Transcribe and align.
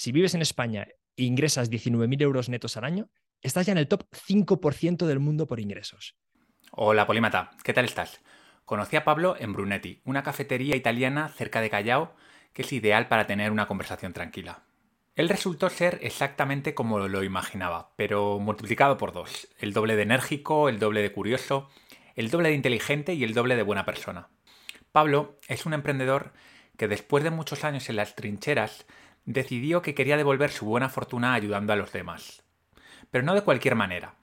si 0.00 0.12
vives 0.12 0.34
en 0.34 0.40
España 0.40 0.88
e 1.14 1.24
ingresas 1.24 1.70
19.000 1.70 2.22
euros 2.22 2.48
netos 2.48 2.78
al 2.78 2.84
año, 2.84 3.10
estás 3.42 3.66
ya 3.66 3.72
en 3.72 3.78
el 3.78 3.86
top 3.86 4.04
5% 4.10 5.04
del 5.04 5.20
mundo 5.20 5.46
por 5.46 5.60
ingresos. 5.60 6.16
Hola, 6.72 7.06
Polímata, 7.06 7.50
¿qué 7.64 7.74
tal 7.74 7.84
estás? 7.84 8.22
Conocí 8.64 8.96
a 8.96 9.04
Pablo 9.04 9.36
en 9.38 9.52
Brunetti, 9.52 10.00
una 10.06 10.22
cafetería 10.22 10.74
italiana 10.74 11.28
cerca 11.28 11.60
de 11.60 11.68
Callao 11.68 12.14
que 12.54 12.62
es 12.62 12.72
ideal 12.72 13.08
para 13.08 13.26
tener 13.26 13.52
una 13.52 13.66
conversación 13.66 14.14
tranquila. 14.14 14.62
Él 15.16 15.28
resultó 15.28 15.68
ser 15.68 15.98
exactamente 16.00 16.72
como 16.72 17.06
lo 17.06 17.22
imaginaba, 17.22 17.92
pero 17.96 18.38
multiplicado 18.38 18.96
por 18.96 19.12
dos. 19.12 19.48
El 19.58 19.74
doble 19.74 19.96
de 19.96 20.02
enérgico, 20.04 20.70
el 20.70 20.78
doble 20.78 21.02
de 21.02 21.12
curioso, 21.12 21.68
el 22.16 22.30
doble 22.30 22.48
de 22.48 22.54
inteligente 22.54 23.12
y 23.12 23.22
el 23.22 23.34
doble 23.34 23.54
de 23.54 23.64
buena 23.64 23.84
persona. 23.84 24.30
Pablo 24.92 25.38
es 25.46 25.66
un 25.66 25.74
emprendedor 25.74 26.32
que 26.78 26.88
después 26.88 27.22
de 27.22 27.30
muchos 27.30 27.64
años 27.64 27.90
en 27.90 27.96
las 27.96 28.16
trincheras 28.16 28.86
decidió 29.24 29.82
que 29.82 29.94
quería 29.94 30.16
devolver 30.16 30.50
su 30.50 30.66
buena 30.66 30.88
fortuna 30.88 31.34
ayudando 31.34 31.72
a 31.72 31.76
los 31.76 31.92
demás. 31.92 32.42
Pero 33.10 33.24
no 33.24 33.34
de 33.34 33.42
cualquier 33.42 33.74
manera. 33.74 34.14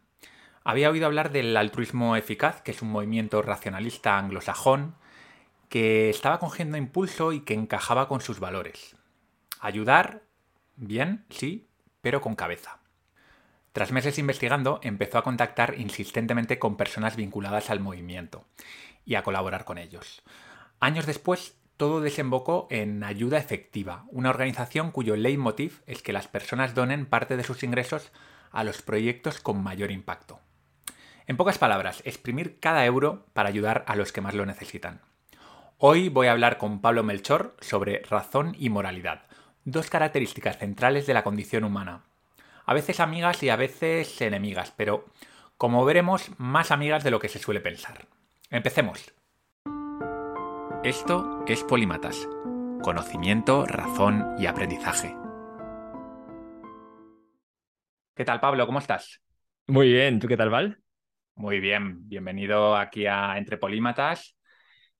Había 0.63 0.89
oído 0.89 1.05
hablar 1.05 1.31
del 1.31 1.55
altruismo 1.55 2.15
eficaz, 2.15 2.61
que 2.61 2.71
es 2.71 2.81
un 2.81 2.91
movimiento 2.91 3.41
racionalista 3.41 4.17
anglosajón, 4.17 4.95
que 5.69 6.09
estaba 6.09 6.39
cogiendo 6.39 6.77
impulso 6.77 7.31
y 7.31 7.41
que 7.41 7.53
encajaba 7.53 8.07
con 8.07 8.21
sus 8.21 8.39
valores. 8.39 8.95
Ayudar, 9.59 10.23
bien, 10.75 11.25
sí, 11.29 11.67
pero 12.01 12.21
con 12.21 12.35
cabeza. 12.35 12.79
Tras 13.73 13.91
meses 13.91 14.17
investigando, 14.17 14.79
empezó 14.81 15.17
a 15.17 15.23
contactar 15.23 15.75
insistentemente 15.77 16.57
con 16.57 16.77
personas 16.77 17.15
vinculadas 17.15 17.69
al 17.69 17.79
movimiento 17.79 18.45
y 19.05 19.15
a 19.15 19.23
colaborar 19.23 19.65
con 19.65 19.77
ellos. 19.77 20.23
Años 20.79 21.05
después, 21.05 21.55
todo 21.77 22.01
desembocó 22.01 22.67
en 22.71 23.03
Ayuda 23.03 23.37
Efectiva, 23.37 24.05
una 24.09 24.31
organización 24.31 24.91
cuyo 24.91 25.15
leitmotiv 25.15 25.81
es 25.85 26.01
que 26.01 26.11
las 26.11 26.27
personas 26.27 26.73
donen 26.73 27.05
parte 27.05 27.37
de 27.37 27.43
sus 27.43 27.61
ingresos 27.61 28.11
a 28.51 28.63
los 28.63 28.81
proyectos 28.81 29.39
con 29.39 29.63
mayor 29.63 29.91
impacto. 29.91 30.39
En 31.27 31.37
pocas 31.37 31.59
palabras, 31.59 32.01
exprimir 32.03 32.59
cada 32.59 32.83
euro 32.85 33.27
para 33.33 33.49
ayudar 33.49 33.83
a 33.87 33.95
los 33.95 34.11
que 34.11 34.21
más 34.21 34.33
lo 34.33 34.45
necesitan. 34.45 35.01
Hoy 35.77 36.09
voy 36.09 36.27
a 36.27 36.31
hablar 36.31 36.57
con 36.57 36.81
Pablo 36.81 37.03
Melchor 37.03 37.55
sobre 37.61 38.01
razón 38.09 38.55
y 38.57 38.69
moralidad, 38.69 39.27
dos 39.63 39.89
características 39.91 40.57
centrales 40.57 41.05
de 41.05 41.13
la 41.13 41.23
condición 41.23 41.63
humana. 41.63 42.05
A 42.65 42.73
veces 42.73 42.99
amigas 42.99 43.43
y 43.43 43.49
a 43.49 43.55
veces 43.55 44.19
enemigas, 44.21 44.73
pero 44.75 45.05
como 45.57 45.85
veremos, 45.85 46.31
más 46.37 46.71
amigas 46.71 47.03
de 47.03 47.11
lo 47.11 47.19
que 47.19 47.29
se 47.29 47.39
suele 47.39 47.61
pensar. 47.61 48.07
Empecemos. 48.49 49.13
Esto 50.83 51.43
es 51.47 51.63
Polímatas. 51.63 52.29
Conocimiento, 52.83 53.65
razón 53.65 54.35
y 54.37 54.45
aprendizaje. 54.45 55.15
¿Qué 58.15 58.23
tal, 58.23 58.39
Pablo? 58.39 58.67
¿Cómo 58.67 58.77
estás? 58.77 59.19
Muy 59.65 59.91
bien, 59.91 60.19
¿tú 60.19 60.27
qué 60.27 60.37
tal, 60.37 60.51
Val? 60.51 60.79
Muy 61.33 61.59
bien, 61.59 62.07
bienvenido 62.07 62.77
aquí 62.77 63.07
a 63.07 63.39
Entre 63.39 63.57
Polímatas. 63.57 64.37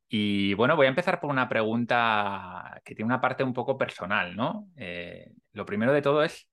Y 0.10 0.56
bueno, 0.56 0.76
voy 0.76 0.88
a 0.88 0.90
empezar 0.90 1.20
por 1.20 1.30
una 1.30 1.48
pregunta 1.48 2.82
que 2.84 2.96
tiene 2.96 3.06
una 3.06 3.22
parte 3.22 3.44
un 3.44 3.54
poco 3.54 3.78
personal, 3.78 4.36
¿no? 4.36 4.70
Eh, 4.78 5.32
lo 5.54 5.64
primero 5.64 5.94
de 5.94 6.02
todo 6.02 6.24
es, 6.24 6.50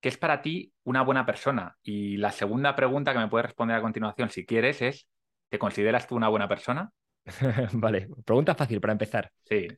¿qué 0.00 0.10
es 0.10 0.18
para 0.18 0.42
ti 0.42 0.70
una 0.84 1.00
buena 1.00 1.24
persona? 1.24 1.78
Y 1.82 2.18
la 2.18 2.30
segunda 2.30 2.76
pregunta 2.76 3.14
que 3.14 3.20
me 3.20 3.28
puedes 3.28 3.46
responder 3.46 3.78
a 3.78 3.82
continuación, 3.82 4.28
si 4.28 4.44
quieres, 4.44 4.82
es, 4.82 5.08
¿te 5.48 5.58
consideras 5.58 6.06
tú 6.06 6.14
una 6.14 6.28
buena 6.28 6.46
persona? 6.46 6.92
vale, 7.72 8.08
pregunta 8.24 8.54
fácil 8.54 8.80
para 8.80 8.92
empezar. 8.92 9.30
Sí. 9.48 9.68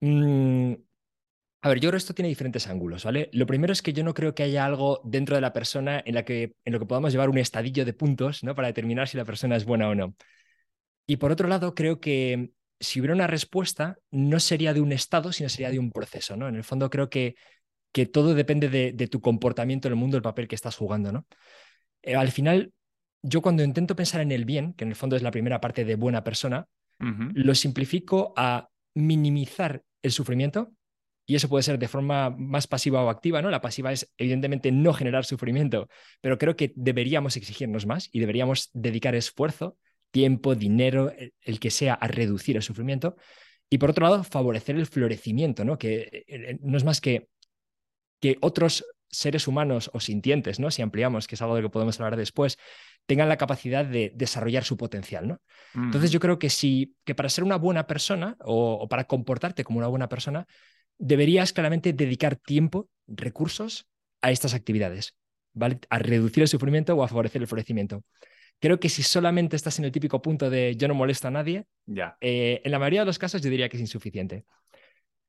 Mm, 0.00 0.74
a 1.62 1.68
ver, 1.68 1.80
yo 1.80 1.88
creo 1.88 1.92
que 1.92 1.96
esto 1.98 2.14
tiene 2.14 2.28
diferentes 2.28 2.68
ángulos, 2.68 3.04
¿vale? 3.04 3.28
Lo 3.32 3.46
primero 3.46 3.72
es 3.72 3.82
que 3.82 3.92
yo 3.92 4.04
no 4.04 4.14
creo 4.14 4.34
que 4.34 4.44
haya 4.44 4.64
algo 4.64 5.00
dentro 5.04 5.34
de 5.34 5.40
la 5.40 5.52
persona 5.52 6.02
en, 6.04 6.14
la 6.14 6.24
que, 6.24 6.54
en 6.64 6.72
lo 6.72 6.78
que 6.78 6.86
podamos 6.86 7.12
llevar 7.12 7.28
un 7.28 7.38
estadillo 7.38 7.84
de 7.84 7.92
puntos, 7.92 8.44
¿no? 8.44 8.54
Para 8.54 8.68
determinar 8.68 9.08
si 9.08 9.16
la 9.16 9.24
persona 9.24 9.56
es 9.56 9.64
buena 9.64 9.88
o 9.88 9.94
no. 9.94 10.14
Y 11.06 11.16
por 11.16 11.32
otro 11.32 11.48
lado, 11.48 11.74
creo 11.74 12.00
que 12.00 12.50
si 12.78 13.00
hubiera 13.00 13.14
una 13.14 13.26
respuesta, 13.26 13.98
no 14.10 14.38
sería 14.38 14.74
de 14.74 14.80
un 14.80 14.92
estado, 14.92 15.32
sino 15.32 15.48
sería 15.48 15.70
de 15.70 15.78
un 15.78 15.90
proceso, 15.90 16.36
¿no? 16.36 16.48
En 16.48 16.56
el 16.56 16.64
fondo 16.64 16.90
creo 16.90 17.08
que, 17.10 17.36
que 17.92 18.06
todo 18.06 18.34
depende 18.34 18.68
de, 18.68 19.08
tu 19.08 19.20
comportamiento 19.20 19.88
en 19.88 19.92
el 19.94 19.98
mundo, 19.98 20.16
el 20.16 20.22
papel 20.22 20.48
que 20.48 20.54
estás 20.54 20.76
jugando, 20.76 21.12
¿no? 21.12 21.26
Eh, 22.02 22.14
al 22.14 22.30
final, 22.30 22.72
yo 23.22 23.42
cuando 23.42 23.64
intento 23.64 23.96
pensar 23.96 24.20
en 24.20 24.32
el 24.32 24.44
bien, 24.44 24.74
que 24.74 24.84
en 24.84 24.90
el 24.90 24.96
fondo 24.96 25.16
es 25.16 25.22
la 25.22 25.30
primera 25.30 25.60
parte 25.60 25.84
de 25.84 25.96
buena 25.96 26.22
persona, 26.22 26.68
lo 26.98 27.54
simplifico 27.54 28.32
a 28.36 28.68
minimizar 28.94 29.82
el 30.02 30.12
sufrimiento, 30.12 30.72
y 31.28 31.34
eso 31.34 31.48
puede 31.48 31.64
ser 31.64 31.78
de 31.78 31.88
forma 31.88 32.30
más 32.30 32.66
pasiva 32.66 33.02
o 33.02 33.10
activa, 33.10 33.42
¿no? 33.42 33.50
La 33.50 33.60
pasiva 33.60 33.92
es 33.92 34.12
evidentemente 34.16 34.70
no 34.70 34.92
generar 34.92 35.24
sufrimiento, 35.24 35.88
pero 36.20 36.38
creo 36.38 36.54
que 36.54 36.72
deberíamos 36.76 37.36
exigirnos 37.36 37.84
más 37.84 38.08
y 38.12 38.20
deberíamos 38.20 38.70
dedicar 38.72 39.14
esfuerzo 39.14 39.76
tiempo, 40.12 40.54
dinero, 40.54 41.12
el 41.40 41.60
que 41.60 41.70
sea, 41.70 41.94
a 41.94 42.06
reducir 42.06 42.56
el 42.56 42.62
sufrimiento. 42.62 43.16
Y 43.68 43.78
por 43.78 43.90
otro 43.90 44.08
lado, 44.08 44.22
favorecer 44.24 44.76
el 44.76 44.86
florecimiento, 44.86 45.64
¿no? 45.64 45.76
que 45.76 46.08
eh, 46.12 46.24
eh, 46.28 46.58
no 46.62 46.76
es 46.78 46.84
más 46.84 47.00
que 47.00 47.28
que 48.20 48.38
otros 48.40 48.84
seres 49.08 49.48
humanos 49.48 49.90
o 49.92 50.00
sintientes, 50.00 50.60
¿no? 50.60 50.70
si 50.70 50.82
ampliamos, 50.82 51.26
que 51.26 51.34
es 51.34 51.42
algo 51.42 51.54
de 51.56 51.62
lo 51.62 51.68
que 51.68 51.72
podemos 51.72 51.98
hablar 52.00 52.16
después, 52.16 52.58
tengan 53.06 53.28
la 53.28 53.36
capacidad 53.36 53.84
de 53.84 54.12
desarrollar 54.14 54.64
su 54.64 54.76
potencial. 54.76 55.28
¿no? 55.28 55.40
Entonces 55.74 56.10
yo 56.10 56.20
creo 56.20 56.38
que, 56.38 56.50
si, 56.50 56.96
que 57.04 57.14
para 57.14 57.28
ser 57.28 57.44
una 57.44 57.56
buena 57.56 57.86
persona 57.86 58.36
o, 58.40 58.88
para 58.88 59.04
comportarte 59.04 59.64
como 59.64 59.78
una 59.78 59.88
buena 59.88 60.08
persona, 60.08 60.46
deberías 60.98 61.52
claramente 61.52 61.92
dedicar 61.92 62.36
tiempo, 62.36 62.88
recursos 63.06 63.86
a 64.22 64.30
estas 64.30 64.54
actividades, 64.54 65.14
¿vale? 65.52 65.78
a 65.88 65.98
reducir 65.98 66.42
el 66.42 66.48
sufrimiento 66.48 66.94
o 66.94 67.02
a 67.02 67.08
favorecer 67.08 67.42
el 67.42 67.48
florecimiento. 67.48 68.02
Creo 68.58 68.80
que 68.80 68.88
si 68.88 69.02
solamente 69.02 69.54
estás 69.54 69.78
en 69.78 69.84
el 69.84 69.92
típico 69.92 70.22
punto 70.22 70.48
de 70.48 70.76
yo 70.76 70.88
no 70.88 70.94
molesto 70.94 71.28
a 71.28 71.30
nadie, 71.30 71.66
ya. 71.84 72.16
Eh, 72.20 72.62
en 72.64 72.72
la 72.72 72.78
mayoría 72.78 73.00
de 73.00 73.06
los 73.06 73.18
casos 73.18 73.42
yo 73.42 73.50
diría 73.50 73.68
que 73.68 73.76
es 73.76 73.82
insuficiente. 73.82 74.44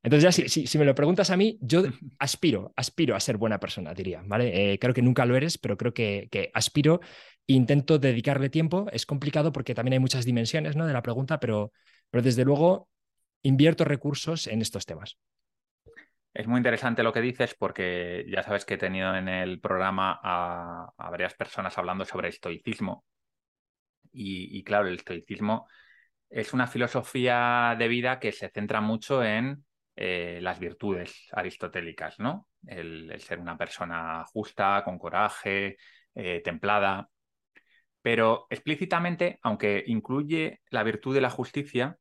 Entonces 0.07 0.23
ya 0.23 0.47
si, 0.47 0.67
si, 0.67 0.77
me 0.77 0.85
lo 0.85 0.95
preguntas 0.95 1.31
a 1.31 1.35
mí, 1.35 1.57
yo 1.59 1.83
aspiro, 2.17 2.71
aspiro 2.77 3.13
a 3.13 3.19
ser 3.19 3.35
buena 3.35 3.59
persona, 3.59 3.93
diría, 3.93 4.23
¿vale? 4.25 4.71
Eh, 4.71 4.79
creo 4.79 4.93
que 4.93 5.01
nunca 5.01 5.25
lo 5.25 5.35
eres, 5.35 5.57
pero 5.57 5.75
creo 5.75 5.93
que, 5.93 6.29
que 6.31 6.49
aspiro 6.53 7.01
intento 7.45 7.99
dedicarle 7.99 8.49
tiempo. 8.49 8.85
Es 8.93 9.05
complicado 9.05 9.51
porque 9.51 9.75
también 9.75 9.93
hay 9.93 9.99
muchas 9.99 10.23
dimensiones 10.23 10.77
¿no? 10.77 10.87
de 10.87 10.93
la 10.93 11.01
pregunta, 11.01 11.41
pero, 11.41 11.73
pero 12.09 12.21
desde 12.21 12.45
luego 12.45 12.87
invierto 13.41 13.83
recursos 13.83 14.47
en 14.47 14.61
estos 14.61 14.85
temas. 14.85 15.17
Es 16.33 16.47
muy 16.47 16.59
interesante 16.59 17.03
lo 17.03 17.11
que 17.11 17.19
dices 17.19 17.53
porque 17.53 18.25
ya 18.29 18.43
sabes 18.43 18.63
que 18.63 18.75
he 18.75 18.77
tenido 18.77 19.13
en 19.13 19.27
el 19.27 19.59
programa 19.59 20.21
a, 20.23 20.89
a 20.97 21.09
varias 21.09 21.33
personas 21.33 21.77
hablando 21.77 22.05
sobre 22.05 22.29
estoicismo 22.29 23.03
y, 24.13 24.63
claro, 24.63 24.87
el 24.87 24.95
estoicismo 24.95 25.67
es 26.29 26.53
una 26.53 26.67
filosofía 26.67 27.75
de 27.77 27.89
vida 27.89 28.19
que 28.19 28.31
se 28.31 28.49
centra 28.49 28.79
mucho 28.79 29.21
en 29.21 29.66
eh, 29.97 30.39
las 30.41 30.59
virtudes 30.59 31.27
aristotélicas, 31.31 32.19
¿no? 32.19 32.47
El, 32.67 33.19
ser 33.19 33.39
una 33.39 33.57
persona 33.57 34.23
justa, 34.25 34.83
con 34.85 34.99
coraje, 34.99 35.77
eh, 36.15 36.41
templada. 36.43 37.09
Pero 38.01 38.47
explícitamente, 38.49 39.39
aunque 39.41 39.83
incluye 39.87 40.61
la 40.69 40.83
virtud 40.83 41.15
de 41.15 41.21
la 41.21 41.31
justicia, 41.31 41.97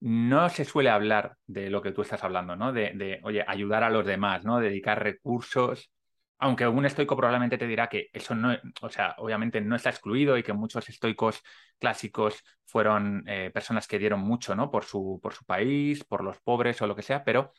no 0.00 0.48
se 0.48 0.64
suele 0.64 0.90
hablar 0.90 1.36
de 1.46 1.70
lo 1.70 1.80
que 1.82 1.92
tú 1.92 2.02
estás 2.02 2.24
hablando, 2.24 2.56
¿no? 2.56 2.72
De, 2.72 2.92
de 2.94 3.20
oye, 3.22 3.44
ayudar 3.46 3.84
a 3.84 3.90
los 3.90 4.04
demás, 4.04 4.44
¿no? 4.44 4.60
Dedicar 4.60 5.02
recursos 5.02 5.90
aunque 6.38 6.66
un 6.66 6.86
estoico 6.86 7.16
probablemente 7.16 7.58
te 7.58 7.66
dirá 7.66 7.88
que 7.88 8.08
eso 8.12 8.34
no, 8.34 8.56
o 8.80 8.88
sea, 8.88 9.14
obviamente 9.18 9.60
no 9.60 9.76
está 9.76 9.90
excluido 9.90 10.38
y 10.38 10.42
que 10.42 10.52
muchos 10.52 10.88
estoicos 10.88 11.42
clásicos 11.78 12.42
fueron 12.64 13.24
eh, 13.26 13.50
personas 13.52 13.88
que 13.88 13.98
dieron 13.98 14.20
mucho, 14.20 14.54
¿no? 14.54 14.70
Por 14.70 14.84
su, 14.84 15.18
por 15.22 15.34
su 15.34 15.44
país, 15.44 16.04
por 16.04 16.22
los 16.22 16.38
pobres 16.40 16.80
o 16.82 16.86
lo 16.86 16.94
que 16.96 17.02
sea, 17.02 17.24
pero 17.24 17.52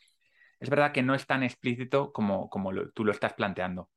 es 0.60 0.70
verdad 0.70 0.92
que 0.92 1.04
no 1.04 1.16
es 1.16 1.26
tan 1.26 1.44
explícito 1.44 2.12
como, 2.14 2.50
como 2.50 2.72
tú 2.94 3.06
lo 3.06 3.12
estás 3.12 3.34
planteando. 3.34 3.90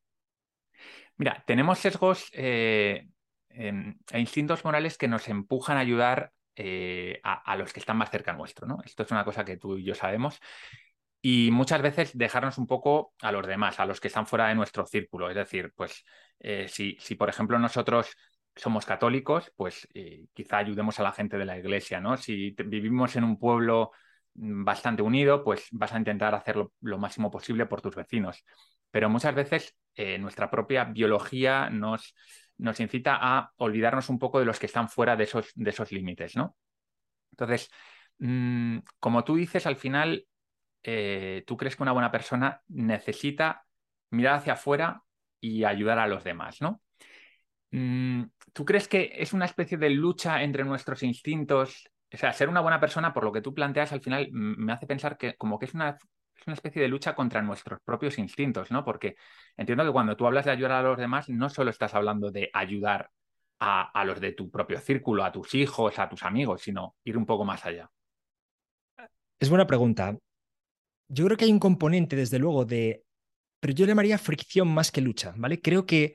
Mira, 1.17 1.45
tenemos 1.47 1.79
sesgos 1.79 2.29
eh, 2.33 3.07
e 3.51 4.19
instintos 4.19 4.65
morales 4.65 4.99
que 4.99 5.09
nos 5.09 5.29
empujan 5.29 5.77
a 5.77 5.81
ayudar 5.81 6.33
eh, 6.57 7.21
a, 7.23 7.53
a, 7.53 7.57
los 7.57 7.73
que 7.73 7.81
están 7.81 7.97
más 7.97 8.11
cerca 8.11 8.33
nuestro, 8.33 8.67
¿no? 8.67 8.79
Esto 8.85 9.03
es 9.05 9.11
una 9.11 9.25
cosa 9.25 9.45
que 9.45 9.57
tú 9.57 9.79
y 9.79 9.85
yo 9.85 9.95
sabemos 9.95 10.41
y 11.25 11.51
muchas 11.53 11.81
veces 11.81 12.19
dejarnos 12.19 12.59
un 12.59 12.67
poco 12.67 13.15
a 13.23 13.31
los 13.31 13.47
demás, 13.47 13.79
a 13.79 13.87
los 13.87 14.01
que 14.01 14.09
están 14.09 14.27
fuera 14.27 14.49
de 14.49 14.57
nuestro 14.57 14.85
círculo. 14.85 15.31
Es 15.31 15.37
decir, 15.37 15.73
pues 15.77 16.05
eh, 16.41 16.67
si, 16.69 16.97
si, 16.99 17.15
por 17.15 17.29
ejemplo 17.29 17.59
nosotros 17.61 18.11
somos 18.57 18.85
católicos, 18.85 19.53
pues 19.57 19.89
eh, 19.95 20.27
quizá 20.35 20.59
ayudemos 20.59 20.99
a 20.99 21.05
la 21.05 21.13
gente 21.13 21.39
de 21.39 21.45
la 21.45 21.57
iglesia, 21.57 22.01
¿no? 22.01 22.17
Si 22.17 22.51
vivimos 22.67 23.15
en 23.15 23.23
un 23.25 23.39
pueblo 23.39 23.93
mm, 24.35 24.65
bastante 24.65 25.03
unido, 25.03 25.45
pues 25.45 25.69
vas 25.71 25.93
a 25.93 25.99
intentar 25.99 26.35
hacerlo 26.35 26.73
lo 26.81 26.99
máximo 26.99 27.31
posible 27.31 27.67
por 27.67 27.81
tus 27.81 27.95
vecinos. 27.95 28.45
Pero 28.91 29.09
muchas 29.09 29.35
veces 29.35 29.77
eh, 29.95 30.19
nuestra 30.19 30.51
propia 30.51 30.85
biología 30.85 31.71
nos, 31.71 32.15
nos 32.59 32.81
incita 32.81 33.17
a 33.21 33.53
olvidarnos 33.59 34.09
un 34.09 34.19
poco 34.19 34.41
de 34.41 34.45
los 34.45 34.59
que 34.59 34.67
están 34.67 34.89
fuera 34.89 35.17
de 35.17 35.25
esos, 35.25 35.53
de 35.55 35.71
esos 35.71 35.93
límites, 35.93 36.35
¿no? 36.37 36.57
Entonces, 37.31 37.71
mm, 38.19 38.79
como 38.99 39.25
tú 39.25 39.37
dices, 39.37 39.67
al 39.67 39.77
final 39.77 40.27
eh, 40.83 41.45
¿tú 41.47 41.57
crees 41.57 41.77
que 41.77 41.83
una 41.83 41.93
buena 41.93 42.11
persona 42.11 42.63
necesita 42.69 43.65
mirar 44.11 44.37
hacia 44.37 44.55
afuera 44.55 45.03
y 45.41 45.65
ayudar 45.65 45.99
a 45.99 46.07
los 46.07 46.25
demás, 46.25 46.61
¿no? 46.61 46.81
Mm, 47.71 48.25
¿Tú 48.53 48.65
crees 48.65 48.87
que 48.89 49.13
es 49.15 49.33
una 49.33 49.47
especie 49.47 49.79
de 49.79 49.91
lucha 49.91 50.43
entre 50.43 50.65
nuestros 50.65 51.03
instintos? 51.03 51.89
O 52.13 52.17
sea, 52.17 52.33
ser 52.33 52.49
una 52.49 52.61
buena 52.61 52.81
persona, 52.81 53.13
por 53.15 53.25
lo 53.25 53.33
que 53.33 53.41
tú 53.41 53.55
planteas, 53.55 53.93
al 53.93 54.03
final 54.03 54.29
me 54.33 54.73
hace 54.73 54.87
pensar 54.87 55.17
que 55.17 55.35
como 55.37 55.59
que 55.59 55.65
es 55.67 55.75
una, 55.75 55.91
es 55.91 56.47
una 56.47 56.55
especie 56.55 56.83
de 56.83 56.89
lucha 56.89 57.15
contra 57.15 57.41
nuestros 57.43 57.81
propios 57.83 58.19
instintos, 58.19 58.71
¿no? 58.71 58.85
Porque 58.85 59.17
entiendo 59.57 59.85
que 59.85 59.93
cuando 59.93 60.17
tú 60.17 60.27
hablas 60.27 60.45
de 60.45 60.51
ayudar 60.51 60.73
a 60.73 60.83
los 60.83 60.99
demás, 60.99 61.29
no 61.31 61.49
solo 61.49 61.71
estás 61.71 61.95
hablando 61.95 62.31
de 62.31 62.51
ayudar 62.53 63.11
a, 63.61 63.91
a 63.99 64.05
los 64.05 64.21
de 64.21 64.33
tu 64.33 64.51
propio 64.51 64.81
círculo, 64.81 65.25
a 65.25 65.33
tus 65.33 65.55
hijos, 65.55 65.99
a 65.99 66.09
tus 66.09 66.23
amigos, 66.25 66.63
sino 66.63 66.97
ir 67.05 67.17
un 67.17 67.27
poco 67.27 67.45
más 67.45 67.65
allá. 67.65 67.91
Es 69.41 69.49
buena 69.49 69.67
pregunta. 69.67 70.17
Yo 71.13 71.27
creo 71.27 71.37
que 71.37 71.45
hay 71.45 71.53
un 71.53 71.59
componente, 71.59 72.17
desde 72.17 72.39
luego, 72.39 72.65
de 72.65 73.05
pero 73.61 73.75
yo 73.75 73.85
le 73.87 73.91
llamaría 73.91 74.19
fricción 74.19 74.67
más 74.67 74.91
que 74.91 75.01
lucha, 75.01 75.35
¿vale? 75.37 75.61
Creo 75.61 75.87
que 75.87 76.15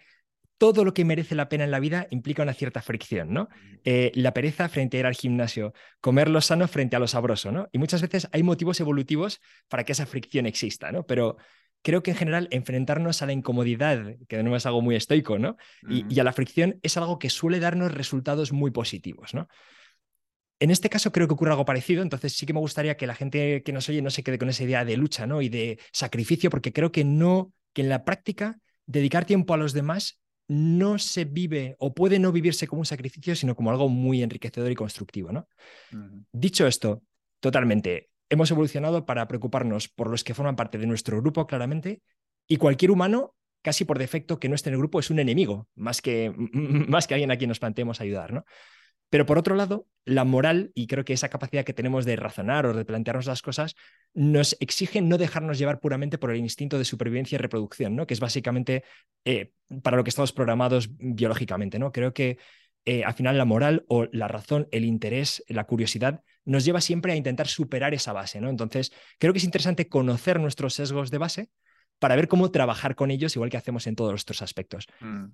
todo 0.58 0.84
lo 0.84 0.94
que 0.94 1.06
merece 1.06 1.34
la 1.34 1.48
pena 1.48 1.64
en 1.64 1.72
la 1.72 1.80
vida 1.80 2.08
implica 2.10 2.44
una 2.44 2.54
cierta 2.54 2.82
fricción, 2.82 3.32
¿no? 3.32 3.48
Eh, 3.86 4.12
la 4.16 4.34
pereza 4.34 4.68
frente 4.68 4.98
a 4.98 5.00
ir 5.00 5.06
al 5.06 5.16
gimnasio, 5.16 5.74
comer 6.02 6.30
lo 6.30 6.42
sano 6.42 6.68
frente 6.68 6.98
a 6.98 7.00
lo 7.00 7.08
sabroso, 7.08 7.54
¿no? 7.54 7.70
Y 7.72 7.78
muchas 7.78 8.02
veces 8.02 8.28
hay 8.34 8.44
motivos 8.44 8.82
evolutivos 8.82 9.40
para 9.70 9.86
que 9.86 9.94
esa 9.94 10.06
fricción 10.06 10.46
exista, 10.46 10.92
¿no? 10.92 11.06
Pero 11.06 11.38
creo 11.84 12.04
que 12.04 12.12
en 12.12 12.18
general 12.18 12.48
enfrentarnos 12.52 13.22
a 13.22 13.28
la 13.28 13.34
incomodidad, 13.34 14.16
que 14.28 14.36
de 14.36 14.44
nuevo 14.44 14.58
es 14.58 14.66
algo 14.66 14.82
muy 14.82 14.96
estoico, 14.96 15.40
¿no? 15.40 15.56
Y, 15.88 16.06
y, 16.14 16.20
a 16.20 16.26
la 16.26 16.34
fricción 16.34 16.80
es 16.82 16.98
algo 16.98 17.18
que 17.18 17.30
suele 17.30 17.62
darnos 17.62 17.94
resultados 17.94 18.52
muy 18.52 18.72
positivos, 18.72 19.34
¿no? 19.34 19.48
En 20.60 20.72
este 20.72 20.90
caso 20.90 21.12
creo 21.12 21.28
que 21.28 21.34
ocurre 21.36 21.52
algo 21.52 21.66
parecido, 21.66 22.02
entonces 22.02 22.34
sí 22.34 22.46
que 22.46 22.54
me 22.54 22.60
gustaría 22.60 22.98
que 22.98 23.06
la 23.06 23.14
gente 23.14 23.62
que 23.64 23.74
nos 23.74 23.88
oye 23.90 24.02
no 24.02 24.10
se 24.10 24.24
quede 24.24 24.40
con 24.40 24.50
esa 24.50 24.64
idea 24.64 24.86
de 24.86 24.98
lucha 24.98 25.28
¿no? 25.28 25.42
y 25.42 25.50
de 25.50 25.80
sacrificio, 25.92 26.50
porque 26.50 26.74
creo 26.74 26.92
que 26.92 27.04
no, 27.04 27.54
que 27.74 27.84
en 27.84 27.90
la 27.90 28.04
práctica 28.04 28.60
dedicar 28.86 29.26
tiempo 29.26 29.54
a 29.54 29.58
los 29.58 29.74
demás 29.74 30.20
no 30.48 30.98
se 30.98 31.26
vive 31.26 31.76
o 31.78 31.94
puede 31.94 32.20
no 32.20 32.32
vivirse 32.32 32.68
como 32.68 32.80
un 32.80 32.86
sacrificio, 32.86 33.36
sino 33.36 33.56
como 33.56 33.70
algo 33.70 33.90
muy 33.90 34.24
enriquecedor 34.24 34.72
y 34.72 34.76
constructivo. 34.76 35.32
¿no? 35.32 35.48
Dicho 36.32 36.66
esto, 36.66 37.04
totalmente, 37.40 38.10
hemos 38.30 38.50
evolucionado 38.50 39.06
para 39.06 39.28
preocuparnos 39.28 39.90
por 39.90 40.10
los 40.10 40.24
que 40.24 40.34
forman 40.34 40.56
parte 40.56 40.78
de 40.78 40.88
nuestro 40.88 41.22
grupo, 41.22 41.46
claramente, 41.46 42.02
y 42.48 42.58
cualquier 42.58 42.92
humano, 42.92 43.36
casi 43.62 43.86
por 43.86 44.00
defecto, 44.00 44.40
que 44.40 44.50
no 44.50 44.56
esté 44.56 44.70
en 44.70 44.76
el 44.76 44.80
grupo 44.80 45.00
es 45.00 45.10
un 45.10 45.20
enemigo, 45.20 45.68
más 45.76 46.02
que, 46.02 46.34
más 46.54 47.08
que 47.08 47.14
alguien 47.14 47.32
a 47.32 47.38
quien 47.38 47.50
nos 47.50 47.60
planteemos 47.60 48.00
ayudar. 48.02 48.34
¿no? 48.34 48.46
Pero 49.10 49.26
por 49.26 49.38
otro 49.38 49.56
lado, 49.56 49.88
la 50.06 50.26
moral, 50.26 50.72
y 50.74 50.88
creo 50.88 51.06
que 51.06 51.14
esa 51.14 51.30
capacidad 51.30 51.64
que 51.64 51.74
tenemos 51.74 52.06
de 52.06 52.16
razonar 52.16 52.66
o 52.66 52.74
de 52.74 52.86
plantearnos 52.86 53.26
las 53.26 53.42
cosas, 53.42 53.76
nos 54.14 54.58
exige 54.60 55.02
no 55.02 55.18
dejarnos 55.18 55.58
llevar 55.58 55.80
puramente 55.80 56.18
por 56.18 56.32
el 56.32 56.38
instinto 56.38 56.78
de 56.78 56.86
supervivencia 56.86 57.36
y 57.36 57.40
reproducción, 57.40 57.96
¿no? 57.96 58.06
que 58.06 58.14
es 58.14 58.20
básicamente 58.20 58.84
eh, 59.26 59.52
para 59.82 59.98
lo 59.98 60.04
que 60.04 60.10
estamos 60.10 60.34
programados 60.34 60.90
biológicamente. 60.98 61.80
¿no? 61.80 61.92
Creo 61.92 62.14
que 62.14 62.38
eh, 62.86 63.04
al 63.04 63.14
final 63.14 63.38
la 63.38 63.46
moral 63.46 63.86
o 63.88 64.08
la 64.12 64.28
razón, 64.28 64.68
el 64.72 64.86
interés, 64.86 65.44
la 65.48 65.66
curiosidad, 65.66 66.24
nos 66.46 66.66
lleva 66.66 66.82
siempre 66.82 67.14
a 67.14 67.16
intentar 67.16 67.48
superar 67.48 67.94
esa 67.94 68.14
base. 68.14 68.42
¿no? 68.42 68.50
Entonces, 68.50 68.92
creo 69.20 69.34
que 69.34 69.40
es 69.40 69.46
interesante 69.46 69.88
conocer 69.88 70.40
nuestros 70.40 70.74
sesgos 70.74 71.12
de 71.12 71.18
base 71.18 71.50
para 72.00 72.16
ver 72.16 72.28
cómo 72.28 72.52
trabajar 72.52 72.96
con 72.96 73.12
ellos, 73.12 73.36
igual 73.36 73.50
que 73.50 73.58
hacemos 73.58 73.88
en 73.88 73.96
todos 73.96 74.12
nuestros 74.12 74.42
aspectos. 74.42 74.88
Mm. 75.00 75.26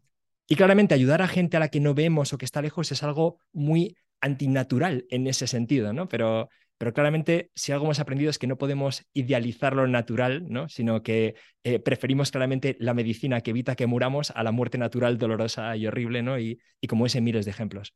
Y 0.48 0.56
claramente 0.56 0.94
ayudar 0.94 1.22
a 1.22 1.28
gente 1.28 1.58
a 1.58 1.60
la 1.60 1.70
que 1.70 1.80
no 1.80 1.94
vemos 1.94 2.34
o 2.34 2.38
que 2.38 2.46
está 2.46 2.62
lejos 2.62 2.92
es 2.92 3.04
algo 3.04 3.40
muy 3.54 3.96
antinatural 4.22 5.06
en 5.10 5.28
ese 5.28 5.48
sentido, 5.48 5.94
¿no? 5.94 6.08
Pero, 6.08 6.50
pero 6.78 6.94
claramente 6.94 7.52
si 7.56 7.72
algo 7.72 7.86
hemos 7.86 8.00
aprendido 8.00 8.30
es 8.30 8.40
que 8.40 8.48
no 8.48 8.58
podemos 8.58 9.06
idealizar 9.14 9.76
lo 9.76 9.88
natural, 9.88 10.46
¿no? 10.50 10.68
Sino 10.70 11.04
que 11.04 11.36
eh, 11.64 11.80
preferimos 11.80 12.32
claramente 12.32 12.76
la 12.80 12.94
medicina 12.94 13.42
que 13.42 13.52
evita 13.52 13.76
que 13.76 13.88
muramos 13.88 14.32
a 14.32 14.44
la 14.44 14.52
muerte 14.52 14.78
natural 14.78 15.18
dolorosa 15.18 15.76
y 15.76 15.88
horrible, 15.88 16.24
¿no? 16.24 16.40
Y, 16.40 16.60
y 16.80 16.88
como 16.88 17.06
ese 17.06 17.22
miles 17.22 17.46
de 17.46 17.52
ejemplos. 17.52 17.94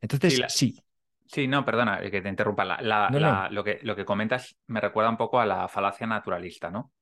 Entonces, 0.00 0.42
sí. 0.48 0.78
sí. 1.26 1.48
no, 1.48 1.64
perdona 1.64 2.02
eh, 2.02 2.10
que 2.10 2.22
te 2.22 2.28
interrumpa. 2.28 2.64
La, 2.64 3.48
Lo, 3.50 3.64
que, 3.64 3.78
lo 3.82 3.96
que 3.96 4.04
comentas 4.04 4.56
me 4.66 4.80
recuerda 4.80 5.10
un 5.10 5.16
poco 5.16 5.40
a 5.40 5.46
la 5.46 5.68
falacia 5.68 6.06
naturalista, 6.06 6.70
¿no? 6.70 6.92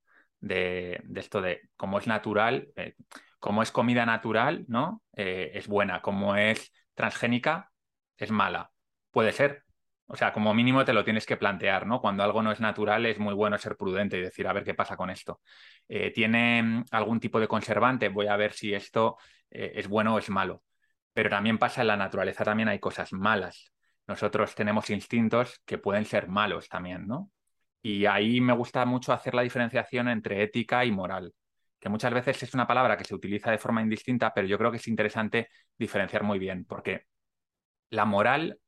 De, 0.41 1.01
de 1.05 1.21
esto 1.21 1.41
de 1.41 1.63
cómo 1.77 1.99
es 1.99 2.07
natural, 2.07 2.69
eh, 2.77 2.95
como 3.47 3.63
es 3.63 3.71
comida 3.71 4.05
natural, 4.05 4.65
¿no? 4.67 5.03
Eh, 5.15 5.53
es 5.55 5.69
buena. 5.69 6.03
Como 6.03 6.35
es 6.35 6.73
transgénica, 6.95 7.71
es 8.17 8.33
mala. 8.33 8.73
Puede 9.13 9.31
ser. 9.31 9.63
O 10.09 10.17
sea, 10.17 10.33
como 10.33 10.53
mínimo 10.53 10.85
te 10.85 10.93
lo 10.93 11.05
tienes 11.05 11.27
que 11.27 11.37
plantear, 11.37 11.87
¿no? 11.87 12.01
Cuando 12.01 12.25
algo 12.25 12.43
no 12.43 12.51
es 12.51 12.59
natural 12.59 13.07
es 13.07 13.21
muy 13.21 13.35
bueno 13.35 13.57
ser 13.57 13.77
prudente 13.77 14.19
y 14.19 14.23
decir, 14.23 14.49
a 14.49 14.53
ver 14.53 14.65
qué 14.65 14.75
pasa 14.75 14.97
con 14.97 15.11
esto. 15.11 15.41
Eh, 15.89 16.11
¿Tiene 16.11 16.61
mm, 16.61 16.85
algún 16.91 17.21
tipo 17.21 17.39
de 17.39 17.47
conservante? 17.47 18.09
Voy 18.09 18.27
a 18.27 18.37
ver 18.37 18.53
si 18.53 18.75
esto 18.75 19.17
eh, 19.51 19.75
es 19.77 19.87
bueno 19.87 20.17
o 20.17 20.19
es 20.19 20.29
malo. 20.29 20.65
Pero 21.13 21.31
también 21.31 21.59
pasa 21.59 21.83
en 21.83 21.87
la 21.87 21.97
naturaleza, 21.97 22.43
también 22.45 22.69
hay 22.69 22.81
cosas 22.81 23.13
malas. 23.13 23.73
Nosotros 24.09 24.57
tenemos 24.57 24.91
instintos 24.91 25.63
que 25.65 25.79
pueden 25.79 26.05
ser 26.05 26.27
malos 26.27 26.69
también, 26.69 27.07
¿no? 27.07 27.31
Y 27.81 28.07
ahí 28.07 28.41
me 28.41 28.55
gusta 28.55 28.85
mucho 28.87 29.13
hacer 29.13 29.35
la 29.35 29.43
diferenciación 29.43 30.09
entre 30.09 30.43
ética 30.43 30.85
y 30.85 30.91
moral 30.91 31.33
que 31.79 31.89
muchas 31.89 32.13
veces 32.13 32.43
es 32.43 32.55
una 32.55 32.67
palabra 32.67 32.97
que 32.97 33.05
se 33.05 33.15
utiliza 33.15 33.51
de 33.51 33.59
forma 33.59 33.83
indistinta, 33.83 34.33
pero 34.35 34.47
yo 34.47 34.59
creo 34.59 34.71
que 34.71 34.79
es 34.79 34.89
interesante 34.89 35.49
diferenciar 35.77 36.23
muy 36.23 36.39
bien, 36.39 36.65
porque 36.65 37.03
la 37.91 38.05
moral 38.05 38.59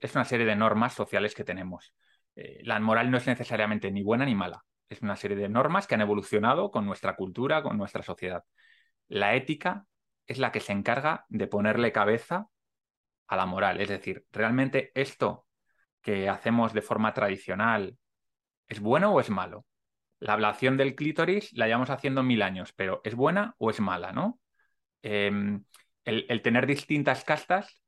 es 0.00 0.14
una 0.14 0.24
serie 0.24 0.46
de 0.46 0.56
normas 0.56 0.94
sociales 0.94 1.34
que 1.34 1.44
tenemos. 1.44 1.94
Eh, 2.36 2.60
la 2.64 2.78
moral 2.80 3.10
no 3.10 3.18
es 3.18 3.26
necesariamente 3.26 3.90
ni 3.90 4.02
buena 4.02 4.24
ni 4.24 4.34
mala, 4.34 4.64
es 4.88 5.02
una 5.02 5.16
serie 5.16 5.36
de 5.36 5.48
normas 5.48 5.86
que 5.86 5.94
han 5.94 6.00
evolucionado 6.00 6.70
con 6.70 6.86
nuestra 6.86 7.16
cultura, 7.16 7.62
con 7.62 7.76
nuestra 7.76 8.02
sociedad. 8.02 8.44
La 9.08 9.34
ética 9.34 9.86
es 10.26 10.38
la 10.38 10.52
que 10.52 10.60
se 10.60 10.72
encarga 10.72 11.26
de 11.28 11.46
ponerle 11.46 11.92
cabeza 11.92 12.48
a 13.26 13.36
la 13.36 13.46
moral, 13.46 13.80
es 13.80 13.88
decir, 13.88 14.24
realmente 14.32 14.90
esto 14.94 15.46
que 16.02 16.28
hacemos 16.28 16.72
de 16.72 16.82
forma 16.82 17.14
tradicional 17.14 17.96
es 18.68 18.80
bueno 18.80 19.12
o 19.12 19.20
es 19.20 19.30
malo 19.30 19.64
la 20.24 20.32
ablación 20.32 20.78
del 20.78 20.94
clítoris 20.94 21.52
la 21.52 21.66
llevamos 21.66 21.90
haciendo 21.90 22.22
mil 22.22 22.40
años, 22.40 22.72
pero 22.74 23.02
¿es 23.04 23.14
buena 23.14 23.54
o 23.58 23.68
es 23.68 23.80
mala, 23.80 24.12
no? 24.12 24.40
Em, 25.02 25.64
el, 26.04 26.40
tener 26.42 26.66
distintas 26.66 27.24
castas, 27.24 27.82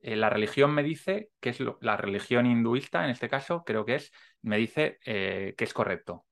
eh, 0.00 0.16
la 0.16 0.30
religión 0.30 0.72
me 0.72 0.82
dice, 0.82 1.30
que 1.38 1.50
es 1.50 1.58
la 1.82 1.98
religión 1.98 2.46
hinduista 2.46 3.04
en 3.04 3.10
este 3.10 3.28
caso, 3.28 3.62
creo 3.64 3.84
que 3.84 3.96
es, 3.96 4.10
me 4.40 4.56
dice 4.56 4.98
eh, 5.04 5.54
que 5.56 5.64
es 5.64 5.74
correcto. 5.74 6.24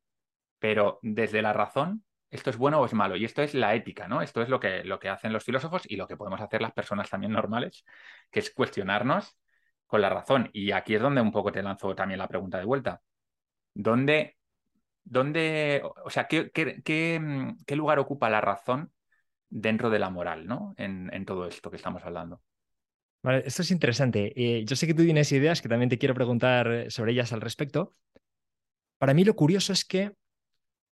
Pero 0.59 0.99
desde 1.03 1.43
la 1.43 1.53
razón, 1.53 2.05
esto 2.31 2.49
es 2.49 2.57
bueno 2.57 2.81
o 2.81 2.87
es 2.87 2.95
malo. 2.95 3.17
Y 3.17 3.27
esto 3.27 3.43
es 3.43 3.53
la 3.55 3.75
ética, 3.75 4.09
¿no? 4.09 4.23
Esto 4.23 4.41
es 4.43 4.49
lo 4.49 4.61
que, 4.61 4.83
lo 4.85 4.99
que 4.99 5.11
hacen 5.11 5.33
los 5.33 5.45
filósofos 5.45 5.83
y 5.91 5.97
lo 5.97 6.09
que 6.09 6.17
podemos 6.17 6.41
hacer 6.41 6.63
las 6.63 6.73
personas 6.73 7.11
también 7.11 7.33
normales, 7.33 7.85
que 8.31 8.41
es 8.41 8.51
cuestionarnos 8.51 9.37
con 9.87 10.01
la 10.01 10.09
razón. 10.09 10.49
Y 10.55 10.73
aquí 10.73 10.95
es 10.95 11.03
donde 11.03 11.21
un 11.21 11.33
poco 11.33 11.53
te 11.53 11.63
lanzo 11.63 11.95
también 11.95 12.19
la 12.19 12.29
pregunta 12.29 12.59
de 12.59 12.65
vuelta. 12.65 13.03
¿Dónde 13.75 14.37
¿Dónde, 15.05 15.83
o 16.05 16.11
sea, 16.11 16.27
qué, 16.27 16.51
mm, 17.21 17.65
qué, 17.67 17.77
lugar 17.77 17.99
ocupa 17.99 18.31
la 18.31 18.41
razón 18.41 18.91
dentro 19.51 19.91
de 19.91 19.99
la 19.99 20.11
moral, 20.11 20.47
¿no? 20.47 20.75
En, 20.79 21.25
todo 21.27 21.47
esto 21.47 21.71
que 21.71 21.77
estamos 21.77 22.03
hablando. 22.05 22.41
Vale, 23.23 23.43
esto 23.47 23.63
es 23.63 23.71
interesante. 23.71 24.33
Eh, 24.37 24.65
yo 24.65 24.77
sé 24.77 24.87
que 24.87 24.95
tú 24.95 25.05
tienes 25.05 25.31
ideas 25.33 25.61
que 25.61 25.69
también 25.69 25.89
te 25.89 25.99
quiero 25.99 26.15
preguntar 26.15 26.91
sobre 26.91 27.13
ellas 27.13 27.33
al 27.33 27.41
respecto. 27.41 27.95
Para 28.99 29.15
mí 29.15 29.25
lo 29.25 29.37
curioso 29.37 29.73
es 29.73 29.85
que 29.85 30.13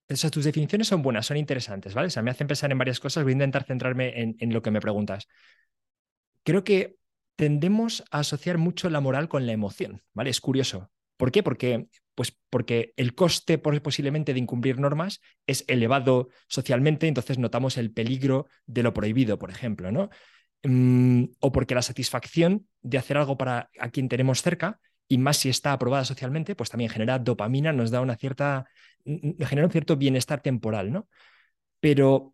esas 0.07 0.31
tus 0.31 0.45
definiciones 0.45 0.87
son 0.87 1.01
buenas, 1.01 1.25
son 1.25 1.35
interesantes, 1.35 1.93
¿vale? 1.93 2.07
O 2.07 2.09
sea, 2.09 2.23
me 2.23 2.31
hacen 2.31 2.47
pensar 2.47 2.71
en 2.71 2.77
varias 2.77 2.99
cosas. 2.99 3.23
Voy 3.23 3.31
a 3.31 3.33
intentar 3.33 3.65
centrarme 3.65 4.21
en, 4.21 4.37
en 4.39 4.53
lo 4.53 4.61
que 4.61 4.71
me 4.71 4.79
preguntas. 4.79 5.27
Creo 6.43 6.63
que 6.63 6.97
tendemos 7.35 8.03
a 8.11 8.19
asociar 8.19 8.57
mucho 8.57 8.89
la 8.89 9.01
moral 9.01 9.27
con 9.27 9.45
la 9.45 9.51
emoción, 9.51 10.01
¿vale? 10.13 10.29
Es 10.29 10.39
curioso. 10.39 10.89
¿Por 11.17 11.31
qué? 11.31 11.43
Porque 11.43 11.87
pues 12.17 12.35
porque 12.49 12.95
el 12.97 13.13
coste 13.13 13.59
posiblemente 13.59 14.33
de 14.33 14.39
incumplir 14.39 14.79
normas 14.79 15.21
es 15.45 15.63
elevado 15.67 16.29
socialmente, 16.47 17.07
entonces 17.07 17.37
notamos 17.37 17.77
el 17.77 17.91
peligro 17.91 18.47
de 18.65 18.81
lo 18.81 18.91
prohibido, 18.91 19.37
por 19.37 19.51
ejemplo, 19.51 19.91
¿no? 19.91 20.09
Mm, 20.63 21.25
o 21.39 21.51
porque 21.51 21.75
la 21.75 21.83
satisfacción 21.83 22.67
de 22.81 22.97
hacer 22.97 23.17
algo 23.17 23.37
para 23.37 23.69
a 23.79 23.89
quien 23.91 24.09
tenemos 24.09 24.41
cerca, 24.41 24.79
y 25.07 25.19
más 25.19 25.37
si 25.37 25.49
está 25.49 25.73
aprobada 25.73 26.05
socialmente, 26.05 26.55
pues 26.55 26.71
también 26.71 26.89
genera 26.89 27.19
dopamina, 27.19 27.71
nos 27.71 27.91
da 27.91 28.01
una 28.01 28.15
cierta, 28.15 28.65
genera 29.05 29.67
un 29.67 29.71
cierto 29.71 29.95
bienestar 29.95 30.41
temporal, 30.41 30.91
¿no? 30.91 31.07
Pero 31.79 32.33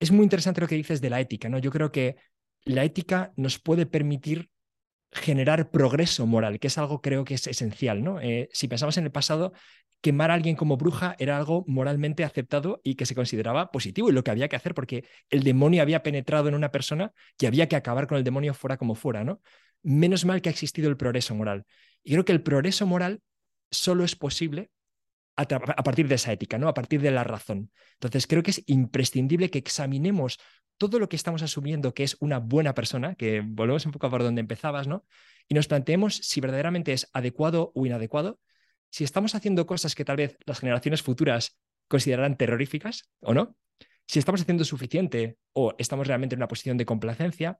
es 0.00 0.10
muy 0.10 0.24
interesante 0.24 0.60
lo 0.60 0.66
que 0.66 0.74
dices 0.74 1.00
de 1.00 1.10
la 1.10 1.20
ética, 1.20 1.48
¿no? 1.48 1.60
Yo 1.60 1.70
creo 1.70 1.92
que 1.92 2.16
la 2.64 2.82
ética 2.82 3.32
nos 3.36 3.60
puede 3.60 3.86
permitir 3.86 4.50
generar 5.16 5.70
progreso 5.70 6.26
moral, 6.26 6.58
que 6.58 6.68
es 6.68 6.78
algo 6.78 7.00
creo 7.00 7.24
que 7.24 7.34
es 7.34 7.46
esencial. 7.46 8.02
¿no? 8.04 8.20
Eh, 8.20 8.48
si 8.52 8.68
pensamos 8.68 8.96
en 8.96 9.04
el 9.04 9.12
pasado, 9.12 9.52
quemar 10.00 10.30
a 10.30 10.34
alguien 10.34 10.56
como 10.56 10.76
bruja 10.76 11.16
era 11.18 11.36
algo 11.36 11.64
moralmente 11.66 12.24
aceptado 12.24 12.80
y 12.84 12.94
que 12.94 13.06
se 13.06 13.14
consideraba 13.14 13.70
positivo 13.70 14.08
y 14.08 14.12
lo 14.12 14.22
que 14.22 14.30
había 14.30 14.48
que 14.48 14.56
hacer 14.56 14.74
porque 14.74 15.04
el 15.30 15.42
demonio 15.42 15.82
había 15.82 16.02
penetrado 16.02 16.48
en 16.48 16.54
una 16.54 16.70
persona 16.70 17.12
que 17.36 17.46
había 17.46 17.68
que 17.68 17.76
acabar 17.76 18.06
con 18.06 18.18
el 18.18 18.24
demonio 18.24 18.54
fuera 18.54 18.76
como 18.76 18.94
fuera. 18.94 19.24
¿no? 19.24 19.40
Menos 19.82 20.24
mal 20.24 20.42
que 20.42 20.48
ha 20.48 20.52
existido 20.52 20.88
el 20.88 20.96
progreso 20.96 21.34
moral. 21.34 21.64
Y 22.04 22.12
creo 22.12 22.24
que 22.24 22.32
el 22.32 22.42
progreso 22.42 22.86
moral 22.86 23.20
solo 23.70 24.04
es 24.04 24.14
posible 24.14 24.70
a, 25.36 25.46
partir 25.82 26.08
de 26.08 26.14
esa 26.14 26.32
ética, 26.32 26.58
¿no? 26.58 26.68
A 26.68 26.74
partir 26.74 27.00
de 27.00 27.10
la 27.10 27.24
razón. 27.24 27.70
Entonces, 27.94 28.26
creo 28.26 28.42
que 28.42 28.52
es 28.52 28.62
imprescindible 28.66 29.50
que 29.50 29.58
examinemos 29.58 30.38
todo 30.78 30.98
lo 30.98 31.08
que 31.08 31.16
estamos 31.16 31.42
asumiendo 31.42 31.94
que 31.94 32.04
es 32.04 32.16
una 32.20 32.38
buena 32.38 32.74
persona, 32.74 33.14
que 33.14 33.42
volvemos 33.44 33.86
un 33.86 33.92
poco 33.92 34.06
a 34.06 34.10
por 34.10 34.22
donde 34.22 34.40
empezabas, 34.40 34.86
¿no? 34.86 35.04
Y 35.48 35.54
nos 35.54 35.68
planteemos 35.68 36.16
si 36.16 36.40
verdaderamente 36.40 36.92
es 36.92 37.08
adecuado 37.12 37.72
o 37.74 37.86
inadecuado, 37.86 38.40
si 38.90 39.04
estamos 39.04 39.34
haciendo 39.34 39.66
cosas 39.66 39.94
que 39.94 40.04
tal 40.04 40.16
vez 40.16 40.36
las 40.46 40.60
generaciones 40.60 41.02
futuras 41.02 41.58
considerarán 41.88 42.36
terroríficas 42.36 43.10
o 43.20 43.34
no, 43.34 43.56
si 44.06 44.18
estamos 44.18 44.40
haciendo 44.40 44.64
suficiente 44.64 45.38
o 45.52 45.74
estamos 45.78 46.06
realmente 46.06 46.34
en 46.34 46.38
una 46.38 46.48
posición 46.48 46.76
de 46.76 46.86
complacencia, 46.86 47.58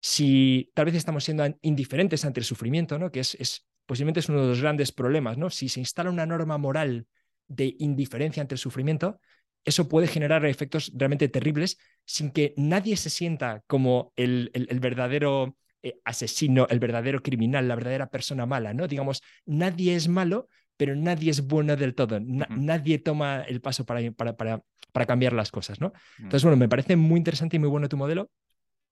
si 0.00 0.70
tal 0.74 0.86
vez 0.86 0.94
estamos 0.94 1.24
siendo 1.24 1.44
indiferentes 1.62 2.24
ante 2.24 2.40
el 2.40 2.44
sufrimiento, 2.44 2.98
¿no? 2.98 3.10
que 3.10 3.20
es, 3.20 3.34
es, 3.36 3.66
posiblemente 3.86 4.20
es 4.20 4.28
uno 4.28 4.42
de 4.42 4.48
los 4.48 4.60
grandes 4.60 4.92
problemas, 4.92 5.38
¿no? 5.38 5.50
si 5.50 5.68
se 5.68 5.80
instala 5.80 6.10
una 6.10 6.26
norma 6.26 6.58
moral 6.58 7.06
de 7.48 7.74
indiferencia 7.78 8.42
ante 8.42 8.54
el 8.54 8.58
sufrimiento, 8.58 9.20
eso 9.66 9.88
puede 9.88 10.06
generar 10.06 10.46
efectos 10.46 10.90
realmente 10.94 11.28
terribles 11.28 11.76
sin 12.04 12.30
que 12.30 12.54
nadie 12.56 12.96
se 12.96 13.10
sienta 13.10 13.62
como 13.66 14.12
el, 14.16 14.50
el, 14.54 14.80
verdadero 14.80 15.56
eh, 15.82 16.00
asesino, 16.04 16.66
el 16.70 16.78
verdadero 16.78 17.22
criminal, 17.22 17.68
la 17.68 17.74
verdadera 17.74 18.08
persona 18.08 18.46
mala, 18.46 18.72
¿no? 18.72 18.88
Digamos, 18.88 19.22
nadie 19.44 19.94
es 19.94 20.08
malo, 20.08 20.48
pero 20.76 20.96
nadie 20.96 21.30
es 21.30 21.46
bueno 21.46 21.76
del 21.76 21.94
todo. 21.94 22.20
Nadie 22.20 22.98
toma 22.98 23.42
el 23.42 23.60
paso 23.60 23.84
para, 23.84 24.10
para, 24.12 24.36
para, 24.36 24.62
para 24.92 25.06
cambiar 25.06 25.32
las 25.32 25.50
cosas, 25.50 25.80
¿no? 25.80 25.88
Mm. 26.18 26.24
Entonces, 26.24 26.42
bueno, 26.44 26.56
me 26.56 26.68
parece 26.68 26.96
muy 26.96 27.18
interesante 27.18 27.56
y 27.56 27.58
muy 27.58 27.68
bueno 27.68 27.88
tu 27.88 27.96
modelo. 27.96 28.30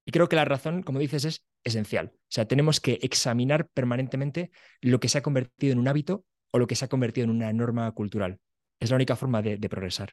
Y 0.06 0.10
creo 0.10 0.28
que 0.28 0.36
la 0.36 0.44
razón, 0.44 0.82
como 0.82 0.98
dices, 0.98 1.24
es 1.24 1.44
esencial. 1.62 2.12
O 2.14 2.18
sea, 2.28 2.46
tenemos 2.46 2.80
que 2.80 2.98
examinar 3.02 3.68
permanentemente 3.68 4.50
lo 4.80 5.00
que 5.00 5.08
se 5.08 5.18
ha 5.18 5.22
convertido 5.22 5.72
en 5.72 5.78
un 5.78 5.88
hábito 5.88 6.26
o 6.50 6.58
lo 6.58 6.66
que 6.66 6.74
se 6.74 6.84
ha 6.84 6.88
convertido 6.88 7.24
en 7.24 7.30
una 7.30 7.52
norma 7.52 7.90
cultural. 7.92 8.38
Es 8.80 8.90
la 8.90 8.96
única 8.96 9.16
forma 9.16 9.40
de, 9.40 9.56
progresar. 9.68 10.12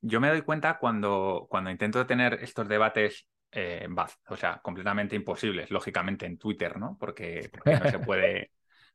Yo 0.00 0.20
me 0.20 0.28
doy 0.28 0.42
cuenta 0.42 0.78
cuando, 0.78 1.46
cuando 1.50 1.70
intento 1.70 2.06
tener 2.06 2.38
estos 2.42 2.68
debates 2.68 3.26
eh, 3.52 3.88
o 4.28 4.36
sea, 4.36 4.60
completamente 4.62 5.16
imposibles, 5.16 5.70
lógicamente, 5.70 6.26
en 6.26 6.38
Twitter, 6.38 6.78
¿no? 6.78 6.96
Porque, 6.98 7.50
no 7.64 7.90
se 7.90 7.98
puede. 8.00 8.52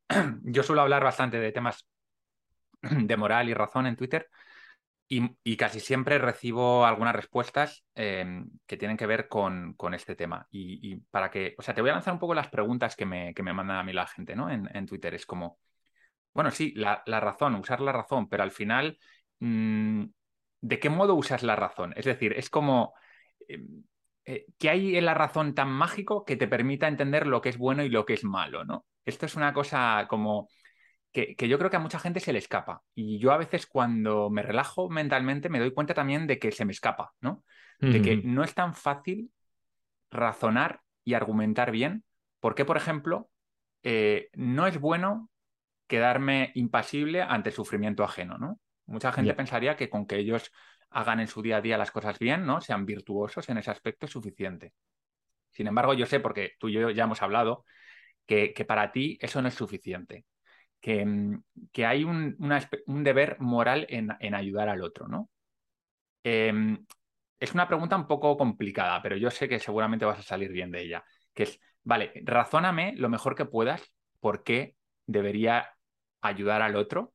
Yo 0.44 0.64
suelo 0.64 0.82
hablar 0.82 1.04
bastante 1.04 1.40
de 1.40 1.52
temas 1.52 1.88
de 2.82 3.18
moral 3.18 3.50
y 3.50 3.54
razón 3.54 3.88
en 3.88 3.96
Twitter 3.96 4.30
y, 5.08 5.58
casi 5.58 5.80
siempre 5.80 6.18
recibo 6.18 6.86
algunas 6.86 7.16
respuestas 7.16 7.86
em, 7.94 8.50
que 8.66 8.78
tienen 8.78 8.98
que 8.98 9.06
ver 9.06 9.28
con, 9.28 9.74
con 9.76 9.94
este 9.94 10.16
tema. 10.16 10.48
Y, 10.52 10.96
para 11.12 11.30
que, 11.30 11.54
o 11.58 11.62
sea, 11.62 11.76
te 11.76 11.82
voy 11.82 11.92
a 11.92 11.94
lanzar 11.94 12.14
un 12.14 12.20
poco 12.20 12.34
las 12.34 12.50
preguntas 12.50 12.96
que 12.96 13.06
me, 13.06 13.34
que 13.34 13.44
me 13.44 13.54
mandan 13.54 13.78
a 13.78 13.84
mí 13.84 13.94
la 13.94 14.08
gente, 14.08 14.36
¿no? 14.36 14.50
En, 14.50 14.70
en 14.76 14.86
Twitter. 14.86 15.14
Es 15.14 15.26
como, 15.26 15.60
bueno, 16.34 16.52
sí, 16.52 16.74
la, 16.76 17.04
razón, 17.06 17.56
usar 17.56 17.82
la 17.82 17.92
razón, 17.92 18.28
pero 18.30 18.44
al 18.44 18.52
final, 18.52 18.98
mm, 19.40 20.06
¿de 20.62 20.80
qué 20.80 20.90
modo 20.90 21.16
usas 21.16 21.44
la 21.44 21.56
razón? 21.56 21.94
Es 21.96 22.06
decir, 22.06 22.34
es 22.34 22.50
como, 22.50 22.94
em, 23.48 23.84
eh, 24.26 24.46
¿qué 24.58 24.70
hay 24.70 24.98
en 24.98 25.06
la 25.06 25.14
razón 25.14 25.54
tan 25.54 25.70
mágico 25.70 26.26
que 26.26 26.36
te 26.38 26.48
permita 26.48 26.88
entender 26.88 27.28
lo 27.28 27.42
que 27.42 27.50
es 27.50 27.58
bueno 27.58 27.84
y 27.84 27.90
lo 27.90 28.06
que 28.06 28.14
es 28.14 28.24
malo, 28.24 28.66
¿no? 28.66 28.86
Esto 29.06 29.26
es 29.26 29.36
una 29.36 29.54
cosa 29.54 30.08
como 30.10 30.50
que, 31.12 31.48
yo 31.48 31.58
creo 31.58 31.70
que 31.70 31.78
a 31.78 31.80
mucha 31.80 32.00
gente 32.00 32.20
se 32.20 32.34
le 32.34 32.40
escapa. 32.40 32.84
Y 32.94 33.20
yo 33.20 33.32
a 33.32 33.38
veces 33.38 33.68
cuando 33.68 34.30
me 34.30 34.42
relajo 34.42 34.90
mentalmente 34.90 35.48
me 35.50 35.60
doy 35.60 35.74
cuenta 35.74 35.94
también 35.94 36.28
de 36.28 36.40
que 36.40 36.52
se 36.52 36.66
me 36.66 36.74
escapa, 36.74 37.14
¿no? 37.22 37.44
De 37.80 38.02
que 38.02 38.18
no 38.24 38.44
es 38.44 38.54
tan 38.54 38.74
fácil 38.74 39.32
razonar 40.10 40.82
y 41.04 41.14
argumentar 41.14 41.72
bien. 41.72 42.04
Porque, 42.40 42.66
por 42.66 42.78
ejemplo, 42.78 43.30
eh, 43.84 44.30
no 44.34 44.68
es 44.68 44.80
bueno 44.80 45.30
quedarme 45.88 46.52
impasible 46.56 47.22
ante 47.22 47.50
el 47.50 47.56
sufrimiento 47.56 48.04
ajeno, 48.04 48.38
¿no? 48.38 48.60
Mucha 48.86 49.12
gente 49.12 49.34
pensaría 49.34 49.76
que 49.76 49.90
con 49.90 50.06
que 50.06 50.18
ellos 50.18 50.52
hagan 50.90 51.20
en 51.20 51.28
su 51.28 51.42
día 51.42 51.58
a 51.58 51.62
día 51.62 51.78
las 51.78 51.92
cosas 51.92 52.20
bien, 52.20 52.46
¿no? 52.46 52.62
Sean 52.62 52.86
virtuosos 52.86 53.50
en 53.50 53.58
ese 53.58 53.72
aspecto 53.72 54.06
es 54.06 54.12
suficiente. 54.12 54.74
Sin 55.52 55.68
embargo, 55.68 55.94
yo 55.94 56.06
sé, 56.06 56.20
porque 56.20 56.54
tú 56.60 56.70
y 56.70 56.74
yo 56.74 56.90
ya 56.90 57.06
hemos 57.06 57.22
hablado, 57.22 57.66
que, 58.26 58.54
para 58.68 58.92
ti 58.92 59.18
eso 59.22 59.42
no 59.42 59.48
es 59.48 59.54
suficiente. 59.54 60.26
Que, 60.80 61.06
mm, 61.06 61.44
que 61.72 61.86
hay 61.86 62.04
un, 62.04 62.38
deber 63.04 63.38
moral 63.40 63.88
en, 63.90 64.36
ayudar 64.36 64.70
al 64.70 64.84
otro, 64.84 65.08
¿no? 65.08 65.30
Em, 66.24 66.86
es 67.40 67.54
una 67.54 67.68
pregunta 67.68 67.96
un 67.96 68.08
poco 68.08 68.38
complicada, 68.38 69.02
pero 69.02 69.18
yo 69.18 69.32
sé 69.32 69.48
que 69.50 69.60
seguramente 69.60 70.06
vas 70.06 70.20
a 70.20 70.24
salir 70.24 70.52
bien 70.52 70.72
de 70.72 70.82
ella. 70.82 71.04
Que 71.34 71.44
es, 71.44 71.60
vale, 71.84 72.12
razóname 72.24 72.94
lo 72.98 73.10
mejor 73.10 73.36
que 73.36 73.46
puedas 73.46 73.82
por 74.20 74.44
qué 74.44 74.76
debería 75.06 75.70
ayudar 76.22 76.62
al 76.62 76.76
otro 76.76 77.15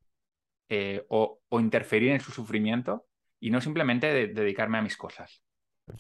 eh, 0.72 1.04
o, 1.08 1.40
interferir 1.50 2.12
en 2.12 2.20
su 2.20 2.30
sufrimiento 2.30 3.08
y 3.40 3.50
no 3.50 3.60
simplemente 3.60 4.28
dedicarme 4.28 4.78
a 4.78 4.82
mis 4.82 4.96
cosas. 4.96 5.42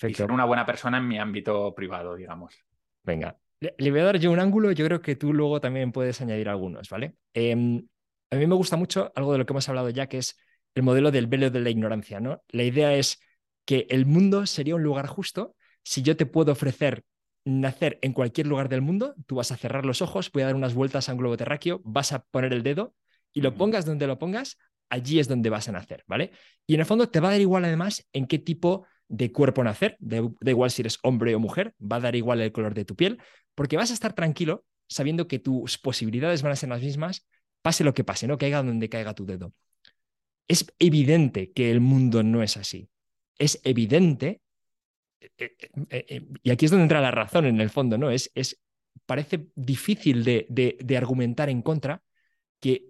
Y 0.00 0.14
ser 0.14 0.30
una 0.30 0.44
buena 0.44 0.64
persona 0.64 0.98
en 0.98 1.08
mi 1.08 1.18
ámbito 1.18 1.74
privado, 1.74 2.14
digamos. 2.14 2.54
Venga, 3.02 3.36
le, 3.58 3.90
voy 3.90 4.00
a 4.00 4.04
dar 4.04 4.18
yo 4.18 4.30
un 4.30 4.38
ángulo, 4.38 4.70
yo 4.70 4.86
creo 4.86 5.02
que 5.02 5.16
tú 5.16 5.34
luego 5.34 5.60
también 5.60 5.90
puedes 5.90 6.20
añadir 6.20 6.48
algunos, 6.48 6.88
¿vale? 6.88 7.16
Em, 7.34 7.84
a 8.30 8.36
mí 8.36 8.46
me 8.46 8.54
gusta 8.54 8.76
mucho 8.76 9.10
algo 9.16 9.32
de 9.32 9.38
lo 9.38 9.46
que 9.46 9.52
hemos 9.52 9.68
hablado 9.68 9.90
ya, 9.90 10.06
que 10.06 10.18
es 10.18 10.38
el 10.76 10.84
modelo 10.84 11.10
del 11.10 11.26
velo 11.26 11.50
de 11.50 11.58
la 11.58 11.70
ignorancia, 11.70 12.20
¿no? 12.20 12.42
La 12.50 12.62
idea 12.62 12.94
es 12.94 13.20
que 13.64 13.88
el 13.90 14.06
mundo 14.06 14.46
sería 14.46 14.76
un 14.76 14.84
lugar 14.84 15.08
justo 15.08 15.56
si 15.82 16.02
yo 16.02 16.16
te 16.16 16.26
puedo 16.26 16.52
ofrecer 16.52 17.04
nacer 17.44 17.98
en 18.02 18.12
cualquier 18.12 18.46
lugar 18.46 18.68
del 18.68 18.82
mundo, 18.82 19.14
tú 19.26 19.36
vas 19.36 19.50
a 19.50 19.56
cerrar 19.56 19.84
los 19.84 20.00
ojos, 20.00 20.30
voy 20.30 20.42
a 20.42 20.46
dar 20.46 20.54
unas 20.54 20.74
vueltas 20.74 21.08
a 21.08 21.12
un 21.12 21.18
globo 21.18 21.36
terráqueo, 21.36 21.80
vas 21.84 22.12
a 22.12 22.22
poner 22.22 22.52
el 22.52 22.62
dedo 22.62 22.94
y 23.32 23.40
lo 23.40 23.54
pongas 23.54 23.84
donde 23.84 24.06
lo 24.06 24.18
pongas, 24.18 24.58
allí 24.90 25.20
es 25.20 25.28
donde 25.28 25.50
vas 25.50 25.68
a 25.68 25.72
nacer, 25.72 26.04
¿vale? 26.06 26.32
Y 26.66 26.74
en 26.74 26.80
el 26.80 26.86
fondo 26.86 27.08
te 27.08 27.20
va 27.20 27.28
a 27.28 27.32
dar 27.32 27.40
igual 27.40 27.64
además 27.64 28.06
en 28.12 28.26
qué 28.26 28.38
tipo 28.38 28.86
de 29.08 29.32
cuerpo 29.32 29.64
nacer, 29.64 29.96
da 29.98 30.22
igual 30.50 30.70
si 30.70 30.82
eres 30.82 30.98
hombre 31.02 31.34
o 31.34 31.40
mujer, 31.40 31.74
va 31.80 31.96
a 31.96 32.00
dar 32.00 32.14
igual 32.14 32.40
el 32.40 32.52
color 32.52 32.74
de 32.74 32.84
tu 32.84 32.94
piel, 32.94 33.20
porque 33.54 33.76
vas 33.76 33.90
a 33.90 33.94
estar 33.94 34.12
tranquilo 34.12 34.64
sabiendo 34.88 35.28
que 35.28 35.38
tus 35.38 35.78
posibilidades 35.78 36.42
van 36.42 36.52
a 36.52 36.56
ser 36.56 36.68
las 36.68 36.82
mismas, 36.82 37.26
pase 37.62 37.84
lo 37.84 37.94
que 37.94 38.04
pase, 38.04 38.26
no 38.26 38.38
caiga 38.38 38.62
donde 38.62 38.88
caiga 38.88 39.14
tu 39.14 39.24
dedo. 39.24 39.52
Es 40.48 40.66
evidente 40.78 41.52
que 41.52 41.70
el 41.70 41.80
mundo 41.80 42.22
no 42.22 42.42
es 42.42 42.56
así. 42.56 42.88
Es 43.38 43.60
evidente, 43.64 44.42
eh, 45.20 45.28
eh, 45.38 45.50
eh, 45.90 46.28
y 46.42 46.50
aquí 46.50 46.64
es 46.64 46.70
donde 46.70 46.84
entra 46.84 47.00
la 47.00 47.12
razón 47.12 47.46
en 47.46 47.60
el 47.60 47.70
fondo, 47.70 47.98
¿no? 47.98 48.10
Es, 48.10 48.30
es 48.34 48.60
parece 49.06 49.46
difícil 49.54 50.24
de, 50.24 50.46
de 50.48 50.96
argumentar 50.96 51.48
en 51.48 51.62
contra 51.62 52.02
que 52.60 52.89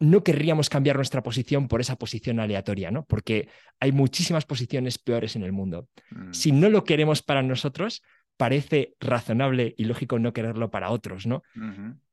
no 0.00 0.24
querríamos 0.24 0.68
cambiar 0.68 0.96
nuestra 0.96 1.22
posición 1.22 1.68
por 1.68 1.80
esa 1.80 1.96
posición 1.96 2.40
aleatoria, 2.40 2.90
¿no? 2.90 3.04
Porque 3.04 3.48
hay 3.80 3.92
muchísimas 3.92 4.44
posiciones 4.44 4.98
peores 4.98 5.36
en 5.36 5.42
el 5.42 5.52
mundo. 5.52 5.88
Mm. 6.10 6.32
Si 6.32 6.52
no 6.52 6.68
lo 6.68 6.84
queremos 6.84 7.22
para 7.22 7.42
nosotros, 7.42 8.02
parece 8.36 8.94
razonable 9.00 9.74
y 9.76 9.84
lógico 9.84 10.18
no 10.18 10.32
quererlo 10.32 10.70
para 10.70 10.90
otros, 10.90 11.26
¿no? 11.26 11.42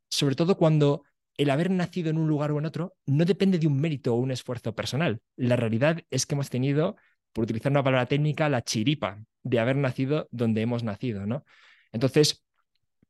Sobre 0.10 0.36
todo 0.36 0.58
cuando 0.58 1.04
el 1.38 1.50
haber 1.50 1.72
nacido 1.72 2.10
en 2.10 2.18
un 2.18 2.28
lugar 2.28 2.52
o 2.52 2.60
en 2.60 2.66
otro 2.66 2.96
no 3.06 3.26
depende 3.26 3.58
de 3.58 3.68
un 3.68 3.80
mérito 3.80 4.14
o 4.14 4.18
un 4.18 4.32
esfuerzo 4.32 4.76
personal. 4.76 5.22
La 5.36 5.56
realidad 5.56 6.02
es 6.12 6.26
que 6.26 6.36
hemos 6.36 6.50
tenido, 6.50 6.98
por 7.34 7.46
utilizar 7.46 7.72
una 7.72 7.84
palabra 7.84 8.06
técnica, 8.06 8.50
la 8.50 8.62
chiripa 8.62 9.24
de 9.44 9.60
haber 9.60 9.76
nacido 9.76 10.28
donde 10.32 10.62
hemos 10.62 10.84
nacido, 10.84 11.26
¿no? 11.26 11.44
Entonces, 11.92 12.46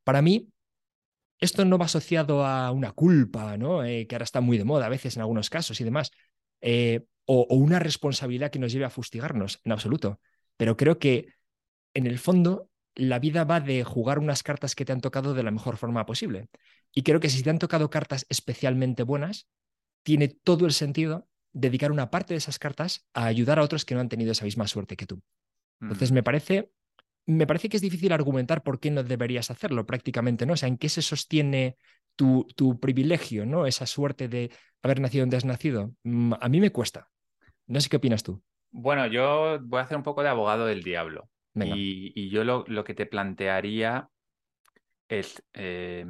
para 0.03 0.21
mí, 0.21 0.49
esto 1.41 1.65
no 1.65 1.77
va 1.77 1.85
asociado 1.85 2.45
a 2.45 2.71
una 2.71 2.91
culpa, 2.91 3.57
¿no? 3.57 3.83
Eh, 3.83 4.05
que 4.07 4.15
ahora 4.15 4.23
está 4.23 4.41
muy 4.41 4.57
de 4.57 4.63
moda 4.63 4.85
a 4.85 4.89
veces 4.89 5.15
en 5.15 5.21
algunos 5.21 5.49
casos 5.49 5.81
y 5.81 5.83
demás, 5.83 6.11
eh, 6.61 7.03
o, 7.25 7.47
una 7.49 7.79
responsabilidad 7.79 8.51
que 8.51 8.59
nos 8.59 8.71
lleve 8.71 8.85
a 8.85 8.91
fustigarnos, 8.91 9.59
en 9.63 9.71
absoluto. 9.71 10.19
Pero 10.55 10.77
creo 10.77 10.99
que 10.99 11.33
en 11.95 12.05
el 12.05 12.19
fondo 12.19 12.69
la 12.93 13.19
vida 13.19 13.43
va 13.43 13.59
de 13.59 13.83
jugar 13.83 14.19
unas 14.19 14.43
cartas 14.43 14.75
que 14.75 14.85
te 14.85 14.91
han 14.91 15.01
tocado 15.01 15.33
de 15.33 15.43
la 15.43 15.51
mejor 15.51 15.77
forma 15.77 16.05
posible. 16.05 16.47
Y 16.93 17.01
creo 17.01 17.19
que 17.19 17.29
si 17.29 17.41
te 17.41 17.49
han 17.49 17.59
tocado 17.59 17.89
cartas 17.89 18.25
especialmente 18.29 19.03
buenas, 19.03 19.47
tiene 20.03 20.27
todo 20.27 20.65
el 20.65 20.73
sentido 20.73 21.27
dedicar 21.53 21.91
una 21.91 22.11
parte 22.11 22.33
de 22.33 22.37
esas 22.37 22.59
cartas 22.59 23.07
a 23.13 23.25
ayudar 23.25 23.59
a 23.59 23.63
otros 23.63 23.83
que 23.83 23.95
no 23.95 24.01
han 24.01 24.09
tenido 24.09 24.31
esa 24.31 24.45
misma 24.45 24.67
suerte 24.67 24.95
que 24.95 25.07
tú. 25.07 25.21
Entonces, 25.79 26.11
me 26.11 26.21
parece 26.21 26.69
me 27.31 27.47
parece 27.47 27.69
que 27.69 27.77
es 27.77 27.81
difícil 27.81 28.11
argumentar 28.13 28.63
por 28.63 28.79
qué 28.79 28.91
no 28.91 29.03
deberías 29.03 29.51
hacerlo 29.51 29.85
prácticamente, 29.85 30.45
¿no? 30.45 30.53
O 30.53 30.57
sea, 30.57 30.69
¿en 30.69 30.77
qué 30.77 30.89
se 30.89 31.01
sostiene 31.01 31.77
tu, 32.15 32.47
tu 32.55 32.79
privilegio, 32.79 33.45
¿no? 33.45 33.65
Esa 33.65 33.85
suerte 33.85 34.27
de 34.27 34.51
haber 34.81 34.99
nacido 34.99 35.23
donde 35.23 35.37
has 35.37 35.45
nacido. 35.45 35.93
Mm, 36.03 36.33
a 36.39 36.49
mí 36.49 36.59
me 36.59 36.71
cuesta. 36.71 37.07
No 37.67 37.79
sé 37.79 37.89
qué 37.89 37.97
opinas 37.97 38.23
tú. 38.23 38.41
Bueno, 38.71 39.07
yo 39.07 39.59
voy 39.61 39.79
a 39.79 39.83
hacer 39.83 39.97
un 39.97 40.03
poco 40.03 40.23
de 40.23 40.29
abogado 40.29 40.65
del 40.65 40.83
diablo. 40.83 41.29
Y, 41.53 42.29
yo 42.29 42.43
lo, 42.45 42.83
que 42.83 42.93
te 42.93 43.05
plantearía 43.05 44.07
es, 45.09 45.43
eh, 45.53 46.05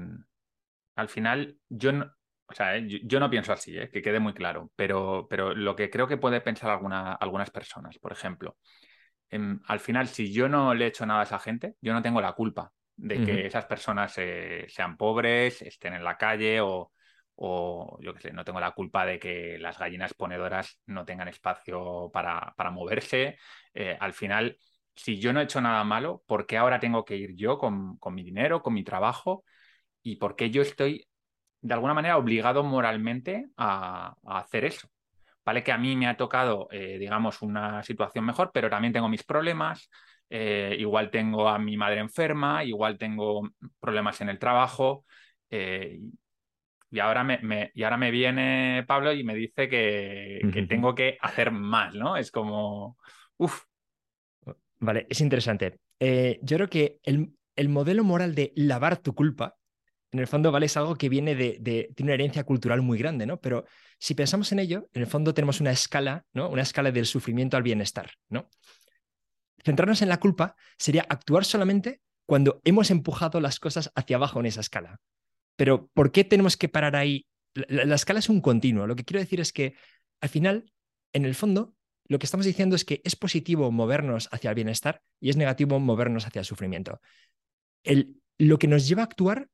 al 0.95 1.09
final, 1.09 1.57
yo 1.67 1.91
no, 1.91 2.11
o 2.51 2.53
sea, 2.53 2.77
eh, 2.77 2.85
yo, 3.03 3.19
no 3.19 3.29
pienso 3.29 3.53
así, 3.53 3.77
eh, 3.77 3.89
que 3.89 4.01
quede 4.01 4.19
muy 4.19 4.33
claro, 4.33 4.71
pero, 4.75 5.27
pero 5.29 5.55
lo 5.55 5.75
que 5.75 5.89
creo 5.89 6.07
que 6.07 6.17
puede 6.17 6.41
pensar 6.41 6.69
alguna, 6.69 7.13
algunas 7.13 7.49
personas, 7.49 7.97
por 7.97 8.11
ejemplo, 8.11 8.57
Em, 9.31 9.59
al 9.67 9.79
final, 9.79 10.07
si 10.07 10.31
yo 10.31 10.47
no 10.47 10.73
le 10.73 10.85
he 10.85 10.87
hecho 10.89 11.05
nada 11.05 11.21
a 11.21 11.23
esa 11.23 11.39
gente, 11.39 11.75
yo 11.81 11.93
no 11.93 12.01
tengo 12.01 12.21
la 12.21 12.33
culpa 12.33 12.71
de 12.95 13.23
que 13.23 13.47
esas 13.47 13.65
personas 13.65 14.13
sean 14.13 14.97
pobres, 14.97 15.61
estén 15.63 15.93
en 15.93 16.03
la 16.03 16.17
calle 16.17 16.61
o, 16.61 16.91
o 17.43 17.97
yo 18.01 18.13
qué 18.13 18.21
sé, 18.21 18.31
no 18.31 18.43
tengo 18.43 18.59
la 18.59 18.71
culpa 18.71 19.03
de 19.03 19.17
que 19.17 19.57
las 19.57 19.79
gallinas 19.79 20.13
ponedoras 20.13 20.79
no 20.85 21.05
tengan 21.05 21.27
espacio 21.27 22.11
para, 22.13 22.53
para 22.55 22.69
moverse. 22.69 23.37
Eh, 23.73 23.97
al 23.99 24.13
final, 24.13 24.57
si 24.95 25.19
yo 25.19 25.33
no 25.33 25.39
he 25.39 25.45
hecho 25.45 25.59
nada 25.59 25.83
malo, 25.83 26.23
¿por 26.27 26.45
qué 26.45 26.57
ahora 26.57 26.79
tengo 26.79 27.03
que 27.03 27.15
ir 27.15 27.35
yo 27.35 27.57
con, 27.57 27.97
con 27.97 28.13
mi 28.13 28.23
dinero, 28.23 28.61
con 28.61 28.75
mi 28.75 28.83
trabajo? 28.83 29.43
¿Y 30.03 30.17
por 30.17 30.35
qué 30.35 30.51
yo 30.51 30.61
estoy, 30.61 31.07
de 31.61 31.73
alguna 31.73 31.95
manera, 31.95 32.17
obligado 32.17 32.63
moralmente 32.63 33.49
a, 33.57 34.15
hacer 34.25 34.65
eso? 34.65 34.87
Vale 35.43 35.63
que 35.63 35.71
a 35.71 35.77
mí 35.77 35.95
me 35.95 36.07
ha 36.07 36.17
tocado, 36.17 36.67
eh, 36.71 36.97
digamos, 36.99 37.41
una 37.41 37.81
situación 37.83 38.25
mejor, 38.25 38.51
pero 38.53 38.69
también 38.69 38.93
tengo 38.93 39.09
mis 39.09 39.23
problemas. 39.23 39.89
Eh, 40.29 40.75
igual 40.79 41.09
tengo 41.11 41.49
a 41.49 41.57
mi 41.59 41.75
madre 41.77 41.99
enferma, 41.99 42.63
igual 42.63 42.97
tengo 42.97 43.49
problemas 43.79 44.21
en 44.21 44.29
el 44.29 44.39
trabajo. 44.39 45.05
Y 46.91 46.99
ahora 46.99 47.23
me, 47.23 47.71
y 47.73 47.83
ahora 47.83 47.95
me 47.95 48.11
viene 48.11 48.83
Pablo 48.85 49.13
y 49.13 49.23
me 49.23 49.33
dice 49.33 49.69
que, 49.69 50.41
tengo 50.67 50.93
que 50.93 51.17
hacer 51.21 51.49
más, 51.49 51.95
¿no? 51.95 52.17
Es 52.17 52.31
como, 52.31 52.97
uff. 53.37 53.63
Vale, 54.79 55.07
es 55.09 55.21
interesante. 55.21 55.79
Eh, 55.99 56.39
yo 56.41 56.57
creo 56.57 56.69
que 56.69 56.99
el, 57.03 57.33
el, 57.55 57.69
modelo 57.69 58.03
moral 58.03 58.35
de 58.35 58.51
lavar 58.55 58.97
tu 58.97 59.15
culpa, 59.15 59.55
en 60.11 60.19
el 60.19 60.27
fondo, 60.27 60.51
¿vale? 60.51 60.65
Es 60.65 60.77
algo 60.77 60.95
que 60.95 61.09
viene 61.09 61.35
de, 61.35 61.57
de, 61.61 61.93
una 62.03 62.13
herencia 62.13 62.43
cultural 62.43 62.81
muy 62.81 62.97
grande, 62.97 63.25
¿no? 63.25 63.39
Pero 63.39 63.65
si 63.97 64.13
pensamos 64.13 64.51
en 64.51 64.59
ello, 64.59 64.89
en 64.93 65.01
el 65.03 65.07
fondo 65.07 65.33
tenemos 65.33 65.61
una 65.61 65.71
escala, 65.71 66.25
¿no? 66.33 66.49
Una 66.49 66.63
escala 66.63 66.91
del 66.91 67.05
sufrimiento 67.05 67.55
al 67.55 67.63
bienestar, 67.63 68.11
¿no? 68.29 68.49
Centrarnos 69.63 70.01
en 70.01 70.09
la 70.09 70.19
culpa 70.19 70.55
sería 70.77 71.05
actuar 71.07 71.45
solamente 71.45 72.01
cuando 72.25 72.61
hemos 72.63 72.91
empujado 72.91 73.39
las 73.39 73.59
cosas 73.59 73.91
hacia 73.95 74.15
abajo 74.15 74.39
en 74.39 74.47
esa 74.47 74.61
escala. 74.61 74.99
Pero 75.55 75.89
¿por 75.93 76.11
qué 76.11 76.23
tenemos 76.23 76.57
que 76.57 76.69
parar 76.69 76.95
ahí? 76.95 77.25
La, 77.53 77.95
escala 77.95 78.19
es 78.19 78.29
un 78.29 78.41
continuo. 78.41 78.87
Lo 78.87 78.95
que 78.95 79.03
quiero 79.03 79.19
decir 79.19 79.39
es 79.39 79.53
que 79.53 79.75
al 80.21 80.29
final, 80.29 80.71
en 81.13 81.25
el 81.25 81.35
fondo, 81.35 81.75
lo 82.07 82.19
que 82.19 82.25
estamos 82.25 82.45
diciendo 82.45 82.75
es 82.75 82.85
que 82.85 83.01
es 83.03 83.15
positivo 83.15 83.71
movernos 83.71 84.29
hacia 84.31 84.49
el 84.49 84.55
bienestar 84.55 85.01
y 85.19 85.29
es 85.29 85.37
negativo 85.37 85.79
movernos 85.79 86.25
hacia 86.25 86.39
el 86.39 86.45
sufrimiento. 86.45 87.01
El, 87.83 88.21
lo 88.37 88.57
que 88.57 88.67
nos 88.67 88.87
lleva 88.87 89.03
a 89.03 89.05
actuar, 89.05 89.49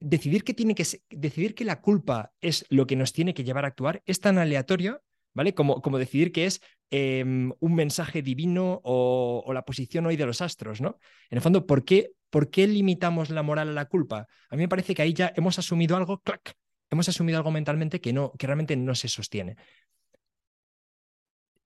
decidir 0.00 0.44
que, 0.44 0.54
tiene 0.54 0.74
que, 0.74 0.84
decidir 1.10 1.54
que 1.54 1.64
la 1.64 1.80
culpa 1.80 2.32
es 2.40 2.66
lo 2.68 2.86
que 2.86 2.96
nos 2.96 3.12
tiene 3.12 3.34
que 3.34 3.44
llevar 3.44 3.64
a 3.64 3.68
actuar, 3.68 4.02
es 4.06 4.20
tan 4.20 4.38
aleatorio 4.38 5.02
¿vale? 5.34 5.54
Como, 5.54 5.80
como 5.82 5.98
decidir 5.98 6.32
que 6.32 6.46
es 6.46 6.60
em, 6.90 7.52
un 7.60 7.74
mensaje 7.74 8.22
divino 8.22 8.80
o, 8.84 9.42
o, 9.46 9.52
la 9.52 9.64
posición 9.64 10.06
hoy 10.06 10.16
de 10.16 10.26
los 10.26 10.40
astros, 10.40 10.80
¿no? 10.80 10.98
En 11.30 11.38
el 11.38 11.42
fondo, 11.42 11.66
¿por 11.66 11.84
qué, 11.84 12.12
¿por 12.30 12.50
qué 12.50 12.66
limitamos 12.66 13.30
la 13.30 13.42
moral 13.42 13.68
a 13.68 13.72
la 13.72 13.86
culpa? 13.86 14.26
A 14.48 14.56
mí 14.56 14.62
me 14.62 14.68
parece 14.68 14.94
que 14.94 15.02
ahí 15.02 15.14
ya 15.14 15.32
hemos 15.36 15.58
asumido 15.58 15.96
algo, 15.96 16.20
clac, 16.20 16.54
hemos 16.90 17.08
asumido 17.08 17.38
algo 17.38 17.50
mentalmente 17.50 18.00
que, 18.00 18.12
no, 18.12 18.32
que 18.38 18.46
realmente 18.46 18.76
no 18.76 18.94
se 18.94 19.08
sostiene. 19.08 19.56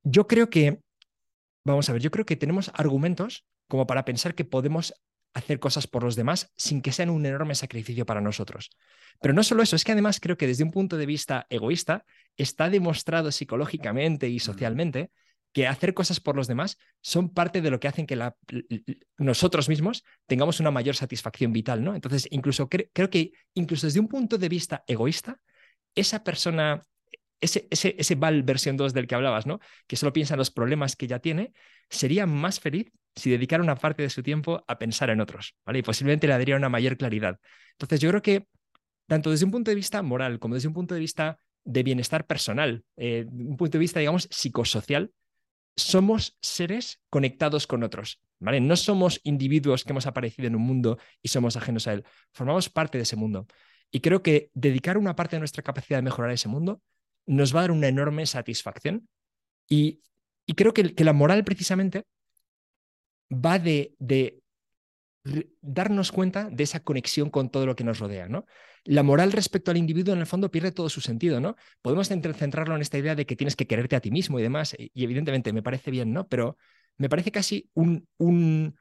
Yo 0.02 0.26
creo 0.26 0.50
que, 0.50 0.80
vamos 1.64 1.88
a 1.88 1.92
ver, 1.94 2.02
yo 2.02 2.10
creo 2.10 2.26
que 2.26 2.36
tenemos 2.36 2.70
argumentos 2.74 3.46
como 3.68 3.86
para 3.86 4.04
pensar 4.04 4.34
que 4.34 4.44
podemos 4.44 4.94
hacer 5.34 5.58
cosas 5.58 5.86
por 5.86 6.04
los 6.04 6.16
demás 6.16 6.52
sin 6.56 6.80
que 6.80 6.92
sean 6.92 7.10
un 7.10 7.26
enorme 7.26 7.54
sacrificio 7.54 8.06
para 8.06 8.20
nosotros. 8.20 8.70
Pero 9.20 9.34
no 9.34 9.42
solo 9.42 9.62
eso, 9.62 9.76
es 9.76 9.84
que 9.84 9.92
además 9.92 10.20
creo 10.20 10.36
que 10.36 10.46
desde 10.46 10.64
un 10.64 10.70
punto 10.70 10.96
de 10.96 11.06
vista 11.06 11.46
egoísta 11.50 12.04
está 12.36 12.70
demostrado 12.70 13.30
psicológicamente 13.32 14.28
y 14.28 14.38
socialmente 14.38 15.10
que 15.52 15.66
hacer 15.68 15.94
cosas 15.94 16.18
por 16.18 16.34
los 16.34 16.48
demás 16.48 16.78
son 17.00 17.32
parte 17.32 17.60
de 17.60 17.70
lo 17.70 17.78
que 17.78 17.86
hacen 17.86 18.06
que 18.06 18.16
la, 18.16 18.36
nosotros 19.18 19.68
mismos 19.68 20.04
tengamos 20.26 20.58
una 20.58 20.72
mayor 20.72 20.96
satisfacción 20.96 21.52
vital, 21.52 21.84
¿no? 21.84 21.94
Entonces, 21.94 22.26
incluso 22.30 22.68
creo 22.68 23.10
que 23.10 23.32
incluso 23.54 23.86
desde 23.86 24.00
un 24.00 24.08
punto 24.08 24.36
de 24.36 24.48
vista 24.48 24.82
egoísta, 24.86 25.40
esa 25.94 26.24
persona 26.24 26.82
ese, 27.40 27.68
ese, 27.70 27.94
ese 27.98 28.14
Val 28.14 28.42
versión 28.42 28.76
2 28.76 28.94
del 28.94 29.06
que 29.06 29.14
hablabas, 29.14 29.46
¿no? 29.46 29.60
Que 29.86 29.96
solo 29.96 30.12
piensa 30.12 30.34
en 30.34 30.38
los 30.38 30.50
problemas 30.50 30.96
que 30.96 31.06
ya 31.06 31.18
tiene, 31.18 31.52
sería 31.88 32.26
más 32.26 32.58
feliz 32.58 32.90
si 33.16 33.30
dedicara 33.30 33.62
una 33.62 33.76
parte 33.76 34.02
de 34.02 34.10
su 34.10 34.22
tiempo 34.22 34.64
a 34.66 34.78
pensar 34.78 35.10
en 35.10 35.20
otros, 35.20 35.54
¿vale? 35.64 35.80
Y 35.80 35.82
posiblemente 35.82 36.26
le 36.26 36.32
daría 36.32 36.56
una 36.56 36.68
mayor 36.68 36.96
claridad. 36.96 37.38
Entonces, 37.72 38.00
yo 38.00 38.10
creo 38.10 38.22
que 38.22 38.46
tanto 39.06 39.30
desde 39.30 39.44
un 39.44 39.50
punto 39.50 39.70
de 39.70 39.74
vista 39.74 40.02
moral 40.02 40.38
como 40.38 40.54
desde 40.54 40.68
un 40.68 40.74
punto 40.74 40.94
de 40.94 41.00
vista 41.00 41.38
de 41.64 41.82
bienestar 41.82 42.26
personal, 42.26 42.84
eh, 42.96 43.26
un 43.30 43.56
punto 43.56 43.72
de 43.72 43.80
vista, 43.80 44.00
digamos, 44.00 44.28
psicosocial, 44.30 45.12
somos 45.76 46.36
seres 46.40 47.00
conectados 47.10 47.66
con 47.66 47.82
otros, 47.82 48.20
¿vale? 48.38 48.60
No 48.60 48.76
somos 48.76 49.20
individuos 49.24 49.84
que 49.84 49.92
hemos 49.92 50.06
aparecido 50.06 50.46
en 50.46 50.56
un 50.56 50.62
mundo 50.62 50.98
y 51.22 51.28
somos 51.28 51.56
ajenos 51.56 51.86
a 51.88 51.94
él. 51.94 52.04
Formamos 52.32 52.68
parte 52.68 52.98
de 52.98 53.02
ese 53.02 53.16
mundo. 53.16 53.46
Y 53.90 54.00
creo 54.00 54.22
que 54.22 54.50
dedicar 54.54 54.98
una 54.98 55.16
parte 55.16 55.36
de 55.36 55.40
nuestra 55.40 55.62
capacidad 55.62 55.98
de 55.98 56.02
mejorar 56.02 56.30
ese 56.30 56.48
mundo 56.48 56.82
nos 57.26 57.54
va 57.54 57.60
a 57.60 57.62
dar 57.62 57.70
una 57.70 57.88
enorme 57.88 58.26
satisfacción. 58.26 59.08
Y, 59.68 60.02
creo 60.56 60.74
que, 60.74 60.94
que, 60.94 61.04
la 61.04 61.12
moral 61.12 61.42
precisamente 61.44 62.04
va 63.30 63.58
de, 63.58 63.94
darnos 65.60 66.12
cuenta 66.12 66.48
de 66.50 66.64
esa 66.64 66.80
conexión 66.80 67.30
con 67.30 67.50
todo 67.50 67.66
lo 67.66 67.76
que 67.76 67.84
nos 67.84 67.98
rodea. 67.98 68.28
¿no? 68.28 68.46
La 68.84 69.02
moral 69.02 69.32
respecto 69.32 69.70
al 69.70 69.76
individuo 69.76 70.14
en 70.14 70.20
el 70.20 70.26
fondo 70.26 70.50
pierde 70.50 70.72
todo 70.72 70.88
su 70.88 71.00
sentido. 71.00 71.40
¿no? 71.40 71.56
Podemos 71.82 72.08
centrarlo 72.08 72.74
en 72.74 72.82
esta 72.82 72.98
idea 72.98 73.14
de 73.14 73.26
que 73.26 73.36
tienes 73.36 73.56
que 73.56 73.66
quererte 73.66 73.96
a 73.96 74.00
ti 74.00 74.10
mismo 74.10 74.38
y 74.38 74.42
demás, 74.42 74.76
y 74.78 75.04
evidentemente 75.04 75.52
me 75.52 75.62
parece 75.62 75.90
bien, 75.90 76.12
¿no? 76.12 76.26
pero 76.28 76.56
me 76.96 77.08
parece 77.08 77.32
casi 77.32 77.68
un, 77.74 78.06
una, 78.18 78.74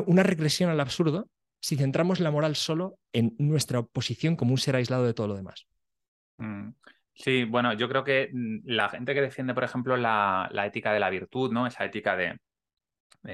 una 0.00 0.22
regresión 0.22 0.70
al 0.70 0.80
absurdo 0.80 1.28
si 1.60 1.76
centramos 1.76 2.20
la 2.20 2.30
moral 2.30 2.56
solo 2.56 2.98
en 3.12 3.34
nuestra 3.38 3.82
posición 3.82 4.36
como 4.36 4.52
un 4.52 4.58
ser 4.58 4.76
aislado 4.76 5.06
de 5.06 5.14
todo 5.14 5.28
lo 5.28 5.36
demás. 5.36 5.66
Mm. 6.36 6.70
Sí, 7.14 7.44
bueno, 7.44 7.72
yo 7.72 7.88
creo 7.88 8.04
que 8.04 8.28
mm, 8.32 8.58
la 8.64 8.88
gente 8.88 9.14
que 9.14 9.22
defiende, 9.22 9.54
por 9.54 9.64
ejemplo, 9.64 9.96
la, 9.96 10.50
ética 10.66 10.92
de 10.92 11.00
la 11.00 11.10
virtud, 11.10 11.52
¿no? 11.52 11.66
Esa 11.66 11.84
ética 11.84 12.16
de, 12.16 12.36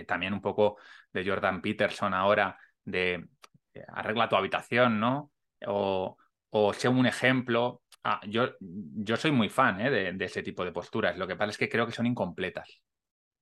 también 0.07 0.33
un 0.33 0.40
poco 0.40 0.79
de 1.12 1.25
Jordan 1.27 1.61
Peterson 1.61 2.14
ahora, 2.14 2.59
de 2.85 3.29
eh, 3.75 3.85
arregla 3.88 4.29
tu 4.29 4.37
habitación, 4.37 5.01
¿no? 5.01 5.33
O, 5.66 6.16
o 6.51 6.73
sea 6.73 6.90
un 6.90 7.07
ejemplo. 7.07 7.83
Ah, 8.03 8.21
yo, 8.27 8.55
yo 8.61 9.16
soy 9.16 9.31
muy 9.31 9.49
fan 9.49 9.81
¿eh? 9.81 9.90
de, 9.90 10.25
ese 10.25 10.43
tipo 10.43 10.64
de 10.64 10.73
posturas. 10.73 11.19
Lo 11.19 11.27
que 11.27 11.37
pasa 11.37 11.51
es 11.51 11.59
que 11.59 11.69
creo 11.69 11.87
que 11.87 11.93
son 11.93 12.07
incompletas. 12.07 12.81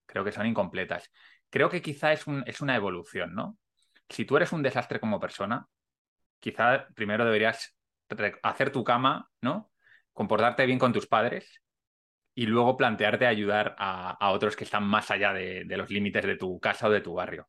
Creo 0.06 0.24
que 0.24 0.32
son 0.32 0.46
incompletas. 0.46 1.10
Creo 1.50 1.70
que 1.70 1.80
quizá 1.80 2.12
es, 2.12 2.26
un, 2.26 2.42
es 2.46 2.60
una 2.60 2.74
evolución, 2.76 3.34
¿no? 3.34 3.56
Si 4.08 4.24
tú 4.24 4.36
eres 4.36 4.52
un 4.52 4.62
desastre 4.62 5.00
como 5.00 5.20
persona, 5.20 5.66
quizá 6.40 6.88
primero 6.94 7.24
deberías 7.24 7.76
hacer 8.42 8.72
tu 8.72 8.82
cama, 8.82 9.28
¿no? 9.42 9.70
comportarte 10.18 10.66
bien 10.66 10.80
con 10.80 10.92
tus 10.92 11.06
padres 11.06 11.62
y 12.38 12.46
luego 12.46 12.76
plantearte 12.76 13.26
ayudar 13.26 13.74
a, 13.78 14.30
otros 14.30 14.54
que 14.54 14.62
están 14.62 14.84
más 14.84 15.10
allá 15.10 15.32
de, 15.32 15.64
los 15.76 15.90
límites 15.90 16.24
de 16.24 16.36
tu 16.36 16.60
casa 16.60 16.86
o 16.86 16.90
de 16.90 17.00
tu 17.00 17.14
barrio. 17.14 17.48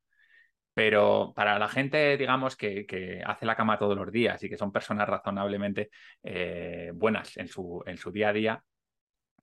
Pero 0.74 1.32
para 1.36 1.60
la 1.60 1.68
gente, 1.68 2.18
digamos, 2.18 2.56
que, 2.56 3.22
hace 3.24 3.46
la 3.46 3.56
cama 3.56 3.78
todos 3.78 3.96
los 3.96 4.12
días 4.12 4.42
y 4.44 4.50
que 4.50 4.58
son 4.58 4.72
personas 4.72 5.08
razonablemente 5.08 5.92
eh, 6.24 6.92
buenas 6.96 7.38
en 7.38 7.48
su, 7.48 7.84
en 7.86 7.98
su 7.98 8.12
día 8.12 8.30
a 8.30 8.34
día, 8.34 8.64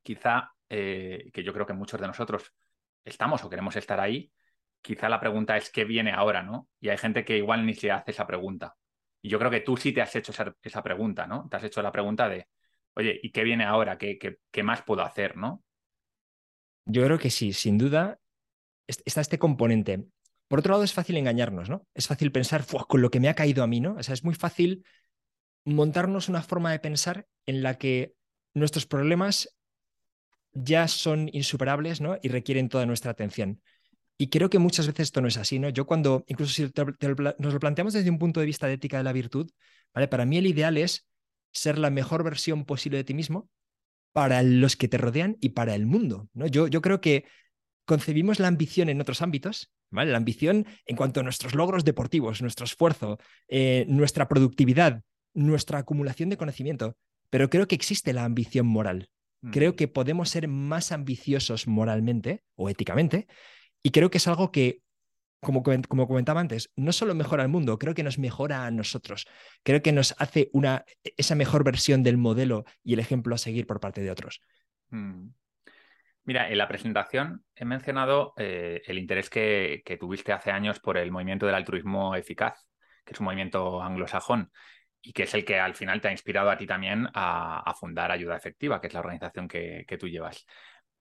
quizá, 0.02 0.50
eh, 0.68 1.30
que 1.32 1.44
yo 1.44 1.52
creo 1.52 1.66
que 1.66 1.74
muchos 1.74 2.00
de 2.00 2.08
nosotros 2.08 2.52
estamos 3.04 3.44
o 3.44 3.48
queremos 3.48 3.76
estar 3.76 4.00
ahí, 4.00 4.32
quizá 4.82 5.08
la 5.08 5.20
pregunta 5.20 5.56
es 5.56 5.70
qué 5.70 5.84
viene 5.84 6.10
ahora, 6.10 6.42
¿no? 6.42 6.68
Y 6.80 6.88
hay 6.88 6.98
gente 6.98 7.24
que 7.24 7.36
igual 7.36 7.64
ni 7.64 7.74
se 7.74 7.92
hace 7.92 8.10
esa 8.10 8.26
pregunta. 8.26 8.74
Y 9.22 9.28
yo 9.28 9.38
creo 9.38 9.52
que 9.52 9.60
tú 9.60 9.76
sí 9.76 9.92
te 9.92 10.02
has 10.02 10.16
hecho 10.16 10.32
esa, 10.32 10.52
esa 10.60 10.82
pregunta, 10.82 11.28
¿no? 11.28 11.48
Te 11.48 11.56
has 11.56 11.64
hecho 11.64 11.82
la 11.82 11.92
pregunta 11.92 12.28
de, 12.28 12.48
oye, 12.96 13.20
¿y 13.22 13.30
qué 13.30 13.44
viene 13.44 13.64
ahora? 13.64 13.98
¿Qué, 13.98 14.62
más 14.62 14.82
puedo 14.82 15.02
hacer? 15.02 15.36
¿no? 15.36 15.62
Yo 16.86 17.04
creo 17.04 17.18
que 17.18 17.30
sí, 17.30 17.52
sin 17.52 17.78
duda 17.78 18.18
está 18.86 19.20
este 19.20 19.38
componente. 19.38 20.04
Por 20.48 20.60
otro 20.60 20.72
lado, 20.72 20.84
es 20.84 20.92
fácil 20.92 21.16
engañarnos, 21.16 21.68
¿no? 21.68 21.86
Es 21.94 22.06
fácil 22.06 22.30
pensar, 22.30 22.64
con 22.88 23.02
lo 23.02 23.10
que 23.10 23.20
me 23.20 23.28
ha 23.28 23.34
caído 23.34 23.64
a 23.64 23.66
mí, 23.66 23.80
¿no? 23.80 23.96
O 23.96 24.02
sea, 24.02 24.14
es 24.14 24.24
muy 24.24 24.34
fácil 24.34 24.84
montarnos 25.64 26.28
una 26.28 26.42
forma 26.42 26.70
de 26.70 26.78
pensar 26.78 27.26
en 27.46 27.62
la 27.62 27.78
que 27.78 28.14
nuestros 28.54 28.86
problemas 28.86 29.56
ya 30.52 30.86
son 30.86 31.28
insuperables, 31.32 32.00
¿no? 32.00 32.16
Y 32.22 32.28
requieren 32.28 32.68
toda 32.68 32.86
nuestra 32.86 33.10
atención. 33.10 33.60
Y 34.16 34.28
creo 34.28 34.48
que 34.48 34.60
muchas 34.60 34.86
veces 34.86 35.08
esto 35.08 35.20
no 35.20 35.28
es 35.28 35.36
así, 35.36 35.58
¿no? 35.58 35.68
Yo 35.68 35.84
cuando, 35.84 36.24
incluso 36.28 36.52
si 36.52 36.62
nos 36.62 37.52
lo 37.52 37.60
planteamos 37.60 37.92
desde 37.92 38.08
un 38.08 38.18
punto 38.18 38.40
de 38.40 38.46
vista 38.46 38.68
de 38.68 38.74
ética 38.74 38.98
de 38.98 39.04
la 39.04 39.12
virtud, 39.12 39.50
¿vale? 39.92 40.06
Para 40.08 40.24
mí 40.24 40.38
el 40.38 40.46
ideal 40.46 40.78
es 40.78 41.06
ser 41.52 41.78
la 41.78 41.90
mejor 41.90 42.24
versión 42.24 42.64
posible 42.64 42.98
de 42.98 43.04
ti 43.04 43.14
mismo 43.14 43.48
para 44.12 44.42
los 44.42 44.76
que 44.76 44.88
te 44.88 44.98
rodean 44.98 45.36
y 45.40 45.50
para 45.50 45.74
el 45.74 45.86
mundo. 45.86 46.28
¿no? 46.32 46.46
Yo, 46.46 46.68
yo 46.68 46.80
creo 46.80 47.00
que 47.00 47.24
concebimos 47.84 48.40
la 48.40 48.48
ambición 48.48 48.88
en 48.88 49.00
otros 49.00 49.22
ámbitos, 49.22 49.70
¿vale? 49.90 50.10
La 50.10 50.18
ambición 50.18 50.66
en 50.86 50.96
cuanto 50.96 51.20
a 51.20 51.22
nuestros 51.22 51.54
logros 51.54 51.84
deportivos, 51.84 52.42
nuestro 52.42 52.64
esfuerzo, 52.64 53.18
eh, 53.48 53.86
nuestra 53.88 54.28
productividad, 54.28 55.02
nuestra 55.34 55.78
acumulación 55.78 56.28
de 56.28 56.36
conocimiento, 56.36 56.96
pero 57.30 57.48
creo 57.50 57.68
que 57.68 57.74
existe 57.74 58.12
la 58.12 58.24
ambición 58.24 58.66
moral. 58.66 59.08
Creo 59.52 59.72
mm. 59.72 59.76
que 59.76 59.88
podemos 59.88 60.30
ser 60.30 60.48
más 60.48 60.92
ambiciosos 60.92 61.66
moralmente 61.66 62.42
o 62.54 62.68
éticamente 62.68 63.26
y 63.82 63.90
creo 63.90 64.10
que 64.10 64.18
es 64.18 64.26
algo 64.26 64.50
que 64.50 64.82
como, 65.46 66.06
comentaba 66.08 66.40
antes, 66.40 66.72
no 66.76 66.92
solo 66.92 67.14
mejora 67.14 67.44
el 67.44 67.48
mundo, 67.48 67.78
creo 67.78 67.94
que 67.94 68.02
nos 68.02 68.18
mejora 68.18 68.66
a 68.66 68.70
nosotros. 68.70 69.26
Creo 69.62 69.80
que 69.80 69.92
nos 69.92 70.14
hace 70.18 70.50
una, 70.52 70.84
esa 71.16 71.34
mejor 71.34 71.64
versión 71.64 72.02
del 72.02 72.16
modelo 72.16 72.64
y 72.82 72.94
el 72.94 72.98
ejemplo 72.98 73.34
a 73.34 73.38
seguir 73.38 73.66
por 73.66 73.80
parte 73.80 74.02
de 74.02 74.10
otros. 74.10 74.40
Mm. 74.90 75.28
Mira, 76.24 76.50
en 76.50 76.58
la 76.58 76.66
presentación 76.66 77.44
he 77.54 77.64
mencionado 77.64 78.34
eh, 78.36 78.82
el 78.84 78.98
interés 78.98 79.30
que, 79.30 79.82
tuviste 80.00 80.32
hace 80.32 80.50
años 80.50 80.80
por 80.80 80.98
el 80.98 81.12
movimiento 81.12 81.46
del 81.46 81.54
altruismo 81.54 82.16
eficaz, 82.16 82.68
que 83.04 83.12
es 83.12 83.20
un 83.20 83.26
movimiento 83.26 83.80
anglosajón 83.80 84.50
y 85.00 85.12
que 85.12 85.22
es 85.22 85.34
el 85.34 85.44
que 85.44 85.60
al 85.60 85.76
final 85.76 86.00
te 86.00 86.08
ha 86.08 86.10
inspirado 86.10 86.50
a 86.50 86.56
ti 86.56 86.66
también 86.66 87.06
a, 87.14 87.72
fundar 87.78 88.10
Ayuda 88.10 88.36
Efectiva, 88.36 88.80
que 88.80 88.88
es 88.88 88.94
la 88.94 89.00
organización 89.00 89.46
que, 89.46 89.96
tú 90.00 90.08
llevas. 90.08 90.44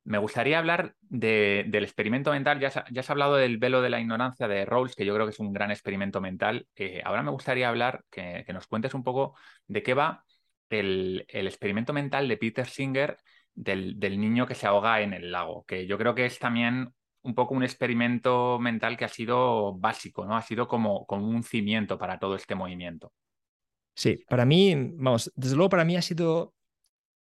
Me 0.05 0.17
gustaría 0.17 0.59
hablar 0.59 0.95
del 1.01 1.83
experimento 1.83 2.31
mental. 2.31 2.59
Ya, 2.59 2.69
has 2.99 3.09
hablado 3.09 3.35
del 3.35 3.57
velo 3.57 3.81
de 3.81 3.89
la 3.89 3.99
ignorancia 3.99 4.47
de 4.47 4.65
Rawls, 4.65 4.95
que 4.95 5.05
yo 5.05 5.13
creo 5.13 5.25
que 5.25 5.31
es 5.31 5.39
un 5.39 5.51
gran 5.51 5.71
experimento 5.71 6.21
mental. 6.21 6.67
Eh, 6.75 7.01
ahora 7.03 7.23
me 7.23 7.31
gustaría 7.31 7.67
hablar, 7.67 8.03
que, 8.09 8.45
nos 8.53 8.67
cuentes 8.67 8.93
un 8.93 9.03
poco 9.03 9.35
de 9.67 9.83
qué 9.83 9.93
va 9.93 10.23
el, 10.69 11.25
experimento 11.27 11.91
mental 11.91 12.27
de 12.27 12.37
Peter 12.37 12.67
Singer 12.67 13.17
del, 13.53 13.99
niño 13.99 14.45
que 14.45 14.55
se 14.55 14.67
ahoga 14.67 15.01
en 15.01 15.13
el 15.13 15.31
lago, 15.31 15.65
que 15.65 15.87
yo 15.87 15.97
creo 15.97 16.15
que 16.15 16.25
es 16.25 16.39
también 16.39 16.93
un 17.23 17.35
poco 17.35 17.55
un 17.55 17.63
experimento 17.63 18.59
mental 18.59 18.97
que 18.97 19.05
ha 19.05 19.09
sido 19.09 19.75
básico, 19.75 20.25
¿no? 20.25 20.37
Ha 20.37 20.41
sido 20.41 20.67
como 20.67 21.05
un 21.09 21.43
cimiento 21.43 21.97
para 21.97 22.19
todo 22.19 22.35
este 22.35 22.55
movimiento. 22.55 23.11
Sí, 23.95 24.19
para 24.27 24.45
mí, 24.45 24.75
vamos, 24.97 25.31
desde 25.35 25.55
luego 25.55 25.69
para 25.69 25.85
mí 25.85 25.95
ha 25.95 26.01
sido, 26.01 26.53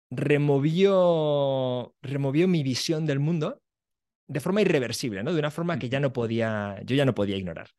removió, 0.10 1.95
removió 2.02 2.48
mi 2.48 2.63
visión 2.63 3.06
del 3.06 3.19
mundo 3.19 3.62
de 4.28 4.39
forma 4.39 4.62
irreversible, 4.62 5.24
¿no? 5.24 5.34
De 5.34 5.39
una 5.39 5.52
forma 5.52 5.80
que 5.80 5.89
ya 5.89 6.00
no 6.00 6.13
podía, 6.13 6.80
yo 6.86 6.95
ya 6.95 7.06
no 7.06 7.15
podía 7.15 7.36
ignorar. 7.36 7.69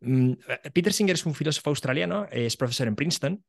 Mm, 0.00 0.32
Peter 0.72 0.92
Singer 0.92 1.14
es 1.14 1.26
un 1.26 1.34
filósofo 1.34 1.70
australiano, 1.70 2.26
es 2.30 2.56
profesor 2.56 2.88
en 2.88 2.96
Princeton, 2.96 3.44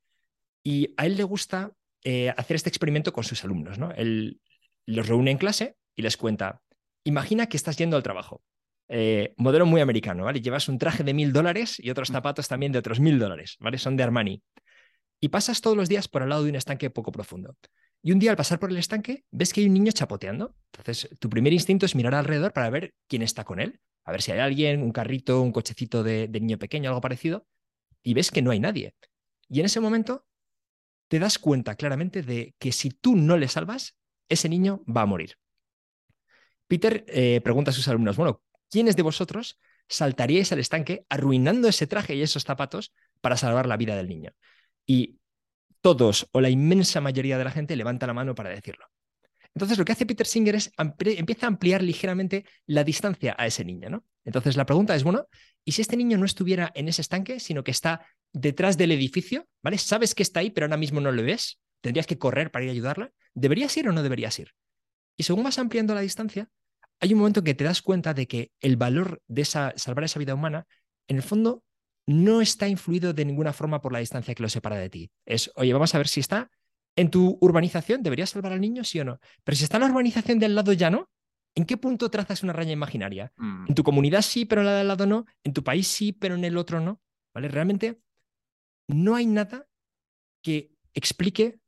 y 0.64 0.94
a 0.98 1.06
él 1.06 1.16
le 1.18 1.24
gusta 1.24 1.72
eh, 2.04 2.34
hacer 2.36 2.56
este 2.56 2.70
experimento 2.70 3.14
con 3.14 3.24
sus 3.24 3.44
alumnos. 3.44 3.80
¿no? 3.80 3.92
Él 3.94 4.42
los 4.86 5.08
reúne 5.08 5.32
en 5.32 5.38
clase 5.38 5.76
y 5.96 6.02
les 6.02 6.18
cuenta, 6.18 6.62
imagina 7.04 7.48
que 7.48 7.58
estás 7.58 7.78
yendo 7.78 7.96
al 7.96 8.04
trabajo. 8.04 8.44
Eh, 8.90 9.34
modelo 9.38 9.66
muy 9.66 9.80
americano, 9.80 10.26
¿vale? 10.26 10.42
Llevas 10.42 10.68
un 10.68 10.78
traje 10.78 11.06
de 11.06 11.14
mil 11.14 11.32
dólares 11.32 11.80
y 11.80 11.90
otros 11.90 12.10
mm. 12.10 12.14
zapatos 12.14 12.50
también 12.50 12.74
de 12.74 12.80
otros 12.80 13.00
mil 13.00 13.18
dólares, 13.18 13.56
¿vale? 13.62 13.78
Son 13.78 13.96
de 13.96 14.04
Armani. 14.04 14.44
Y 15.22 15.30
pasas 15.30 15.62
todos 15.62 15.78
los 15.78 15.88
días 15.88 16.10
por 16.10 16.24
al 16.24 16.30
lado 16.30 16.44
de 16.44 16.50
un 16.50 16.58
estanque 16.58 16.90
poco 16.90 17.14
profundo. 17.14 17.56
Y 18.04 18.12
un 18.12 18.20
día 18.20 18.32
al 18.32 18.38
pasar 18.38 18.60
por 18.60 18.72
el 18.72 18.78
estanque 18.78 19.26
ves 19.32 19.54
que 19.54 19.62
hay 19.62 19.68
un 19.68 19.74
niño 19.74 19.92
chapoteando. 19.92 20.56
Entonces, 20.74 21.10
tu 21.20 21.30
primer 21.30 21.54
instinto 21.54 21.86
es 21.86 21.96
mirar 21.96 22.16
alrededor 22.16 22.54
para 22.54 22.70
ver 22.70 22.96
quién 23.08 23.22
está 23.22 23.44
con 23.44 23.60
él. 23.60 23.80
A 24.04 24.12
ver 24.12 24.22
si 24.22 24.32
hay 24.32 24.40
alguien, 24.40 24.82
un 24.82 24.92
carrito, 24.92 25.42
un 25.42 25.52
cochecito 25.52 26.04
de, 26.04 26.28
de 26.28 26.40
niño 26.40 26.58
pequeño, 26.58 26.90
algo 26.90 27.02
parecido. 27.02 27.46
Y 28.02 28.14
ves 28.16 28.32
que 28.32 28.42
no 28.42 28.52
hay 28.52 28.60
nadie. 28.60 28.96
Y 29.48 29.60
en 29.60 29.68
ese 29.68 29.80
momento 29.80 30.26
te 31.08 31.20
das 31.20 31.38
cuenta 31.38 31.76
claramente 31.76 32.24
de 32.24 32.56
que 32.58 32.72
si 32.72 32.90
tú 32.90 33.16
no 33.16 33.38
le 33.38 33.48
salvas, 33.48 33.98
ese 34.30 34.50
niño 34.50 34.84
va 34.88 35.02
a 35.02 35.06
morir. 35.06 35.36
Peter 36.68 37.04
eh, 37.10 37.42
pregunta 37.44 37.72
a 37.72 37.74
sus 37.74 37.90
alumnos, 37.90 38.16
bueno, 38.16 38.42
¿quiénes 38.70 38.96
de 38.96 39.04
vosotros 39.04 39.60
saltaríais 39.90 40.54
al 40.54 40.60
estanque 40.60 41.06
arruinando 41.10 41.68
ese 41.68 41.86
traje 41.86 42.16
y 42.16 42.22
esos 42.22 42.46
zapatos 42.46 42.94
para 43.20 43.36
salvar 43.36 43.68
la 43.68 43.76
vida 43.76 43.98
del 43.98 44.08
niño? 44.08 44.32
Y 44.86 45.20
todos 45.82 46.28
o 46.32 46.42
la 46.42 46.50
inmensa 46.50 47.02
mayoría 47.02 47.38
de 47.38 47.44
la 47.44 47.52
gente 47.52 47.76
levanta 47.76 48.08
la 48.08 48.14
mano 48.14 48.36
para 48.36 48.50
decirlo. 48.50 48.86
Entonces 49.54 49.78
lo 49.78 49.84
que 49.84 49.92
hace 49.92 50.06
Peter 50.06 50.26
Singer 50.26 50.56
es 50.56 50.72
empieza 50.78 51.46
a 51.46 51.50
ampliar 51.50 51.84
ligeramente 51.84 52.46
la 52.68 52.84
distancia 52.84 53.36
a 53.38 53.48
ese 53.48 53.66
niño, 53.66 53.90
¿no? 53.90 54.06
Entonces 54.24 54.56
la 54.56 54.66
pregunta 54.66 54.96
es, 54.96 55.04
bueno, 55.04 55.28
¿y 55.66 55.74
si 55.74 55.82
este 55.82 55.98
niño 55.98 56.18
no 56.18 56.26
estuviera 56.26 56.72
en 56.76 56.88
ese 56.88 57.02
estanque, 57.02 57.40
sino 57.40 57.64
que 57.64 57.72
está 57.72 58.06
detrás 58.32 58.78
del 58.78 58.92
edificio, 58.92 59.48
¿vale? 59.62 59.78
Sabes 59.78 60.16
que 60.16 60.24
está 60.24 60.40
ahí, 60.40 60.52
pero 60.52 60.66
ahora 60.66 60.78
mismo 60.78 61.02
no 61.02 61.12
lo 61.12 61.22
ves. 61.24 61.60
Tendrías 61.82 62.08
que 62.08 62.18
correr 62.18 62.52
para 62.52 62.64
ir 62.64 62.70
a 62.70 62.74
ayudarla. 62.74 63.12
¿Deberías 63.34 63.76
ir 63.76 63.90
o 63.90 63.92
no 63.92 64.04
deberías 64.04 64.38
ir? 64.40 64.52
Y 65.18 65.24
según 65.24 65.44
vas 65.44 65.60
ampliando 65.60 65.94
la 65.96 66.02
distancia, 66.02 66.48
hay 67.00 67.14
un 67.14 67.20
momento 67.20 67.40
en 67.40 67.46
que 67.46 67.56
te 67.56 67.64
das 67.64 67.82
cuenta 67.82 68.14
de 68.14 68.28
que 68.28 68.52
el 68.62 68.78
valor 68.78 69.22
de 69.28 69.42
esa, 69.42 69.74
salvar 69.76 70.06
esa 70.06 70.20
vida 70.20 70.36
humana, 70.36 70.68
en 71.08 71.18
el 71.18 71.24
fondo, 71.24 71.64
no 72.14 72.42
está 72.42 72.68
influido 72.68 73.14
de 73.14 73.26
ninguna 73.26 73.54
forma 73.54 73.82
por 73.82 73.94
la 73.94 74.00
distancia 74.00 74.34
que 74.34 74.44
lo 74.44 74.50
separa 74.50 74.78
de 74.78 74.90
ti. 74.90 75.12
Es, 75.26 75.52
oye, 75.56 75.74
vamos 75.74 75.94
a 75.94 75.98
ver 75.98 76.08
si 76.08 76.20
está 76.20 76.50
en 76.96 77.10
tu 77.10 77.38
urbanización, 77.42 78.04
¿deberías 78.04 78.30
salvar 78.30 78.54
al 78.54 78.62
niño, 78.62 78.84
sí 78.84 79.00
o 79.00 79.06
no? 79.06 79.20
Pero 79.44 79.56
si 79.56 79.64
está 79.64 79.78
en 79.78 79.84
la 79.84 79.90
urbanización 79.90 80.40
del 80.40 80.56
lado 80.56 80.74
ya 80.74 80.90
no, 80.90 81.10
¿en 81.56 81.66
qué 81.66 81.78
punto 81.78 82.10
trazas 82.10 82.44
una 82.44 82.54
raya 82.54 82.72
imaginaria? 82.72 83.32
Mm. 83.38 83.66
En 83.70 83.76
tu 83.76 83.84
comunidad 83.84 84.22
sí, 84.22 84.46
pero 84.46 84.62
en 84.62 84.68
la 84.68 84.76
del 84.76 84.88
lado 84.88 85.06
no. 85.06 85.26
En 85.44 85.54
tu 85.54 85.64
país 85.64 85.88
sí, 85.88 86.12
pero 86.12 86.36
en 86.36 86.44
el 86.44 86.58
otro 86.58 86.80
no. 86.80 87.02
¿Vale? 87.34 87.48
Realmente 87.48 88.02
no 88.88 89.16
hay 89.16 89.26
nada 89.26 89.68
que 90.42 90.72
explique 90.94 91.60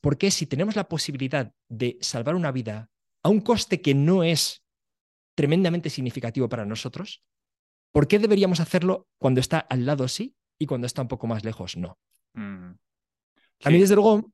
por 0.00 0.18
qué 0.18 0.30
si 0.30 0.46
tenemos 0.46 0.76
la 0.76 0.88
posibilidad 0.88 1.52
de 1.68 1.98
salvar 2.00 2.34
una 2.34 2.52
vida 2.52 2.90
a 3.22 3.28
un 3.28 3.40
coste 3.40 3.80
que 3.80 3.94
no 3.94 4.22
es 4.22 4.64
tremendamente 5.34 5.90
significativo 5.90 6.48
para 6.48 6.64
nosotros, 6.64 7.22
¿por 7.92 8.08
qué 8.08 8.18
deberíamos 8.18 8.60
hacerlo 8.60 9.06
cuando 9.18 9.40
está 9.40 9.58
al 9.58 9.86
lado 9.86 10.08
sí 10.08 10.34
y 10.58 10.66
cuando 10.66 10.86
está 10.86 11.02
un 11.02 11.08
poco 11.08 11.26
más 11.26 11.44
lejos 11.44 11.76
no? 11.76 11.98
Mm. 12.34 12.72
A 13.64 13.70
mí, 13.70 13.78
desde 13.78 13.94
luego, 13.94 14.32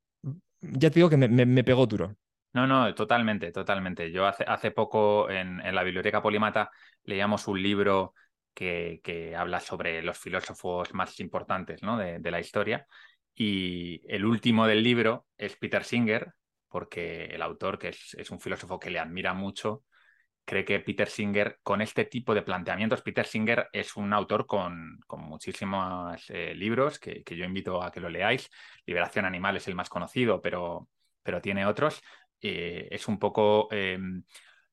ya 0.61 0.90
te 0.90 0.94
digo 0.94 1.11
que 1.11 1.16
me, 1.16 1.64
pegó 1.64 1.87
duro. 1.87 2.16
No, 2.55 2.66
no, 2.66 2.94
totalmente, 2.94 3.53
totalmente. 3.53 4.11
Yo 4.11 4.27
hace, 4.27 4.44
hace 4.44 4.71
poco 4.71 5.29
en, 5.29 5.59
la 5.75 5.83
Biblioteca 5.83 6.23
Polimata 6.23 6.71
leíamos 7.05 7.47
un 7.47 7.62
libro 7.62 8.14
que, 8.55 9.35
habla 9.37 9.61
sobre 9.61 10.03
los 10.03 10.18
filósofos 10.18 10.92
más 10.94 11.21
importantes 11.21 11.83
¿no? 11.83 11.97
de, 11.97 12.31
la 12.31 12.40
historia. 12.40 12.87
Y 13.35 14.01
el 14.12 14.25
último 14.25 14.66
del 14.66 14.83
libro 14.83 15.27
es 15.37 15.57
Peter 15.57 15.85
Singer, 15.85 16.33
porque 16.68 17.27
el 17.27 17.42
autor, 17.42 17.79
que 17.79 17.88
es, 17.88 18.31
un 18.31 18.40
filósofo 18.40 18.79
que 18.79 18.90
le 18.90 18.99
admira 18.99 19.35
mucho, 19.35 19.85
cree 20.49 20.65
que 20.65 20.81
Peter 20.81 21.09
Singer, 21.09 21.59
con 21.63 21.83
este 21.83 22.07
tipo 22.07 22.35
de 22.35 22.43
planteamientos, 22.43 23.03
Peter 23.03 23.27
Singer 23.27 23.69
es 23.71 23.97
un 23.97 24.15
autor 24.15 24.47
con, 24.47 24.99
muchísimos 25.19 26.25
eh, 26.31 26.55
libros 26.55 26.99
que, 26.99 27.23
yo 27.25 27.45
invito 27.45 27.83
a 27.83 27.93
que 27.93 28.01
lo 28.01 28.09
leáis. 28.09 28.49
Liberación 28.87 29.27
Animal 29.27 29.59
es 29.59 29.69
el 29.69 29.75
más 29.75 29.91
conocido, 29.91 30.41
pero, 30.41 30.89
pero 31.23 31.43
tiene 31.43 31.67
otros. 31.67 32.01
Eh, 32.41 32.89
es 32.91 33.09
un 33.09 33.19
poco 33.19 33.69
em, 33.71 34.23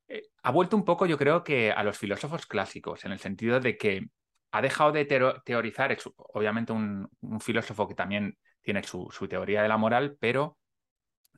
eh, 0.08 0.24
ha 0.44 0.52
vuelto 0.52 0.78
un 0.78 0.86
poco, 0.86 1.06
yo 1.06 1.18
creo 1.18 1.44
que 1.44 1.72
a 1.72 1.84
los 1.84 1.98
filósofos 1.98 2.46
clásicos, 2.46 3.04
en 3.06 3.12
el 3.12 3.20
sentido 3.20 3.60
de 3.60 3.78
que 3.78 4.08
ha 4.52 4.62
dejado 4.62 4.92
de 4.94 5.06
teorizar, 5.06 5.92
es 5.92 6.10
obviamente 6.16 6.72
un, 6.72 7.10
filósofo 7.42 7.88
que 7.88 7.96
también 7.96 8.38
tiene 8.62 8.84
su, 8.84 9.10
teoría 9.30 9.62
de 9.62 9.68
la 9.68 9.78
moral, 9.78 10.16
pero 10.20 10.58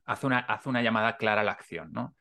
hace 0.06 0.28
una, 0.28 0.39
hace 0.39 0.69
una, 0.69 0.84
llamada 0.84 1.17
clara 1.17 1.41
a 1.41 1.43
la 1.43 1.54
acción, 1.54 1.91
¿no? 1.91 2.15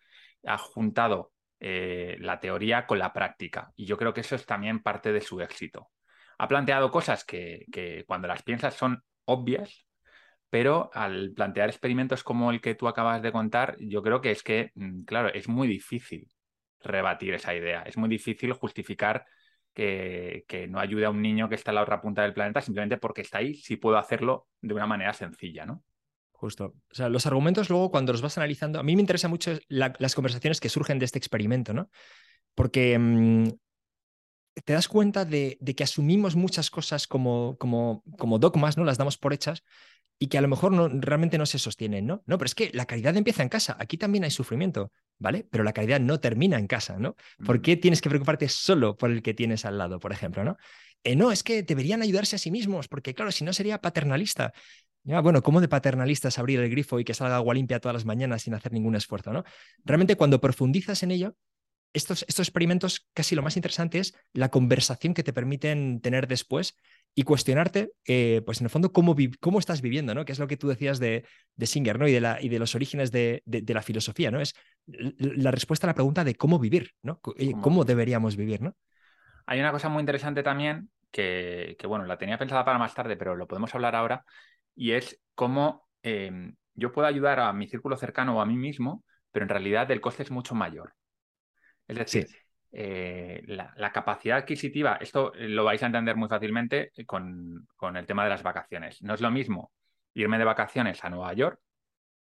Ha 0.46 0.56
juntado 0.58 1.32
eh, 1.60 2.16
la 2.20 2.40
teoría 2.40 2.86
con 2.86 2.98
la 2.98 3.12
práctica 3.12 3.72
y 3.76 3.86
yo 3.86 3.96
creo 3.96 4.12
que 4.12 4.20
eso 4.20 4.34
es 4.34 4.46
también 4.46 4.82
parte 4.82 5.12
de 5.12 5.20
su 5.20 5.40
éxito. 5.40 5.90
Ha 6.38 6.48
planteado 6.48 6.90
cosas 6.90 7.24
que, 7.24 7.64
que 7.72 8.04
cuando 8.06 8.28
las 8.28 8.42
piensas 8.42 8.74
son 8.74 9.02
obvias, 9.24 9.86
pero 10.50 10.90
al 10.94 11.32
plantear 11.32 11.68
experimentos 11.68 12.22
como 12.22 12.50
el 12.50 12.60
que 12.60 12.74
tú 12.74 12.88
acabas 12.88 13.22
de 13.22 13.32
contar, 13.32 13.76
yo 13.80 14.02
creo 14.02 14.20
que 14.20 14.30
es 14.30 14.42
que, 14.42 14.70
mm, 14.74 15.04
claro, 15.04 15.28
es 15.28 15.48
muy 15.48 15.68
difícil 15.68 16.28
rebatir 16.80 17.34
esa 17.34 17.54
idea. 17.54 17.82
Es 17.82 17.96
muy 17.96 18.08
difícil 18.08 18.52
justificar 18.52 19.26
que, 19.76 20.66
no 20.70 20.80
ayude 20.80 21.04
a 21.04 21.10
un 21.10 21.20
niño 21.22 21.48
que 21.48 21.54
está 21.56 21.70
en 21.70 21.76
la 21.76 21.82
otra 21.82 22.00
punta 22.00 22.22
del 22.22 22.32
planeta 22.32 22.60
simplemente 22.62 22.96
porque 22.96 23.20
está 23.22 23.38
ahí, 23.38 23.54
si 23.54 23.76
puedo 23.76 23.98
hacerlo 23.98 24.48
de 24.60 24.74
una 24.74 24.86
manera 24.86 25.12
sencilla, 25.12 25.66
¿no? 25.66 25.82
Justo. 26.38 26.74
O 26.90 26.94
sea, 26.94 27.08
los 27.08 27.26
argumentos 27.26 27.70
luego 27.70 27.90
cuando 27.90 28.12
los 28.12 28.20
vas 28.20 28.36
analizando, 28.36 28.78
a 28.78 28.82
mí 28.82 28.94
me 28.94 29.00
interesa 29.00 29.28
mucho 29.28 29.52
las 29.68 30.14
conversaciones 30.14 30.60
que 30.60 30.68
surgen 30.68 30.98
de 30.98 31.06
este 31.06 31.18
experimento, 31.18 31.72
¿no? 31.72 31.88
Porque 32.54 32.98
mm, 32.98 33.48
te 34.64 34.72
das 34.74 34.88
cuenta 34.88 35.24
de, 35.24 35.58
que 35.76 35.84
asumimos 35.84 36.36
muchas 36.36 36.70
cosas 36.70 37.06
como, 37.06 37.56
como, 37.58 38.02
como 38.18 38.38
dogmas, 38.38 38.76
¿no? 38.76 38.84
Las 38.84 38.98
damos 38.98 39.16
por 39.16 39.32
hechas 39.32 39.62
y 40.18 40.28
que 40.28 40.36
a 40.36 40.42
lo 40.42 40.48
mejor 40.48 40.72
no, 40.72 40.88
realmente 40.88 41.38
no 41.38 41.46
se 41.46 41.58
sostienen, 41.58 42.06
¿no? 42.06 42.22
No, 42.26 42.36
pero 42.36 42.46
es 42.46 42.54
que 42.54 42.70
la 42.74 42.86
caridad 42.86 43.16
empieza 43.16 43.42
en 43.42 43.48
casa, 43.48 43.76
aquí 43.78 43.96
también 43.96 44.24
hay 44.24 44.30
sufrimiento, 44.30 44.92
¿vale? 45.18 45.46
Pero 45.50 45.64
la 45.64 45.72
caridad 45.72 46.00
no 46.00 46.20
termina 46.20 46.58
en 46.58 46.66
casa, 46.66 46.98
¿no? 46.98 47.16
¿Por 47.44 47.62
qué 47.62 47.76
tienes 47.76 48.00
que 48.02 48.08
preocuparte 48.08 48.48
solo 48.48 48.96
por 48.96 49.10
el 49.10 49.22
que 49.22 49.34
tienes 49.34 49.64
al 49.64 49.78
lado, 49.78 49.98
por 49.98 50.12
ejemplo, 50.12 50.44
¿no? 50.44 50.56
Eh, 51.04 51.16
no, 51.16 51.30
es 51.30 51.42
que 51.42 51.62
deberían 51.62 52.02
ayudarse 52.02 52.36
a 52.36 52.38
sí 52.38 52.50
mismos, 52.50 52.88
porque 52.88 53.14
claro, 53.14 53.30
si 53.30 53.44
no 53.44 53.52
sería 53.52 53.80
paternalista. 53.80 54.52
Ya, 55.06 55.20
bueno, 55.20 55.40
¿cómo 55.40 55.60
de 55.60 55.68
paternalista 55.68 56.28
es 56.28 56.38
abrir 56.40 56.58
el 56.58 56.68
grifo 56.68 56.98
y 56.98 57.04
que 57.04 57.14
salga 57.14 57.36
agua 57.36 57.54
limpia 57.54 57.78
todas 57.78 57.94
las 57.94 58.04
mañanas 58.04 58.42
sin 58.42 58.54
hacer 58.54 58.72
ningún 58.72 58.96
esfuerzo, 58.96 59.32
¿no? 59.32 59.44
Realmente 59.84 60.16
cuando 60.16 60.40
profundizas 60.40 61.04
en 61.04 61.12
ello, 61.12 61.36
estos, 61.92 62.24
estos 62.26 62.48
experimentos 62.48 63.06
casi 63.14 63.36
lo 63.36 63.42
más 63.42 63.56
interesante 63.56 64.00
es 64.00 64.18
la 64.32 64.48
conversación 64.48 65.14
que 65.14 65.22
te 65.22 65.32
permiten 65.32 66.00
tener 66.00 66.26
después 66.26 66.76
y 67.14 67.22
cuestionarte, 67.22 67.92
eh, 68.04 68.42
pues 68.44 68.60
en 68.60 68.66
el 68.66 68.70
fondo, 68.70 68.92
cómo, 68.92 69.14
cómo 69.38 69.60
estás 69.60 69.80
viviendo, 69.80 70.12
¿no? 70.12 70.24
Que 70.24 70.32
es 70.32 70.40
lo 70.40 70.48
que 70.48 70.56
tú 70.56 70.66
decías 70.66 70.98
de, 70.98 71.24
de 71.54 71.66
Singer, 71.66 72.00
¿no? 72.00 72.08
Y 72.08 72.12
de, 72.12 72.20
la, 72.20 72.42
y 72.42 72.48
de 72.48 72.58
los 72.58 72.74
orígenes 72.74 73.12
de, 73.12 73.44
de, 73.46 73.74
la 73.74 73.82
filosofía, 73.82 74.32
¿no? 74.32 74.40
Es 74.40 74.54
la 74.86 75.52
respuesta 75.52 75.86
a 75.86 75.90
la 75.90 75.94
pregunta 75.94 76.24
de 76.24 76.34
cómo 76.34 76.58
vivir, 76.58 76.90
¿no? 77.02 77.20
¿Cómo, 77.20 77.84
deberíamos 77.84 78.34
vivir, 78.34 78.60
¿no? 78.60 78.76
Hay 79.46 79.60
una 79.60 79.70
cosa 79.70 79.88
muy 79.88 80.00
interesante 80.00 80.42
también 80.42 80.90
que, 81.12 81.76
bueno, 81.86 82.04
la 82.04 82.18
tenía 82.18 82.38
pensada 82.38 82.64
para 82.64 82.78
más 82.78 82.94
tarde, 82.94 83.16
pero 83.16 83.36
lo 83.36 83.46
podemos 83.46 83.74
hablar 83.74 83.94
ahora, 83.94 84.24
y 84.76 84.92
es 84.92 85.20
cómo 85.34 85.88
em, 86.02 86.54
yo 86.74 86.92
puedo 86.92 87.08
ayudar 87.08 87.40
a 87.40 87.52
mi 87.52 87.66
círculo 87.66 87.96
cercano 87.96 88.36
o 88.36 88.40
a 88.40 88.46
mí 88.46 88.56
mismo, 88.56 89.02
pero 89.32 89.44
en 89.44 89.48
realidad 89.48 89.90
el 89.90 90.00
coste 90.00 90.22
es 90.22 90.30
mucho 90.30 90.54
mayor. 90.54 90.94
Es 91.88 91.96
decir, 91.96 92.28
eh, 92.72 93.42
la, 93.46 93.92
capacidad 93.92 94.38
adquisitiva, 94.38 94.98
esto 95.00 95.32
lo 95.34 95.64
vais 95.64 95.82
a 95.82 95.86
entender 95.86 96.16
muy 96.16 96.28
fácilmente 96.28 96.92
con, 97.06 97.66
con, 97.76 97.96
el 97.96 98.06
tema 98.06 98.24
de 98.24 98.30
las 98.30 98.42
vacaciones. 98.42 99.02
No 99.02 99.14
es 99.14 99.20
lo 99.20 99.30
mismo 99.30 99.72
irme 100.14 100.38
de 100.38 100.44
vacaciones 100.44 101.04
a 101.04 101.10
Nueva 101.10 101.32
York 101.32 101.60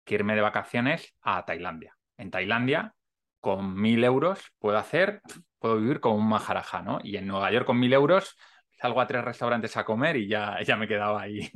que 0.04 0.16
irme 0.16 0.34
de 0.34 0.40
vacaciones 0.40 1.14
a 1.22 1.44
Tailandia. 1.44 1.96
En 2.16 2.30
Tailandia, 2.30 2.94
con 3.40 3.74
mil 3.74 4.02
euros 4.04 4.52
puedo 4.58 4.78
hacer, 4.78 5.22
puedo 5.58 5.76
vivir 5.78 6.00
como 6.00 6.16
un 6.16 6.28
majaraja, 6.28 6.82
¿no? 6.82 6.98
Y 7.02 7.16
en 7.16 7.26
Nueva 7.26 7.50
York 7.52 7.66
con 7.66 7.78
mil 7.78 7.92
euros 7.92 8.36
salgo 8.80 9.00
a 9.00 9.06
tres 9.06 9.24
restaurantes 9.24 9.76
a 9.76 9.84
comer 9.84 10.16
y 10.16 10.28
ya, 10.28 10.56
ya 10.66 10.76
me 10.76 10.88
quedaba 10.88 11.22
ahí. 11.22 11.50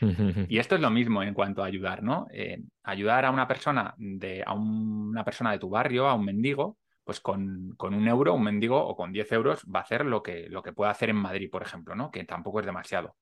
y 0.48 0.58
esto 0.58 0.74
es 0.74 0.80
lo 0.80 0.90
mismo 0.90 1.22
en 1.22 1.34
cuanto 1.34 1.62
a 1.62 1.66
ayudar, 1.66 2.02
¿no? 2.02 2.26
Eh, 2.32 2.62
ayudar 2.82 3.24
a 3.24 3.30
una 3.30 3.48
persona 3.48 3.94
de, 3.96 4.42
a 4.46 4.52
una 4.52 5.24
persona 5.24 5.52
de 5.52 5.58
tu 5.58 5.70
barrio, 5.70 6.06
a 6.06 6.14
un 6.14 6.24
mendigo, 6.24 6.78
pues 7.04 7.20
con, 7.20 7.74
con, 7.76 7.94
un 7.94 8.08
euro, 8.08 8.34
un 8.34 8.42
mendigo 8.42 8.84
o 8.84 8.96
con 8.96 9.12
10 9.12 9.30
euros 9.32 9.64
va 9.72 9.80
a 9.80 9.82
hacer 9.82 10.04
lo 10.04 10.22
que, 10.22 10.48
lo 10.48 10.62
que 10.62 10.72
puede 10.72 10.90
hacer 10.90 11.10
en 11.10 11.16
Madrid, 11.16 11.48
por 11.50 11.62
ejemplo, 11.62 11.94
¿no? 11.94 12.10
Que 12.10 12.24
tampoco 12.24 12.60
es 12.60 12.66
demasiado. 12.66 13.16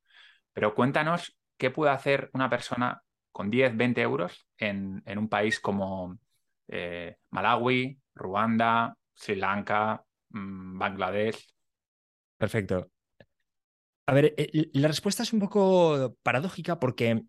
Pero 0.52 0.74
cuéntanos 0.74 1.36
qué 1.58 1.70
puede 1.70 1.92
hacer 1.92 2.30
una 2.32 2.48
persona 2.48 3.02
con 3.30 3.50
10, 3.50 3.76
20 3.76 4.00
euros 4.00 4.46
en, 4.56 5.02
en 5.04 5.18
un 5.18 5.28
país 5.28 5.60
como 5.60 6.18
eh, 6.68 7.16
Malawi, 7.30 7.98
Ruanda, 8.14 8.96
Sri 9.12 9.36
Lanka, 9.36 10.02
mm, 10.30 10.78
Bangladesh. 10.78 11.52
Perfecto. 12.38 12.93
A 14.06 14.14
ver, 14.14 14.34
eh, 14.36 14.70
la 14.72 14.88
respuesta 14.88 15.22
es 15.22 15.32
un 15.32 15.40
poco 15.40 16.16
paradójica 16.22 16.78
porque 16.78 17.24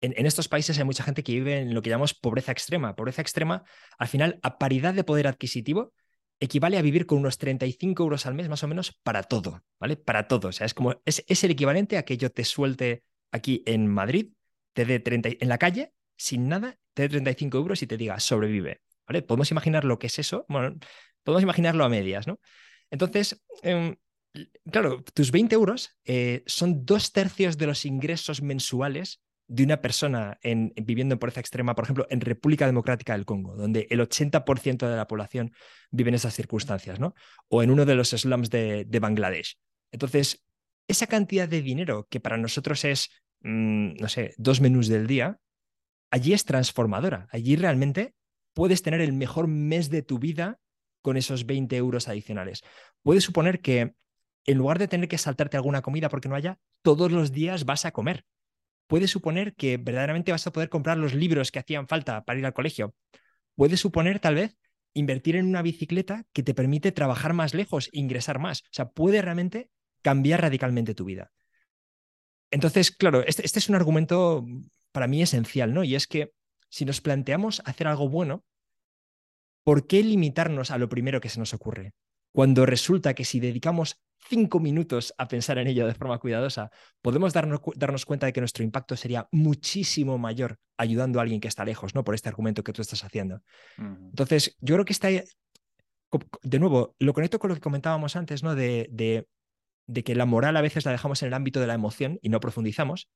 en, 0.00 0.26
estos 0.26 0.48
países 0.48 0.78
hay 0.78 0.84
mucha 0.84 1.04
gente 1.04 1.22
que 1.22 1.32
vive 1.32 1.58
en 1.58 1.74
lo 1.74 1.82
que 1.82 1.90
llamamos 1.90 2.14
pobreza 2.14 2.52
extrema. 2.52 2.96
Pobreza 2.96 3.22
extrema, 3.22 3.64
al 3.98 4.08
final, 4.08 4.38
a 4.42 4.58
paridad 4.58 4.94
de 4.94 5.04
poder 5.04 5.26
adquisitivo, 5.26 5.92
equivale 6.40 6.78
a 6.78 6.82
vivir 6.82 7.06
con 7.06 7.18
unos 7.18 7.38
35 7.38 8.02
euros 8.02 8.26
al 8.26 8.34
mes 8.34 8.48
más 8.48 8.62
o 8.62 8.68
menos 8.68 8.98
para 9.02 9.22
todo, 9.22 9.62
¿vale? 9.78 9.96
Para 9.96 10.26
todo. 10.26 10.48
O 10.48 10.52
sea, 10.52 10.66
es 10.66 10.74
como, 10.74 11.00
es, 11.04 11.44
el 11.44 11.50
equivalente 11.50 11.98
a 11.98 12.04
que 12.04 12.16
yo 12.16 12.30
te 12.30 12.44
suelte 12.44 13.02
aquí 13.30 13.62
en 13.66 13.86
Madrid, 13.86 14.28
te 14.72 14.86
dé 14.86 15.00
30, 15.00 15.30
en 15.38 15.48
la 15.48 15.58
calle, 15.58 15.92
sin 16.16 16.48
nada, 16.48 16.76
te 16.94 17.02
dé 17.02 17.08
35 17.10 17.58
euros 17.58 17.82
y 17.82 17.86
te 17.86 17.96
diga, 17.98 18.18
sobrevive, 18.20 18.80
¿vale? 19.06 19.22
Podemos 19.22 19.50
imaginar 19.50 19.84
lo 19.84 19.98
que 19.98 20.06
es 20.06 20.18
eso, 20.18 20.46
bueno, 20.48 20.76
podemos 21.22 21.42
imaginarlo 21.42 21.84
a 21.84 21.90
medias, 21.90 22.26
¿no? 22.26 22.40
Entonces, 22.90 23.40
em, 23.62 23.96
claro, 24.70 25.02
tus 25.14 25.30
20 25.30 25.54
euros 25.54 25.96
eh, 26.04 26.42
son 26.46 26.84
dos 26.84 27.12
tercios 27.12 27.58
de 27.58 27.66
los 27.66 27.84
ingresos 27.84 28.42
mensuales 28.42 29.20
de 29.50 29.64
una 29.64 29.80
persona 29.80 30.38
en, 30.42 30.72
viviendo 30.76 31.14
en 31.14 31.18
pobreza 31.18 31.40
extrema, 31.40 31.74
por 31.74 31.84
ejemplo, 31.84 32.06
en 32.08 32.20
República 32.20 32.66
Democrática 32.66 33.14
del 33.14 33.24
Congo, 33.24 33.56
donde 33.56 33.88
el 33.90 33.98
80% 34.00 34.88
de 34.88 34.96
la 34.96 35.08
población 35.08 35.52
vive 35.90 36.10
en 36.10 36.14
esas 36.14 36.34
circunstancias, 36.34 37.00
¿no? 37.00 37.14
O 37.48 37.64
en 37.64 37.72
uno 37.72 37.84
de 37.84 37.96
los 37.96 38.10
slums 38.10 38.48
de, 38.48 38.86
Bangladesh. 39.00 39.58
Entonces, 39.90 40.44
esa 40.86 41.08
cantidad 41.08 41.48
de 41.48 41.62
dinero 41.62 42.06
que 42.08 42.20
para 42.20 42.36
nosotros 42.36 42.84
es, 42.84 43.10
mm, 43.40 43.94
no 43.94 44.08
sé, 44.08 44.34
dos 44.38 44.60
menús 44.60 44.86
del 44.86 45.08
día, 45.08 45.40
allí 46.12 46.32
es 46.32 46.44
transformadora. 46.44 47.26
Allí 47.32 47.56
realmente 47.56 48.14
puedes 48.54 48.82
tener 48.82 49.00
el 49.00 49.12
mejor 49.12 49.48
mes 49.48 49.90
de 49.90 50.02
tu 50.02 50.20
vida 50.20 50.60
con 51.02 51.16
esos 51.16 51.44
20 51.44 51.76
euros 51.76 52.06
adicionales. 52.06 52.62
Puedes 53.02 53.24
suponer 53.24 53.60
que 53.60 53.94
en 54.46 54.58
lugar 54.58 54.78
de 54.78 54.88
tener 54.88 55.08
que 55.08 55.18
saltarte 55.18 55.56
alguna 55.56 55.82
comida 55.82 56.08
porque 56.08 56.28
no 56.28 56.34
haya, 56.34 56.58
todos 56.82 57.12
los 57.12 57.32
días 57.32 57.64
vas 57.64 57.84
a 57.84 57.92
comer. 57.92 58.24
Puede 58.86 59.06
suponer 59.06 59.54
que 59.54 59.76
verdaderamente 59.76 60.32
vas 60.32 60.46
a 60.46 60.52
poder 60.52 60.68
comprar 60.68 60.98
los 60.98 61.14
libros 61.14 61.52
que 61.52 61.58
hacían 61.58 61.86
falta 61.86 62.24
para 62.24 62.38
ir 62.38 62.46
al 62.46 62.54
colegio. 62.54 62.94
Puede 63.54 63.76
suponer 63.76 64.18
tal 64.18 64.34
vez 64.34 64.56
invertir 64.94 65.36
en 65.36 65.46
una 65.46 65.62
bicicleta 65.62 66.24
que 66.32 66.42
te 66.42 66.54
permite 66.54 66.92
trabajar 66.92 67.32
más 67.32 67.54
lejos, 67.54 67.88
ingresar 67.92 68.38
más. 68.38 68.62
O 68.62 68.72
sea, 68.72 68.88
puede 68.88 69.22
realmente 69.22 69.70
cambiar 70.02 70.40
radicalmente 70.40 70.94
tu 70.94 71.04
vida. 71.04 71.30
Entonces, 72.50 72.90
claro, 72.90 73.22
este, 73.24 73.44
este 73.46 73.60
es 73.60 73.68
un 73.68 73.76
argumento 73.76 74.44
para 74.92 75.06
mí 75.06 75.22
esencial, 75.22 75.72
¿no? 75.72 75.84
Y 75.84 75.94
es 75.94 76.06
que 76.06 76.32
si 76.68 76.84
nos 76.84 77.00
planteamos 77.00 77.62
hacer 77.64 77.86
algo 77.86 78.08
bueno, 78.08 78.44
¿por 79.62 79.86
qué 79.86 80.02
limitarnos 80.02 80.70
a 80.70 80.78
lo 80.78 80.88
primero 80.88 81.20
que 81.20 81.28
se 81.28 81.38
nos 81.38 81.54
ocurre? 81.54 81.92
Cuando 82.32 82.66
resulta 82.66 83.14
que 83.14 83.24
si 83.24 83.40
dedicamos 83.40 84.00
cinco 84.28 84.60
minutos 84.60 85.14
a 85.18 85.28
pensar 85.28 85.58
en 85.58 85.66
ello 85.66 85.86
de 85.86 85.94
forma 85.94 86.18
cuidadosa, 86.18 86.70
podemos 87.02 87.32
darnos, 87.32 87.60
darnos, 87.74 88.06
cuenta 88.06 88.26
de 88.26 88.32
que 88.32 88.40
nuestro 88.40 88.62
impacto 88.62 88.96
sería 88.96 89.28
muchísimo 89.32 90.18
mayor 90.18 90.58
ayudando 90.76 91.18
a 91.18 91.22
alguien 91.22 91.40
que 91.40 91.48
está 91.48 91.64
lejos, 91.64 91.94
¿no? 91.94 92.04
Por 92.04 92.14
este 92.14 92.28
argumento 92.28 92.62
que 92.62 92.72
tú 92.72 92.82
estás 92.82 93.02
haciendo. 93.04 93.42
Entonces, 93.78 94.56
yo 94.60 94.74
creo 94.76 94.84
que 94.84 94.92
está, 94.92 95.08
de 95.08 96.58
nuevo, 96.58 96.94
lo 96.98 97.12
conecto 97.14 97.38
con 97.38 97.48
lo 97.48 97.54
que 97.54 97.60
comentábamos 97.60 98.14
antes, 98.14 98.42
¿no? 98.42 98.54
De, 98.54 98.88
de, 98.92 99.26
de 99.86 100.04
que 100.04 100.14
la 100.14 100.26
moral 100.26 100.56
a 100.56 100.62
veces 100.62 100.84
la 100.84 100.92
dejamos 100.92 101.22
en 101.22 101.28
el 101.28 101.34
ámbito 101.34 101.60
de 101.60 101.66
la 101.66 101.74
emoción 101.74 102.18
y 102.22 102.28
no 102.28 102.40
profundizamos. 102.40 103.08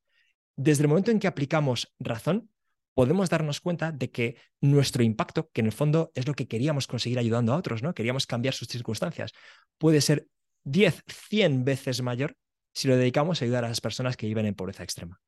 Desde 0.56 0.82
el 0.82 0.88
momento 0.88 1.10
en 1.10 1.18
que 1.18 1.26
aplicamos 1.26 1.92
razón, 1.98 2.50
podemos 2.94 3.28
darnos 3.28 3.60
cuenta 3.60 3.92
de 3.92 4.10
que 4.10 4.36
nuestro 4.60 5.02
impacto, 5.02 5.50
que 5.52 5.60
en 5.60 5.66
el 5.66 5.72
fondo 5.72 6.10
es 6.14 6.26
lo 6.26 6.34
que 6.34 6.48
queríamos 6.48 6.86
conseguir 6.86 7.18
ayudando 7.18 7.52
a 7.52 7.56
otros, 7.56 7.82
¿no? 7.82 7.94
Queríamos 7.94 8.26
cambiar 8.26 8.54
sus 8.54 8.68
circunstancias, 8.68 9.32
puede 9.78 10.00
ser 10.00 10.26
10, 10.64 11.02
100 11.06 11.64
veces 11.64 12.02
mayor 12.02 12.36
si 12.72 12.88
lo 12.88 12.96
dedicamos 12.96 13.40
a 13.40 13.44
ayudar 13.44 13.64
a 13.64 13.68
las 13.68 13.80
personas 13.80 14.16
que 14.16 14.26
viven 14.26 14.46
en 14.46 14.54
pobreza 14.54 14.82
extrema. 14.82 15.20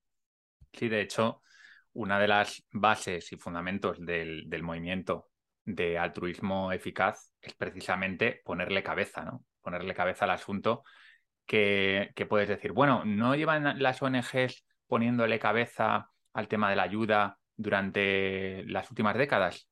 Sí, 0.72 0.88
de 0.88 1.00
hecho, 1.00 1.42
una 1.92 2.18
de 2.18 2.29
las 2.29 2.64
bases 2.72 3.33
y 3.33 3.37
fundamentos 3.37 3.98
del, 4.05 4.62
movimiento 4.62 5.29
de 5.64 5.98
altruismo 5.98 6.72
eficaz 6.72 7.33
es 7.40 7.55
precisamente 7.55 8.40
ponerle 8.44 8.83
cabeza, 8.83 9.24
¿no? 9.24 9.44
Ponerle 9.61 9.94
cabeza 9.94 10.24
al 10.24 10.33
asunto 10.33 10.85
que, 11.44 12.11
que 12.14 12.26
puedes 12.26 12.48
decir, 12.48 12.72
bueno, 12.72 13.05
¿no 13.05 13.35
llevan 13.35 13.81
las 13.83 14.02
ONGs 14.02 14.64
poniéndole 14.87 15.38
cabeza 15.38 16.11
al 16.33 16.48
tema 16.48 16.70
de 16.70 16.76
la 16.76 16.83
ayuda 16.85 17.38
durante 17.57 18.64
las 18.66 18.90
últimas 18.90 19.16
décadas? 19.16 19.69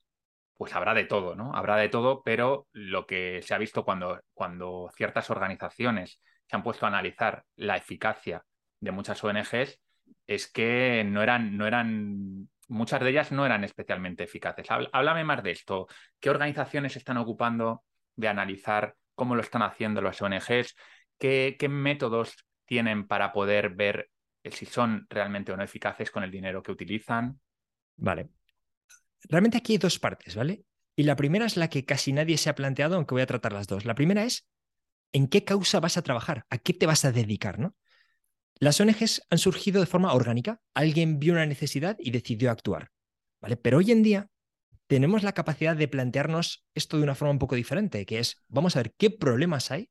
pues 0.56 0.74
habrá 0.74 0.94
de 0.94 1.04
todo, 1.04 1.34
¿no? 1.34 1.54
Habrá 1.54 1.76
de 1.76 1.88
todo, 1.88 2.22
pero 2.22 2.68
lo 2.72 3.06
que 3.06 3.42
se 3.42 3.54
ha 3.54 3.58
visto 3.58 3.84
cuando, 3.84 4.20
cuando 4.32 4.90
ciertas 4.96 5.30
organizaciones 5.30 6.20
se 6.46 6.56
han 6.56 6.62
puesto 6.62 6.86
a 6.86 6.88
analizar 6.88 7.44
la 7.56 7.76
eficacia 7.76 8.44
de 8.80 8.92
muchas 8.92 9.22
ONGs 9.24 9.80
es 10.26 10.50
que 10.50 11.04
no 11.06 11.22
eran, 11.22 11.56
no 11.56 11.66
eran, 11.66 12.48
muchas 12.68 13.00
de 13.00 13.10
ellas 13.10 13.32
no 13.32 13.44
eran 13.44 13.64
especialmente 13.64 14.24
eficaces. 14.24 14.66
Háblame 14.70 15.24
más 15.24 15.42
de 15.42 15.50
esto. 15.50 15.86
¿Qué 16.20 16.30
organizaciones 16.30 16.96
están 16.96 17.16
ocupando 17.16 17.82
de 18.14 18.28
analizar 18.28 18.94
cómo 19.14 19.34
lo 19.34 19.42
están 19.42 19.62
haciendo 19.62 20.02
las 20.02 20.22
ONGs? 20.22 20.76
¿Qué, 21.18 21.56
qué 21.58 21.68
métodos 21.68 22.46
tienen 22.64 23.06
para 23.06 23.32
poder 23.32 23.70
ver 23.70 24.08
si 24.44 24.66
son 24.66 25.06
realmente 25.10 25.52
o 25.52 25.56
no 25.56 25.64
eficaces 25.64 26.10
con 26.10 26.22
el 26.22 26.30
dinero 26.30 26.62
que 26.62 26.72
utilizan? 26.72 27.40
Vale, 27.96 28.30
realmente 29.22 29.58
aquí 29.58 29.72
hay 29.72 29.78
dos 29.78 29.98
partes, 29.98 30.36
¿vale? 30.36 30.64
Y 30.96 31.04
la 31.04 31.16
primera 31.16 31.46
es 31.46 31.56
la 31.56 31.68
que 31.68 31.84
casi 31.84 32.12
nadie 32.12 32.38
se 32.38 32.50
ha 32.50 32.54
planteado, 32.54 32.96
aunque 32.96 33.14
voy 33.14 33.22
a 33.22 33.26
tratar 33.26 33.52
las 33.52 33.66
dos. 33.66 33.84
La 33.84 33.94
primera 33.94 34.24
es, 34.24 34.46
¿en 35.12 35.28
qué 35.28 35.44
causa 35.44 35.80
vas 35.80 35.96
a 35.96 36.02
trabajar? 36.02 36.46
¿A 36.50 36.58
qué 36.58 36.72
te 36.72 36.86
vas 36.86 37.04
a 37.04 37.12
dedicar, 37.12 37.58
no? 37.58 37.74
Las 38.60 38.80
ONGs 38.80 39.22
han 39.30 39.38
surgido 39.38 39.80
de 39.80 39.86
forma 39.86 40.12
orgánica. 40.12 40.60
Alguien 40.74 41.18
vio 41.18 41.32
una 41.32 41.46
necesidad 41.46 41.96
y 41.98 42.12
decidió 42.12 42.50
actuar, 42.50 42.90
¿vale? 43.40 43.56
Pero 43.56 43.78
hoy 43.78 43.90
en 43.90 44.02
día 44.02 44.28
tenemos 44.86 45.22
la 45.22 45.32
capacidad 45.32 45.76
de 45.76 45.88
plantearnos 45.88 46.64
esto 46.74 46.96
de 46.96 47.02
una 47.02 47.14
forma 47.14 47.32
un 47.32 47.38
poco 47.38 47.56
diferente, 47.56 48.06
que 48.06 48.20
es, 48.20 48.42
vamos 48.48 48.76
a 48.76 48.80
ver 48.80 48.94
qué 48.96 49.10
problemas 49.10 49.70
hay, 49.70 49.90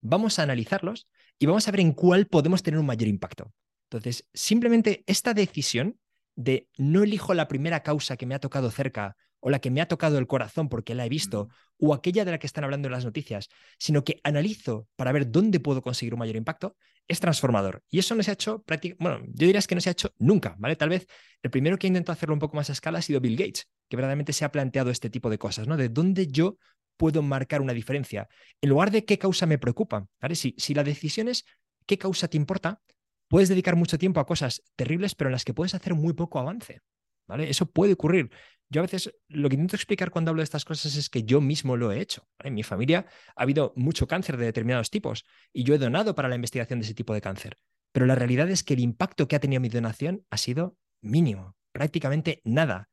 vamos 0.00 0.38
a 0.38 0.44
analizarlos 0.44 1.08
y 1.38 1.46
vamos 1.46 1.66
a 1.66 1.70
ver 1.72 1.80
en 1.80 1.92
cuál 1.92 2.26
podemos 2.26 2.62
tener 2.62 2.78
un 2.78 2.86
mayor 2.86 3.08
impacto. 3.08 3.52
Entonces, 3.90 4.28
simplemente 4.32 5.02
esta 5.06 5.34
decisión 5.34 5.98
de 6.36 6.68
no 6.76 7.02
elijo 7.02 7.34
la 7.34 7.48
primera 7.48 7.82
causa 7.82 8.16
que 8.16 8.26
me 8.26 8.34
ha 8.34 8.38
tocado 8.38 8.70
cerca 8.70 9.16
o 9.40 9.50
la 9.50 9.60
que 9.60 9.70
me 9.70 9.80
ha 9.80 9.88
tocado 9.88 10.18
el 10.18 10.26
corazón 10.26 10.68
porque 10.68 10.94
la 10.94 11.06
he 11.06 11.08
visto, 11.08 11.48
o 11.78 11.94
aquella 11.94 12.24
de 12.24 12.32
la 12.32 12.38
que 12.38 12.46
están 12.46 12.64
hablando 12.64 12.88
en 12.88 12.92
las 12.92 13.04
noticias, 13.04 13.48
sino 13.78 14.02
que 14.02 14.20
analizo 14.24 14.88
para 14.96 15.12
ver 15.12 15.30
dónde 15.30 15.60
puedo 15.60 15.82
conseguir 15.82 16.14
un 16.14 16.18
mayor 16.18 16.36
impacto, 16.36 16.76
es 17.06 17.20
transformador. 17.20 17.82
Y 17.88 17.98
eso 17.98 18.14
no 18.14 18.22
se 18.22 18.30
ha 18.30 18.34
hecho 18.34 18.62
prácticamente, 18.62 19.04
bueno, 19.04 19.24
yo 19.32 19.46
diría 19.46 19.60
que 19.62 19.74
no 19.74 19.80
se 19.80 19.90
ha 19.90 19.92
hecho 19.92 20.12
nunca, 20.18 20.56
¿vale? 20.58 20.74
Tal 20.74 20.88
vez 20.88 21.06
el 21.42 21.50
primero 21.50 21.78
que 21.78 21.86
ha 21.86 21.88
intentado 21.88 22.14
hacerlo 22.14 22.34
un 22.34 22.40
poco 22.40 22.56
más 22.56 22.70
a 22.70 22.72
escala 22.72 22.98
ha 22.98 23.02
sido 23.02 23.20
Bill 23.20 23.36
Gates, 23.36 23.68
que 23.88 23.96
verdaderamente 23.96 24.32
se 24.32 24.44
ha 24.44 24.50
planteado 24.50 24.90
este 24.90 25.10
tipo 25.10 25.30
de 25.30 25.38
cosas, 25.38 25.68
¿no? 25.68 25.76
De 25.76 25.88
dónde 25.88 26.26
yo 26.26 26.58
puedo 26.96 27.22
marcar 27.22 27.60
una 27.60 27.74
diferencia, 27.74 28.28
en 28.60 28.70
lugar 28.70 28.90
de 28.90 29.04
qué 29.04 29.18
causa 29.18 29.46
me 29.46 29.58
preocupa, 29.58 30.06
¿vale? 30.20 30.34
Si, 30.34 30.54
si 30.58 30.74
la 30.74 30.82
decisión 30.82 31.28
es 31.28 31.44
qué 31.86 31.98
causa 31.98 32.26
te 32.26 32.36
importa, 32.36 32.80
puedes 33.28 33.48
dedicar 33.48 33.76
mucho 33.76 33.98
tiempo 33.98 34.20
a 34.20 34.26
cosas 34.26 34.62
terribles, 34.76 35.14
pero 35.14 35.28
en 35.28 35.32
las 35.32 35.44
que 35.44 35.54
puedes 35.54 35.74
hacer 35.74 35.94
muy 35.94 36.12
poco 36.14 36.38
avance. 36.38 36.80
¿vale? 37.26 37.50
Eso 37.50 37.66
puede 37.66 37.94
ocurrir. 37.94 38.30
Yo 38.68 38.80
a 38.80 38.82
veces 38.82 39.14
lo 39.28 39.48
que 39.48 39.54
intento 39.54 39.76
explicar 39.76 40.10
cuando 40.10 40.30
hablo 40.30 40.40
de 40.40 40.44
estas 40.44 40.64
cosas 40.64 40.96
es 40.96 41.08
que 41.08 41.22
yo 41.22 41.40
mismo 41.40 41.76
lo 41.76 41.92
he 41.92 42.00
hecho. 42.00 42.26
En 42.42 42.54
mi 42.54 42.62
familia 42.62 43.06
ha 43.36 43.42
habido 43.42 43.72
mucho 43.76 44.08
cáncer 44.08 44.36
de 44.36 44.46
determinados 44.46 44.90
tipos 44.90 45.24
y 45.52 45.62
yo 45.64 45.74
he 45.74 45.78
donado 45.78 46.14
para 46.14 46.28
la 46.28 46.34
investigación 46.34 46.80
de 46.80 46.84
ese 46.84 46.94
tipo 46.94 47.14
de 47.14 47.20
cáncer. 47.20 47.58
Pero 47.92 48.06
la 48.06 48.14
realidad 48.16 48.50
es 48.50 48.62
que 48.62 48.74
el 48.74 48.80
impacto 48.80 49.28
que 49.28 49.36
ha 49.36 49.40
tenido 49.40 49.60
mi 49.60 49.68
donación 49.68 50.24
ha 50.30 50.36
sido 50.36 50.76
mínimo, 51.00 51.56
prácticamente 51.72 52.40
nada. 52.44 52.88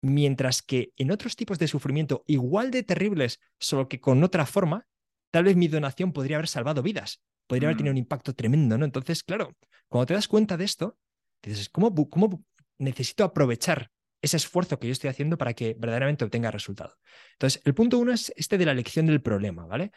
Mientras 0.00 0.62
que 0.62 0.92
en 0.96 1.10
otros 1.10 1.36
tipos 1.36 1.58
de 1.58 1.68
sufrimiento 1.68 2.24
igual 2.26 2.70
de 2.70 2.82
terribles, 2.82 3.40
solo 3.58 3.88
que 3.88 4.00
con 4.00 4.22
otra 4.22 4.46
forma, 4.46 4.86
tal 5.30 5.44
vez 5.44 5.56
mi 5.56 5.68
donación 5.68 6.12
podría 6.12 6.36
haber 6.36 6.48
salvado 6.48 6.82
vidas, 6.82 7.20
podría 7.48 7.68
haber 7.68 7.78
tenido 7.78 7.92
un 7.92 7.96
mm. 7.96 8.06
impacto 8.06 8.34
tremendo, 8.34 8.78
¿no? 8.78 8.84
Entonces, 8.84 9.24
claro, 9.24 9.56
cuando 9.88 10.06
te 10.06 10.14
das 10.14 10.28
cuenta 10.28 10.56
de 10.56 10.64
esto, 10.64 10.96
dices, 11.42 11.68
¿cómo, 11.68 11.92
cómo 12.08 12.44
necesito 12.78 13.24
aprovechar 13.24 13.90
ese 14.22 14.36
esfuerzo 14.36 14.78
que 14.78 14.86
yo 14.86 14.92
estoy 14.92 15.10
haciendo 15.10 15.36
para 15.38 15.54
que 15.54 15.74
verdaderamente 15.76 16.24
obtenga 16.24 16.52
resultado? 16.52 16.96
Entonces, 17.32 17.60
el 17.64 17.74
punto 17.74 17.98
uno 17.98 18.12
es 18.12 18.32
este 18.36 18.58
de 18.58 18.66
la 18.66 18.72
elección 18.72 19.06
del 19.06 19.22
problema, 19.22 19.66
¿vale? 19.66 19.90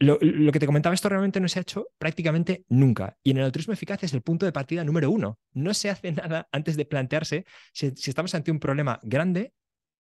Lo, 0.00 0.18
que 0.18 0.58
te 0.58 0.66
comentaba, 0.66 0.94
esto 0.94 1.08
realmente 1.08 1.40
no 1.40 1.48
se 1.48 1.60
ha 1.60 1.62
hecho 1.62 1.88
prácticamente 1.98 2.64
nunca. 2.68 3.16
Y 3.22 3.30
en 3.30 3.38
el 3.38 3.44
altruismo 3.44 3.72
eficaz 3.72 4.02
es 4.02 4.12
el 4.12 4.22
punto 4.22 4.44
de 4.44 4.52
partida 4.52 4.84
número 4.84 5.10
uno. 5.10 5.38
No 5.52 5.72
se 5.72 5.88
hace 5.88 6.12
nada 6.12 6.48
antes 6.52 6.76
de 6.76 6.84
plantearse 6.84 7.46
si 7.72 7.86
estamos 7.86 8.34
ante 8.34 8.50
un 8.50 8.58
problema 8.58 9.00
grande, 9.02 9.54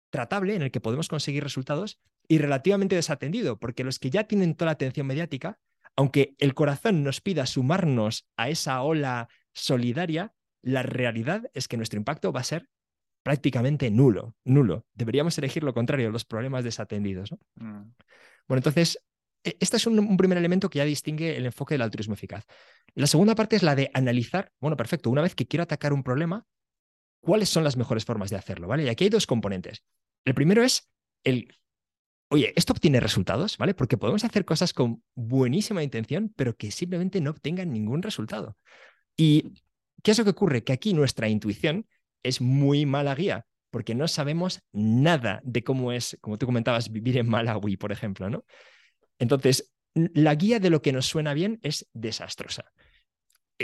tratable, 0.09 0.55
en 0.55 0.63
el 0.63 0.71
que 0.71 0.81
podemos 0.81 1.07
conseguir 1.07 1.43
resultados 1.43 1.99
y 2.27 2.37
relativamente 2.37 2.95
desatendido, 2.95 3.59
porque 3.59 3.83
los 3.83 3.99
que 3.99 4.09
ya 4.09 4.25
tienen 4.25 4.55
toda 4.55 4.67
la 4.67 4.73
atención 4.73 5.07
mediática, 5.07 5.59
aunque 5.95 6.35
el 6.39 6.53
corazón 6.53 7.03
nos 7.03 7.21
pida 7.21 7.45
sumarnos 7.45 8.27
a 8.37 8.49
esa 8.49 8.81
ola 8.81 9.29
solidaria, 9.53 10.33
la 10.61 10.83
realidad 10.83 11.49
es 11.53 11.67
que 11.67 11.77
nuestro 11.77 11.97
impacto 11.97 12.31
va 12.31 12.39
a 12.39 12.45
ser 12.45 12.69
prácticamente 13.23 13.89
nulo, 13.89 14.35
nulo. 14.43 14.85
Deberíamos 14.93 15.37
elegir 15.37 15.63
lo 15.63 15.73
contrario, 15.73 16.11
los 16.11 16.25
problemas 16.25 16.63
desatendidos. 16.63 17.31
Mm. 17.55 17.91
Bueno, 18.47 18.59
entonces, 18.59 18.99
e, 19.43 19.55
este 19.59 19.77
es 19.77 19.87
un, 19.87 20.17
primer 20.17 20.37
elemento 20.37 20.69
que 20.69 20.79
ya 20.79 20.85
distingue 20.85 21.37
el 21.37 21.45
enfoque 21.45 21.75
del 21.75 21.83
altruismo 21.83 22.15
eficaz. 22.15 22.45
La 22.95 23.07
segunda 23.07 23.35
parte 23.35 23.55
es 23.55 23.63
la 23.63 23.75
de 23.75 23.89
analizar, 23.93 24.51
bueno, 24.59 24.75
perfecto, 24.75 25.09
una 25.09 25.21
vez 25.21 25.35
que 25.35 25.47
quiero 25.47 25.63
atacar 25.63 25.93
un 25.93 26.03
problema, 26.03 26.45
¿cuáles 27.21 27.49
son 27.49 27.63
las 27.63 27.77
mejores 27.77 28.05
formas 28.05 28.29
de 28.29 28.35
hacerlo? 28.35 28.67
¿vale? 28.67 28.83
Y 28.83 28.89
aquí 28.89 29.05
hay 29.05 29.09
dos 29.09 29.27
componentes. 29.27 29.83
El 30.25 30.33
primero 30.33 30.63
es 30.63 30.89
el 31.23 31.55
oye, 32.33 32.51
esto 32.55 32.73
obtiene 32.73 32.99
resultados, 32.99 33.59
¿vale? 33.59 33.75
Porque 33.75 33.95
podemos 33.95 34.23
hacer 34.23 34.43
cosas 34.43 34.73
con 34.73 35.03
buenísima 35.13 35.83
intención, 35.83 36.33
pero 36.35 36.57
que 36.57 36.71
simplemente 36.71 37.21
no 37.21 37.29
obtengan 37.29 37.71
ningún 37.71 38.01
resultado. 38.01 38.57
¿Y 39.15 39.53
qué 40.01 40.11
es 40.11 40.17
lo 40.17 40.23
que 40.23 40.31
ocurre? 40.31 40.63
Que 40.63 40.73
aquí 40.73 40.95
nuestra 40.95 41.29
intuición 41.29 41.85
es 42.23 42.41
muy 42.41 42.87
mala 42.87 43.13
guía, 43.13 43.45
porque 43.69 43.93
no 43.93 44.07
sabemos 44.07 44.61
nada 44.71 45.41
de 45.43 45.63
cómo 45.63 45.91
es, 45.91 46.17
como 46.21 46.39
tú 46.39 46.47
comentabas, 46.47 46.91
vivir 46.91 47.19
en 47.19 47.29
Malawi, 47.29 47.77
por 47.77 47.91
ejemplo, 47.91 48.31
¿no? 48.31 48.45
Entonces, 49.19 49.71
la 49.93 50.33
guía 50.33 50.59
de 50.59 50.71
lo 50.71 50.81
que 50.81 50.91
nos 50.91 51.05
suena 51.05 51.35
bien 51.35 51.59
es 51.61 51.87
desastrosa. 51.93 52.71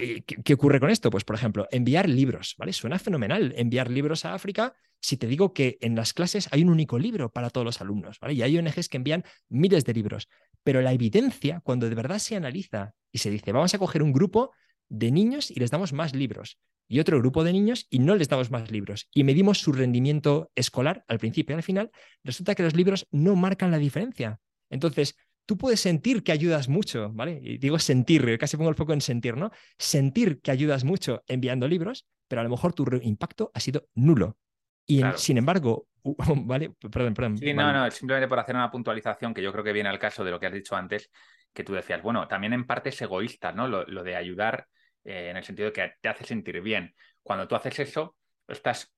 Eh, 0.02 0.24
¿Qué, 0.24 0.54
ocurre 0.54 0.80
con 0.80 0.90
esto? 0.90 1.10
Pues, 1.10 1.24
por 1.24 1.36
ejemplo, 1.36 1.68
enviar 1.72 2.08
libros, 2.08 2.56
¿vale? 2.58 2.74
Suena 2.74 3.00
fenomenal 3.00 3.54
enviar 3.58 3.92
libros 3.92 4.26
a 4.26 4.34
África 4.34 4.74
si 5.02 5.18
te 5.18 5.28
digo 5.28 5.54
que 5.54 5.78
en 5.82 5.96
las 5.96 6.14
clases 6.14 6.50
hay 6.52 6.62
un 6.62 6.70
único 6.70 7.00
libro 7.00 7.32
para 7.32 7.50
todos 7.50 7.66
los 7.66 7.82
alumnos, 7.82 8.20
¿vale? 8.20 8.34
Y 8.34 8.42
hay 8.42 8.58
ONGs 8.58 8.90
que 8.90 8.98
envían 8.98 9.24
miles 9.48 9.86
de 9.86 9.94
libros. 9.94 10.28
Pero 10.64 10.82
la 10.82 10.94
evidencia, 10.94 11.62
cuando 11.62 11.88
de 11.90 11.96
verdad 11.96 12.20
se 12.20 12.36
analiza 12.36 12.94
y 13.12 13.20
se 13.20 13.30
dice, 13.30 13.52
vamos 13.52 13.74
a 13.74 13.78
coger 13.78 14.04
un 14.04 14.12
grupo 14.12 14.52
de 14.90 15.12
niños 15.12 15.52
y 15.52 15.56
les 15.56 15.72
damos 15.72 15.94
más 15.94 16.16
libros, 16.16 16.60
y 16.88 17.00
otro 17.00 17.20
grupo 17.20 17.44
de 17.44 17.54
niños 17.54 17.86
y 17.90 18.00
no 18.00 18.16
les 18.16 18.28
damos 18.28 18.52
más 18.52 18.72
libros, 18.72 19.08
y 19.14 19.24
medimos 19.24 19.60
su 19.60 19.72
rendimiento 19.72 20.52
escolar 20.56 21.06
al 21.08 21.20
principio 21.20 21.54
y 21.54 21.58
al 21.58 21.64
final, 21.64 21.92
resulta 22.24 22.56
que 22.56 22.64
los 22.64 22.76
libros 22.76 23.08
no 23.12 23.36
marcan 23.36 23.72
la 23.72 23.78
diferencia. 23.78 24.40
Entonces, 24.70 25.16
tú 25.50 25.58
puedes 25.58 25.80
sentir 25.80 26.22
que 26.22 26.32
ayudas 26.32 26.70
mucho, 26.70 27.10
¿vale? 27.12 27.40
Y 27.42 27.58
digo 27.58 27.80
sentir, 27.80 28.38
casi 28.38 28.56
pongo 28.56 28.70
el 28.70 28.76
foco 28.76 28.94
en 28.94 29.02
sentir, 29.02 29.36
¿no? 29.36 29.50
Sentir 29.80 30.42
que 30.42 30.52
ayudas 30.52 30.84
mucho 30.84 31.24
enviando 31.26 31.68
libros, 31.68 32.06
pero 32.28 32.42
a 32.42 32.44
lo 32.44 32.52
mejor 32.52 32.74
tu 32.74 32.86
impacto 33.02 33.50
ha 33.56 33.60
sido 33.60 33.88
nulo. 33.96 34.38
Y 34.86 35.02
sin 35.16 35.40
embargo, 35.40 35.88
¿vale? 36.46 36.70
Perdón, 36.92 37.16
perdón. 37.16 37.38
Sí, 37.40 37.52
no, 37.52 37.74
no, 37.74 37.90
simplemente 37.90 38.28
por 38.28 38.38
hacer 38.38 38.54
una 38.54 38.70
puntualización 38.70 39.34
que 39.34 39.42
yo 39.42 39.52
creo 39.52 39.64
que 39.64 39.74
viene 39.74 39.90
al 39.90 39.98
caso 39.98 40.24
de 40.24 40.30
lo 40.30 40.40
que 40.40 40.46
has 40.46 40.54
dicho 40.54 40.76
antes, 40.76 41.10
que 41.52 41.64
tú 41.64 41.74
decías, 41.74 42.04
bueno, 42.04 42.28
también 42.28 42.54
en 42.54 42.68
parte 42.68 42.90
es 42.90 43.02
egoísta, 43.02 43.52
¿no? 43.52 43.68
Lo, 43.68 44.04
de 44.04 44.16
ayudar 44.16 44.68
eh, 45.04 45.30
en 45.32 45.38
el 45.38 45.44
sentido 45.44 45.70
de 45.70 45.74
que 45.74 45.94
te 46.00 46.10
hace 46.10 46.26
sentir 46.26 46.62
bien. 46.62 46.94
Cuando 47.24 47.48
tú 47.48 47.56
haces 47.56 47.80
eso, 47.80 48.16
estás 48.48 48.94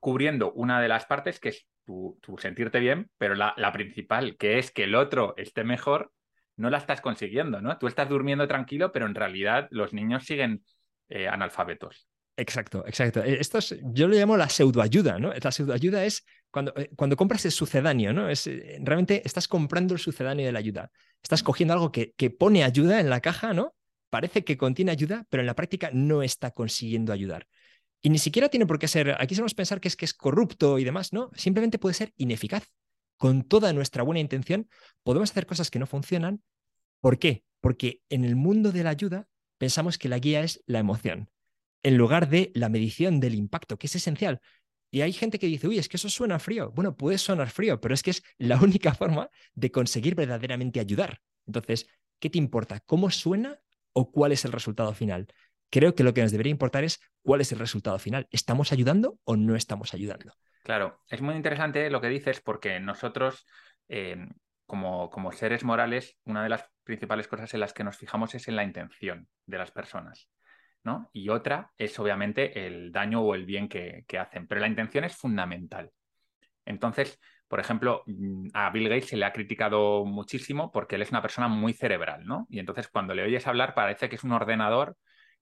cubriendo 0.00 0.52
una 0.52 0.82
de 0.82 0.88
las 0.88 1.06
partes 1.06 1.40
que 1.40 1.48
es 1.48 1.66
tu, 1.84 2.18
sentirte 2.38 2.80
bien, 2.80 3.10
pero 3.18 3.34
la, 3.34 3.72
principal, 3.72 4.36
que 4.36 4.58
es 4.58 4.70
que 4.70 4.84
el 4.84 4.94
otro 4.94 5.34
esté 5.36 5.64
mejor, 5.64 6.12
no 6.56 6.70
la 6.70 6.78
estás 6.78 7.00
consiguiendo, 7.00 7.60
¿no? 7.60 7.78
Tú 7.78 7.86
estás 7.86 8.08
durmiendo 8.08 8.46
tranquilo, 8.46 8.92
pero 8.92 9.06
en 9.06 9.14
realidad 9.14 9.68
los 9.70 9.92
niños 9.92 10.24
siguen 10.24 10.64
eh, 11.08 11.28
analfabetos. 11.28 12.08
Exacto, 12.36 12.84
exacto. 12.86 13.22
E, 13.22 13.40
esto 13.40 13.58
es, 13.58 13.78
yo 13.82 14.08
lo 14.08 14.14
llamo 14.14 14.36
la 14.36 14.48
pseudoayuda, 14.48 15.18
¿no? 15.18 15.32
La 15.32 15.52
pseudoayuda 15.52 16.04
es 16.04 16.24
cuando, 16.50 16.72
eh, 16.76 16.90
cuando 16.96 17.16
compras 17.16 17.44
el 17.44 17.52
sucedáneo, 17.52 18.12
¿no? 18.12 18.28
Es, 18.28 18.46
eh, 18.46 18.78
realmente 18.82 19.22
estás 19.24 19.48
comprando 19.48 19.94
el 19.94 20.00
sucedáneo 20.00 20.46
de 20.46 20.52
la 20.52 20.58
ayuda. 20.58 20.90
Estás 21.22 21.42
cogiendo 21.42 21.74
algo 21.74 21.92
que, 21.92 22.12
que 22.16 22.30
pone 22.30 22.64
ayuda 22.64 23.00
en 23.00 23.10
la 23.10 23.20
caja, 23.20 23.52
¿no? 23.52 23.74
Parece 24.10 24.44
que 24.44 24.56
contiene 24.56 24.92
ayuda, 24.92 25.26
pero 25.28 25.40
en 25.40 25.46
la 25.46 25.56
práctica 25.56 25.90
no 25.92 26.22
está 26.22 26.52
consiguiendo 26.52 27.12
ayudar. 27.12 27.48
Y 28.04 28.10
ni 28.10 28.18
siquiera 28.18 28.50
tiene 28.50 28.66
por 28.66 28.78
qué 28.78 28.86
ser, 28.86 29.16
aquí 29.18 29.34
solemos 29.34 29.54
pensar 29.54 29.80
que 29.80 29.88
es 29.88 29.96
que 29.96 30.04
es 30.04 30.12
corrupto 30.12 30.78
y 30.78 30.84
demás, 30.84 31.14
¿no? 31.14 31.30
Simplemente 31.36 31.78
puede 31.78 31.94
ser 31.94 32.12
ineficaz. 32.18 32.70
Con 33.16 33.44
toda 33.44 33.72
nuestra 33.72 34.02
buena 34.02 34.20
intención 34.20 34.68
podemos 35.02 35.30
hacer 35.30 35.46
cosas 35.46 35.70
que 35.70 35.78
no 35.78 35.86
funcionan. 35.86 36.42
¿Por 37.00 37.18
qué? 37.18 37.44
Porque 37.62 38.02
en 38.10 38.26
el 38.26 38.36
mundo 38.36 38.72
de 38.72 38.84
la 38.84 38.90
ayuda 38.90 39.26
pensamos 39.56 39.96
que 39.96 40.10
la 40.10 40.18
guía 40.18 40.42
es 40.42 40.62
la 40.66 40.80
emoción, 40.80 41.30
en 41.82 41.96
lugar 41.96 42.28
de 42.28 42.52
la 42.54 42.68
medición 42.68 43.20
del 43.20 43.36
impacto, 43.36 43.78
que 43.78 43.86
es 43.86 43.96
esencial. 43.96 44.42
Y 44.90 45.00
hay 45.00 45.14
gente 45.14 45.38
que 45.38 45.46
dice, 45.46 45.66
uy, 45.66 45.78
es 45.78 45.88
que 45.88 45.96
eso 45.96 46.10
suena 46.10 46.38
frío. 46.38 46.72
Bueno, 46.72 46.98
puede 46.98 47.16
sonar 47.16 47.48
frío, 47.48 47.80
pero 47.80 47.94
es 47.94 48.02
que 48.02 48.10
es 48.10 48.22
la 48.36 48.60
única 48.60 48.92
forma 48.92 49.30
de 49.54 49.72
conseguir 49.72 50.14
verdaderamente 50.14 50.78
ayudar. 50.78 51.22
Entonces, 51.46 51.86
¿qué 52.18 52.28
te 52.28 52.36
importa? 52.36 52.80
¿Cómo 52.80 53.10
suena 53.10 53.58
o 53.94 54.12
cuál 54.12 54.32
es 54.32 54.44
el 54.44 54.52
resultado 54.52 54.92
final? 54.92 55.26
Creo 55.74 55.96
que 55.96 56.04
lo 56.04 56.14
que 56.14 56.22
nos 56.22 56.30
debería 56.30 56.52
importar 56.52 56.84
es 56.84 57.00
cuál 57.20 57.40
es 57.40 57.50
el 57.50 57.58
resultado 57.58 57.98
final. 57.98 58.28
¿Estamos 58.30 58.70
ayudando 58.70 59.18
o 59.24 59.34
no 59.34 59.56
estamos 59.56 59.92
ayudando? 59.92 60.32
Claro, 60.62 61.00
es 61.08 61.20
muy 61.20 61.34
interesante 61.34 61.90
lo 61.90 62.00
que 62.00 62.06
dices 62.06 62.40
porque 62.40 62.78
nosotros, 62.78 63.44
eh, 63.88 64.28
como, 64.66 65.10
como 65.10 65.32
seres 65.32 65.64
morales, 65.64 66.16
una 66.26 66.44
de 66.44 66.48
las 66.48 66.70
principales 66.84 67.26
cosas 67.26 67.52
en 67.54 67.60
las 67.60 67.72
que 67.72 67.82
nos 67.82 67.96
fijamos 67.96 68.36
es 68.36 68.46
en 68.46 68.54
la 68.54 68.62
intención 68.62 69.26
de 69.46 69.58
las 69.58 69.72
personas. 69.72 70.28
¿no? 70.84 71.10
Y 71.12 71.28
otra 71.30 71.72
es 71.76 71.98
obviamente 71.98 72.66
el 72.68 72.92
daño 72.92 73.22
o 73.22 73.34
el 73.34 73.44
bien 73.44 73.68
que, 73.68 74.04
que, 74.06 74.18
hacen, 74.18 74.46
pero 74.46 74.60
la 74.60 74.68
intención 74.68 75.02
es 75.02 75.16
fundamental. 75.16 75.90
Entonces, 76.64 77.18
por 77.48 77.58
ejemplo, 77.58 78.04
mm, 78.06 78.50
a 78.54 78.70
Bill 78.70 78.88
Gates 78.90 79.08
se 79.08 79.16
le 79.16 79.24
ha 79.24 79.32
criticado 79.32 80.04
muchísimo 80.04 80.70
porque 80.70 80.94
él 80.94 81.02
es 81.02 81.10
una 81.10 81.22
persona 81.22 81.48
muy 81.48 81.72
cerebral, 81.72 82.24
¿no? 82.24 82.46
Y 82.48 82.60
entonces 82.60 82.86
cuando 82.86 83.12
le 83.12 83.24
oyes 83.24 83.48
hablar 83.48 83.74
parece 83.74 84.08
que 84.08 84.14
es 84.14 84.22
un 84.22 84.30
ordenador 84.30 84.96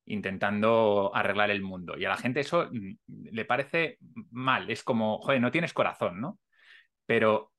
intentando 0.07 1.11
arreglar 1.15 1.51
el 1.51 1.63
mundo. 1.63 1.97
Y 1.97 2.05
a 2.05 2.09
la 2.09 2.17
gente 2.17 2.41
eso 2.41 2.69
mm, 2.71 3.29
le 3.31 3.45
parece 3.45 3.99
mal, 4.31 4.71
es 4.71 4.83
como, 4.83 5.19
joder, 5.19 5.41
no 5.41 5.51
tienes 5.51 5.73
corazón, 5.73 6.21
¿no? 6.21 6.39
Pero 7.07 7.53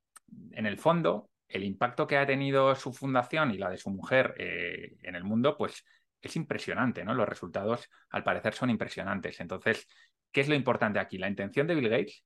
en 0.51 0.65
el 0.65 0.77
fondo, 0.77 1.29
el 1.47 1.63
impacto 1.63 2.07
que 2.07 2.17
ha 2.17 2.25
tenido 2.25 2.75
su 2.75 2.93
fundación 2.93 3.51
y 3.51 3.57
la 3.57 3.69
de 3.69 3.77
su 3.77 3.89
mujer 3.89 4.33
eh, 4.37 4.95
en 5.01 5.15
el 5.15 5.23
mundo, 5.23 5.55
pues 5.57 5.83
es 6.21 6.35
impresionante, 6.35 7.03
¿no? 7.03 7.13
Los 7.13 7.27
resultados, 7.27 7.89
al 8.09 8.23
parecer, 8.23 8.53
son 8.53 8.69
impresionantes. 8.69 9.39
Entonces, 9.39 9.87
¿qué 10.31 10.41
es 10.41 10.49
lo 10.49 10.55
importante 10.55 10.99
aquí? 10.99 11.17
La 11.17 11.29
intención 11.29 11.67
de 11.67 11.75
Bill 11.75 11.89
Gates, 11.89 12.23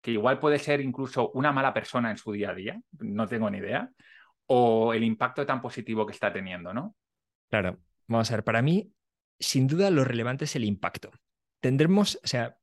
que 0.00 0.12
igual 0.12 0.38
puede 0.38 0.58
ser 0.58 0.80
incluso 0.80 1.30
una 1.32 1.52
mala 1.52 1.74
persona 1.74 2.10
en 2.10 2.16
su 2.16 2.32
día 2.32 2.50
a 2.50 2.54
día, 2.54 2.80
no 2.98 3.26
tengo 3.26 3.50
ni 3.50 3.58
idea, 3.58 3.88
o 4.46 4.92
el 4.94 5.04
impacto 5.04 5.44
tan 5.46 5.60
positivo 5.60 6.06
que 6.06 6.12
está 6.12 6.32
teniendo, 6.32 6.72
¿no? 6.72 6.94
Claro, 7.50 7.78
vamos 8.06 8.30
a 8.30 8.36
ver, 8.36 8.44
para 8.44 8.62
mí 8.62 8.90
sin 9.42 9.66
duda 9.66 9.90
lo 9.90 10.04
relevante 10.04 10.44
es 10.44 10.56
el 10.56 10.64
impacto. 10.64 11.10
Tendremos, 11.60 12.18
o 12.22 12.26
sea, 12.26 12.56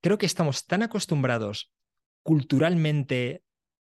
creo 0.00 0.18
que 0.18 0.26
estamos 0.26 0.66
tan 0.66 0.82
acostumbrados 0.82 1.72
culturalmente 2.22 3.42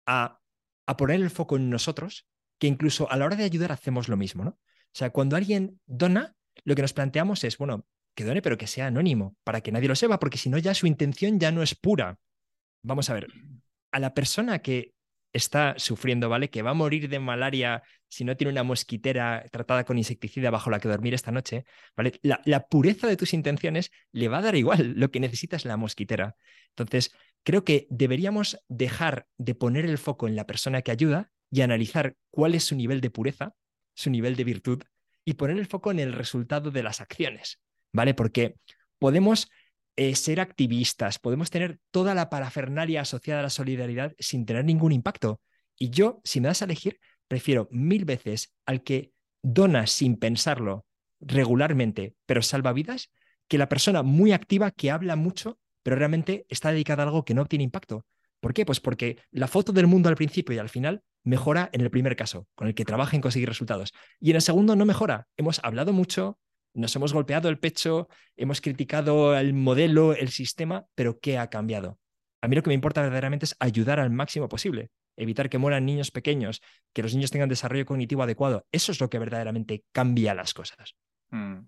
a, 0.05 0.39
a 0.85 0.97
poner 0.97 1.21
el 1.21 1.29
foco 1.29 1.55
en 1.55 1.69
nosotros 1.69 2.27
que 2.59 2.67
incluso 2.67 3.09
a 3.09 3.15
la 3.15 3.25
hora 3.25 3.35
de 3.35 3.45
ayudar 3.45 3.71
hacemos 3.71 4.09
lo 4.09 4.17
mismo, 4.17 4.43
¿no? 4.43 4.51
O 4.51 4.93
sea, 4.93 5.11
cuando 5.11 5.35
alguien 5.35 5.79
dona, 5.85 6.35
lo 6.65 6.75
que 6.75 6.81
nos 6.81 6.93
planteamos 6.93 7.43
es, 7.43 7.57
bueno, 7.57 7.87
que 8.15 8.25
done, 8.25 8.41
pero 8.41 8.57
que 8.57 8.67
sea 8.67 8.87
anónimo, 8.87 9.37
para 9.43 9.61
que 9.61 9.71
nadie 9.71 9.87
lo 9.87 9.95
sepa, 9.95 10.19
porque 10.19 10.37
si 10.37 10.49
no, 10.49 10.57
ya 10.57 10.73
su 10.73 10.87
intención 10.87 11.39
ya 11.39 11.51
no 11.51 11.63
es 11.63 11.75
pura. 11.75 12.19
Vamos 12.83 13.09
a 13.09 13.13
ver, 13.13 13.27
a 13.91 13.99
la 13.99 14.13
persona 14.13 14.59
que 14.59 14.93
está 15.33 15.75
sufriendo, 15.77 16.29
¿vale? 16.29 16.49
Que 16.49 16.61
va 16.61 16.71
a 16.71 16.75
morir 16.75 17.09
de 17.09 17.19
malaria 17.19 17.83
si 18.07 18.25
no 18.25 18.35
tiene 18.35 18.51
una 18.51 18.63
mosquitera 18.63 19.45
tratada 19.51 19.85
con 19.85 19.97
insecticida 19.97 20.49
bajo 20.49 20.69
la 20.69 20.79
que 20.79 20.87
dormir 20.87 21.13
esta 21.13 21.31
noche, 21.31 21.65
¿vale? 21.95 22.19
La, 22.23 22.67
pureza 22.67 23.07
de 23.07 23.17
tus 23.17 23.33
intenciones 23.33 23.91
le 24.11 24.27
va 24.27 24.39
a 24.39 24.41
dar 24.41 24.55
igual, 24.55 24.93
lo 24.95 25.11
que 25.11 25.19
necesita 25.19 25.55
es 25.55 25.65
la 25.65 25.77
mosquitera. 25.77 26.35
Entonces, 26.69 27.11
creo 27.43 27.63
que 27.63 27.87
deberíamos 27.89 28.59
dejar 28.67 29.27
de 29.37 29.55
poner 29.55 29.85
el 29.85 29.97
foco 29.97 30.27
en 30.27 30.35
la 30.35 30.47
persona 30.47 30.81
que 30.81 30.91
ayuda 30.91 31.31
y 31.51 31.61
analizar 31.61 32.15
cuál 32.31 32.55
es 32.55 32.63
su 32.63 32.75
nivel 32.75 33.01
de 33.01 33.11
pureza, 33.11 33.53
su 33.93 34.09
nivel 34.09 34.35
de 34.35 34.43
virtud, 34.43 34.83
y 35.25 35.35
poner 35.35 35.57
el 35.57 35.67
foco 35.67 35.91
en 35.91 35.99
el 35.99 36.13
resultado 36.13 36.71
de 36.71 36.83
las 36.83 37.01
acciones, 37.01 37.59
¿vale? 37.93 38.13
Porque 38.13 38.55
podemos 38.97 39.49
eh, 39.99 40.15
ser 40.15 40.39
activistas, 40.39 41.19
podemos 41.19 41.49
tener 41.49 41.77
toda 41.91 42.15
la 42.15 42.29
parafernalia 42.29 43.01
asociada 43.01 43.41
a 43.41 43.43
la 43.43 43.49
solidaridad 43.49 44.13
sin 44.17 44.45
tener 44.45 44.63
ningún 44.63 44.93
impacto. 44.93 45.41
Y 45.77 45.89
yo, 45.89 46.21
si 46.23 46.39
me 46.39 46.47
das 46.47 46.61
a 46.61 46.65
elegir, 46.65 47.01
prefiero 47.27 47.67
mil 47.69 48.05
veces 48.05 48.53
al 48.65 48.81
que 48.81 49.11
dona 49.41 49.87
sin 49.87 50.15
pensarlo 50.15 50.85
regularmente, 51.19 52.15
pero 52.25 52.41
salva 52.41 52.71
vidas, 52.71 53.11
que 53.49 53.57
la 53.57 53.67
persona 53.67 54.01
muy 54.01 54.31
activa 54.31 54.71
que 54.71 54.89
habla 54.89 55.17
mucho, 55.17 55.59
pero 55.83 55.97
realmente 55.97 56.45
está 56.47 56.71
dedicada 56.71 57.03
a 57.03 57.07
algo 57.07 57.25
que 57.25 57.33
no 57.33 57.45
tiene 57.45 57.65
impacto. 57.65 58.05
¿Por 58.39 58.53
qué? 58.53 58.65
Pues 58.65 58.79
porque 58.79 59.17
la 59.31 59.49
foto 59.49 59.73
del 59.73 59.87
mundo 59.87 60.07
al 60.07 60.15
principio 60.15 60.55
y 60.55 60.59
al 60.59 60.69
final 60.69 61.03
mejora 61.25 61.69
en 61.73 61.81
el 61.81 61.91
primer 61.91 62.15
caso, 62.15 62.47
con 62.55 62.69
el 62.69 62.73
que 62.73 62.85
trabaja 62.85 63.17
en 63.17 63.21
conseguir 63.21 63.49
resultados. 63.49 63.91
Y 64.21 64.29
en 64.29 64.37
el 64.37 64.41
segundo 64.41 64.77
no 64.77 64.85
mejora. 64.85 65.27
Hemos 65.35 65.59
hablado 65.61 65.91
mucho, 65.91 66.39
nos 66.73 66.95
hemos 66.95 67.13
golpeado 67.13 67.49
el 67.49 67.59
pecho, 67.59 68.07
hemos 68.37 68.61
criticado 68.61 69.37
el 69.37 69.53
modelo, 69.53 70.13
el 70.13 70.29
sistema, 70.29 70.85
pero 70.95 71.19
¿qué 71.19 71.37
ha 71.37 71.49
cambiado? 71.49 71.99
A 72.41 72.47
mí 72.47 72.55
lo 72.55 72.63
que 72.63 72.69
me 72.69 72.73
importa 72.73 73.01
verdaderamente 73.01 73.45
es 73.45 73.55
ayudar 73.59 73.99
al 73.99 74.11
máximo 74.11 74.47
posible, 74.47 74.89
evitar 75.17 75.49
que 75.49 75.57
mueran 75.57 75.85
niños 75.85 76.11
pequeños, 76.11 76.61
que 76.93 77.03
los 77.03 77.13
niños 77.13 77.31
tengan 77.31 77.49
desarrollo 77.49 77.85
cognitivo 77.85 78.23
adecuado. 78.23 78.65
Eso 78.71 78.91
es 78.91 79.01
lo 79.01 79.09
que 79.09 79.19
verdaderamente 79.19 79.83
cambia 79.91 80.33
las 80.33 80.53
cosas. 80.53 80.95
Mm. 81.29 81.59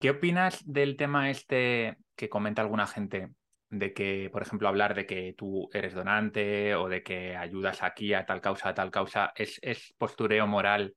¿Qué 0.00 0.10
opinas 0.10 0.60
del 0.66 0.96
tema 0.96 1.30
este 1.30 1.96
que 2.16 2.28
comenta 2.28 2.62
alguna 2.62 2.88
gente 2.88 3.30
de 3.70 3.94
que, 3.94 4.28
por 4.32 4.42
ejemplo, 4.42 4.68
hablar 4.68 4.94
de 4.94 5.06
que 5.06 5.34
tú 5.36 5.70
eres 5.72 5.94
donante 5.94 6.74
o 6.74 6.88
de 6.88 7.02
que 7.02 7.36
ayudas 7.36 7.82
aquí 7.82 8.12
a 8.12 8.26
tal 8.26 8.40
causa, 8.40 8.70
a 8.70 8.74
tal 8.74 8.90
causa, 8.90 9.32
es, 9.36 9.60
es 9.62 9.94
postureo 9.96 10.46
moral 10.46 10.94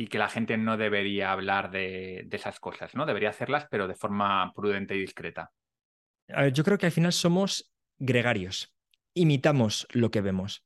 y 0.00 0.06
que 0.06 0.18
la 0.18 0.28
gente 0.28 0.56
no 0.56 0.76
debería 0.76 1.32
hablar 1.32 1.72
de, 1.72 2.28
esas 2.30 2.60
cosas, 2.60 2.94
¿no? 2.94 3.04
Debería 3.04 3.30
hacerlas, 3.30 3.66
pero 3.68 3.88
de 3.88 3.96
forma 3.96 4.52
prudente 4.54 4.94
y 4.94 5.00
discreta. 5.00 5.50
yo 6.52 6.64
creo 6.64 6.78
que 6.78 6.86
al 6.86 6.92
final 6.92 7.12
somos 7.12 7.72
gregarios, 7.98 8.72
imitamos 9.12 9.88
lo 9.90 10.12
que 10.12 10.20
vemos. 10.20 10.64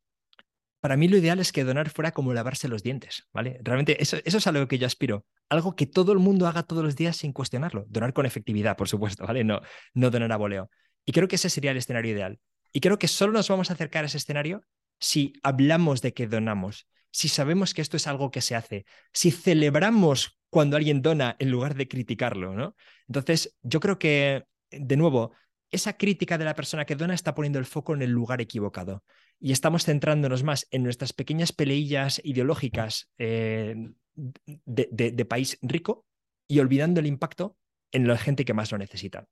Para 0.81 0.99
mí 0.99 1.09
lo 1.09 1.17
ideal 1.17 1.39
es 1.39 1.51
que 1.51 1.65
donar 1.65 1.89
fuera 1.89 2.13
como 2.13 2.35
lavarse 2.35 2.69
los 2.69 2.83
dientes, 2.83 3.27
¿vale? 3.33 3.59
Realmente 3.63 4.03
eso, 4.03 4.19
eso 4.25 4.39
es 4.39 4.47
a 4.47 4.53
lo 4.53 4.69
que 4.69 4.79
yo 4.79 4.87
aspiro. 4.87 5.25
Algo 5.49 5.77
que 5.77 5.87
todo 5.87 6.13
el 6.13 6.19
mundo 6.19 6.47
haga 6.47 6.65
todos 6.65 6.85
los 6.85 6.97
días 6.97 7.17
sin 7.17 7.33
cuestionarlo. 7.33 7.87
Donar 7.89 8.13
con 8.13 8.27
efectividad, 8.27 8.77
por 8.77 8.89
supuesto, 8.89 9.25
¿vale? 9.25 9.45
No, 9.45 9.63
no 9.95 10.11
donar 10.11 10.33
a 10.33 10.37
voleo. 10.37 10.71
Y 11.07 11.13
creo 11.13 11.29
que 11.29 11.37
ese 11.37 11.49
sería 11.49 11.71
el 11.71 11.77
escenario 11.79 12.13
ideal. 12.13 12.39
Y 12.73 12.81
creo 12.81 12.99
que 12.99 13.09
solo 13.09 13.33
nos 13.33 13.49
vamos 13.49 13.71
a 13.71 13.75
acercar 13.75 14.05
a 14.05 14.09
ese 14.09 14.19
escenario 14.19 14.63
si 14.99 15.33
hablamos 15.43 16.03
de 16.03 16.13
que 16.13 16.27
donamos, 16.27 16.87
si 17.13 17.29
sabemos 17.29 17.75
que 17.75 17.83
esto 17.83 17.97
es 17.97 18.07
algo 18.07 18.31
que 18.31 18.41
se 18.41 18.57
hace, 18.57 18.85
si 19.13 19.31
celebramos 19.31 20.39
cuando 20.51 20.77
alguien 20.77 21.03
dona 21.03 21.37
en 21.39 21.51
lugar 21.51 21.75
de 21.75 21.89
criticarlo, 21.89 22.55
¿no? 22.55 22.75
Entonces, 23.07 23.57
yo 23.63 23.81
creo 23.81 23.99
que, 23.99 24.45
de 24.71 24.97
nuevo, 24.97 25.33
esa 25.71 25.97
crítica 25.97 26.37
de 26.37 26.45
la 26.45 26.55
persona 26.55 26.85
que 26.85 26.97
dona 26.97 27.15
está 27.15 27.35
poniendo 27.35 27.59
el 27.59 27.65
foco 27.65 27.95
en 27.95 28.03
el 28.03 28.11
lugar 28.11 28.41
equivocado. 28.41 29.05
Y 29.39 29.53
estamos 29.53 29.85
centrándonos 29.85 30.43
más 30.43 30.67
en 30.71 30.83
nuestras 30.83 31.13
pequeñas 31.13 31.53
peleillas 31.53 32.21
ideológicas 32.25 33.11
eh, 33.19 33.75
de 34.15 35.25
país 35.25 35.59
rico 35.63 36.07
y 36.47 36.59
olvidando 36.59 37.01
el 37.01 37.07
impacto 37.07 37.57
en 37.93 38.07
la 38.07 38.19
gente 38.19 38.45
que 38.45 38.55
más 38.55 38.73
lo 38.73 38.79
necesita. 38.79 39.27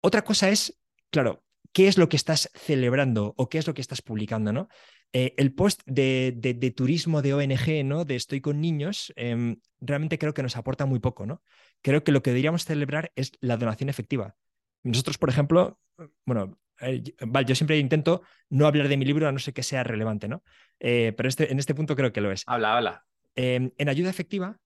Otra 0.00 0.22
cosa 0.22 0.50
es, 0.50 0.78
claro, 1.10 1.44
qué 1.76 1.88
es 1.88 1.98
lo 1.98 2.08
que 2.08 2.16
estás 2.16 2.50
celebrando 2.54 3.34
o 3.36 3.50
qué 3.50 3.58
es 3.58 3.66
lo 3.66 3.74
que 3.74 3.82
estás 3.82 4.00
publicando, 4.00 4.50
¿no? 4.50 4.68
Eh, 5.12 5.34
el 5.36 5.52
post 5.52 5.82
de, 5.84 6.72
turismo 6.74 7.20
de 7.20 7.34
ONG, 7.34 7.84
¿no? 7.84 8.06
De 8.06 8.16
Estoy 8.16 8.40
con 8.40 8.62
niños, 8.62 9.12
em, 9.14 9.60
realmente 9.78 10.18
creo 10.18 10.32
que 10.32 10.42
nos 10.42 10.56
aporta 10.56 10.86
muy 10.86 11.00
poco, 11.00 11.26
¿no? 11.26 11.42
Creo 11.82 12.02
que 12.02 12.12
lo 12.12 12.22
que 12.22 12.30
deberíamos 12.30 12.64
celebrar 12.64 13.12
es 13.14 13.32
la 13.40 13.58
donación 13.58 13.90
efectiva. 13.90 14.36
Nosotros, 14.84 15.18
por 15.18 15.28
ejemplo, 15.28 15.78
bueno, 16.24 16.58
eh, 16.80 17.02
yo 17.46 17.54
siempre 17.54 17.78
intento 17.78 18.22
no 18.48 18.66
hablar 18.66 18.88
de 18.88 18.96
mi 18.96 19.04
libro 19.04 19.28
a 19.28 19.32
no 19.32 19.38
ser 19.38 19.52
que 19.52 19.62
sea 19.62 19.84
relevante, 19.84 20.28
¿no? 20.28 20.42
Eh, 20.80 21.12
pero 21.14 21.28
este, 21.28 21.52
en 21.52 21.58
este 21.58 21.74
punto 21.74 21.94
creo 21.94 22.10
que 22.10 22.22
lo 22.22 22.32
es. 22.32 22.42
Habla, 22.46 22.78
habla. 22.78 23.04
Em, 23.34 23.70
en 23.76 23.88
ayuda 23.90 24.08
efectiva, 24.08 24.56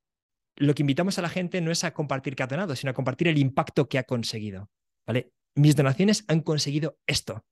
lo 0.54 0.76
que 0.76 0.84
invitamos 0.84 1.18
a 1.18 1.22
la 1.22 1.28
gente 1.28 1.60
no 1.60 1.72
es 1.72 1.82
a 1.82 1.92
compartir 1.92 2.36
qué 2.36 2.44
ha 2.44 2.46
donado, 2.46 2.76
sino 2.76 2.92
a 2.92 2.94
compartir 2.94 3.26
el 3.26 3.38
impacto 3.38 3.88
que 3.88 3.98
ha 3.98 4.04
conseguido. 4.04 4.70
¿vale? 5.04 5.32
Mis 5.54 5.76
donaciones 5.76 6.24
han 6.28 6.40
conseguido 6.40 6.98
esto. 7.06 7.44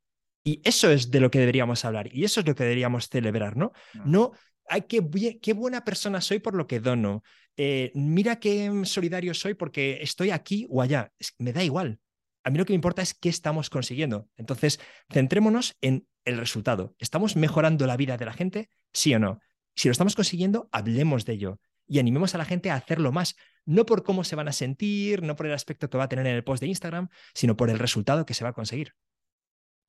Y 0.44 0.60
eso 0.64 0.90
es 0.90 1.10
de 1.10 1.20
lo 1.20 1.30
que 1.30 1.40
deberíamos 1.40 1.84
hablar 1.84 2.08
y 2.14 2.24
eso 2.24 2.40
es 2.40 2.46
lo 2.46 2.54
que 2.54 2.62
deberíamos 2.62 3.08
celebrar, 3.08 3.56
¿no? 3.56 3.72
No, 4.04 4.32
hay 4.66 4.82
qué, 4.82 5.38
qué 5.42 5.52
buena 5.52 5.84
persona 5.84 6.20
soy 6.20 6.38
por 6.38 6.54
lo 6.54 6.66
que 6.66 6.80
dono. 6.80 7.22
Eh, 7.56 7.90
mira 7.94 8.38
qué 8.38 8.70
solidario 8.84 9.34
soy 9.34 9.54
porque 9.54 9.98
estoy 10.00 10.30
aquí 10.30 10.66
o 10.70 10.80
allá. 10.80 11.12
me 11.38 11.52
da 11.52 11.64
igual. 11.64 12.00
A 12.44 12.50
mí 12.50 12.58
lo 12.58 12.64
que 12.64 12.72
me 12.72 12.76
importa 12.76 13.02
es 13.02 13.14
qué 13.14 13.28
estamos 13.28 13.68
consiguiendo. 13.68 14.28
Entonces, 14.36 14.80
centrémonos 15.10 15.76
en 15.80 16.06
el 16.24 16.38
resultado. 16.38 16.94
¿Estamos 16.98 17.36
mejorando 17.36 17.86
la 17.86 17.96
vida 17.96 18.16
de 18.16 18.24
la 18.24 18.32
gente? 18.32 18.70
Sí 18.92 19.12
o 19.14 19.18
no. 19.18 19.40
Si 19.74 19.88
lo 19.88 19.92
estamos 19.92 20.14
consiguiendo, 20.14 20.68
hablemos 20.72 21.24
de 21.24 21.34
ello 21.34 21.60
y 21.86 21.98
animemos 21.98 22.34
a 22.34 22.38
la 22.38 22.44
gente 22.44 22.70
a 22.70 22.76
hacerlo 22.76 23.12
más, 23.12 23.36
no 23.68 23.84
por 23.84 24.02
cómo 24.02 24.24
se 24.24 24.34
van 24.34 24.48
a 24.48 24.52
sentir, 24.52 25.22
no 25.22 25.36
por 25.36 25.46
el 25.46 25.52
aspecto 25.52 25.90
que 25.90 25.98
va 25.98 26.04
a 26.04 26.08
tener 26.08 26.26
en 26.26 26.34
el 26.34 26.42
post 26.42 26.62
de 26.62 26.68
Instagram, 26.68 27.10
sino 27.34 27.54
por 27.54 27.68
el 27.68 27.78
resultado 27.78 28.24
que 28.24 28.32
se 28.32 28.42
va 28.42 28.50
a 28.50 28.54
conseguir. 28.54 28.94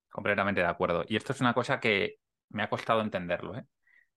Completamente 0.10 0.60
de 0.60 0.68
acuerdo. 0.68 1.06
Y 1.08 1.16
esto 1.16 1.32
es 1.32 1.40
una 1.40 1.54
cosa 1.54 1.80
que 1.80 2.18
me 2.50 2.62
ha 2.62 2.70
costado 2.70 3.00
entenderlo, 3.02 3.58
¿eh? 3.58 3.64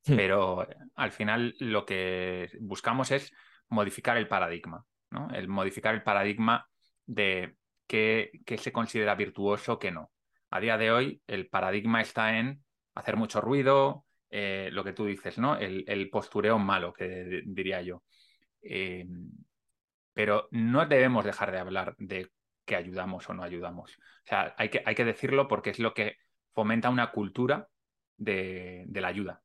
Pero 0.05 0.67
al 0.97 1.13
final 1.13 1.55
lo 1.61 1.87
que 1.87 2.51
buscamos 2.59 3.13
es 3.13 3.33
modificar 3.69 4.17
el 4.17 4.27
paradigma, 4.27 4.85
¿no? 5.11 5.31
El 5.31 5.47
modificar 5.47 5.95
el 5.95 6.03
paradigma 6.03 6.67
de 7.07 7.55
qué, 7.87 8.33
se 8.59 8.73
considera 8.73 9.15
virtuoso, 9.15 9.79
qué 9.79 9.93
no. 9.93 10.11
A 10.51 10.59
día 10.59 10.77
de 10.77 10.91
hoy 10.91 11.23
el 11.29 11.47
paradigma 11.47 12.01
está 12.01 12.37
en 12.37 12.65
hacer 12.97 13.17
mucho 13.17 13.41
ruido, 13.41 14.07
eh, 14.29 14.71
lo 14.73 14.83
que 14.83 14.93
tú 14.93 15.07
dices, 15.07 15.39
¿no? 15.39 15.57
El, 15.57 16.11
postureo 16.11 16.59
malo, 16.59 16.93
que 16.93 17.45
diría 17.47 17.81
yo. 17.81 18.03
Eh, 18.61 19.07
pero 20.15 20.49
no 20.51 20.87
debemos 20.87 21.25
dejar 21.25 21.53
de 21.53 21.59
hablar 21.59 21.95
de 21.99 22.31
que 22.65 22.77
ayudamos 22.77 23.29
o 23.29 23.35
no 23.35 23.43
ayudamos. 23.43 23.97
O 23.97 24.27
sea, 24.27 24.55
hay 24.57 24.69
que, 24.69 24.83
hay 24.85 24.95
que 24.95 25.05
decirlo 25.05 25.49
porque 25.49 25.71
es 25.71 25.79
lo 25.79 25.95
que 25.95 26.17
fomenta 26.53 26.91
una 26.91 27.11
cultura 27.11 27.69
de, 28.17 28.87
la 28.93 29.09
ayuda, 29.09 29.43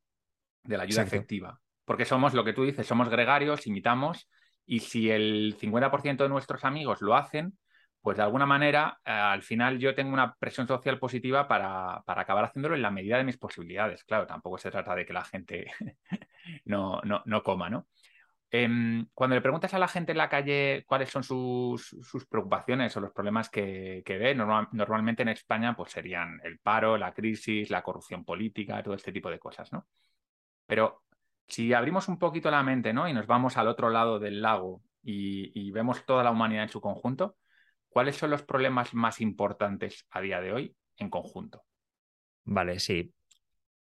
de 0.63 0.77
la 0.77 0.83
ayuda 0.83 1.03
efectiva. 1.03 1.59
Porque 1.85 2.05
somos 2.05 2.33
lo 2.33 2.43
que 2.43 2.53
tú 2.53 2.63
dices, 2.63 2.85
somos 2.85 3.09
gregarios, 3.09 3.65
imitamos, 3.65 4.29
y 4.65 4.79
si 4.81 5.09
el 5.09 5.55
50% 5.57 6.23
de 6.23 6.29
nuestros 6.29 6.65
amigos 6.65 7.01
lo 7.01 7.15
hacen, 7.15 7.57
pues 8.01 8.17
de 8.17 8.23
alguna 8.23 8.45
manera 8.45 8.99
eh, 9.05 9.11
al 9.11 9.41
final 9.41 9.79
yo 9.79 9.95
tengo 9.95 10.13
una 10.13 10.35
presión 10.35 10.67
social 10.67 10.99
positiva 10.99 11.47
para, 11.47 12.03
acabar 12.05 12.45
haciéndolo 12.45 12.75
en 12.75 12.81
la 12.81 12.91
medida 12.91 13.17
de 13.17 13.23
mis 13.23 13.37
posibilidades. 13.37 14.03
Claro, 14.03 14.27
tampoco 14.27 14.57
se 14.57 14.71
trata 14.71 14.95
de 14.95 15.05
que 15.05 15.13
la 15.13 15.23
gente 15.23 15.71
no, 16.65 17.01
no, 17.03 17.43
coma, 17.43 17.69
¿no? 17.69 17.87
Em, 18.49 19.07
cuando 19.13 19.35
le 19.35 19.41
preguntas 19.41 19.73
a 19.73 19.79
la 19.79 19.89
gente 19.89 20.13
en 20.13 20.17
la 20.17 20.29
calle 20.29 20.85
cuáles 20.87 21.09
son 21.09 21.23
sus, 21.23 22.27
preocupaciones 22.29 22.95
o 22.95 23.01
los 23.01 23.11
problemas 23.11 23.49
que, 23.49 24.03
ve, 24.07 24.35
normalmente 24.35 25.23
en 25.23 25.29
España 25.29 25.75
pues 25.75 25.91
serían 25.91 26.39
el 26.43 26.59
paro, 26.59 26.97
la 26.97 27.13
crisis, 27.13 27.69
la 27.69 27.83
corrupción 27.83 28.23
política, 28.23 28.81
todo 28.81 28.93
este 28.93 29.11
tipo 29.11 29.29
de 29.29 29.39
cosas, 29.39 29.71
¿no? 29.73 29.87
Pero 30.65 31.03
si 31.47 31.73
abrimos 31.73 32.07
un 32.07 32.19
poquito 32.19 32.49
la 32.51 32.63
mente, 32.63 32.93
¿no? 32.93 33.07
Y 33.07 33.13
nos 33.13 33.27
vamos 33.27 33.57
al 33.57 33.67
otro 33.67 33.89
lado 33.89 34.19
del 34.19 34.41
lago 34.41 34.81
y 35.03 35.71
vemos 35.71 36.05
toda 36.05 36.23
la 36.23 36.31
humanidad 36.31 36.63
en 36.63 36.69
su 36.69 36.81
conjunto, 36.81 37.37
¿Cuáles 37.97 38.15
son 38.17 38.29
los 38.29 38.43
problemas 38.43 38.93
más 38.93 39.21
importantes 39.21 40.05
a 40.11 40.21
día 40.21 40.39
de 40.39 40.53
hoy 40.53 40.75
en 40.97 41.09
conjunto? 41.09 41.65
Vale, 42.43 42.79
sí. 42.79 43.11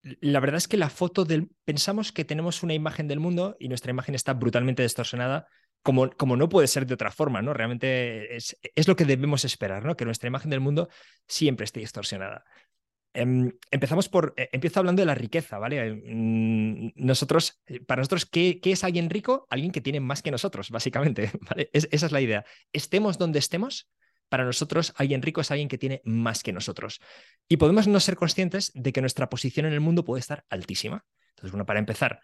La 0.02 0.40
verdad 0.40 0.58
es 0.58 0.68
que 0.68 0.78
la 0.78 0.90
foto 0.90 1.26
del... 1.26 1.50
Pensamos 1.66 2.12
que 2.12 2.26
tenemos 2.26 2.64
una 2.64 2.74
imagen 2.74 3.08
del 3.08 3.20
mundo 3.20 3.56
y 3.60 3.68
nuestra 3.68 3.92
imagen 3.92 4.16
está 4.16 4.34
brutalmente 4.34 4.84
distorsionada, 4.84 5.48
como, 5.82 6.10
como 6.12 6.38
no 6.38 6.50
puede 6.50 6.68
ser 6.68 6.86
de 6.86 6.94
otra 6.94 7.12
forma, 7.12 7.42
¿no? 7.42 7.54
Realmente 7.54 8.36
es, 8.36 8.58
es 8.76 8.88
lo 8.88 8.96
que 8.96 9.06
debemos 9.06 9.46
esperar, 9.46 9.86
¿no? 9.86 9.96
Que 9.96 10.06
nuestra 10.06 10.28
imagen 10.28 10.50
del 10.50 10.60
mundo 10.60 10.90
siempre 11.28 11.66
esté 11.66 11.80
distorsionada. 11.80 12.44
Em, 13.14 13.52
empezamos 13.72 14.08
por, 14.08 14.34
eh, 14.38 14.50
empiezo 14.52 14.80
hablando 14.80 15.02
de 15.02 15.06
la 15.08 15.16
riqueza, 15.16 15.58
¿vale? 15.58 15.94
Mm, 15.96 16.92
nosotros, 16.96 17.60
eh, 17.66 17.80
para 17.80 18.02
nosotros, 18.02 18.26
¿qué, 18.26 18.60
es 18.64 18.84
alguien 18.84 19.10
rico? 19.10 19.48
Alguien 19.50 19.72
que 19.72 19.82
tiene 19.82 20.00
más 20.00 20.22
que 20.22 20.32
nosotros, 20.32 20.70
básicamente, 20.70 21.32
¿vale? 21.50 21.70
esa 21.74 22.06
es 22.06 22.12
la 22.12 22.22
idea. 22.22 22.46
Estemos 22.72 23.18
donde 23.18 23.40
estemos, 23.40 23.90
para 24.30 24.46
nosotros 24.46 24.94
alguien 24.96 25.22
rico 25.22 25.42
es 25.42 25.52
alguien 25.52 25.68
que 25.68 25.78
tiene 25.78 26.02
más 26.06 26.44
que 26.44 26.54
nosotros. 26.54 27.02
Y 27.48 27.58
podemos 27.58 27.88
no 27.88 28.00
ser 28.00 28.16
conscientes 28.16 28.72
de 28.74 28.94
que 28.94 29.02
nuestra 29.02 29.30
posición 29.30 29.66
en 29.66 29.74
el 29.74 29.80
mundo 29.80 30.06
puede 30.06 30.22
estar 30.22 30.46
altísima. 30.50 31.06
Entonces, 31.32 31.52
bueno, 31.52 31.66
para 31.66 31.80
empezar, 31.80 32.22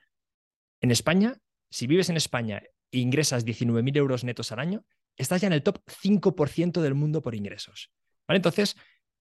en 0.82 0.91
España, 0.91 1.38
si 1.70 1.88
vives 1.88 2.10
en 2.10 2.18
España 2.18 2.62
e 2.91 2.99
ingresas 2.99 3.45
19.000 3.45 3.97
euros 3.97 4.24
netos 4.24 4.51
al 4.51 4.60
año, 4.60 4.86
estás 5.18 5.41
ya 5.41 5.47
en 5.47 5.53
el 5.53 5.64
top 5.64 5.80
5% 5.88 6.82
del 6.82 6.93
mundo 6.93 7.22
por 7.22 7.36
ingresos. 7.36 7.91
¿Vale? 8.28 8.38
Entonces, 8.38 8.76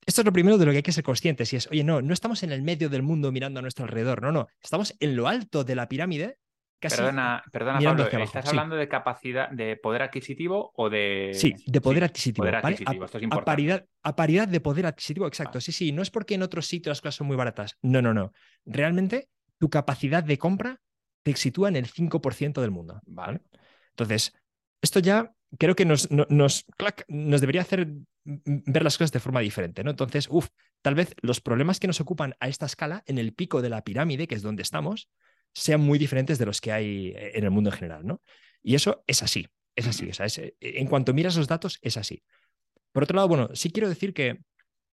esto 0.06 0.20
es 0.20 0.24
lo 0.26 0.32
primero 0.32 0.58
de 0.58 0.66
lo 0.66 0.70
que 0.72 0.78
hay 0.78 0.82
que 0.82 0.92
ser 0.92 1.04
conscientes 1.04 1.52
y 1.52 1.56
es, 1.56 1.68
oye, 1.70 1.84
no, 1.84 2.02
no 2.02 2.12
estamos 2.12 2.42
en 2.42 2.52
el 2.52 2.62
medio 2.62 2.88
del 2.88 3.02
mundo 3.02 3.32
mirando 3.32 3.58
a 3.58 3.62
nuestro 3.62 3.84
alrededor, 3.84 4.22
no, 4.22 4.32
no, 4.32 4.48
estamos 4.60 4.94
en 5.00 5.16
lo 5.16 5.28
alto 5.28 5.64
de 5.64 5.74
la 5.74 5.88
pirámide. 5.88 6.38
Casi 6.84 6.96
perdona, 6.96 7.42
perdona 7.50 7.80
Pablo, 7.80 8.06
¿estás 8.22 8.46
hablando 8.48 8.76
de 8.76 8.88
capacidad, 8.88 9.48
de 9.48 9.76
poder 9.76 10.02
adquisitivo 10.02 10.70
o 10.76 10.90
de...? 10.90 11.30
Sí, 11.32 11.54
de 11.66 11.80
poder 11.80 12.04
adquisitivo. 12.04 12.46
A, 12.46 12.60
paridad, 13.42 13.86
a, 14.02 14.14
paridad, 14.14 14.48
de 14.48 14.60
poder 14.60 14.84
adquisitivo, 14.84 15.26
exacto. 15.26 15.62
Sí, 15.62 15.72
sí, 15.72 15.92
no 15.92 16.02
es 16.02 16.10
porque 16.10 16.34
en 16.34 16.42
otros 16.42 16.66
sitios 16.66 16.90
las 16.90 17.00
cosas 17.00 17.14
son 17.14 17.26
muy 17.26 17.36
baratas. 17.36 17.78
No, 17.80 18.02
no, 18.02 18.12
no. 18.12 18.32
Realmente 18.66 19.30
tu 19.58 19.70
capacidad 19.70 20.22
de 20.22 20.36
compra 20.36 20.82
te 21.22 21.34
sitúa 21.36 21.70
en 21.70 21.76
el 21.76 21.86
5% 21.86 22.60
del 22.60 22.70
mundo. 22.70 23.00
¿vale? 23.06 23.40
Entonces, 23.92 24.34
esto 24.82 25.00
ya 25.00 25.32
creo 25.58 25.74
que 25.74 25.86
nos, 25.86 26.10
nos, 26.10 26.66
nos 27.08 27.40
debería 27.40 27.62
hacer 27.62 27.88
ver 28.24 28.82
las 28.82 28.98
cosas 28.98 29.12
de 29.12 29.20
forma 29.20 29.40
diferente, 29.40 29.82
¿no? 29.84 29.90
Entonces, 29.90 30.28
uff, 30.30 30.48
tal 30.82 30.94
vez 30.94 31.14
los 31.22 31.40
problemas 31.40 31.80
que 31.80 31.86
nos 31.86 32.00
ocupan 32.02 32.34
a 32.40 32.48
esta 32.48 32.66
escala, 32.66 33.02
en 33.06 33.16
el 33.16 33.32
pico 33.32 33.62
de 33.62 33.70
la 33.70 33.82
pirámide, 33.84 34.26
que 34.26 34.34
es 34.34 34.42
donde 34.42 34.62
estamos, 34.62 35.08
sean 35.54 35.80
muy 35.80 35.98
diferentes 35.98 36.38
de 36.38 36.46
los 36.46 36.60
que 36.60 36.72
hay 36.72 37.14
en 37.16 37.44
el 37.44 37.50
mundo 37.50 37.70
en 37.70 37.76
general, 37.76 38.06
¿no? 38.06 38.20
Y 38.62 38.74
eso 38.74 39.04
es 39.06 39.22
así, 39.22 39.46
es 39.76 39.86
así. 39.86 40.08
O 40.08 40.14
sea, 40.14 40.26
eh, 40.26 40.54
en 40.60 40.86
cuanto 40.86 41.14
miras 41.14 41.36
los 41.36 41.48
datos, 41.48 41.78
es 41.82 41.96
así. 41.96 42.22
Por 42.92 43.04
otro 43.04 43.16
lado, 43.16 43.28
bueno, 43.28 43.50
sí 43.54 43.70
quiero 43.70 43.88
decir 43.88 44.12
que 44.14 44.38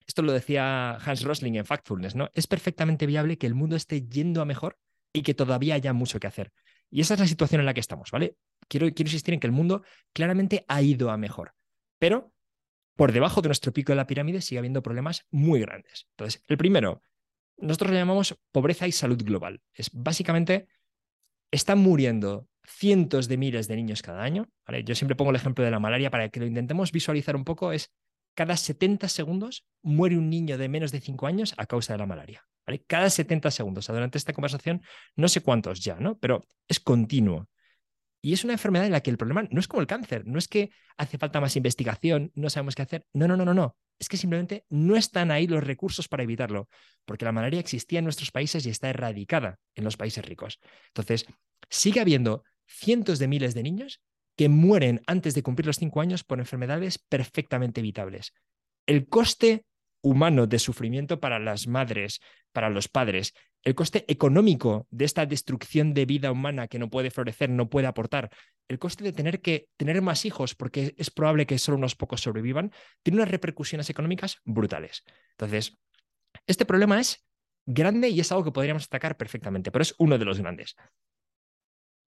esto 0.07 0.21
lo 0.21 0.31
decía 0.31 0.95
Hans 0.95 1.23
Rosling 1.23 1.55
en 1.55 1.65
Factfulness, 1.65 2.15
¿no? 2.15 2.29
Es 2.33 2.47
perfectamente 2.47 3.05
viable 3.05 3.37
que 3.37 3.47
el 3.47 3.55
mundo 3.55 3.75
esté 3.75 4.01
yendo 4.07 4.41
a 4.41 4.45
mejor 4.45 4.77
y 5.13 5.23
que 5.23 5.33
todavía 5.33 5.75
haya 5.75 5.93
mucho 5.93 6.19
que 6.19 6.27
hacer. 6.27 6.51
Y 6.89 7.01
esa 7.01 7.15
es 7.15 7.19
la 7.19 7.27
situación 7.27 7.59
en 7.61 7.65
la 7.65 7.73
que 7.73 7.79
estamos, 7.79 8.11
¿vale? 8.11 8.35
Quiero, 8.67 8.87
quiero 8.93 9.07
insistir 9.07 9.33
en 9.33 9.39
que 9.39 9.47
el 9.47 9.53
mundo 9.53 9.83
claramente 10.13 10.63
ha 10.67 10.81
ido 10.81 11.09
a 11.09 11.17
mejor, 11.17 11.53
pero 11.99 12.31
por 12.95 13.11
debajo 13.11 13.41
de 13.41 13.49
nuestro 13.49 13.73
pico 13.73 13.91
de 13.91 13.97
la 13.97 14.07
pirámide 14.07 14.41
sigue 14.41 14.59
habiendo 14.59 14.81
problemas 14.83 15.25
muy 15.31 15.59
grandes. 15.59 16.07
Entonces, 16.11 16.43
el 16.47 16.57
primero, 16.57 17.01
nosotros 17.57 17.91
lo 17.91 17.97
llamamos 17.97 18.35
pobreza 18.51 18.87
y 18.87 18.91
salud 18.91 19.21
global. 19.23 19.61
Es 19.73 19.89
básicamente, 19.93 20.67
están 21.51 21.79
muriendo 21.79 22.47
cientos 22.65 23.27
de 23.27 23.37
miles 23.37 23.67
de 23.67 23.75
niños 23.75 24.01
cada 24.01 24.23
año. 24.23 24.49
¿vale? 24.65 24.83
Yo 24.83 24.95
siempre 24.95 25.15
pongo 25.15 25.31
el 25.31 25.37
ejemplo 25.37 25.63
de 25.63 25.71
la 25.71 25.79
malaria 25.79 26.09
para 26.09 26.29
que 26.29 26.39
lo 26.39 26.45
intentemos 26.45 26.91
visualizar 26.91 27.35
un 27.35 27.45
poco. 27.45 27.71
Es 27.71 27.91
cada 28.33 28.57
70 28.57 29.07
segundos 29.07 29.65
muere 29.81 30.17
un 30.17 30.29
niño 30.29 30.57
de 30.57 30.69
menos 30.69 30.91
de 30.91 30.99
5 30.99 31.27
años 31.27 31.53
a 31.57 31.65
causa 31.65 31.93
de 31.93 31.99
la 31.99 32.05
malaria. 32.05 32.45
¿vale? 32.65 32.83
Cada 32.85 33.09
70 33.09 33.51
segundos. 33.51 33.87
durante 33.87 34.17
esta 34.17 34.33
conversación, 34.33 34.81
no 35.15 35.27
sé 35.27 35.41
cuántos 35.41 35.81
ya, 35.81 35.95
¿no? 35.95 36.17
Pero 36.17 36.41
es 36.67 36.79
continuo. 36.79 37.47
Y 38.21 38.33
es 38.33 38.43
una 38.43 38.53
enfermedad 38.53 38.87
en 38.87 38.91
la 38.91 39.01
que 39.01 39.11
el 39.11 39.17
problema 39.17 39.47
no 39.51 39.59
es 39.59 39.67
como 39.67 39.81
el 39.81 39.87
cáncer, 39.87 40.25
no 40.25 40.39
es 40.39 40.47
que 40.47 40.71
hace 40.97 41.19
falta 41.19 41.39
más 41.39 41.55
investigación, 41.55 42.31
no 42.33 42.49
sabemos 42.49 42.73
qué 42.73 42.81
hacer. 42.81 43.05
No, 43.13 43.27
no, 43.27 43.37
no, 43.37 43.45
no, 43.45 43.53
no. 43.53 43.77
Es 43.99 44.09
que 44.09 44.17
simplemente 44.17 44.65
no 44.69 44.95
están 44.95 45.31
ahí 45.31 45.47
los 45.47 45.63
recursos 45.63 46.07
para 46.07 46.23
evitarlo, 46.23 46.67
porque 47.05 47.25
la 47.25 47.31
malaria 47.31 47.59
existía 47.59 47.99
en 47.99 48.05
nuestros 48.05 48.31
países 48.31 48.65
y 48.65 48.69
está 48.69 48.89
erradicada 48.89 49.59
en 49.73 49.83
los 49.83 49.97
países 49.97 50.25
ricos. 50.25 50.59
Entonces, 50.87 51.25
sigue 51.69 52.01
habiendo 52.01 52.43
cientos 52.67 53.19
de 53.19 53.27
miles 53.27 53.53
de 53.53 53.63
niños 53.63 54.01
que 54.35 54.49
mueren 54.49 55.01
antes 55.07 55.33
de 55.33 55.43
cumplir 55.43 55.65
los 55.65 55.77
cinco 55.77 56.01
años 56.01 56.23
por 56.23 56.39
enfermedades 56.39 56.97
perfectamente 56.97 57.79
evitables. 57.79 58.33
El 58.85 59.07
coste 59.07 59.65
humano 60.01 60.45
de 60.45 60.59
sufrimiento 60.59 61.19
para 61.19 61.39
las 61.39 61.67
madres, 61.67 62.19
para 62.51 62.69
los 62.69 62.87
padres, 62.87 63.33
el 63.65 63.73
coste 63.73 64.05
económico 64.07 64.87
de 64.91 65.05
esta 65.05 65.25
destrucción 65.25 65.93
de 65.93 66.05
vida 66.05 66.31
humana 66.31 66.67
que 66.67 66.79
no 66.79 66.89
puede 66.89 67.09
florecer, 67.09 67.49
no 67.49 67.67
puede 67.69 67.87
aportar, 67.87 68.29
el 68.67 68.79
coste 68.79 69.03
de 69.03 69.11
tener 69.11 69.41
que 69.41 69.67
tener 69.75 70.01
más 70.01 70.23
hijos 70.25 70.55
porque 70.55 70.93
es 70.97 71.09
probable 71.09 71.47
que 71.47 71.57
solo 71.57 71.77
unos 71.77 71.95
pocos 71.95 72.21
sobrevivan, 72.21 72.71
tiene 73.03 73.17
unas 73.17 73.31
repercusiones 73.31 73.89
económicas 73.89 74.37
brutales. 74.45 75.03
Entonces, 75.31 75.77
este 76.45 76.65
problema 76.65 76.99
es 76.99 77.25
grande 77.65 78.09
y 78.09 78.19
es 78.19 78.31
algo 78.31 78.43
que 78.43 78.51
podríamos 78.51 78.85
atacar 78.85 79.17
perfectamente, 79.17 79.71
pero 79.71 79.81
es 79.81 79.95
uno 79.97 80.19
de 80.19 80.25
los 80.25 80.39
grandes. 80.39 80.75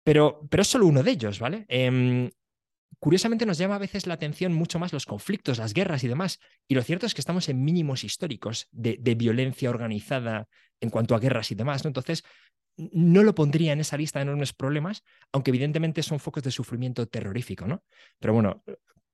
Pero, 0.04 0.46
pero 0.50 0.62
es 0.62 0.68
solo 0.68 0.88
uno 0.88 1.04
de 1.04 1.12
ellos, 1.12 1.40
¿vale? 1.40 1.66
Em, 1.70 2.30
curiosamente 3.00 3.46
nos 3.46 3.58
llama 3.58 3.76
a 3.76 3.80
veces 3.80 4.08
la 4.08 4.16
atención 4.16 4.54
mucho 4.54 4.80
más 4.80 4.94
los 4.94 5.06
conflictos, 5.06 5.58
las 5.58 5.74
guerras 5.74 6.04
y 6.04 6.08
demás. 6.08 6.40
Y 6.68 6.76
lo 6.76 6.84
cierto 6.84 7.06
es 7.06 7.14
que 7.14 7.22
estamos 7.22 7.50
en 7.50 7.64
mínimos 7.64 8.04
históricos 8.04 8.68
de, 8.72 8.98
violencia 9.16 9.70
organizada 9.70 10.48
en 10.80 10.90
cuanto 10.90 11.16
a 11.16 11.20
guerras 11.20 11.52
y 11.52 11.56
demás. 11.56 11.86
Entonces, 11.86 12.24
no 12.78 13.24
lo 13.24 13.34
pondría 13.36 13.74
en 13.74 13.80
esa 13.80 13.98
lista 13.98 14.20
de 14.20 14.24
enormes 14.24 14.54
problemas, 14.54 15.04
aunque 15.32 15.52
evidentemente 15.52 16.04
son 16.04 16.20
focos 16.20 16.44
de 16.44 16.52
sufrimiento 16.52 17.08
terrorífico, 17.08 17.68
¿no? 17.68 17.84
Pero 18.20 18.34
bueno, 18.34 18.64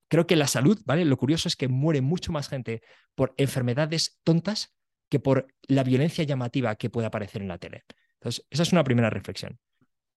creo 0.08 0.26
que 0.26 0.36
la 0.36 0.48
salud, 0.48 0.82
¿vale? 0.86 1.06
Lo 1.06 1.18
curioso 1.18 1.48
es 1.48 1.56
que 1.56 1.68
muere 1.68 2.02
mucho 2.02 2.32
más 2.32 2.50
gente 2.50 2.82
por 3.16 3.34
enfermedades 3.38 4.20
tontas 4.24 4.74
que 5.10 5.20
por 5.20 5.48
la 5.64 5.84
violencia 5.84 6.24
llamativa 6.24 6.76
que 6.76 6.90
puede 6.90 7.08
aparecer 7.08 7.42
en 7.42 7.50
la 7.50 7.58
tele. 7.58 7.84
Entonces, 8.20 8.46
esa 8.50 8.64
es 8.64 8.72
una 8.72 8.84
primera 8.84 9.10
reflexión. 9.10 9.60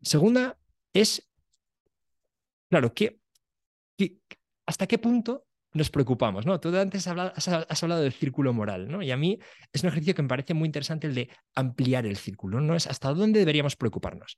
Segunda 0.02 0.58
es, 0.94 1.30
claro, 2.70 2.94
¿qué, 2.94 3.21
hasta 4.66 4.88
qué 4.88 4.98
punto 4.98 5.46
nos 5.74 5.90
preocupamos, 5.90 6.46
¿no? 6.46 6.60
Tú 6.60 6.76
antes 6.76 7.08
has 7.08 7.84
hablado, 7.84 8.02
del 8.02 8.12
círculo 8.12 8.54
moral, 8.54 8.90
¿no? 8.90 9.02
Y 9.02 9.12
a 9.12 9.18
mí 9.18 9.40
es 9.72 9.84
un 9.84 9.90
ejercicio 9.90 10.16
que 10.16 10.22
me 10.22 10.28
parece 10.28 10.54
muy 10.54 10.66
interesante 10.66 11.08
el 11.08 11.16
de 11.16 11.30
ampliar 11.56 12.06
el 12.06 12.18
círculo, 12.18 12.60
¿no? 12.60 12.76
Es 12.76 12.88
hasta 12.88 13.14
dónde 13.14 13.40
deberíamos 13.40 13.76
preocuparnos. 13.76 14.38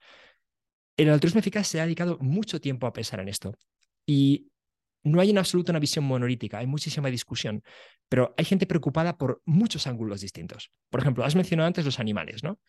El 0.96 1.10
altruismo 1.10 1.40
eficaz 1.40 1.68
se 1.68 1.80
ha 1.82 1.86
dedicado 1.86 2.20
mucho 2.20 2.62
tiempo 2.62 2.86
a 2.86 2.94
pensar 2.94 3.20
en 3.20 3.30
esto. 3.30 3.56
Y 4.06 4.52
no 5.04 5.20
hay 5.20 5.32
en 5.32 5.40
absoluto 5.40 5.72
una 5.72 5.80
visión 5.80 6.06
monolítica, 6.06 6.60
hay 6.60 6.68
muchísima 6.68 7.10
discusión, 7.10 7.64
pero 8.08 8.34
hay 8.38 8.46
gente 8.46 8.68
preocupada 8.68 9.18
por 9.18 9.42
muchos 9.46 9.88
ángulos 9.88 10.22
distintos. 10.22 10.72
Por 10.90 11.02
ejemplo, 11.02 11.26
has 11.26 11.36
mencionado 11.36 11.68
antes 11.68 11.84
los 11.84 12.00
animales, 12.00 12.44
¿no? 12.44 12.60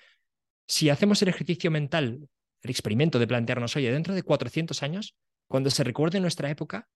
Si 0.67 0.89
hacemos 0.89 1.21
el 1.21 1.29
ejercicio 1.29 1.71
mental, 1.71 2.27
el 2.63 2.71
experimento 2.71 3.19
de 3.19 3.27
plantearnos, 3.27 3.77
oye, 3.77 3.93
dentro 3.93 4.15
de 4.15 4.23
400 4.23 4.83
años, 4.83 5.15
cuando 5.49 5.71
se 5.71 5.85
recuerde 5.85 6.21
nuestra 6.21 6.51
época, 6.51 6.89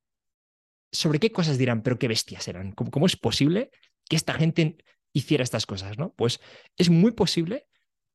¿sobre 0.90 1.18
qué 1.18 1.32
cosas 1.32 1.59
dirán? 1.59 1.82
Pero 1.82 1.99
qué 1.99 2.09
bestias 2.09 2.49
eran. 2.49 2.72
¿Cómo, 2.72 3.07
es 3.07 3.16
posible 3.16 3.70
que 4.09 4.16
esta 4.16 4.34
gente 4.34 4.76
hiciera 5.12 5.44
estas 5.44 5.66
cosas? 5.66 5.99
¿no? 5.99 6.12
Pues 6.14 6.40
es 6.76 6.90
muy 6.90 7.12
posible 7.12 7.66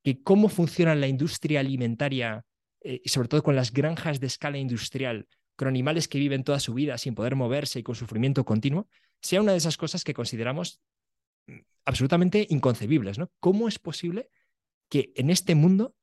que 0.03 0.21
cómo 0.21 0.49
funciona 0.49 0.95
la 0.95 1.07
industria 1.07 1.59
alimentaria, 1.59 2.43
eh, 2.81 3.01
y 3.03 3.09
sobre 3.09 3.27
todo 3.27 3.43
con 3.43 3.55
las 3.55 3.71
granjas 3.71 4.19
de 4.19 4.27
escala 4.27 4.57
industrial, 4.57 5.27
con 5.55 5.67
animales 5.67 6.07
que 6.07 6.19
viven 6.19 6.43
toda 6.43 6.59
su 6.59 6.73
vida 6.73 6.97
sin 6.97 7.15
poder 7.15 7.35
moverse 7.35 7.79
y 7.79 7.83
con 7.83 7.95
sufrimiento 7.95 8.43
continuo, 8.43 8.87
sea 9.21 9.41
una 9.41 9.53
de 9.53 9.59
esas 9.59 9.77
cosas 9.77 10.03
que 10.03 10.13
consideramos 10.13 10.81
mm, 11.47 11.59
absolutamente 11.85 12.45
inconcebibles. 12.49 13.17
¿no? 13.17 13.31
¿Cómo 13.39 13.67
es 13.67 13.79
posible 13.79 14.29
que 14.89 15.13
en 15.15 15.29
este 15.29 15.55
mundo 15.55 15.95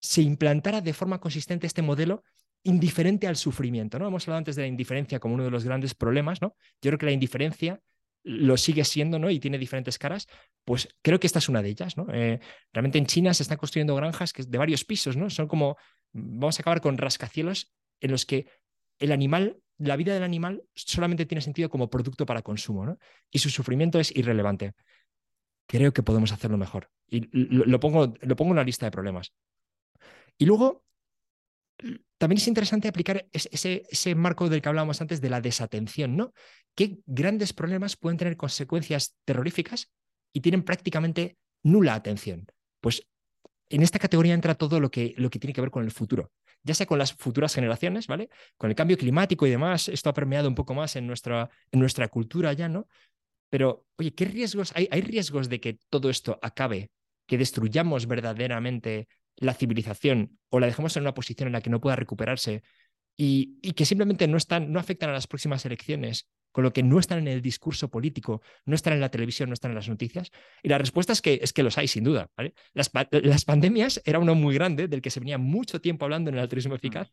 se 0.00 0.22
implantara 0.22 0.80
de 0.80 0.92
forma 0.92 1.20
consistente 1.20 1.66
este 1.66 1.82
modelo 1.82 2.22
indiferente 2.66 3.26
al 3.26 3.36
sufrimiento, 3.36 3.98
¿no? 3.98 4.08
Hemos 4.08 4.26
hablado 4.26 4.38
antes 4.38 4.56
de 4.56 4.62
la 4.62 4.68
indiferencia 4.68 5.18
como 5.18 5.34
uno 5.34 5.44
de 5.44 5.50
los 5.50 5.64
grandes 5.64 5.94
problemas, 5.94 6.42
¿no? 6.42 6.56
Yo 6.82 6.90
creo 6.90 6.98
que 6.98 7.06
la 7.06 7.12
indiferencia 7.12 7.80
lo 8.22 8.56
sigue 8.56 8.84
siendo, 8.84 9.18
¿no? 9.18 9.30
Y 9.30 9.38
tiene 9.38 9.56
diferentes 9.56 9.98
caras, 9.98 10.26
pues 10.64 10.88
creo 11.00 11.20
que 11.20 11.28
esta 11.28 11.38
es 11.38 11.48
una 11.48 11.62
de 11.62 11.68
ellas, 11.68 11.96
¿no? 11.96 12.06
Eh, 12.12 12.40
realmente 12.72 12.98
en 12.98 13.06
China 13.06 13.32
se 13.32 13.44
están 13.44 13.56
construyendo 13.56 13.94
granjas 13.94 14.32
que 14.32 14.42
de 14.42 14.58
varios 14.58 14.84
pisos, 14.84 15.16
¿no? 15.16 15.30
Son 15.30 15.46
como, 15.46 15.76
vamos 16.12 16.58
a 16.58 16.62
acabar 16.62 16.80
con 16.80 16.98
rascacielos 16.98 17.72
en 18.00 18.10
los 18.10 18.26
que 18.26 18.46
el 18.98 19.12
animal, 19.12 19.58
la 19.78 19.96
vida 19.96 20.12
del 20.12 20.24
animal 20.24 20.64
solamente 20.74 21.24
tiene 21.26 21.40
sentido 21.40 21.70
como 21.70 21.88
producto 21.88 22.26
para 22.26 22.42
consumo, 22.42 22.84
¿no? 22.84 22.98
Y 23.30 23.38
su 23.38 23.48
sufrimiento 23.48 24.00
es 24.00 24.14
irrelevante. 24.14 24.74
Creo 25.68 25.92
que 25.92 26.02
podemos 26.02 26.32
hacerlo 26.32 26.58
mejor. 26.58 26.90
Y 27.08 27.28
lo, 27.32 27.78
pongo, 27.78 28.14
lo 28.20 28.36
pongo 28.36 28.50
en 28.50 28.52
una 28.52 28.64
lista 28.64 28.86
de 28.86 28.90
problemas. 28.90 29.32
Y 30.38 30.46
luego, 30.46 30.84
también 32.18 32.38
es 32.38 32.48
interesante 32.48 32.88
aplicar 32.88 33.26
ese, 33.32 33.82
ese, 33.88 34.14
marco 34.14 34.48
del 34.48 34.62
que 34.62 34.68
hablábamos 34.68 35.00
antes 35.00 35.20
de 35.20 35.30
la 35.30 35.40
desatención, 35.40 36.16
¿no? 36.16 36.32
¿Qué 36.74 36.98
grandes 37.06 37.52
problemas 37.52 37.96
pueden 37.96 38.18
tener 38.18 38.36
consecuencias 38.36 39.16
terroríficas 39.24 39.90
y 40.32 40.40
tienen 40.40 40.62
prácticamente 40.62 41.36
nula 41.62 41.94
atención? 41.94 42.46
Pues 42.80 43.06
en 43.68 43.82
esta 43.82 43.98
categoría 43.98 44.34
entra 44.34 44.54
todo 44.54 44.80
lo 44.80 44.90
que, 44.90 45.14
lo 45.16 45.30
que 45.30 45.38
tiene 45.38 45.52
que 45.52 45.60
ver 45.60 45.70
con 45.70 45.84
el 45.84 45.90
futuro, 45.90 46.32
ya 46.62 46.74
sea 46.74 46.86
con 46.86 46.98
las 46.98 47.12
futuras 47.12 47.54
generaciones, 47.54 48.06
¿vale? 48.06 48.30
Con 48.56 48.70
el 48.70 48.76
cambio 48.76 48.96
climático 48.96 49.46
y 49.46 49.50
demás, 49.50 49.88
esto 49.88 50.08
ha 50.08 50.14
permeado 50.14 50.48
un 50.48 50.54
poco 50.54 50.74
más 50.74 50.96
en 50.96 51.06
nuestra, 51.06 51.50
en 51.70 51.80
nuestra 51.80 52.08
cultura 52.08 52.52
ya, 52.52 52.68
¿no? 52.68 52.88
Pero, 53.50 53.84
oye, 53.96 54.14
¿qué 54.14 54.24
riesgos 54.24 54.72
hay? 54.74 54.88
¿Hay 54.90 55.02
riesgos 55.02 55.48
de 55.48 55.60
que 55.60 55.78
todo 55.90 56.10
esto 56.10 56.38
acabe, 56.42 56.90
que 57.26 57.38
destruyamos 57.38 58.06
verdaderamente 58.06 59.08
la 59.36 59.54
civilización 59.54 60.38
o 60.48 60.60
la 60.60 60.66
dejamos 60.66 60.96
en 60.96 61.02
una 61.02 61.14
posición 61.14 61.48
en 61.48 61.52
la 61.52 61.60
que 61.60 61.70
no 61.70 61.80
pueda 61.80 61.96
recuperarse 61.96 62.62
y, 63.16 63.60
que 63.72 63.86
simplemente 63.86 64.28
no, 64.28 64.36
están, 64.36 64.72
no 64.72 64.78
afectan 64.78 65.10
a 65.10 65.12
las 65.12 65.26
próximas 65.26 65.64
elecciones, 65.64 66.28
con 66.52 66.64
lo 66.64 66.72
que 66.72 66.82
no 66.82 66.98
están 66.98 67.18
en 67.18 67.28
el 67.28 67.42
discurso 67.42 67.88
político, 67.90 68.42
no 68.64 68.74
están 68.74 68.92
en 68.92 69.00
la 69.00 69.10
televisión, 69.10 69.48
no 69.48 69.54
están 69.54 69.70
en 69.70 69.74
las 69.74 69.88
noticias? 69.88 70.30
Y 70.62 70.68
la 70.68 70.78
respuesta 70.78 71.12
es 71.12 71.22
que, 71.22 71.38
es 71.42 71.52
que 71.52 71.62
los 71.62 71.78
hay, 71.78 71.88
sin 71.88 72.04
duda. 72.04 72.30
Las, 72.74 72.90
las, 73.10 73.44
pandemias 73.44 74.02
era 74.04 74.18
uno 74.18 74.34
muy 74.34 74.54
grande, 74.54 74.88
del 74.88 75.02
que 75.02 75.10
se 75.10 75.20
venía 75.20 75.38
mucho 75.38 75.80
tiempo 75.80 76.04
hablando 76.04 76.30
en 76.30 76.36
el 76.36 76.42
altruismo 76.42 76.74
mm. 76.74 76.76
eficaz, 76.76 77.12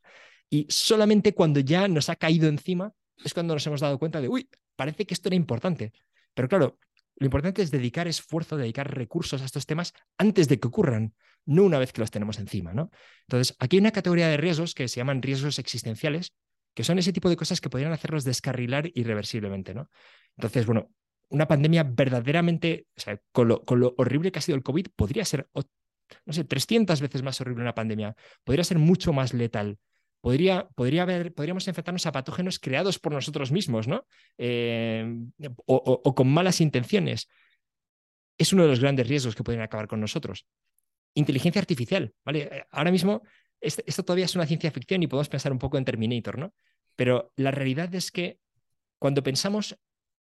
y 0.49 0.65
solamente 0.69 1.33
cuando 1.33 1.59
ya 1.59 1.87
nos 1.87 2.09
ha 2.09 2.15
caído 2.15 2.47
encima 2.47 2.93
es 3.23 3.33
cuando 3.33 3.53
nos 3.53 3.65
hemos 3.67 3.81
dado 3.81 3.99
cuenta 3.99 4.21
de, 4.21 4.27
uy, 4.27 4.49
parece 4.75 5.05
que 5.05 5.13
esto 5.13 5.29
era 5.29 5.35
importante. 5.35 5.93
Pero 6.33 6.47
claro, 6.47 6.79
Lo 7.17 7.25
importante 7.25 7.61
es 7.61 7.71
dedicar 7.71 8.07
esfuerzo, 8.07 8.57
dedicar 8.57 8.95
recursos 8.95 9.41
a 9.41 9.45
estos 9.45 9.65
temas 9.65 9.93
antes 10.17 10.47
de 10.47 10.59
que 10.59 10.67
ocurran, 10.67 11.13
no 11.45 11.63
una 11.63 11.79
vez 11.79 11.93
que 11.93 12.01
los 12.01 12.11
tenemos 12.11 12.39
encima. 12.39 12.73
¿no? 12.73 12.89
Entonces, 13.27 13.55
aquí 13.59 13.77
hay 13.77 13.81
una 13.81 13.91
categoría 13.91 14.27
de 14.27 14.37
riesgos 14.37 14.73
que 14.73 14.87
se 14.87 14.97
llaman 14.97 15.21
riesgos 15.21 15.59
existenciales, 15.59 16.33
que 16.73 16.83
son 16.83 16.97
ese 16.97 17.13
tipo 17.13 17.29
de 17.29 17.35
cosas 17.35 17.61
que 17.61 17.69
podrían 17.69 17.91
hacerlos 17.91 18.23
descarrilar 18.23 18.89
irreversiblemente. 18.93 19.73
¿no? 19.73 19.89
Entonces, 20.37 20.65
bueno, 20.65 20.89
una 21.29 21.47
pandemia 21.47 21.83
verdaderamente, 21.83 22.87
o 22.97 22.99
sea, 22.99 23.19
con 23.31 23.47
lo, 23.47 23.63
con 23.63 23.79
lo 23.79 23.93
horrible 23.97 24.31
que 24.31 24.39
ha 24.39 24.41
sido 24.41 24.55
el 24.55 24.63
COVID, 24.63 24.87
podría 24.95 25.25
ser, 25.25 25.49
no 26.25 26.33
sé, 26.33 26.43
300 26.43 27.01
veces 27.01 27.23
más 27.23 27.39
horrible 27.41 27.63
una 27.63 27.75
pandemia, 27.75 28.15
podría 28.43 28.63
ser 28.63 28.79
mucho 28.79 29.13
más 29.13 29.33
letal 29.33 29.77
podría, 30.23 30.69
podríamos 30.69 31.67
enfrentarnos 31.67 32.05
a 32.05 32.13
patógenos 32.13 32.57
creados 32.57 32.97
por 32.97 33.11
nosotros 33.11 33.51
mismos, 33.51 33.89
¿no? 33.89 34.07
Eh, 34.37 35.05
o, 35.65 36.15
con 36.15 36.29
malas 36.29 36.61
intenciones. 36.61 37.27
Es 38.37 38.53
uno 38.53 38.63
de 38.63 38.69
los 38.69 38.79
grandes 38.79 39.05
riesgos 39.05 39.35
que 39.35 39.43
pueden 39.43 39.59
acabar 39.59 39.89
con 39.89 39.99
nosotros. 39.99 40.47
Inteligencia 41.13 41.59
artificial, 41.59 42.13
¿vale? 42.23 42.43
Eh, 42.49 42.63
ahora 42.71 42.89
mismo 42.89 43.21
esto 43.59 44.03
todavía 44.03 44.23
es 44.23 44.35
una 44.35 44.45
ciencia 44.45 44.71
ficción 44.71 45.03
y 45.03 45.07
podemos 45.07 45.27
pensar 45.27 45.51
un 45.51 45.59
poco 45.59 45.77
en 45.77 45.83
Terminator, 45.83 46.37
¿no? 46.37 46.53
Pero 46.95 47.33
la 47.35 47.51
realidad 47.51 47.93
es 47.93 48.09
que 48.09 48.39
cuando 48.99 49.23
pensamos 49.23 49.77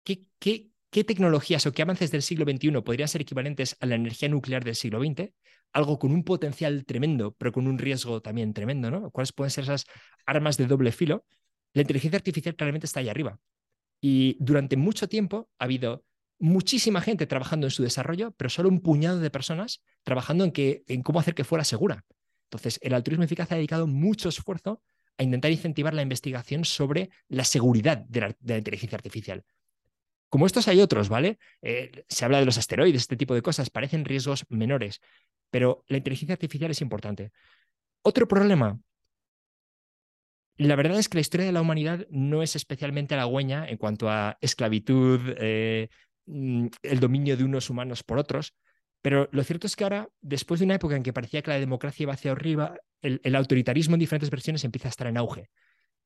qué 0.05 0.69
tecnologías 0.91 1.65
o 1.65 1.73
qué 1.73 1.81
avances 1.81 2.11
del 2.11 2.21
siglo 2.21 2.45
XXI 2.45 2.83
podrían 2.83 3.09
ser 3.09 3.23
equivalentes 3.23 3.79
a 3.81 3.87
la 3.87 3.95
energía 3.95 4.29
nuclear 4.29 4.63
del 4.63 4.75
siglo 4.75 5.01
XX, 5.01 5.33
algo 5.77 5.99
con 5.99 6.11
un 6.11 6.25
potencial 6.25 6.87
tremendo, 6.87 7.33
pero 7.37 7.53
con 7.53 7.67
un 7.67 7.77
riesgo 7.77 8.23
también 8.23 8.55
tremendo, 8.55 8.91
¿no? 8.91 9.11
¿Cuáles 9.11 9.33
pueden 9.33 9.51
ser 9.51 9.65
esas 9.65 9.85
armas 10.25 10.57
de 10.57 10.67
doble 10.67 10.91
filo? 10.91 11.27
La 11.75 11.83
inteligencia 11.83 12.17
artificial 12.17 12.57
claramente 12.57 12.87
está 12.87 13.01
ahí 13.01 13.11
arriba. 13.11 13.39
Y 14.01 14.39
durante 14.41 14.79
mucho 14.79 15.07
tiempo 15.07 15.51
ha 15.59 15.65
habido 15.65 16.03
muchísima 16.39 17.03
gente 17.03 17.27
trabajando 17.27 17.67
en 17.67 17.71
su 17.71 17.83
desarrollo, 17.83 18.31
pero 18.39 18.49
solo 18.49 18.71
un 18.71 18.81
puñado 18.81 19.21
de 19.21 19.31
personas 19.31 19.83
trabajando 20.03 20.45
en, 20.45 20.53
que, 20.53 20.83
en 20.89 21.03
cómo 21.03 21.21
hacer 21.21 21.35
que 21.35 21.45
fuera 21.45 21.63
segura. 21.63 22.07
Entonces, 22.45 22.79
el 22.81 22.95
altruismo 22.95 23.25
eficaz 23.25 23.53
ha 23.53 23.57
dedicado 23.57 23.87
mucho 23.87 24.31
esfuerzo 24.31 24.81
a 25.19 25.25
intentar 25.25 25.51
incentivar 25.51 25.93
la 25.93 26.03
investigación 26.03 26.65
sobre 26.65 27.11
la 27.29 27.45
seguridad 27.45 27.99
de 27.99 28.21
la, 28.21 28.57
inteligencia 28.57 28.97
artificial. 28.97 29.45
Como 30.29 30.47
estos 30.47 30.69
hay 30.69 30.81
otros, 30.81 31.09
¿vale? 31.09 31.39
Eh, 31.63 32.05
se 32.09 32.25
habla 32.25 32.39
de 32.39 32.47
los 32.47 32.59
asteroides, 32.59 33.03
este 33.03 33.17
tipo 33.17 33.35
de 33.35 33.43
cosas, 33.43 33.71
parecen 33.71 34.05
riesgos 34.05 34.45
menores, 34.49 35.01
pero 35.51 35.85
la 35.89 35.99
inteligencia 35.99 36.35
artificial 36.35 36.71
es 36.71 36.81
importante. 36.81 37.33
Otro 38.03 38.27
problema. 38.27 38.79
La 40.59 40.75
verdad 40.75 40.99
es 40.99 41.09
que 41.09 41.19
la 41.19 41.21
historia 41.21 41.47
de 41.47 41.53
la 41.53 41.61
humanidad 41.61 42.07
no 42.11 42.43
es 42.43 42.57
especialmente 42.57 43.15
halagüeña 43.15 43.69
en 43.69 43.77
cuanto 43.77 44.09
a 44.09 44.39
esclavitud, 44.41 45.21
eh, 45.39 45.89
mm, 46.27 46.69
el 46.83 47.01
dominio 47.01 47.37
de 47.37 47.45
unos 47.45 47.69
humanos 47.69 48.03
por 48.03 48.19
otros, 48.19 48.55
pero 49.03 49.29
lo 49.33 49.45
cierto 49.45 49.67
es 49.67 49.77
que 49.77 49.85
ahora, 49.85 50.09
después 50.21 50.59
de 50.59 50.65
una 50.67 50.75
época 50.77 50.97
en 50.97 51.03
que 51.03 51.13
parecía 51.13 51.43
que 51.43 51.51
la 51.51 51.61
democracia 51.61 52.05
iba 52.05 52.15
hacia 52.15 52.33
arriba, 52.33 52.77
el, 53.03 53.21
el 53.23 53.37
autoritarismo 53.37 53.95
en 53.95 54.01
diferentes 54.01 54.31
versiones 54.31 54.65
empieza 54.65 54.89
a 54.89 54.91
estar 54.91 55.07
en 55.07 55.19
auge. 55.19 55.51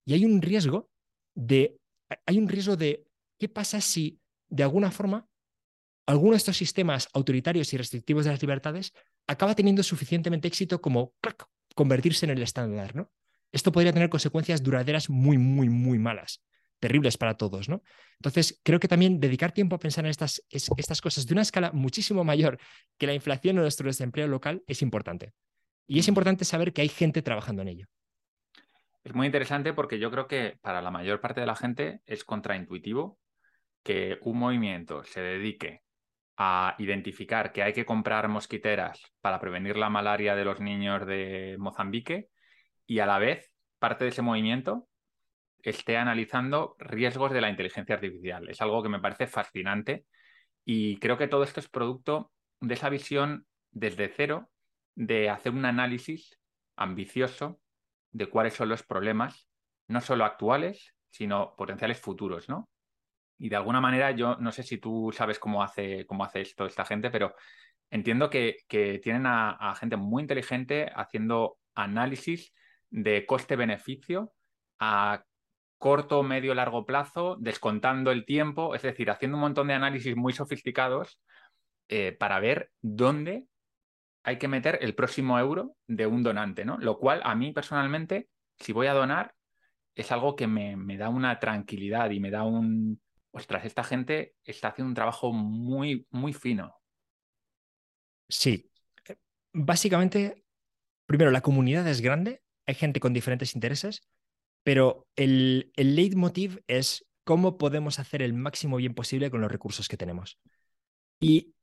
Y 0.04 0.14
hay 0.14 0.24
un 0.24 0.42
riesgo 0.42 0.90
de, 1.34 1.78
hay 2.26 2.38
un 2.38 2.48
riesgo 2.48 2.76
de 2.76 3.04
qué 3.40 3.48
pasa 3.48 3.80
si 3.80 4.20
de 4.48 4.62
alguna 4.62 4.90
forma 4.90 5.26
alguno 6.06 6.32
de 6.32 6.36
estos 6.36 6.56
sistemas 6.56 7.08
autoritarios 7.14 7.72
y 7.72 7.78
restrictivos 7.78 8.24
de 8.24 8.32
las 8.32 8.42
libertades 8.42 8.92
acaba 9.26 9.54
teniendo 9.54 9.82
suficientemente 9.82 10.46
éxito 10.46 10.80
como 10.80 11.14
convertirse 11.74 12.26
en 12.26 12.32
el 12.32 12.42
estándar, 12.42 12.94
¿no? 12.94 13.10
Esto 13.52 13.72
podría 13.72 13.92
tener 13.92 14.10
consecuencias 14.10 14.62
duraderas 14.62 15.08
muy, 15.08 15.38
muy, 15.38 15.68
muy 15.68 15.98
malas, 15.98 16.44
terribles 16.78 17.16
para 17.16 17.36
todos, 17.36 17.68
¿no? 17.68 17.82
Entonces, 18.18 18.60
creo 18.62 18.78
que 18.78 18.88
también 18.88 19.18
dedicar 19.18 19.52
tiempo 19.52 19.76
a 19.76 19.78
pensar 19.78 20.04
en 20.04 20.10
estas, 20.10 20.42
estas 20.50 21.00
cosas 21.00 21.26
de 21.26 21.34
una 21.34 21.42
escala 21.42 21.72
muchísimo 21.72 22.24
mayor 22.24 22.58
que 22.98 23.06
la 23.06 23.14
inflación 23.14 23.58
o 23.58 23.62
nuestro 23.62 23.86
desempleo 23.86 24.28
local 24.28 24.62
es 24.66 24.82
importante. 24.82 25.32
Y 25.86 25.98
es 25.98 26.08
importante 26.08 26.44
saber 26.44 26.72
que 26.72 26.82
hay 26.82 26.88
gente 26.88 27.22
trabajando 27.22 27.62
en 27.62 27.68
ello. 27.68 27.86
Es 29.02 29.14
muy 29.14 29.26
interesante 29.26 29.72
porque 29.72 29.98
yo 29.98 30.10
creo 30.10 30.26
que 30.28 30.58
para 30.60 30.82
la 30.82 30.90
mayor 30.90 31.20
parte 31.20 31.40
de 31.40 31.46
la 31.46 31.56
gente 31.56 32.02
es 32.06 32.24
contraintuitivo 32.24 33.18
que 33.82 34.18
un 34.22 34.38
movimiento 34.38 35.04
se 35.04 35.20
dedique 35.20 35.82
a 36.36 36.74
identificar 36.78 37.52
que 37.52 37.62
hay 37.62 37.72
que 37.72 37.84
comprar 37.84 38.28
mosquiteras 38.28 39.02
para 39.20 39.40
prevenir 39.40 39.76
la 39.76 39.90
malaria 39.90 40.34
de 40.34 40.44
los 40.44 40.60
niños 40.60 41.06
de 41.06 41.56
Mozambique 41.58 42.28
y 42.86 43.00
a 43.00 43.06
la 43.06 43.18
vez 43.18 43.52
parte 43.78 44.04
de 44.04 44.10
ese 44.10 44.22
movimiento 44.22 44.88
esté 45.62 45.98
analizando 45.98 46.76
riesgos 46.78 47.32
de 47.32 47.42
la 47.42 47.50
inteligencia 47.50 47.94
artificial. 47.94 48.48
Es 48.48 48.62
algo 48.62 48.82
que 48.82 48.88
me 48.88 49.00
parece 49.00 49.26
fascinante 49.26 50.06
y 50.64 50.96
creo 50.98 51.18
que 51.18 51.28
todo 51.28 51.42
esto 51.42 51.60
es 51.60 51.68
producto 51.68 52.32
de 52.60 52.72
esa 52.72 52.88
visión 52.88 53.46
desde 53.70 54.08
cero 54.08 54.50
de 54.94 55.28
hacer 55.28 55.52
un 55.52 55.66
análisis 55.66 56.38
ambicioso 56.74 57.60
de 58.12 58.30
cuáles 58.30 58.54
son 58.54 58.70
los 58.70 58.82
problemas, 58.82 59.46
no 59.88 60.00
solo 60.00 60.24
actuales, 60.24 60.94
sino 61.10 61.54
potenciales 61.54 62.00
futuros, 62.00 62.48
¿no? 62.48 62.69
Y 63.40 63.48
de 63.48 63.56
alguna 63.56 63.80
manera 63.80 64.10
yo 64.10 64.36
no 64.36 64.52
sé 64.52 64.62
si 64.62 64.76
tú 64.76 65.10
sabes 65.12 65.38
cómo 65.38 65.62
hace, 65.62 66.06
cómo 66.06 66.24
hace 66.24 66.42
esto 66.42 66.66
esta 66.66 66.84
gente, 66.84 67.10
pero 67.10 67.34
entiendo 67.90 68.28
que, 68.28 68.58
tienen 69.02 69.24
a, 69.26 69.74
gente 69.76 69.96
muy 69.96 70.22
inteligente 70.22 70.90
haciendo 70.94 71.56
análisis 71.74 72.52
de 72.90 73.24
coste-beneficio 73.24 74.32
a 74.78 75.24
corto, 75.78 76.22
medio, 76.22 76.54
largo 76.54 76.84
plazo, 76.84 77.36
descontando 77.40 78.10
el 78.10 78.26
tiempo, 78.26 78.74
es 78.74 78.82
decir, 78.82 79.10
haciendo 79.10 79.38
un 79.38 79.42
montón 79.42 79.68
de 79.68 79.74
análisis 79.74 80.14
muy 80.14 80.34
sofisticados 80.34 81.18
eh, 81.88 82.12
para 82.12 82.40
ver 82.40 82.70
dónde 82.82 83.46
hay 84.22 84.36
que 84.36 84.48
meter 84.48 84.78
el 84.82 84.94
próximo 84.94 85.38
euro 85.38 85.76
de 85.86 86.06
un 86.06 86.22
donante, 86.22 86.66
¿no? 86.66 86.76
Lo 86.76 86.98
cual 86.98 87.22
a 87.24 87.34
mí 87.34 87.52
personalmente, 87.52 88.28
si 88.58 88.74
voy 88.74 88.88
a 88.88 88.92
donar, 88.92 89.32
es 89.94 90.12
algo 90.12 90.36
que 90.36 90.46
me 90.46 90.96
da 90.98 91.08
una 91.08 91.38
tranquilidad 91.40 92.10
y 92.10 92.20
me 92.20 92.30
da 92.30 92.44
un, 92.44 93.00
ostras, 93.32 93.64
esta 93.64 93.84
gente 93.84 94.34
está 94.44 94.68
haciendo 94.68 94.88
un 94.88 94.94
trabajo 94.94 95.32
muy, 95.32 96.06
muy 96.10 96.32
fino. 96.32 96.74
Sí. 98.28 98.70
Eh, 99.08 99.16
básicamente, 99.52 100.44
primero, 101.06 101.30
la 101.30 101.40
comunidad 101.40 101.86
es 101.88 102.00
grande, 102.00 102.42
hay 102.66 102.74
gente 102.74 103.00
con 103.00 103.12
diferentes 103.12 103.54
intereses, 103.54 104.02
pero 104.62 105.06
el, 105.16 105.72
el 105.76 105.96
leitmotiv 105.96 106.62
es 106.66 107.06
cómo 107.24 107.58
podemos 107.58 107.98
hacer 107.98 108.22
el 108.22 108.32
máximo 108.32 108.76
bien 108.76 108.94
posible 108.94 109.30
con 109.30 109.40
los 109.40 109.50
recursos 109.50 109.88
que 109.88 109.96
tenemos. 109.96 110.38
Y 111.20 111.54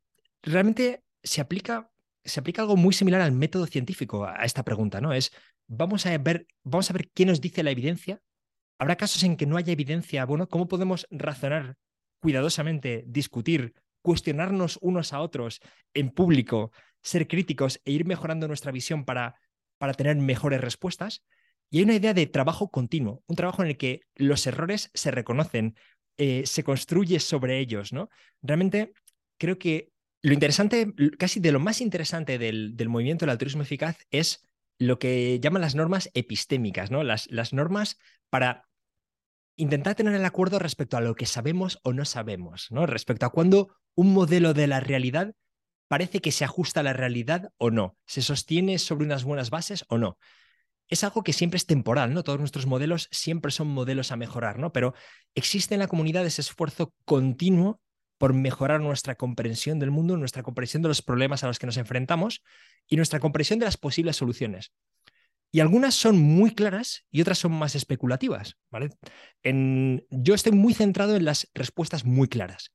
realmente 0.41 1.03
se 1.23 1.41
aplica, 1.41 1.91
se 2.23 2.39
aplica 2.39 2.61
algo 2.61 2.77
muy 2.77 2.93
similar 2.93 3.21
al 3.21 3.31
método 3.31 3.65
científico 3.65 4.25
a 4.25 4.45
esta 4.45 4.63
pregunta, 4.63 5.01
¿no? 5.01 5.13
Es, 5.13 5.31
vamos 5.67 6.05
a 6.05 6.17
ver, 6.17 6.47
vamos 6.63 6.89
a 6.89 6.93
ver 6.93 7.09
qué 7.13 7.25
nos 7.25 7.41
dice 7.41 7.63
la 7.63 7.71
evidencia 7.71 8.21
Habrá 8.77 8.95
casos 8.95 9.23
en 9.23 9.37
que 9.37 9.45
no 9.45 9.57
haya 9.57 9.73
evidencia. 9.73 10.25
Bueno, 10.25 10.47
¿cómo 10.47 10.67
podemos 10.67 11.07
razonar 11.09 11.75
cuidadosamente, 12.19 13.03
discutir, 13.07 13.73
cuestionarnos 14.01 14.77
unos 14.81 15.13
a 15.13 15.21
otros 15.21 15.59
en 15.93 16.11
público, 16.11 16.71
ser 17.01 17.27
críticos 17.27 17.81
e 17.85 17.91
ir 17.91 18.05
mejorando 18.05 18.47
nuestra 18.47 18.71
visión 18.71 19.05
para, 19.05 19.35
para 19.77 19.93
tener 19.93 20.15
mejores 20.17 20.61
respuestas? 20.61 21.23
Y 21.69 21.79
hay 21.79 21.83
una 21.83 21.95
idea 21.95 22.13
de 22.13 22.27
trabajo 22.27 22.69
continuo, 22.69 23.23
un 23.27 23.35
trabajo 23.35 23.61
en 23.63 23.69
el 23.69 23.77
que 23.77 24.01
los 24.15 24.45
errores 24.47 24.89
se 24.93 25.11
reconocen, 25.11 25.75
eh, 26.17 26.43
se 26.45 26.63
construye 26.63 27.19
sobre 27.19 27.59
ellos, 27.59 27.91
¿no? 27.91 28.09
Realmente 28.41 28.93
creo 29.37 29.59
que 29.59 29.91
lo 30.21 30.33
interesante, 30.33 30.93
casi 31.17 31.39
de 31.39 31.51
lo 31.51 31.59
más 31.59 31.81
interesante 31.81 32.37
del, 32.37 32.75
del 32.75 32.89
movimiento 32.89 33.25
del 33.25 33.31
altruismo 33.31 33.61
eficaz 33.61 33.97
es 34.09 34.46
lo 34.79 34.99
que 34.99 35.39
llaman 35.39 35.61
las 35.61 35.75
normas 35.75 36.09
epistémicas, 36.13 36.91
¿no? 36.91 37.03
Las, 37.03 37.27
las 37.31 37.53
normas 37.53 37.97
para 38.29 38.67
intentar 39.55 39.95
tener 39.95 40.13
el 40.13 40.25
acuerdo 40.25 40.59
respecto 40.59 40.97
a 40.97 41.01
lo 41.01 41.15
que 41.15 41.25
sabemos 41.25 41.79
o 41.83 41.93
no 41.93 42.05
sabemos, 42.05 42.67
¿no? 42.69 42.85
Respecto 42.85 43.25
a 43.25 43.31
cuando 43.31 43.75
un 43.95 44.13
modelo 44.13 44.53
de 44.53 44.67
la 44.67 44.79
realidad 44.79 45.33
parece 45.87 46.19
que 46.21 46.31
se 46.31 46.45
ajusta 46.45 46.81
a 46.81 46.83
la 46.83 46.93
realidad 46.93 47.49
o 47.57 47.71
no, 47.71 47.97
se 48.05 48.21
sostiene 48.21 48.77
sobre 48.77 49.05
unas 49.05 49.23
buenas 49.23 49.49
bases 49.49 49.85
o 49.89 49.97
no. 49.97 50.17
Es 50.89 51.03
algo 51.03 51.23
que 51.23 51.33
siempre 51.33 51.57
es 51.57 51.65
temporal, 51.65 52.13
¿no? 52.13 52.23
Todos 52.23 52.39
nuestros 52.39 52.65
modelos 52.65 53.09
siempre 53.11 53.51
son 53.51 53.67
modelos 53.67 54.11
a 54.11 54.15
mejorar, 54.15 54.59
¿no? 54.59 54.71
Pero 54.71 54.93
existe 55.35 55.75
en 55.75 55.79
la 55.79 55.87
comunidad 55.87 56.25
ese 56.25 56.41
esfuerzo 56.41 56.93
continuo 57.03 57.81
por 58.17 58.33
mejorar 58.33 58.81
nuestra 58.81 59.15
comprensión 59.15 59.79
del 59.79 59.91
mundo, 59.91 60.17
nuestra 60.17 60.43
comprensión 60.43 60.81
de 60.81 60.89
los 60.89 61.01
problemas 61.01 61.43
a 61.43 61.47
los 61.47 61.59
que 61.59 61.65
nos 61.65 61.77
enfrentamos 61.77 62.43
y 62.87 62.95
nuestra 62.95 63.19
comprensión 63.19 63.59
de 63.59 63.65
las 63.65 63.77
posibles 63.77 64.15
soluciones. 64.15 64.73
Y 65.51 65.59
algunas 65.61 65.95
son 65.95 66.17
muy 66.17 66.53
claras 66.53 67.05
y 67.09 67.21
otras 67.21 67.37
son 67.37 67.53
más 67.53 67.75
especulativas. 67.75 68.57
¿vale? 68.69 68.89
Yo 70.09 70.33
estoy 70.33 70.51
muy 70.51 70.73
centrado 70.73 71.15
en 71.15 71.25
las 71.25 71.49
respuestas 71.53 72.05
muy 72.05 72.27
claras. 72.27 72.71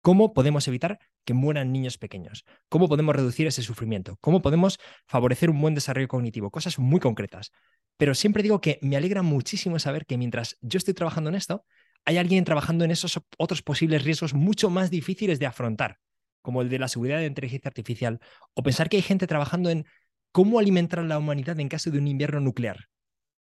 ¿Cómo 0.00 0.34
podemos 0.34 0.68
evitar 0.68 0.98
que 1.24 1.32
mueran 1.32 1.72
niños 1.72 1.96
pequeños? 1.96 2.44
¿Cómo 2.68 2.88
podemos 2.88 3.16
reducir 3.16 3.46
ese 3.46 3.62
sufrimiento? 3.62 4.18
¿Cómo 4.20 4.42
podemos 4.42 4.78
favorecer 5.06 5.48
un 5.48 5.60
buen 5.60 5.74
desarrollo 5.74 6.08
cognitivo? 6.08 6.50
Cosas 6.50 6.78
muy 6.78 7.00
concretas. 7.00 7.52
Pero 7.96 8.14
siempre 8.14 8.42
digo 8.42 8.60
que 8.60 8.78
me 8.82 8.96
alegra 8.96 9.22
muchísimo 9.22 9.78
saber 9.78 10.04
que 10.04 10.18
mientras 10.18 10.58
yo 10.60 10.76
estoy 10.76 10.94
trabajando 10.94 11.30
en 11.30 11.36
esto, 11.36 11.64
hay 12.04 12.18
alguien 12.18 12.44
trabajando 12.44 12.84
en 12.84 12.90
esos 12.90 13.20
otros 13.38 13.62
posibles 13.62 14.04
riesgos 14.04 14.34
mucho 14.34 14.70
más 14.70 14.90
difíciles 14.90 15.38
de 15.38 15.46
afrontar, 15.46 15.98
como 16.42 16.62
el 16.62 16.68
de 16.68 16.78
la 16.78 16.88
seguridad 16.88 17.18
de 17.18 17.26
inteligencia 17.26 17.68
artificial, 17.68 18.20
o 18.54 18.62
pensar 18.62 18.88
que 18.88 18.96
hay 18.96 19.02
gente 19.02 19.26
trabajando 19.26 19.70
en 19.70 19.86
cómo 20.32 20.58
alimentar 20.58 21.00
a 21.00 21.04
la 21.04 21.18
humanidad 21.18 21.58
en 21.60 21.68
caso 21.68 21.90
de 21.90 21.98
un 21.98 22.06
invierno 22.06 22.40
nuclear, 22.40 22.88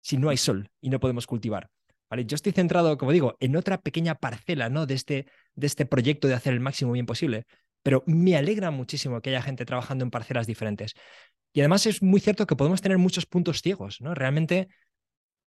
si 0.01 0.17
no 0.17 0.29
hay 0.29 0.37
sol 0.37 0.69
y 0.81 0.89
no 0.89 0.99
podemos 0.99 1.27
cultivar. 1.27 1.69
¿Vale? 2.09 2.25
Yo 2.25 2.35
estoy 2.35 2.51
centrado, 2.51 2.97
como 2.97 3.13
digo, 3.13 3.37
en 3.39 3.55
otra 3.55 3.79
pequeña 3.79 4.15
parcela 4.15 4.67
¿no? 4.67 4.85
de, 4.85 4.95
este, 4.95 5.27
de 5.55 5.67
este 5.67 5.85
proyecto 5.85 6.27
de 6.27 6.33
hacer 6.33 6.51
el 6.51 6.59
máximo 6.59 6.91
bien 6.91 7.05
posible, 7.05 7.45
pero 7.83 8.03
me 8.05 8.35
alegra 8.35 8.69
muchísimo 8.69 9.21
que 9.21 9.29
haya 9.29 9.41
gente 9.41 9.65
trabajando 9.65 10.03
en 10.03 10.11
parcelas 10.11 10.45
diferentes. 10.45 10.93
Y 11.53 11.61
además 11.61 11.85
es 11.85 12.03
muy 12.03 12.19
cierto 12.19 12.45
que 12.45 12.57
podemos 12.57 12.81
tener 12.81 12.97
muchos 12.97 13.25
puntos 13.25 13.61
ciegos, 13.61 14.01
¿no? 14.01 14.13
Realmente 14.13 14.67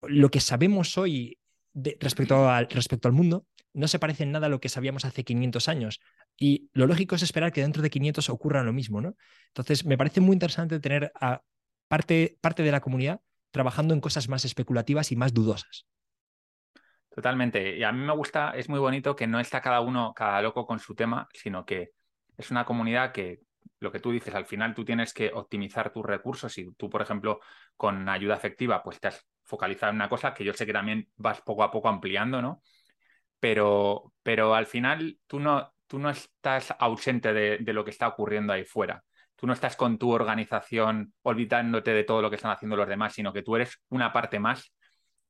lo 0.04 0.30
que 0.30 0.40
sabemos 0.40 0.98
hoy 0.98 1.40
respecto, 1.74 2.50
al, 2.50 2.68
respecto 2.70 3.08
al 3.08 3.14
mundo 3.14 3.46
no 3.74 3.88
se 3.88 4.00
parece 4.00 4.24
en 4.24 4.32
nada 4.32 4.48
a 4.48 4.50
lo 4.50 4.60
que 4.60 4.70
sabíamos 4.70 5.06
hace 5.06 5.24
500 5.24 5.70
años. 5.70 6.02
Y 6.38 6.70
lo 6.74 6.88
lógico 6.88 7.16
es 7.16 7.24
esperar 7.24 7.52
que 7.52 7.62
dentro 7.62 7.82
de 7.82 7.90
500 7.90 8.30
ocurra 8.30 8.64
lo 8.64 8.74
mismo, 8.74 9.02
¿no? 9.02 9.16
Entonces, 9.48 9.86
me 9.86 9.98
parece 9.98 10.22
muy 10.22 10.34
interesante 10.34 10.80
tener 10.80 11.12
a 11.16 11.42
parte, 11.88 12.38
parte 12.42 12.64
de 12.64 12.72
la 12.72 12.82
comunidad 12.82 13.22
trabajando 13.52 13.94
en 13.94 14.02
cosas 14.02 14.30
más 14.30 14.46
especulativas 14.46 15.12
y 15.12 15.16
más 15.16 15.34
dudosas. 15.34 15.88
Totalmente. 17.10 17.78
Y 17.78 17.84
a 17.84 17.92
mí 17.92 18.06
me 18.06 18.14
gusta, 18.14 18.52
es 18.52 18.70
muy 18.70 18.80
bonito 18.80 19.16
que 19.16 19.28
no 19.28 19.40
está 19.40 19.62
cada 19.62 19.82
uno, 19.82 20.14
cada 20.14 20.42
loco 20.42 20.66
con 20.66 20.80
su 20.80 20.96
tema, 20.96 21.28
sino 21.34 21.66
que 21.66 21.92
es 22.38 22.52
una 22.52 22.66
comunidad 22.66 23.12
que, 23.12 23.42
lo 23.80 23.92
que 23.92 24.00
tú 24.00 24.12
dices, 24.12 24.34
al 24.34 24.46
final 24.46 24.74
tú 24.74 24.86
tienes 24.86 25.14
que 25.14 25.32
optimizar 25.34 25.92
tus 25.92 26.06
recursos. 26.06 26.58
y 26.58 26.72
tú, 26.76 26.90
por 26.90 27.02
ejemplo, 27.02 27.42
con 27.76 28.08
ayuda 28.08 28.36
efectiva, 28.36 28.82
pues 28.82 29.00
te 29.00 29.10
has 29.10 29.26
focalizado 29.44 29.92
en 29.92 29.98
una 29.98 30.10
cosa 30.10 30.34
que 30.34 30.44
yo 30.44 30.54
sé 30.54 30.66
que 30.66 30.74
también 30.74 31.10
vas 31.16 31.42
poco 31.42 31.64
a 31.64 31.72
poco 31.72 31.90
ampliando, 31.90 32.42
¿no? 32.42 32.62
Pero, 33.40 34.14
pero 34.24 34.56
al 34.56 34.68
final 34.68 35.20
tú 35.28 35.40
no, 35.40 35.74
tú 35.88 36.00
no 36.00 36.10
estás 36.10 36.74
ausente 36.80 37.34
de, 37.34 37.58
de 37.60 37.74
lo 37.74 37.84
que 37.84 37.92
está 37.92 38.08
ocurriendo 38.08 38.54
ahí 38.54 38.64
fuera. 38.64 39.04
Tú 39.36 39.48
no 39.48 39.54
estás 39.54 39.76
con 39.76 39.98
tu 39.98 40.12
organización 40.12 41.14
olvidándote 41.24 41.92
de 41.92 42.04
todo 42.04 42.22
lo 42.22 42.30
que 42.30 42.36
están 42.36 42.52
haciendo 42.52 42.76
los 42.76 42.88
demás, 42.88 43.14
sino 43.14 43.34
que 43.34 43.42
tú 43.42 43.56
eres 43.56 43.82
una 43.90 44.14
parte 44.14 44.40
más 44.40 44.72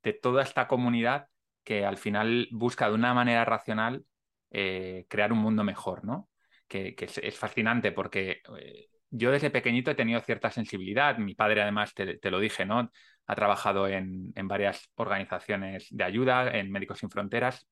de 0.03 0.13
toda 0.13 0.43
esta 0.43 0.67
comunidad 0.67 1.27
que 1.63 1.85
al 1.85 1.97
final 1.97 2.47
busca 2.51 2.89
de 2.89 2.95
una 2.95 3.13
manera 3.13 3.45
racional 3.45 4.03
eh, 4.49 5.05
crear 5.07 5.31
un 5.31 5.39
mundo 5.39 5.63
mejor, 5.63 6.03
¿no? 6.03 6.29
Que, 6.67 6.95
es, 6.97 7.37
fascinante 7.37 7.91
porque 7.91 8.41
eh, 8.57 8.87
yo 9.11 9.31
desde 9.31 9.51
pequeñito 9.51 9.91
he 9.91 9.95
tenido 9.95 10.21
cierta 10.21 10.49
sensibilidad. 10.51 11.17
Mi 11.17 11.35
padre, 11.35 11.61
además, 11.61 11.93
te, 11.93 12.31
lo 12.31 12.39
dije, 12.39 12.65
¿no? 12.65 12.89
Ha 13.27 13.35
trabajado 13.35 13.87
en, 13.87 14.33
varias 14.43 14.89
organizaciones 14.95 15.87
de 15.91 16.03
ayuda, 16.03 16.49
en 16.51 16.71
Médicos 16.71 16.99
Sin 16.99 17.09
Fronteras. 17.09 17.67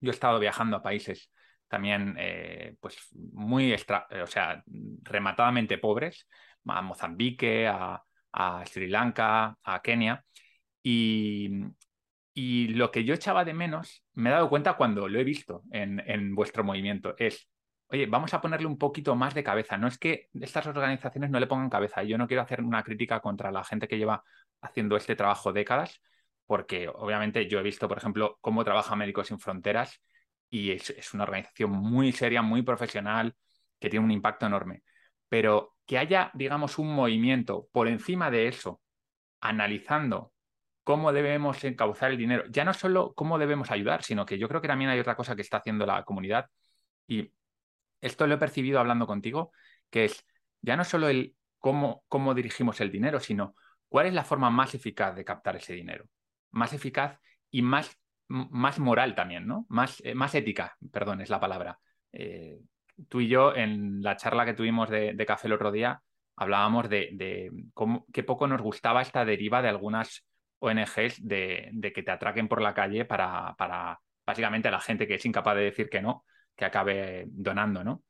Yo 0.00 0.10
he 0.10 0.14
estado 0.14 0.38
viajando 0.38 0.76
a 0.76 0.82
países 0.82 1.30
también, 1.68 2.14
eh, 2.18 2.76
pues, 2.80 2.96
muy, 3.32 3.74
o 3.74 4.26
sea, 4.26 4.62
rematadamente 5.02 5.78
pobres, 5.78 6.28
a 6.66 6.82
Mozambique, 6.82 7.66
a, 7.68 8.02
Sri 8.66 8.88
Lanka, 8.88 9.58
a 9.62 9.82
Kenia. 9.82 10.24
Y 12.38 12.68
lo 12.68 12.90
que 12.90 13.02
yo 13.04 13.14
echaba 13.14 13.46
de 13.46 13.54
menos, 13.54 14.04
me 14.12 14.28
he 14.28 14.32
dado 14.32 14.50
cuenta 14.50 14.74
cuando 14.74 15.08
lo 15.08 15.18
he 15.18 15.24
visto 15.24 15.62
en, 15.70 16.34
vuestro 16.34 16.64
movimiento, 16.64 17.14
es, 17.18 17.48
oye, 17.88 18.06
vamos 18.06 18.34
a 18.34 18.40
ponerle 18.40 18.66
un 18.66 18.78
poquito 18.78 19.14
más 19.16 19.34
de 19.34 19.44
cabeza. 19.44 19.78
No 19.78 19.88
es 19.88 19.98
que 19.98 20.28
estas 20.34 20.66
organizaciones 20.66 21.30
no 21.30 21.40
le 21.40 21.46
pongan 21.46 21.70
cabeza. 21.70 22.02
Yo 22.02 22.18
no 22.18 22.26
quiero 22.26 22.42
hacer 22.42 22.62
una 22.62 22.82
crítica 22.82 23.20
contra 23.20 23.52
la 23.52 23.64
gente 23.64 23.88
que 23.88 23.98
lleva 23.98 24.24
haciendo 24.60 24.96
este 24.96 25.16
trabajo 25.16 25.52
décadas, 25.52 26.00
porque 26.46 26.88
obviamente 26.88 27.48
yo 27.48 27.60
he 27.60 27.62
visto, 27.62 27.88
por 27.88 27.98
ejemplo, 27.98 28.38
cómo 28.40 28.64
trabaja 28.64 28.96
Médicos 28.96 29.28
Sin 29.28 29.38
Fronteras 29.38 30.00
y 30.48 30.72
es, 30.72 31.12
una 31.14 31.24
organización 31.24 31.70
muy 31.70 32.12
seria, 32.12 32.42
muy 32.42 32.62
profesional, 32.62 33.34
que 33.78 33.90
tiene 33.90 34.04
un 34.04 34.12
impacto 34.12 34.46
enorme. 34.46 34.82
Pero 35.28 35.76
que 35.86 35.98
haya, 35.98 36.30
digamos, 36.34 36.78
un 36.78 36.94
movimiento 36.94 37.68
por 37.72 37.88
encima 37.88 38.30
de 38.30 38.48
eso, 38.48 38.80
analizando 39.40 40.32
cómo 40.84 41.12
debemos 41.12 41.62
encauzar 41.64 42.12
el 42.12 42.16
dinero. 42.18 42.44
Ya 42.50 42.64
no 42.64 42.74
solo 42.74 43.12
cómo 43.14 43.38
debemos 43.38 43.70
ayudar, 43.70 44.02
sino 44.02 44.24
que 44.26 44.38
yo 44.38 44.48
creo 44.48 44.60
que 44.60 44.68
también 44.68 44.90
hay 44.90 45.00
otra 45.00 45.16
cosa 45.16 45.34
que 45.36 45.42
está 45.42 45.58
haciendo 45.58 45.86
la 45.86 46.04
comunidad. 46.04 46.46
Y 47.08 47.32
esto 48.00 48.26
lo 48.26 48.34
he 48.34 48.38
percibido 48.38 48.78
hablando 48.80 49.06
contigo, 49.06 49.52
que 49.90 50.06
es 50.06 50.24
ya 50.62 50.76
no 50.76 50.84
solo 50.84 51.08
el 51.08 51.34
cómo, 51.58 52.04
cómo 52.08 52.34
dirigimos 52.34 52.80
el 52.80 52.90
dinero, 52.90 53.20
sino 53.20 53.54
cuál 53.88 54.06
es 54.06 54.14
la 54.14 54.24
forma 54.24 54.50
más 54.50 54.74
eficaz 54.74 55.14
de 55.14 55.24
captar 55.24 55.56
ese 55.56 55.74
dinero. 55.74 56.06
Más 56.50 56.72
eficaz 56.72 57.18
y 57.50 57.62
más, 57.62 57.98
más 58.28 58.78
moral 58.78 59.14
también, 59.14 59.46
¿no? 59.46 59.66
Más, 59.68 60.02
eh, 60.04 60.14
más 60.14 60.34
ética, 60.34 60.76
perdón, 60.92 61.20
es 61.20 61.30
la 61.30 61.40
palabra. 61.40 61.78
Eh, 62.12 62.58
tú 63.08 63.20
y 63.20 63.28
yo, 63.28 63.54
en 63.54 64.02
la 64.02 64.16
charla 64.16 64.44
que 64.44 64.54
tuvimos 64.54 64.90
de, 64.90 65.24
café 65.26 65.48
el 65.48 65.54
otro 65.54 65.72
día, 65.72 66.02
hablábamos 66.36 66.88
de, 66.88 67.10
de 67.12 67.50
cómo, 67.74 68.06
qué 68.12 68.22
poco 68.22 68.46
nos 68.46 68.62
gustaba 68.62 69.02
esta 69.02 69.24
deriva 69.24 69.62
de 69.62 69.68
algunas 69.68 70.26
ONGs 70.58 71.26
de, 71.26 71.70
de 71.72 71.92
que 71.92 72.02
te 72.02 72.10
atraquen 72.10 72.48
por 72.48 72.62
la 72.62 72.74
calle 72.74 73.04
para, 73.04 73.54
para, 73.56 74.00
básicamente 74.24 74.68
a 74.68 74.72
la 74.72 74.80
gente 74.80 75.06
que 75.06 75.14
es 75.14 75.26
incapaz 75.26 75.56
de 75.56 75.62
decir 75.62 75.88
que 75.88 76.02
no, 76.02 76.24
que 76.56 76.64
acabe 76.64 77.26
donando, 77.28 77.84
¿no? 77.84 78.02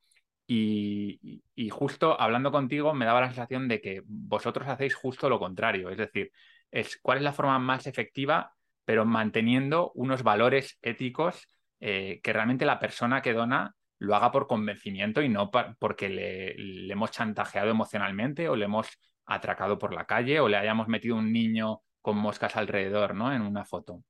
Y, 0.48 1.42
justo 1.70 2.20
hablando 2.20 2.52
contigo 2.52 2.94
me 2.94 3.04
daba 3.04 3.20
la 3.20 3.26
sensación 3.28 3.66
de 3.66 3.80
que 3.80 4.02
vosotros 4.06 4.68
hacéis 4.68 4.94
justo 4.94 5.28
lo 5.28 5.40
contrario, 5.40 5.90
es 5.90 5.98
decir, 5.98 6.30
es 6.70 6.98
cuál 7.02 7.18
es 7.18 7.24
la 7.24 7.32
forma 7.32 7.58
más 7.58 7.86
efectiva, 7.86 8.54
pero 8.84 9.04
manteniendo 9.04 9.90
unos 9.94 10.22
valores 10.22 10.78
éticos 10.82 11.48
eh, 11.80 12.20
que 12.22 12.32
realmente 12.32 12.64
la 12.64 12.78
persona 12.78 13.22
que 13.22 13.32
dona 13.32 13.74
lo 13.98 14.14
haga 14.14 14.30
por 14.30 14.46
convencimiento 14.46 15.22
y 15.22 15.28
no 15.28 15.50
porque 15.50 16.08
le, 16.08 16.54
le, 16.54 16.92
hemos 16.92 17.10
chantajeado 17.10 17.70
emocionalmente 17.70 18.48
o 18.48 18.54
le 18.54 18.66
hemos 18.66 18.88
atracado 19.24 19.78
por 19.78 19.92
la 19.92 20.06
calle 20.06 20.38
o 20.38 20.48
le 20.48 20.56
hayamos 20.56 20.86
metido 20.86 21.16
un 21.16 21.32
niño 21.32 21.82
con 22.00 22.18
moscas 22.18 22.54
alrededor, 22.56 23.14
¿no? 23.14 23.32
En 23.32 23.42
una 23.42 23.64
foto. 23.64 24.04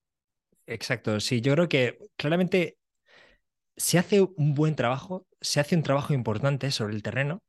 Exacto, 0.66 1.18
sí, 1.20 1.40
yo 1.40 1.54
creo 1.54 1.68
que 1.68 1.98
claramente 2.16 2.76
se 3.76 3.98
hace 3.98 4.20
un 4.20 4.54
buen 4.54 4.74
trabajo, 4.74 5.26
se 5.40 5.60
hace 5.60 5.76
un 5.76 5.82
trabajo 5.82 6.14
importante 6.14 6.70
sobre 6.70 6.94
el 6.94 7.02
terreno, 7.02 7.42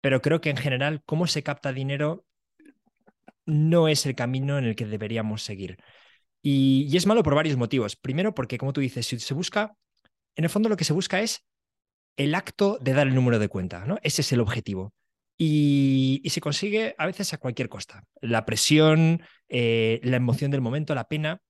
pero 0.00 0.20
creo 0.22 0.40
que 0.40 0.50
en 0.50 0.56
general 0.56 1.02
cómo 1.04 1.26
se 1.26 1.42
capta 1.42 1.72
dinero 1.72 2.24
no 3.46 3.88
es 3.88 4.06
el 4.06 4.14
camino 4.14 4.58
en 4.58 4.64
el 4.64 4.76
que 4.76 4.86
deberíamos 4.86 5.42
seguir. 5.42 5.78
Y, 6.42 6.86
y, 6.90 6.96
es 6.96 7.06
malo 7.06 7.22
por 7.22 7.34
varios 7.34 7.56
motivos. 7.56 7.96
Primero, 7.96 8.34
porque 8.34 8.58
como 8.58 8.72
tú 8.72 8.80
dices, 8.80 9.06
se 9.06 9.34
busca, 9.34 9.76
en 10.36 10.44
el 10.44 10.50
fondo 10.50 10.68
lo 10.68 10.76
que 10.76 10.84
se 10.84 10.92
busca 10.92 11.20
es 11.20 11.44
el 12.16 12.34
acto 12.34 12.78
de 12.80 12.92
dar 12.92 13.06
el 13.06 13.14
número 13.14 13.38
de 13.38 13.48
cuenta, 13.48 13.84
¿no? 13.84 13.98
Ese 14.02 14.22
es 14.22 14.32
el 14.32 14.40
objetivo. 14.40 14.92
Y, 15.38 16.22
se 16.30 16.40
consigue 16.40 16.94
a 16.98 17.06
veces 17.06 17.32
a 17.34 17.38
cualquier 17.38 17.68
costa. 17.68 18.04
La 18.20 18.46
presión, 18.46 19.22
eh, 19.48 20.00
la 20.02 20.16
emoción 20.16 20.50
del 20.50 20.60
momento, 20.60 20.94
la 20.94 21.08
pena. 21.08 21.40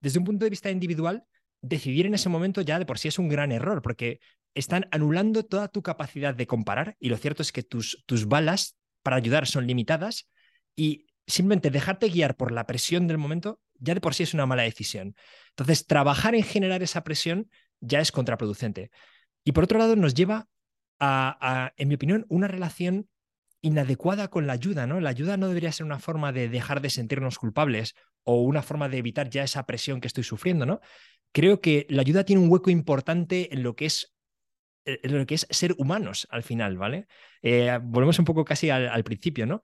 Desde 0.00 0.18
un 0.18 0.24
punto 0.24 0.44
de 0.44 0.50
vista 0.50 0.70
individual, 0.70 1.24
decidir 1.64 2.06
en 2.06 2.14
ese 2.14 2.28
momento 2.28 2.60
ya 2.60 2.78
de 2.78 2.86
por 2.86 2.98
sí 2.98 3.08
es 3.08 3.18
un 3.18 3.28
gran 3.28 3.52
error, 3.52 3.82
porque 3.82 4.20
están 4.54 4.86
anulando 4.90 5.44
toda 5.44 5.68
tu 5.68 5.82
capacidad 5.82 6.34
de 6.34 6.46
comparar 6.46 6.96
y 7.00 7.08
lo 7.08 7.16
cierto 7.16 7.42
es 7.42 7.52
que 7.52 7.62
tus, 7.62 8.02
tus 8.06 8.26
balas 8.26 8.76
para 9.02 9.16
ayudar 9.16 9.46
son 9.46 9.66
limitadas 9.66 10.28
y 10.76 11.06
simplemente 11.26 11.70
dejarte 11.70 12.08
guiar 12.08 12.36
por 12.36 12.52
la 12.52 12.66
presión 12.66 13.06
del 13.06 13.18
momento 13.18 13.60
ya 13.78 13.94
de 13.94 14.00
por 14.00 14.14
sí 14.14 14.22
es 14.22 14.34
una 14.34 14.46
mala 14.46 14.62
decisión. 14.62 15.16
Entonces, 15.50 15.86
trabajar 15.86 16.34
en 16.34 16.44
generar 16.44 16.82
esa 16.82 17.02
presión 17.02 17.50
ya 17.80 18.00
es 18.00 18.12
contraproducente. 18.12 18.90
Y 19.42 19.52
por 19.52 19.64
otro 19.64 19.78
lado, 19.78 19.96
nos 19.96 20.14
lleva 20.14 20.48
a 21.00 21.72
en 21.76 21.88
mi 21.88 21.96
opinión, 21.96 22.24
una 22.28 22.48
relación 22.48 23.08
inadecuada 23.60 24.28
con 24.28 24.46
la 24.46 24.52
ayuda, 24.52 24.86
¿no? 24.86 25.00
La 25.00 25.10
ayuda 25.10 25.36
no 25.36 25.48
debería 25.48 25.72
ser 25.72 25.86
una 25.86 25.98
forma 25.98 26.32
de 26.32 26.48
dejar 26.48 26.80
de 26.82 26.90
sentirnos 26.90 27.38
culpables 27.38 27.94
o 28.24 28.42
una 28.42 28.62
forma 28.62 28.88
de 28.88 28.98
evitar 28.98 29.30
ya 29.30 29.44
esa 29.44 29.66
presión 29.66 30.00
que 30.00 30.08
estoy 30.08 30.24
sufriendo, 30.24 30.66
¿no? 30.66 30.80
Creo 31.32 31.60
que 31.60 31.86
la 31.88 32.02
ayuda 32.02 32.24
tiene 32.24 32.42
un 32.42 32.50
hueco 32.50 32.70
importante 32.70 33.52
en 33.52 33.62
lo 33.62 33.76
que 33.76 33.86
es 33.86 34.14
en 34.86 35.18
lo 35.18 35.26
que 35.26 35.34
es 35.34 35.46
ser 35.50 35.74
humanos 35.78 36.26
al 36.30 36.42
final, 36.42 36.76
¿vale? 36.76 37.06
Eh, 37.42 37.78
volvemos 37.82 38.18
un 38.18 38.24
poco 38.24 38.44
casi 38.44 38.70
al, 38.70 39.04
principio, 39.04 39.46
¿no? 39.46 39.62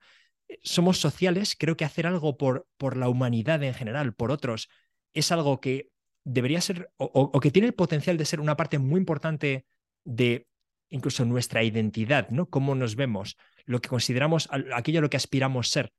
Somos 0.63 0.99
sociales, 0.99 1.55
creo 1.57 1.77
que 1.77 1.85
hacer 1.85 2.07
algo 2.07 2.37
por, 2.37 2.67
por 2.77 2.97
la 2.97 3.07
humanidad 3.07 3.61
en 3.63 3.73
general, 3.73 4.13
por 4.13 4.31
otros, 4.31 4.69
es 5.13 5.31
algo 5.31 5.61
que 5.61 5.89
debería 6.23 6.61
ser 6.61 6.91
o, 6.97 7.39
que 7.39 7.51
tiene 7.51 7.67
el 7.67 7.73
potencial 7.73 8.17
de 8.17 8.25
ser 8.25 8.39
una 8.39 8.57
parte 8.57 8.79
muy 8.79 8.99
importante 8.99 9.65
de 10.03 10.47
incluso 10.89 11.25
nuestra 11.25 11.63
identidad, 11.63 12.29
¿no? 12.29 12.49
Cómo 12.49 12.75
nos 12.75 12.95
vemos, 12.95 13.37
lo 13.65 13.79
que 13.79 13.89
consideramos, 13.89 14.49
aquello 14.73 14.99
a 14.99 15.01
lo 15.01 15.09
que 15.09 15.17
aspiramos 15.17 15.69
ser. 15.69 15.93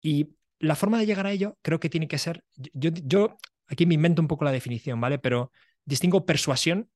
Y 0.00 0.34
la 0.62 0.76
forma 0.76 0.98
de 0.98 1.06
llegar 1.06 1.26
a 1.26 1.32
ello 1.32 1.58
creo 1.60 1.80
que 1.80 1.90
tiene 1.90 2.06
que 2.06 2.18
ser, 2.18 2.44
yo, 2.54 2.90
yo 3.04 3.36
aquí 3.66 3.84
me 3.84 3.94
invento 3.94 4.22
un 4.22 4.28
poco 4.28 4.44
la 4.44 4.52
definición, 4.52 5.00
¿vale? 5.00 5.18
Pero 5.18 5.50
distingo 5.84 6.24
persuasión, 6.24 6.88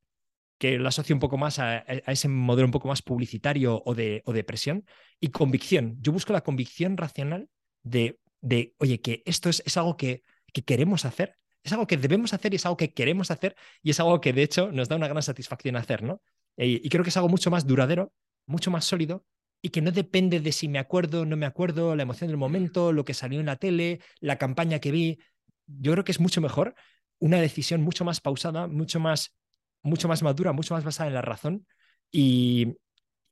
que 0.58 0.78
lo 0.78 0.88
asocio 0.88 1.14
un 1.16 1.20
poco 1.20 1.36
más 1.36 1.58
a, 1.58 1.78
ese 1.78 2.28
modelo 2.28 2.66
un 2.66 2.72
poco 2.72 2.86
más 2.88 3.02
publicitario 3.02 3.82
o 3.84 3.94
de, 3.94 4.22
o 4.24 4.32
de 4.32 4.44
presión, 4.44 4.86
y 5.18 5.28
convicción. 5.28 5.96
Yo 6.00 6.12
busco 6.12 6.32
la 6.32 6.42
convicción 6.42 6.96
racional 6.96 7.48
de, 7.82 8.20
de 8.40 8.72
oye, 8.78 9.00
que 9.00 9.22
esto 9.26 9.48
es, 9.48 9.62
es 9.66 9.76
algo 9.76 9.96
que, 9.96 10.22
que 10.52 10.62
queremos 10.62 11.04
hacer, 11.04 11.36
Es 11.64 11.72
algo 11.72 11.88
que 11.88 11.96
debemos 11.96 12.32
hacer 12.32 12.52
y 12.52 12.56
es 12.56 12.66
algo 12.66 12.76
que 12.76 12.94
queremos 12.94 13.32
hacer 13.32 13.56
y 13.82 13.90
es 13.90 13.98
algo 13.98 14.20
que 14.20 14.32
de 14.32 14.44
hecho 14.44 14.70
nos 14.70 14.88
da 14.88 14.94
una 14.94 15.08
gran 15.08 15.22
satisfacción 15.22 15.74
hacer, 15.76 16.02
¿no? 16.04 16.22
y 16.58 16.88
creo 16.88 17.02
que 17.02 17.10
es 17.10 17.16
algo 17.18 17.28
mucho 17.28 17.50
más 17.50 17.66
duradero, 17.66 18.12
mucho 18.46 18.70
más 18.70 18.84
sólido 18.86 19.26
y 19.66 19.70
que 19.70 19.82
no 19.82 19.90
depende 19.90 20.38
de 20.38 20.52
si 20.52 20.68
me 20.68 20.78
acuerdo 20.78 21.26
no 21.26 21.36
me 21.36 21.44
acuerdo, 21.44 21.96
la 21.96 22.04
emoción 22.04 22.28
del 22.28 22.36
momento, 22.36 22.92
lo 22.92 23.04
que 23.04 23.14
salió 23.14 23.40
en 23.40 23.46
la 23.46 23.56
tele, 23.56 23.98
la 24.20 24.38
campaña 24.38 24.78
que 24.78 24.92
vi. 24.92 25.18
Yo 25.66 25.90
creo 25.90 26.04
que 26.04 26.12
es 26.12 26.20
mucho 26.20 26.40
mejor 26.40 26.76
una 27.18 27.40
decisión 27.40 27.82
mucho 27.82 28.04
más 28.04 28.20
pausada, 28.20 28.68
mucho 28.68 29.00
más, 29.00 29.34
mucho 29.82 30.06
más 30.06 30.22
madura, 30.22 30.52
mucho 30.52 30.72
más 30.74 30.84
basada 30.84 31.08
en 31.08 31.14
la 31.14 31.22
razón 31.22 31.66
y, 32.12 32.76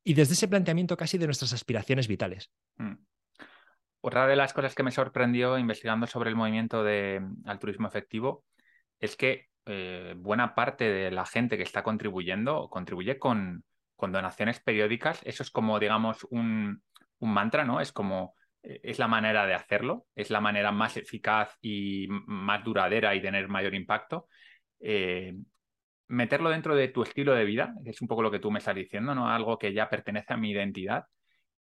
y 0.03 0.14
desde 0.14 0.32
ese 0.32 0.49
planteamiento 0.49 0.97
casi 0.97 1.18
de 1.18 1.26
nuestras 1.26 1.53
aspiraciones 1.53 2.09
vitales. 2.09 2.51
Mm. 2.78 2.95
Otra 4.01 4.26
de 4.26 4.35
las 4.35 4.53
cosas 4.53 4.74
que 4.74 4.82
me 4.82 4.91
sorprendió 4.91 5.57
investigando 5.57 6.09
sobre 6.09 6.30
el 6.30 6.37
movimiento 6.37 6.82
de 6.82 7.22
altruismo 7.45 7.87
efectivo 7.87 8.45
es 8.99 9.14
que 9.14 9.51
eh, 9.66 10.14
buena 10.16 10.57
parte 10.57 10.91
de 10.91 11.12
la 11.12 11.26
gente 11.26 11.57
que 11.57 11.62
está 11.62 11.85
contribuyendo 11.85 12.68
contribuye 12.70 13.20
con, 13.20 13.62
con 13.97 14.12
donaciones 14.12 14.61
periódicas. 14.61 15.20
Eso 15.24 15.42
es 15.42 15.51
como, 15.51 15.78
digamos, 15.78 16.24
un, 16.30 16.82
un 17.18 17.32
mantra, 17.32 17.64
¿no? 17.64 17.80
Es 17.80 17.92
como 17.92 18.34
eh, 18.64 18.80
es 18.82 18.99
la 18.99 19.09
manera 19.09 19.47
de 19.47 19.55
hacerlo, 19.55 20.07
es 20.14 20.30
la 20.30 20.40
manera 20.40 20.72
más 20.72 20.97
eficaz 20.97 21.57
y 21.61 22.07
más 22.09 22.64
duradera 22.64 23.14
y 23.14 23.22
tener 23.22 23.49
mayor 23.49 23.74
impacto. 23.74 24.28
Eh, 24.80 25.34
meterlo 26.09 26.51
dentro 26.51 26.74
de 26.76 26.88
tu 26.88 27.03
estilo 27.03 27.34
de 27.34 27.45
vida, 27.45 27.74
es 27.84 28.01
un 28.03 28.09
poco 28.09 28.22
lo 28.22 28.30
que 28.30 28.38
tú 28.38 28.51
me 28.51 28.59
estás 28.59 28.74
diciendo, 28.74 29.14
¿no? 29.14 29.28
Algo 29.30 29.59
que 29.59 29.72
ya 29.72 29.88
pertenece 29.90 30.32
a 30.34 30.36
mi 30.36 30.51
identidad. 30.51 31.07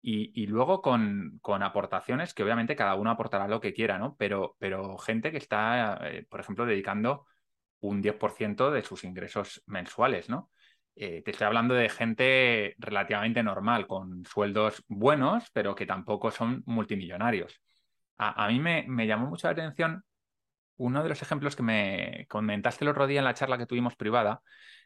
Y, 0.05 0.47
luego 0.47 0.81
con, 0.81 1.39
con, 1.41 1.63
aportaciones 1.63 2.33
que 2.33 2.43
obviamente 2.43 2.75
cada 2.75 2.95
uno 2.95 3.09
aportará 3.11 3.47
lo 3.47 3.61
que 3.61 3.73
quiera, 3.73 3.97
¿no? 3.97 4.17
Pero, 4.17 4.57
pero 4.59 4.97
gente 4.97 5.31
que 5.31 5.37
está, 5.37 5.97
eh, 6.09 6.25
por 6.29 6.41
ejemplo, 6.41 6.65
dedicando 6.65 7.25
un 7.79 8.01
10% 8.01 8.69
de 8.71 8.81
sus 8.81 9.05
ingresos 9.05 9.63
mensuales, 9.65 10.27
¿no? 10.29 10.51
Eh, 10.95 11.21
te 11.23 11.31
estoy 11.31 11.47
hablando 11.47 11.73
de 11.73 11.89
gente 11.89 12.75
relativamente 12.77 13.41
normal, 13.43 13.87
con 13.87 14.25
sueldos 14.25 14.83
buenos, 14.87 15.49
pero 15.53 15.75
que 15.75 15.85
tampoco 15.85 16.31
son 16.31 16.63
multimillonarios. 16.65 17.61
A, 18.17 18.47
mí 18.47 18.59
me, 18.59 18.85
me, 18.87 19.07
llamó 19.07 19.27
mucho 19.27 19.47
la 19.47 19.53
atención 19.53 20.03
uno 20.77 21.03
de 21.03 21.09
los 21.09 21.21
ejemplos 21.21 21.55
que 21.55 21.63
me 21.63 22.25
comentaste 22.29 22.85
el 22.85 22.89
otro 22.89 23.07
día 23.07 23.19
en 23.19 23.25
la 23.25 23.33
charla 23.33 23.57
que 23.57 23.65
tuvimos 23.65 23.95
privada, 23.95 24.41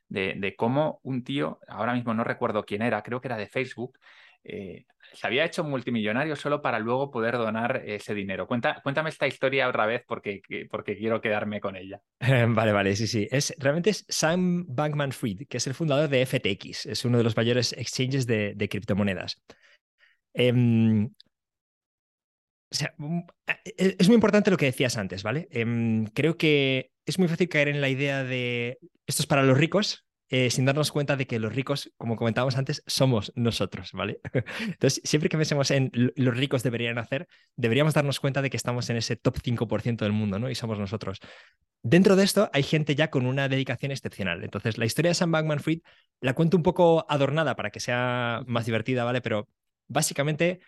de, 0.10 0.56
cómo 0.58 1.00
un 1.04 1.24
tío, 1.24 1.60
ahora 1.68 1.94
mismo 1.94 2.14
no 2.14 2.24
recuerdo 2.24 2.66
quién 2.66 2.82
era, 2.82 3.04
creo 3.04 3.22
que 3.22 3.28
era 3.28 3.38
de 3.38 3.48
Facebook, 3.48 3.98
eh, 4.44 4.86
se 5.14 5.28
había 5.28 5.46
hecho 5.46 5.64
multimillonario 5.64 6.36
solo 6.36 6.62
para 6.62 6.80
luego 6.80 7.10
poder 7.12 7.38
donar 7.38 7.84
ese 7.86 8.14
dinero. 8.14 8.48
cuéntame 8.48 9.10
esta 9.10 9.28
historia 9.28 9.68
otra 9.68 9.86
vez 9.86 10.04
porque, 10.08 10.42
porque 10.70 10.98
quiero 10.98 11.22
quedarme 11.22 11.62
con 11.62 11.76
ella. 11.76 12.02
Vale, 12.50 12.72
vale, 12.72 12.96
sí, 12.96 13.08
sí. 13.08 13.28
Es, 13.32 13.54
realmente 13.58 13.90
es 13.92 14.06
Sam 14.10 14.66
Bankman 14.68 15.12
Fried, 15.12 15.48
que 15.48 15.58
es 15.58 15.68
el 15.68 15.74
fundador 15.74 16.10
de 16.10 16.26
FTX, 16.26 16.86
es 16.88 17.06
uno 17.06 17.18
de 17.18 17.24
los 17.24 17.36
mayores 17.36 17.74
exchanges 17.74 18.26
de, 18.26 18.68
criptomonedas. 18.70 19.42
Em, 20.34 21.10
mm, 22.98 23.20
e, 23.66 23.96
es 23.98 24.08
muy 24.08 24.16
importante 24.16 24.52
lo 24.52 24.58
que 24.58 24.66
decías 24.66 24.98
antes, 24.98 25.24
¿vale? 25.24 25.48
Em, 25.52 26.06
creo 26.08 26.38
que 26.38 26.92
es 27.06 27.18
muy 27.20 27.28
fácil 27.28 27.50
caer 27.50 27.70
en 27.70 27.82
la 27.82 27.90
idea 27.90 28.24
de 28.24 28.78
esto 29.08 29.24
es 29.24 29.28
para 29.28 29.44
los 29.44 29.58
ricos, 29.58 30.07
eh, 30.30 30.50
sin 30.50 30.66
darnos 30.66 30.92
cuenta 30.92 31.16
de 31.16 31.26
que 31.26 31.40
los 31.40 31.54
ricos, 31.54 31.92
como 31.98 32.16
comentábamos 32.16 32.58
antes, 32.58 32.84
somos 32.86 33.32
nosotros, 33.36 33.92
¿vale? 33.94 34.20
Entonces, 34.60 35.02
siempre 35.04 35.30
que 35.30 35.38
pensemos 35.38 35.72
en 35.72 35.92
los 35.94 36.36
ricos 36.36 36.64
deberían 36.64 36.98
hacer, 36.98 37.28
deberíamos 37.56 37.94
darnos 37.94 38.20
cuenta 38.20 38.42
de 38.42 38.50
que 38.50 38.58
estamos 38.58 38.90
en 38.90 38.98
ese 38.98 39.16
top 39.16 39.38
5% 39.40 40.06
del 40.06 40.12
mundo, 40.12 40.40
¿no? 40.40 40.50
Y 40.50 40.56
somos 40.56 40.80
nosotros. 40.80 41.20
Dentro 41.82 42.16
de 42.16 42.24
esto 42.24 42.50
hay 42.54 42.64
gente 42.64 42.96
ya 42.96 43.10
con 43.10 43.26
una 43.26 43.48
dedicación 43.48 43.92
excepcional. 43.92 44.44
Entonces, 44.44 44.78
la 44.78 44.86
historia 44.86 45.12
de 45.12 45.16
Sam 45.16 45.32
Bankman 45.32 45.60
Fried 45.60 45.80
la 46.22 46.34
cuento 46.34 46.58
un 46.58 46.64
poco 46.64 47.06
adornada 47.10 47.56
para 47.56 47.70
que 47.70 47.80
sea 47.80 48.42
más 48.48 48.66
divertida, 48.66 49.04
¿vale? 49.04 49.22
Pero 49.22 49.48
básicamente 49.88 50.60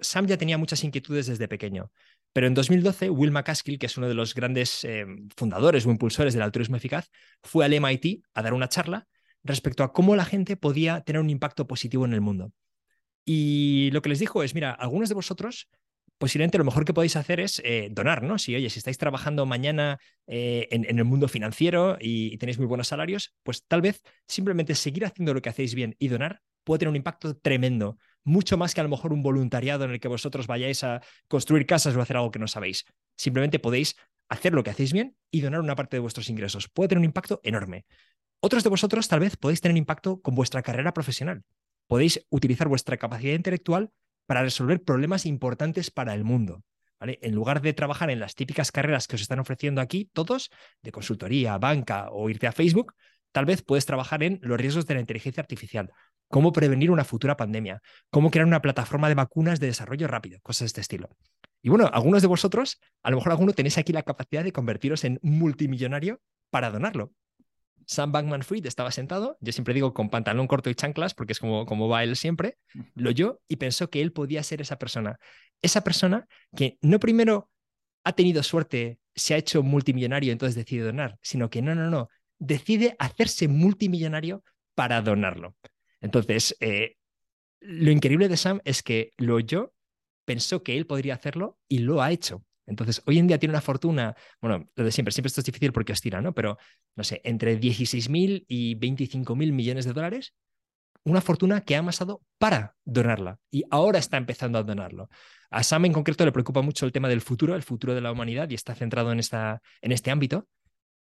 Sam 0.00 0.26
ya 0.26 0.36
tenía 0.36 0.58
muchas 0.58 0.82
inquietudes 0.84 1.26
desde 1.26 1.48
pequeño. 1.48 1.90
Pero 2.34 2.48
en 2.48 2.54
2012, 2.54 3.10
Will 3.10 3.30
McCaskill, 3.30 3.78
que 3.78 3.86
es 3.86 3.96
uno 3.96 4.08
de 4.08 4.14
los 4.14 4.34
grandes 4.34 4.84
eh, 4.84 5.06
fundadores 5.36 5.86
o 5.86 5.90
impulsores 5.90 6.34
del 6.34 6.42
altruismo 6.42 6.76
eficaz, 6.76 7.08
fue 7.42 7.64
al 7.64 7.72
MIT 7.72 8.24
a 8.34 8.42
dar 8.42 8.52
una 8.52 8.68
charla 8.68 9.06
respecto 9.44 9.84
a 9.84 9.92
cómo 9.92 10.16
la 10.16 10.24
gente 10.24 10.56
podía 10.56 11.00
tener 11.00 11.22
un 11.22 11.30
impacto 11.30 11.66
positivo 11.66 12.04
en 12.04 12.12
el 12.12 12.20
mundo. 12.20 12.52
Y 13.24 13.88
lo 13.92 14.02
que 14.02 14.08
les 14.08 14.18
dijo 14.18 14.42
es, 14.42 14.54
mira, 14.54 14.72
algunos 14.72 15.08
de 15.08 15.14
vosotros 15.14 15.68
posiblemente 16.18 16.58
lo 16.58 16.64
mejor 16.64 16.84
que 16.84 16.94
podéis 16.94 17.16
hacer 17.16 17.40
es 17.40 17.60
eh, 17.64 17.88
donar, 17.90 18.22
¿no? 18.22 18.38
Si, 18.38 18.54
oye, 18.54 18.70
si 18.70 18.78
estáis 18.78 18.98
trabajando 18.98 19.46
mañana 19.46 19.98
eh, 20.26 20.68
en, 20.70 20.98
el 20.98 21.04
mundo 21.04 21.28
financiero 21.28 21.96
y, 22.00 22.36
tenéis 22.38 22.58
muy 22.58 22.66
buenos 22.66 22.88
salarios, 22.88 23.34
pues 23.42 23.64
tal 23.66 23.80
vez 23.80 24.02
simplemente 24.26 24.74
seguir 24.74 25.04
haciendo 25.04 25.34
lo 25.34 25.42
que 25.42 25.50
hacéis 25.50 25.74
bien 25.74 25.94
y 25.98 26.08
donar 26.08 26.40
puede 26.64 26.80
tener 26.80 26.90
un 26.90 26.96
impacto 26.96 27.36
tremendo 27.36 27.98
mucho 28.24 28.56
más 28.56 28.74
que 28.74 28.80
a 28.80 28.84
lo 28.84 28.90
mejor 28.90 29.12
un 29.12 29.22
voluntariado 29.22 29.84
en 29.84 29.92
el 29.92 30.00
que 30.00 30.08
vosotros 30.08 30.46
vayáis 30.46 30.82
a 30.82 31.02
construir 31.28 31.66
casas 31.66 31.94
o 31.94 32.00
hacer 32.00 32.16
algo 32.16 32.30
que 32.30 32.38
no 32.38 32.48
sabéis. 32.48 32.84
Simplemente 33.16 33.58
podéis 33.58 33.96
hacer 34.28 34.54
lo 34.54 34.62
que 34.64 34.70
hacéis 34.70 34.92
bien 34.92 35.16
y 35.30 35.42
donar 35.42 35.60
una 35.60 35.76
parte 35.76 35.96
de 35.96 36.00
vuestros 36.00 36.28
ingresos. 36.30 36.68
Puede 36.68 36.88
tener 36.88 37.00
un 37.00 37.04
impacto 37.04 37.40
enorme. 37.44 37.84
Otros 38.40 38.64
de 38.64 38.70
vosotros 38.70 39.08
tal 39.08 39.20
vez 39.20 39.36
podéis 39.36 39.60
tener 39.60 39.76
impacto 39.76 40.20
con 40.20 40.34
vuestra 40.34 40.62
carrera 40.62 40.92
profesional. 40.92 41.44
Podéis 41.86 42.26
utilizar 42.30 42.68
vuestra 42.68 42.96
capacidad 42.96 43.34
intelectual 43.34 43.90
para 44.26 44.42
resolver 44.42 44.82
problemas 44.82 45.26
importantes 45.26 45.90
para 45.90 46.14
el 46.14 46.24
mundo. 46.24 46.62
¿vale? 46.98 47.18
En 47.22 47.34
lugar 47.34 47.60
de 47.60 47.74
trabajar 47.74 48.10
en 48.10 48.20
las 48.20 48.34
típicas 48.34 48.72
carreras 48.72 49.06
que 49.06 49.16
os 49.16 49.22
están 49.22 49.38
ofreciendo 49.38 49.80
aquí, 49.80 50.10
todos, 50.12 50.50
de 50.82 50.92
consultoría, 50.92 51.58
banca 51.58 52.08
o 52.10 52.30
irte 52.30 52.46
a 52.46 52.52
Facebook, 52.52 52.94
tal 53.32 53.44
vez 53.44 53.62
puedes 53.62 53.84
trabajar 53.84 54.22
en 54.22 54.40
los 54.42 54.58
riesgos 54.58 54.86
de 54.86 54.94
la 54.94 55.00
inteligencia 55.00 55.42
artificial 55.42 55.92
cómo 56.34 56.50
prevenir 56.50 56.90
una 56.90 57.04
futura 57.04 57.36
pandemia, 57.36 57.80
cómo 58.10 58.28
crear 58.28 58.44
una 58.44 58.60
plataforma 58.60 59.08
de 59.08 59.14
vacunas 59.14 59.60
de 59.60 59.68
desarrollo 59.68 60.08
rápido, 60.08 60.40
cosas 60.42 60.62
de 60.62 60.66
este 60.66 60.80
estilo. 60.80 61.08
Y 61.62 61.68
bueno, 61.68 61.88
algunos 61.92 62.22
de 62.22 62.26
vosotros, 62.26 62.80
a 63.04 63.10
lo 63.12 63.18
mejor 63.18 63.30
alguno 63.30 63.52
tenéis 63.52 63.78
aquí 63.78 63.92
la 63.92 64.02
capacidad 64.02 64.42
de 64.42 64.50
convertiros 64.50 65.04
en 65.04 65.20
multimillonario 65.22 66.20
para 66.50 66.72
donarlo. 66.72 67.12
Sam 67.86 68.10
Bankman 68.10 68.42
Fried 68.42 68.66
estaba 68.66 68.90
sentado, 68.90 69.38
yo 69.40 69.52
siempre 69.52 69.74
digo 69.74 69.94
con 69.94 70.10
pantalón 70.10 70.48
corto 70.48 70.70
y 70.70 70.74
chanclas, 70.74 71.14
porque 71.14 71.34
es 71.34 71.38
como, 71.38 71.66
como 71.66 71.88
va 71.88 72.02
él 72.02 72.16
siempre, 72.16 72.58
lo 72.96 73.10
oyó 73.10 73.40
y 73.46 73.54
pensó 73.54 73.88
que 73.88 74.02
él 74.02 74.10
podía 74.10 74.42
ser 74.42 74.60
esa 74.60 74.76
persona. 74.76 75.20
Esa 75.62 75.84
persona 75.84 76.26
que 76.56 76.78
no 76.82 76.98
primero 76.98 77.48
ha 78.02 78.14
tenido 78.14 78.42
suerte, 78.42 78.98
se 79.14 79.34
ha 79.34 79.36
hecho 79.36 79.62
multimillonario, 79.62 80.32
entonces 80.32 80.56
decide 80.56 80.82
donar, 80.82 81.16
sino 81.22 81.48
que 81.48 81.62
no, 81.62 81.76
no, 81.76 81.90
no, 81.90 82.08
decide 82.40 82.96
hacerse 82.98 83.46
multimillonario 83.46 84.42
para 84.74 85.00
donarlo. 85.00 85.54
Entonces, 86.04 86.54
eh, 86.60 86.96
lo 87.60 87.90
increíble 87.90 88.28
de 88.28 88.36
Sam 88.36 88.60
es 88.64 88.82
que 88.82 89.12
lo 89.16 89.36
oyó, 89.36 89.72
pensó 90.26 90.62
que 90.62 90.76
él 90.76 90.86
podría 90.86 91.14
hacerlo 91.14 91.58
y 91.66 91.78
lo 91.78 92.02
ha 92.02 92.12
hecho. 92.12 92.44
Entonces, 92.66 93.02
hoy 93.06 93.18
en 93.18 93.26
día 93.26 93.38
tiene 93.38 93.52
una 93.52 93.62
fortuna, 93.62 94.14
bueno, 94.38 94.68
lo 94.74 94.84
de 94.84 94.92
siempre, 94.92 95.12
siempre 95.12 95.28
esto 95.28 95.40
es 95.40 95.46
difícil 95.46 95.72
porque 95.72 95.92
os 95.92 96.02
tira, 96.02 96.20
¿no? 96.20 96.34
Pero, 96.34 96.58
no 96.94 97.04
sé, 97.04 97.22
entre 97.24 97.58
16.000 97.58 98.44
y 98.46 98.74
25.000 98.76 99.52
millones 99.52 99.86
de 99.86 99.94
dólares, 99.94 100.34
una 101.04 101.22
fortuna 101.22 101.62
que 101.62 101.74
ha 101.74 101.78
amasado 101.78 102.20
para 102.38 102.76
donarla 102.84 103.38
y 103.50 103.64
ahora 103.70 103.98
está 103.98 104.18
empezando 104.18 104.58
a 104.58 104.62
donarlo. 104.62 105.08
A 105.50 105.62
Sam 105.62 105.86
en 105.86 105.94
concreto 105.94 106.26
le 106.26 106.32
preocupa 106.32 106.60
mucho 106.60 106.84
el 106.84 106.92
tema 106.92 107.08
del 107.08 107.22
futuro, 107.22 107.54
el 107.54 107.62
futuro 107.62 107.94
de 107.94 108.02
la 108.02 108.12
humanidad 108.12 108.50
y 108.50 108.54
está 108.54 108.74
centrado 108.74 109.10
en, 109.10 109.20
esta, 109.20 109.62
en 109.80 109.92
este 109.92 110.10
ámbito, 110.10 110.48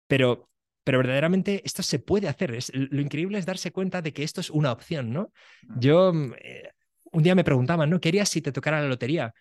pero 0.06 0.48
pero 0.84 0.98
verdaderamente 0.98 1.62
esto 1.64 1.82
se 1.82 1.98
puede 1.98 2.28
hacer. 2.28 2.54
Es, 2.54 2.72
lo 2.74 3.00
increíble 3.00 3.38
es 3.38 3.46
darse 3.46 3.72
cuenta 3.72 4.02
de 4.02 4.12
que 4.12 4.24
esto 4.24 4.40
es 4.40 4.50
una 4.50 4.72
opción, 4.72 5.12
¿no? 5.12 5.32
Yo 5.76 6.12
mm, 6.12 6.34
eh, 6.38 6.70
un 7.12 7.22
día 7.22 7.34
me 7.34 7.44
preguntaban, 7.44 7.90
¿no? 7.90 8.00
¿Qué 8.00 8.08
harías 8.08 8.28
si 8.28 8.40
te 8.42 8.52
tocara 8.52 8.80
la 8.80 8.88
lotería? 8.88 9.34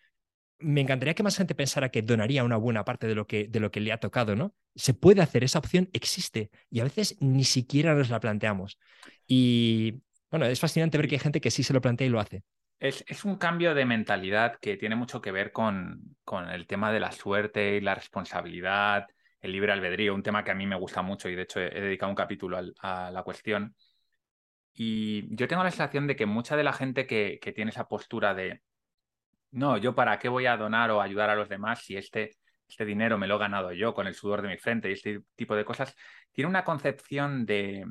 Me 0.60 0.82
encantaría 0.82 1.16
que 1.16 1.24
más 1.24 1.38
gente 1.38 1.56
pensara 1.56 1.89
que 1.89 2.04
donaría 2.04 2.44
una 2.44 2.58
buena 2.58 2.86
parte 2.86 3.08
de 3.08 3.16
lo 3.16 3.26
que, 3.26 3.48
de 3.48 3.60
lo 3.60 3.72
que 3.72 3.80
le 3.80 3.92
ha 3.92 4.00
tocado, 4.00 4.36
¿no? 4.36 4.54
Se 4.76 4.94
puede 4.94 5.22
hacer, 5.22 5.44
esa 5.44 5.60
opción 5.60 5.89
existe 5.94 6.52
y 6.70 6.82
a 6.82 6.84
veces 6.84 7.18
ni 7.20 7.44
siquiera 7.44 7.96
nos 7.96 8.10
la 8.10 8.20
planteamos. 8.20 8.78
Y 9.26 10.02
bueno, 10.30 10.46
es 10.46 10.60
fascinante 10.60 10.98
ver 10.98 11.08
que 11.08 11.16
hay 11.16 11.20
gente 11.20 11.42
que 11.42 11.50
sí 11.50 11.64
se 11.64 11.74
lo 11.74 11.82
plantea 11.82 12.08
y 12.08 12.12
lo 12.12 12.20
hace. 12.20 12.44
Es, 12.80 13.04
es, 13.08 13.26
un 13.26 13.36
cambio 13.36 13.76
de 13.76 13.86
mentalidad 13.86 14.58
que 14.60 14.76
tiene 14.76 14.96
mucho 14.96 15.22
que 15.22 15.32
ver 15.32 15.52
con, 15.52 16.16
con 16.24 16.50
el 16.50 16.66
tema 16.68 16.92
de 16.92 17.00
la 17.00 17.12
suerte 17.12 17.78
y 17.78 17.82
la 17.82 17.94
responsabilidad 17.94 19.08
el 19.42 19.52
libre 19.52 19.72
albedrío, 19.72 20.14
un 20.14 20.24
tema 20.24 20.44
que 20.44 20.52
a 20.52 20.56
mí 20.56 20.68
me 20.68 20.76
gusta 20.76 21.02
mucho 21.02 21.30
y 21.30 21.36
de 21.36 21.44
hecho 21.44 21.60
he, 21.60 21.82
dedicado 21.82 22.10
un 22.10 22.16
capítulo 22.16 22.60
a, 22.80 23.12
la 23.12 23.24
cuestión. 23.24 23.76
Y 24.74 25.36
yo 25.36 25.48
tengo 25.48 25.64
la 25.64 25.72
sensación 25.72 26.08
de 26.08 26.16
que 26.16 26.26
mucha 26.26 26.56
de 26.56 26.64
la 26.64 26.74
gente 26.74 27.06
que, 27.08 27.39
tiene 27.56 27.72
esa 27.72 27.88
postura 27.88 28.34
de, 28.34 28.62
no, 29.52 29.78
yo 29.78 29.96
para 29.96 30.20
qué 30.20 30.30
voy 30.30 30.46
a 30.46 30.58
donar 30.58 30.92
o 30.92 31.02
ayudar 31.02 31.30
a 31.30 31.36
los 31.36 31.50
demás 31.50 31.84
si 31.84 31.98
este, 31.98 32.38
este 32.68 32.86
dinero 32.86 33.18
me 33.18 33.28
lo 33.28 33.36
he 33.36 33.39
ganado 33.39 33.74
yo 33.74 33.94
con 33.94 34.08
el 34.08 34.16
sudor 34.16 34.42
de 34.42 34.50
mi 34.50 34.58
frente 34.58 34.89
y 34.89 34.94
este 34.94 35.22
tipo 35.36 35.56
de 35.56 35.66
cosas, 35.66 35.96
tiene 36.32 36.50
una 36.50 36.64
concepción 36.64 37.46
de, 37.46 37.86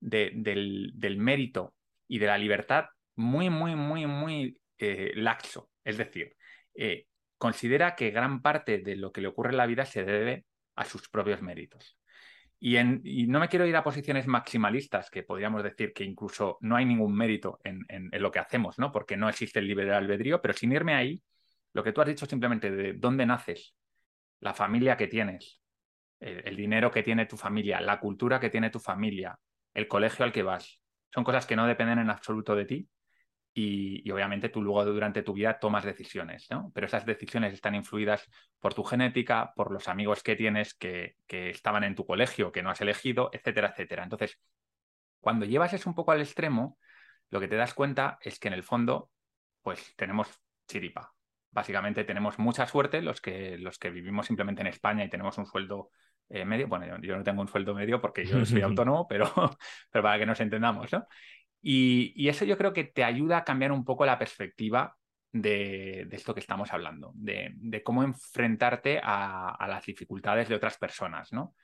del, 0.00 1.16
mérito 1.18 1.74
y 2.06 2.18
de 2.18 2.26
la 2.26 2.38
libertad 2.38 2.86
muy, 3.16 3.50
muy, 3.50 3.74
muy, 3.76 4.06
muy 4.06 4.60
eh, 4.78 5.12
laxo. 5.16 5.70
Es 5.84 5.96
decir, 5.98 6.36
eh, 6.74 7.06
considera 7.38 7.96
que 7.96 8.10
gran 8.10 8.42
parte 8.42 8.78
de 8.78 8.96
lo 8.96 9.12
que 9.12 9.20
le 9.20 9.28
ocurre 9.28 9.50
en 9.50 9.56
la 9.56 9.66
vida 9.66 9.84
se 9.84 10.04
debe 10.04 10.44
a 10.74 10.84
sus 10.84 11.08
propios 11.08 11.42
méritos. 11.42 11.96
Y, 12.64 12.76
no 13.26 13.40
me 13.40 13.48
quiero 13.48 13.66
ir 13.66 13.74
a 13.74 13.82
posiciones 13.82 14.28
maximalistas, 14.28 15.10
que 15.10 15.24
podríamos 15.24 15.64
decir 15.64 15.92
que 15.92 16.04
incluso 16.04 16.58
no 16.60 16.76
hay 16.76 16.84
ningún 16.84 17.12
mérito 17.12 17.58
en, 17.64 17.84
lo 18.12 18.30
que 18.30 18.38
hacemos, 18.38 18.78
¿no? 18.78 18.92
Porque 18.92 19.16
no 19.16 19.28
existe 19.28 19.58
el 19.58 19.66
libre 19.66 19.92
albedrío, 19.92 20.40
pero 20.40 20.54
sin 20.54 20.70
irme 20.70 20.94
ahí, 20.94 21.20
lo 21.72 21.82
que 21.82 21.92
tú 21.92 22.00
has 22.00 22.06
dicho 22.06 22.24
simplemente 22.24 22.70
de 22.70 22.92
dónde 22.92 23.26
naces, 23.26 23.74
la 24.38 24.54
familia 24.54 24.96
que 24.96 25.08
tienes, 25.08 25.60
el, 26.20 26.54
dinero 26.54 26.92
que 26.92 27.02
tiene 27.02 27.26
tu 27.26 27.36
familia, 27.36 27.80
la 27.80 27.98
cultura 27.98 28.38
que 28.38 28.48
tiene 28.48 28.70
tu 28.70 28.78
familia, 28.78 29.36
el 29.74 29.88
colegio 29.88 30.24
al 30.24 30.32
que 30.32 30.44
vas, 30.44 30.80
son 31.12 31.24
cosas 31.24 31.46
que 31.46 31.56
no 31.56 31.66
dependen 31.66 31.98
en 31.98 32.10
absoluto 32.10 32.54
de 32.54 32.64
ti 32.64 32.88
y, 33.54 34.10
obviamente 34.10 34.48
tú 34.48 34.62
luego 34.62 34.84
durante 34.84 35.22
tu 35.22 35.34
vida 35.34 35.58
tomas 35.58 35.84
decisiones, 35.84 36.46
¿no? 36.50 36.70
Pero 36.74 36.86
esas 36.86 37.04
decisiones 37.04 37.52
están 37.52 37.74
influidas 37.74 38.28
por 38.60 38.72
tu 38.74 38.82
genética, 38.82 39.52
por 39.54 39.70
los 39.70 39.88
amigos 39.88 40.22
que 40.22 40.36
tienes 40.36 40.74
que, 40.74 41.16
estaban 41.28 41.84
en 41.84 41.94
tu 41.94 42.06
colegio, 42.06 42.50
que 42.52 42.62
no 42.62 42.70
has 42.70 42.80
elegido, 42.80 43.30
etcétera, 43.32 43.68
etcétera. 43.68 44.04
Entonces, 44.04 44.38
cuando 45.20 45.44
llevas 45.44 45.72
eso 45.74 45.88
un 45.90 45.94
poco 45.94 46.12
al 46.12 46.20
extremo, 46.20 46.78
lo 47.30 47.40
que 47.40 47.48
te 47.48 47.56
das 47.56 47.74
cuenta 47.74 48.18
es 48.22 48.38
que 48.38 48.48
en 48.48 48.54
el 48.54 48.62
fondo, 48.62 49.10
pues 49.62 49.94
tenemos 49.96 50.28
chiripa. 50.66 51.12
Básicamente 51.50 52.04
tenemos 52.04 52.38
mucha 52.38 52.66
suerte 52.66 53.02
los 53.02 53.20
que, 53.20 53.58
los 53.58 53.78
que 53.78 53.90
vivimos 53.90 54.26
simplemente 54.26 54.62
en 54.62 54.68
España 54.68 55.04
y 55.04 55.10
tenemos 55.10 55.36
un 55.36 55.44
sueldo 55.44 55.90
eh, 56.30 56.46
medio. 56.46 56.66
Bueno, 56.68 56.98
yo, 57.02 57.16
no 57.16 57.22
tengo 57.22 57.42
un 57.42 57.48
sueldo 57.48 57.74
medio 57.74 58.00
porque 58.00 58.24
yo 58.24 58.46
soy 58.46 58.62
autónomo, 58.62 59.06
pero, 59.06 59.26
pero 59.90 60.02
para 60.02 60.18
que 60.18 60.24
nos 60.24 60.40
entendamos, 60.40 60.90
¿no? 60.90 61.06
Y, 61.62 62.28
eso 62.28 62.44
yo 62.44 62.58
creo 62.58 62.72
que 62.72 62.84
te 62.84 63.04
ayuda 63.04 63.38
a 63.38 63.44
cambiar 63.44 63.70
un 63.72 63.84
poco 63.84 64.04
la 64.04 64.18
perspectiva 64.18 64.96
de, 65.32 66.08
esto 66.10 66.34
que 66.34 66.40
estamos 66.40 66.72
hablando, 66.72 67.12
de, 67.14 67.82
cómo 67.84 68.02
enfrentarte 68.02 69.00
a, 69.02 69.64
las 69.68 69.86
dificultades 69.86 70.48
de 70.48 70.56
otras 70.56 70.76
personas, 70.76 71.32
¿no? 71.32 71.54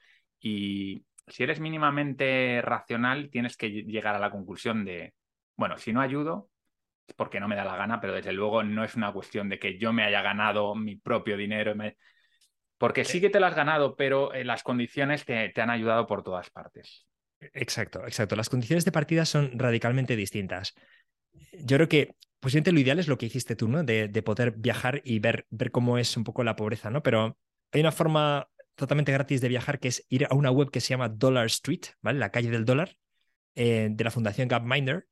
Y 0.40 1.04
si 1.26 1.42
eres 1.42 1.60
mínimamente 1.60 2.62
racional, 2.62 3.28
tienes 3.30 3.56
que 3.56 3.70
llegar 3.70 4.14
a 4.14 4.20
la 4.20 4.30
conclusión 4.30 4.84
de, 4.84 5.14
bueno, 5.56 5.76
si 5.76 5.92
no 5.92 6.00
ayudo, 6.00 6.48
es 7.06 7.14
porque 7.14 7.40
no 7.40 7.48
me 7.48 7.56
da 7.56 7.64
la 7.64 7.76
gana, 7.76 8.00
pero 8.00 8.14
desde 8.14 8.32
luego 8.32 8.62
no 8.62 8.84
es 8.84 8.94
una 8.94 9.12
cuestión 9.12 9.48
de 9.48 9.58
que 9.58 9.78
yo 9.78 9.92
me 9.92 10.04
haya 10.04 10.22
ganado 10.22 10.74
mi 10.76 10.96
propio 10.96 11.36
dinero, 11.36 11.74
porque 12.78 13.04
sí 13.04 13.20
que 13.20 13.30
te 13.30 13.40
lo 13.40 13.46
has 13.46 13.56
ganado, 13.56 13.96
pero 13.96 14.32
eh, 14.32 14.44
las 14.44 14.62
condiciones 14.62 15.24
te 15.24 15.60
han 15.60 15.70
ayudado 15.70 16.06
por 16.06 16.22
todas 16.22 16.50
partes. 16.50 17.07
Exacto, 17.40 18.04
exacto. 18.04 18.36
Las 18.36 18.48
condiciones 18.48 18.84
de 18.84 18.92
partida 18.92 19.24
son 19.24 19.58
radicalmente 19.58 20.16
distintas. 20.16 20.74
Yo 21.52 21.76
creo 21.76 21.88
que 21.88 22.16
posiblemente 22.40 22.72
lo 22.72 22.80
ideal 22.80 22.98
es 22.98 23.08
lo 23.08 23.18
que 23.18 23.26
hiciste 23.26 23.56
tú, 23.56 23.68
¿no? 23.68 23.82
De, 23.84 24.22
poder 24.22 24.52
viajar 24.52 25.00
y 25.04 25.18
ver, 25.18 25.46
ver 25.50 25.70
cómo 25.70 25.98
es 25.98 26.16
un 26.16 26.24
poco 26.24 26.44
la 26.44 26.56
pobreza, 26.56 26.90
¿no? 26.90 27.02
Pero 27.02 27.38
hay 27.72 27.80
una 27.80 27.92
forma 27.92 28.48
totalmente 28.74 29.12
gratis 29.12 29.40
de 29.40 29.48
viajar 29.48 29.80
que 29.80 29.88
es 29.88 30.04
ir 30.08 30.26
a 30.30 30.34
una 30.34 30.50
web 30.50 30.70
que 30.70 30.80
se 30.80 30.88
llama 30.88 31.08
Dollar 31.08 31.46
Street, 31.46 31.82
¿vale? 32.00 32.18
La 32.18 32.30
calle 32.30 32.50
del 32.50 32.64
dólar, 32.64 32.96
eh, 33.54 33.88
de 33.90 34.04
la 34.04 34.10
Fundación 34.10 34.48
Gapminder, 34.48 35.06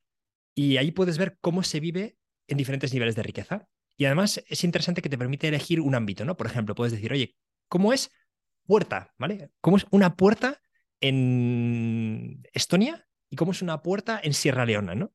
y 0.55 0.77
ahí 0.77 0.91
puedes 0.93 1.19
ver 1.19 1.37
cómo 1.41 1.63
se 1.63 1.81
vive 1.81 2.17
en 2.49 2.57
diferentes 2.57 2.93
niveles 2.93 3.17
de 3.17 3.23
riqueza. 3.23 3.69
Y 3.97 4.05
además 4.05 4.43
es 4.49 4.65
interesante 4.65 5.03
que 5.03 5.09
te 5.09 5.19
permite 5.19 5.49
elegir 5.49 5.81
un 5.81 5.95
ámbito, 5.95 6.25
¿no? 6.25 6.37
Por 6.37 6.47
ejemplo, 6.47 6.75
puedes 6.75 6.93
decir, 6.93 7.13
oye, 7.13 7.35
¿cómo 7.69 7.93
es 7.93 8.11
puerta, 8.67 9.13
¿vale? 9.19 9.51
¿Cómo 9.61 9.77
es 9.77 9.87
una 9.91 10.15
puerta 10.17 10.61
en 11.01 12.43
Estonia 12.53 13.07
y 13.31 13.37
cómo 13.37 13.53
es 13.53 13.63
una 13.63 13.83
puerta 13.83 14.21
en 14.23 14.33
Sierra 14.33 14.65
Leona, 14.65 14.95
¿no? 14.95 15.13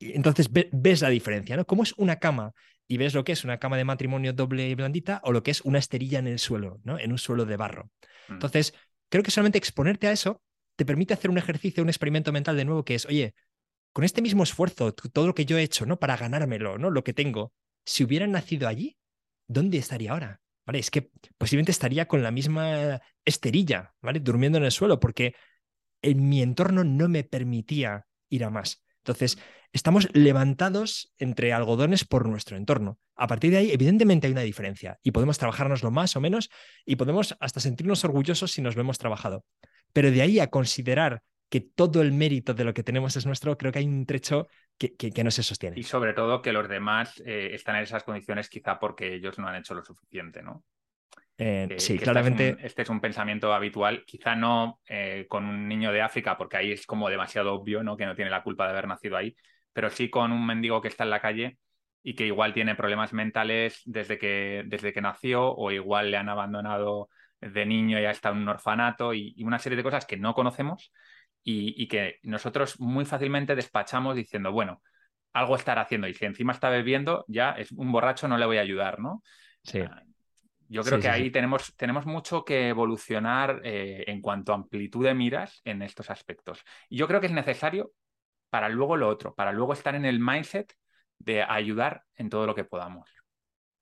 entonces 0.00 0.48
ves 0.50 1.02
la 1.02 1.10
diferencia, 1.10 1.56
¿no? 1.56 1.66
¿Cómo 1.66 1.82
es 1.82 1.92
una 1.96 2.16
cama? 2.16 2.54
Y 2.88 2.96
ves 2.96 3.14
lo 3.14 3.22
que 3.22 3.32
es 3.32 3.44
una 3.44 3.58
cama 3.58 3.76
de 3.76 3.84
matrimonio 3.84 4.32
doble 4.32 4.68
y 4.68 4.74
blandita 4.74 5.20
o 5.24 5.32
lo 5.32 5.42
que 5.42 5.50
es 5.50 5.60
una 5.60 5.78
esterilla 5.78 6.18
en 6.18 6.26
el 6.26 6.38
suelo, 6.38 6.80
¿no? 6.84 6.98
En 6.98 7.12
un 7.12 7.18
suelo 7.18 7.44
de 7.44 7.56
barro. 7.56 7.90
Mm. 8.28 8.32
Entonces, 8.32 8.74
creo 9.10 9.22
que 9.22 9.30
solamente 9.30 9.58
exponerte 9.58 10.08
a 10.08 10.12
eso 10.12 10.42
te 10.76 10.84
permite 10.86 11.14
hacer 11.14 11.30
un 11.30 11.38
ejercicio, 11.38 11.82
un 11.82 11.90
experimento 11.90 12.32
mental 12.32 12.56
de 12.56 12.64
nuevo 12.64 12.84
que 12.84 12.94
es, 12.94 13.06
oye, 13.06 13.34
con 13.92 14.04
este 14.04 14.22
mismo 14.22 14.42
esfuerzo, 14.42 14.94
todo 14.94 15.26
lo 15.26 15.34
que 15.34 15.44
yo 15.44 15.58
he 15.58 15.62
hecho, 15.62 15.84
¿no? 15.84 15.98
Para 15.98 16.16
ganármelo, 16.16 16.78
¿no? 16.78 16.90
Lo 16.90 17.04
que 17.04 17.12
tengo, 17.12 17.52
si 17.84 18.04
hubiera 18.04 18.26
nacido 18.26 18.68
allí, 18.68 18.96
¿dónde 19.46 19.78
estaría 19.78 20.12
ahora? 20.12 20.40
Es 20.78 20.90
que 20.90 21.10
posiblemente 21.36 21.72
estaría 21.72 22.06
con 22.06 22.22
la 22.22 22.30
misma 22.30 23.00
esterilla, 23.24 23.92
¿vale? 24.00 24.20
Durmiendo 24.20 24.58
en 24.58 24.64
el 24.64 24.70
suelo, 24.70 25.00
porque 25.00 25.34
en 26.02 26.28
mi 26.28 26.42
entorno 26.42 26.84
no 26.84 27.08
me 27.08 27.24
permitía 27.24 28.06
ir 28.28 28.44
a 28.44 28.50
más. 28.50 28.84
Entonces, 28.98 29.38
estamos 29.72 30.08
levantados 30.12 31.12
entre 31.18 31.52
algodones 31.52 32.04
por 32.04 32.28
nuestro 32.28 32.56
entorno. 32.56 32.98
A 33.16 33.26
partir 33.26 33.50
de 33.50 33.58
ahí, 33.58 33.70
evidentemente 33.70 34.26
hay 34.26 34.32
una 34.32 34.42
diferencia 34.42 34.98
y 35.02 35.10
podemos 35.10 35.38
trabajárnoslo 35.38 35.90
más 35.90 36.16
o 36.16 36.20
menos 36.20 36.50
y 36.84 36.96
podemos 36.96 37.36
hasta 37.40 37.60
sentirnos 37.60 38.04
orgullosos 38.04 38.52
si 38.52 38.62
nos 38.62 38.76
lo 38.76 38.82
hemos 38.82 38.98
trabajado. 38.98 39.44
Pero 39.92 40.10
de 40.10 40.22
ahí 40.22 40.38
a 40.38 40.48
considerar 40.48 41.22
que 41.48 41.60
todo 41.60 42.00
el 42.00 42.12
mérito 42.12 42.54
de 42.54 42.64
lo 42.64 42.74
que 42.74 42.84
tenemos 42.84 43.16
es 43.16 43.26
nuestro, 43.26 43.58
creo 43.58 43.72
que 43.72 43.80
hay 43.80 43.86
un 43.86 44.06
trecho 44.06 44.48
que, 44.88 45.24
no 45.24 45.30
se 45.30 45.42
sostiene. 45.42 45.78
Y 45.78 45.82
sobre 45.82 46.14
todo 46.14 46.40
que 46.40 46.52
los 46.52 46.68
demás 46.68 47.22
eh, 47.26 47.50
están 47.52 47.76
en 47.76 47.82
esas 47.82 48.02
condiciones 48.02 48.48
quizá 48.48 48.78
porque 48.78 49.14
ellos 49.14 49.38
no 49.38 49.46
han 49.46 49.56
hecho 49.56 49.74
lo 49.74 49.84
suficiente, 49.84 50.42
¿no? 50.42 50.64
Eh, 51.36 51.68
sí, 51.78 51.98
claramente. 51.98 52.56
Este 52.62 52.82
es, 52.82 52.88
un, 52.88 53.00
pensamiento 53.00 53.52
habitual, 53.52 54.04
quizá 54.06 54.34
no 54.34 54.80
eh, 54.86 55.26
con 55.28 55.44
un 55.44 55.68
niño 55.68 55.92
de 55.92 56.02
África, 56.02 56.36
porque 56.36 56.56
ahí 56.56 56.72
es 56.72 56.86
como 56.86 57.08
demasiado 57.08 57.54
obvio, 57.54 57.82
¿no? 57.82 57.96
Que 57.96 58.06
no 58.06 58.14
tiene 58.14 58.30
la 58.30 58.42
culpa 58.42 58.64
de 58.64 58.72
haber 58.72 58.88
nacido 58.88 59.16
ahí, 59.16 59.34
pero 59.72 59.90
sí 59.90 60.10
con 60.10 60.32
un 60.32 60.46
mendigo 60.46 60.80
que 60.80 60.88
está 60.88 61.04
en 61.04 61.10
la 61.10 61.20
calle 61.20 61.58
y 62.02 62.14
que 62.14 62.26
igual 62.26 62.54
tiene 62.54 62.74
problemas 62.74 63.12
mentales 63.12 63.82
desde 63.84 64.18
que, 64.18 64.64
desde 64.66 64.92
que 64.92 65.00
nació, 65.02 65.52
o 65.52 65.70
igual 65.70 66.10
le 66.10 66.16
han 66.16 66.28
abandonado 66.28 67.08
de 67.40 67.66
niño 67.66 67.98
y 67.98 68.02
ya 68.02 68.10
está 68.10 68.30
en 68.30 68.38
un 68.38 68.48
orfanato, 68.48 69.12
y 69.14 69.42
una 69.44 69.58
serie 69.58 69.76
de 69.76 69.82
cosas 69.82 70.06
que 70.06 70.16
no 70.18 70.34
conocemos 70.34 70.92
y, 71.42 71.88
que 71.88 72.18
nosotros 72.22 72.78
muy 72.80 73.04
fácilmente 73.04 73.56
despachamos 73.56 74.16
diciendo, 74.16 74.52
bueno, 74.52 74.82
algo 75.32 75.56
estará 75.56 75.82
haciendo 75.82 76.08
y 76.08 76.14
si 76.14 76.24
encima 76.24 76.52
está 76.52 76.68
bebiendo, 76.70 77.24
ya 77.28 77.52
es 77.52 77.72
un 77.72 77.90
borracho, 77.92 78.28
no 78.28 78.38
le 78.38 78.46
voy 78.46 78.58
a 78.58 78.62
ayudar, 78.62 79.00
¿no? 79.00 79.22
Sí. 79.62 79.80
Ah, 79.80 80.02
yo 80.68 80.82
creo 80.84 81.00
que 81.00 81.08
ahí 81.08 81.30
Tenemos, 81.30 81.74
tenemos 81.76 82.06
mucho 82.06 82.44
que 82.44 82.68
evolucionar 82.68 83.60
eh, 83.64 84.04
en 84.06 84.20
cuanto 84.20 84.52
a 84.52 84.54
amplitud 84.54 85.04
de 85.04 85.14
miras 85.14 85.60
en 85.64 85.82
estos 85.82 86.10
aspectos. 86.10 86.62
Y 86.88 86.96
yo 86.96 87.08
creo 87.08 87.20
que 87.20 87.26
es 87.26 87.32
necesario 87.32 87.92
para 88.50 88.68
luego 88.68 88.96
lo 88.96 89.08
otro, 89.08 89.34
para 89.34 89.50
luego 89.50 89.72
estar 89.72 89.96
en 89.96 90.04
el 90.04 90.20
mindset 90.20 90.72
de 91.18 91.42
ayudar 91.42 92.04
en 92.14 92.30
todo 92.30 92.46
lo 92.46 92.54
que 92.54 92.64
podamos. 92.64 93.10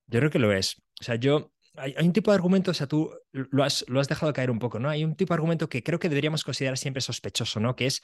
Yo 0.07 0.21
creo 0.21 0.31
que 0.31 0.39
lo 0.39 0.51
es. 0.51 0.83
O 0.99 1.05
sea, 1.05 1.17
yo 1.17 1.53
hay, 1.79 1.95
un 2.01 2.13
tipo 2.13 2.31
de 2.31 2.37
argumento, 2.37 2.71
o 2.71 2.75
sea, 2.75 2.87
tú 2.87 3.13
lo 3.33 3.65
has, 3.65 3.85
lo 3.89 4.01
has 4.01 4.09
dejado 4.09 4.33
caer 4.33 4.51
un 4.51 4.59
poco, 4.59 4.79
¿no? 4.79 4.89
Hay 4.89 5.05
un 5.05 5.15
tipo 5.15 5.33
de 5.33 5.37
argumento 5.37 5.69
que 5.69 5.83
creo 5.83 5.99
que 5.99 6.09
deberíamos 6.09 6.45
considerar 6.45 6.79
siempre 6.79 7.01
sospechoso, 7.01 7.61
¿no? 7.61 7.77
Que 7.77 7.87
es, 7.87 8.03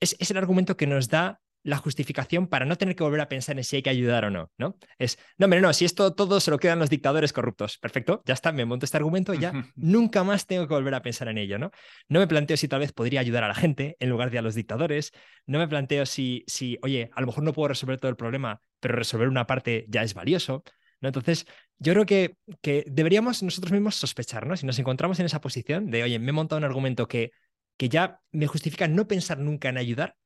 es, 0.00 0.16
es 0.18 0.30
el 0.30 0.36
argumento 0.36 0.76
que 0.76 0.86
nos 0.86 1.08
da 1.08 1.40
la 1.64 1.78
justificación 1.78 2.46
para 2.46 2.66
no 2.66 2.76
tener 2.76 2.94
que 2.94 3.02
volver 3.02 3.22
a 3.22 3.28
pensar 3.28 3.56
en 3.56 3.64
si 3.64 3.76
hay 3.76 3.82
que 3.82 3.90
ayudar 3.90 4.26
o 4.26 4.30
no, 4.30 4.50
¿no? 4.58 4.76
Es, 4.98 5.18
no, 5.38 5.46
hombre, 5.46 5.62
no, 5.62 5.72
si 5.72 5.86
esto 5.86 6.14
todo 6.14 6.38
se 6.38 6.50
lo 6.50 6.58
quedan 6.58 6.78
los 6.78 6.90
dictadores 6.90 7.32
corruptos. 7.32 7.78
Perfecto, 7.78 8.22
ya 8.26 8.34
está, 8.34 8.52
me 8.52 8.66
monto 8.66 8.84
este 8.84 8.98
argumento 8.98 9.32
y 9.32 9.38
ya 9.38 9.52
nunca 9.74 10.22
más 10.24 10.46
tengo 10.46 10.68
que 10.68 10.74
volver 10.74 10.94
a 10.94 11.02
pensar 11.02 11.28
en 11.28 11.38
ello, 11.38 11.58
¿no? 11.58 11.70
No 12.08 12.20
me 12.20 12.26
planteo 12.26 12.58
si 12.58 12.68
tal 12.68 12.80
vez 12.80 12.92
podría 12.92 13.20
ayudar 13.20 13.44
a 13.44 13.48
la 13.48 13.54
gente 13.54 13.96
en 13.98 14.10
lugar 14.10 14.30
de 14.30 14.38
a 14.38 14.42
los 14.42 14.54
dictadores. 14.54 15.12
No 15.46 15.58
me 15.58 15.66
planteo 15.66 16.04
si, 16.04 16.44
si 16.46 16.78
oye, 16.82 17.10
a 17.14 17.20
lo 17.22 17.28
mejor 17.28 17.42
no 17.42 17.54
puedo 17.54 17.68
resolver 17.68 17.98
todo 17.98 18.10
el 18.10 18.16
problema, 18.16 18.60
pero 18.78 18.94
resolver 18.94 19.28
una 19.28 19.46
parte 19.46 19.86
ya 19.88 20.02
es 20.02 20.12
valioso. 20.12 20.62
Entonces, 21.00 21.46
yo 21.78 21.92
creo 21.92 22.06
que, 22.06 22.36
que 22.60 22.84
deberíamos 22.86 23.42
nosotros 23.42 23.72
mismos 23.72 23.96
sospechar, 23.96 24.46
¿no? 24.46 24.56
Si 24.56 24.66
nos 24.66 24.78
encontramos 24.78 25.18
en 25.20 25.26
esa 25.26 25.40
posición 25.40 25.90
de, 25.90 26.02
oye, 26.02 26.18
me 26.18 26.30
he 26.30 26.32
montado 26.32 26.58
un 26.58 26.64
argumento 26.64 27.08
que, 27.08 27.32
que 27.76 27.88
ya 27.88 28.20
me 28.32 28.46
justifica 28.46 28.88
no 28.88 29.06
pensar 29.06 29.38
nunca 29.38 29.68
en 29.68 29.78
ayudar, 29.78 30.16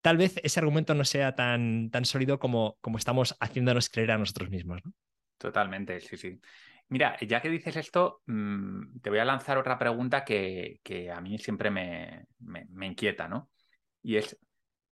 tal 0.00 0.16
vez 0.16 0.40
ese 0.42 0.60
argumento 0.60 0.94
no 0.94 1.04
sea 1.04 1.34
tan, 1.34 1.90
tan 1.90 2.04
sólido 2.04 2.38
como, 2.38 2.76
como 2.80 2.98
estamos 2.98 3.36
haciéndonos 3.40 3.88
creer 3.88 4.12
a 4.12 4.18
nosotros 4.18 4.50
mismos. 4.50 4.80
Totalmente, 5.38 6.00
sí, 6.00 6.16
sí. 6.16 6.40
Mira, 6.88 7.16
ya 7.20 7.40
que 7.42 7.48
dices 7.48 7.76
esto, 7.76 8.22
mm, 8.26 9.00
te 9.00 9.10
voy 9.10 9.18
a 9.18 9.24
lanzar 9.24 9.58
otra 9.58 9.78
pregunta 9.78 10.24
que, 10.24 10.80
que 10.82 11.10
a 11.10 11.20
mí 11.20 11.38
siempre 11.38 11.70
me, 11.70 12.26
me, 12.38 12.66
me, 12.70 12.86
inquieta, 12.86 13.26
¿no? 13.26 13.50
Y 14.02 14.16
es, 14.16 14.38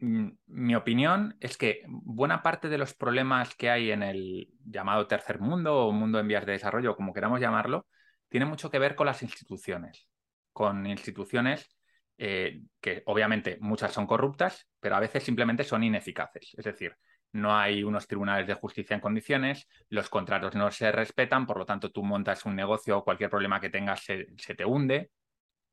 mi 0.03 0.74
opinión 0.74 1.36
es 1.38 1.57
que 1.57 1.82
buena 1.86 2.42
parte 2.42 2.68
de 2.68 2.76
los 2.76 2.92
problemas 2.92 3.55
que 3.55 3.70
hay 3.70 3.92
en 3.92 4.03
el 4.03 4.48
llamado 4.64 5.07
tercer 5.07 5.38
mundo 5.38 5.86
o 5.86 5.92
mundo 5.92 6.18
en 6.18 6.26
vías 6.26 6.44
de 6.44 6.53
desarrollo, 6.53 6.96
como 6.96 7.12
queramos 7.12 7.40
llamarlo, 7.40 7.86
tiene 8.28 8.46
mucho 8.46 8.68
que 8.68 8.80
ver 8.80 8.96
con 8.96 9.07
las 9.07 9.22
instituciones, 9.22 10.09
con 10.53 10.86
instituciones 10.86 11.76
eh, 12.18 12.62
que 12.80 13.05
obviamente 13.07 13.59
muchas 13.61 13.92
son 13.92 14.09
corruptas, 14.09 14.66
pero 14.80 14.96
a 14.96 15.00
veces 15.00 15.22
simplemente 15.22 15.62
son 15.62 15.84
ineficaces. 15.84 16.50
Es 16.57 16.64
decir, 16.64 16.96
no 17.30 17.57
hay 17.57 17.84
unos 17.84 18.09
tribunales 18.09 18.48
de 18.48 18.55
justicia 18.55 18.94
en 18.94 19.00
condiciones, 19.00 19.68
los 19.88 20.09
contratos 20.09 20.57
no 20.57 20.70
se 20.72 20.90
respetan, 20.90 21.46
por 21.46 21.59
lo 21.59 21.64
tanto 21.64 21.92
tú 21.92 22.03
montas 22.03 22.44
un 22.44 22.57
negocio 22.57 22.98
o 22.98 23.05
cualquier 23.05 23.30
problema 23.30 23.61
que 23.61 23.70
tengas 23.70 24.03
se 24.03 24.55
te 24.57 24.64
hunde, 24.64 25.11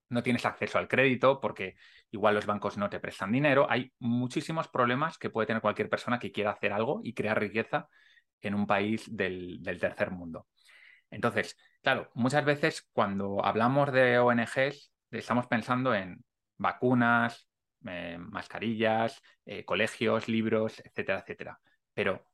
no 0.10 0.24
tienes 0.24 0.46
acceso 0.46 0.78
al 0.78 0.88
crédito 0.88 1.40
porque 1.40 1.76
igual 2.12 2.36
los 2.36 2.46
bancos 2.46 2.78
no 2.78 2.90
te 2.90 3.00
prestan 3.00 3.32
dinero. 3.32 3.68
Hay 3.70 3.94
muchísimos 4.00 4.68
problemas 4.68 5.18
que 5.18 5.30
puede 5.30 5.48
tener 5.48 5.62
cualquier 5.62 5.90
persona 5.90 6.20
que 6.20 6.32
quiera 6.32 6.52
hacer 6.52 6.74
algo 6.74 7.02
y 7.04 7.14
crear 7.14 7.40
riqueza 7.40 7.88
en 8.42 8.56
un 8.56 8.68
país 8.68 9.16
del, 9.16 9.62
tercer 9.80 10.12
mundo. 10.12 10.48
Entonces, 11.12 11.58
claro, 11.82 12.10
muchas 12.14 12.46
veces 12.46 12.88
cuando 12.92 13.44
hablamos 13.44 13.92
de 13.92 14.20
ONGs 14.20 14.92
estamos 15.12 15.48
pensando 15.48 15.94
en 15.94 16.24
vacunas, 16.58 17.48
eh, 17.86 18.18
mascarillas, 18.20 19.22
eh, 19.46 19.66
colegios, 19.66 20.28
libros, 20.28 20.80
etcétera, 20.80 21.20
etcétera. 21.20 21.60
Pero 21.94 22.26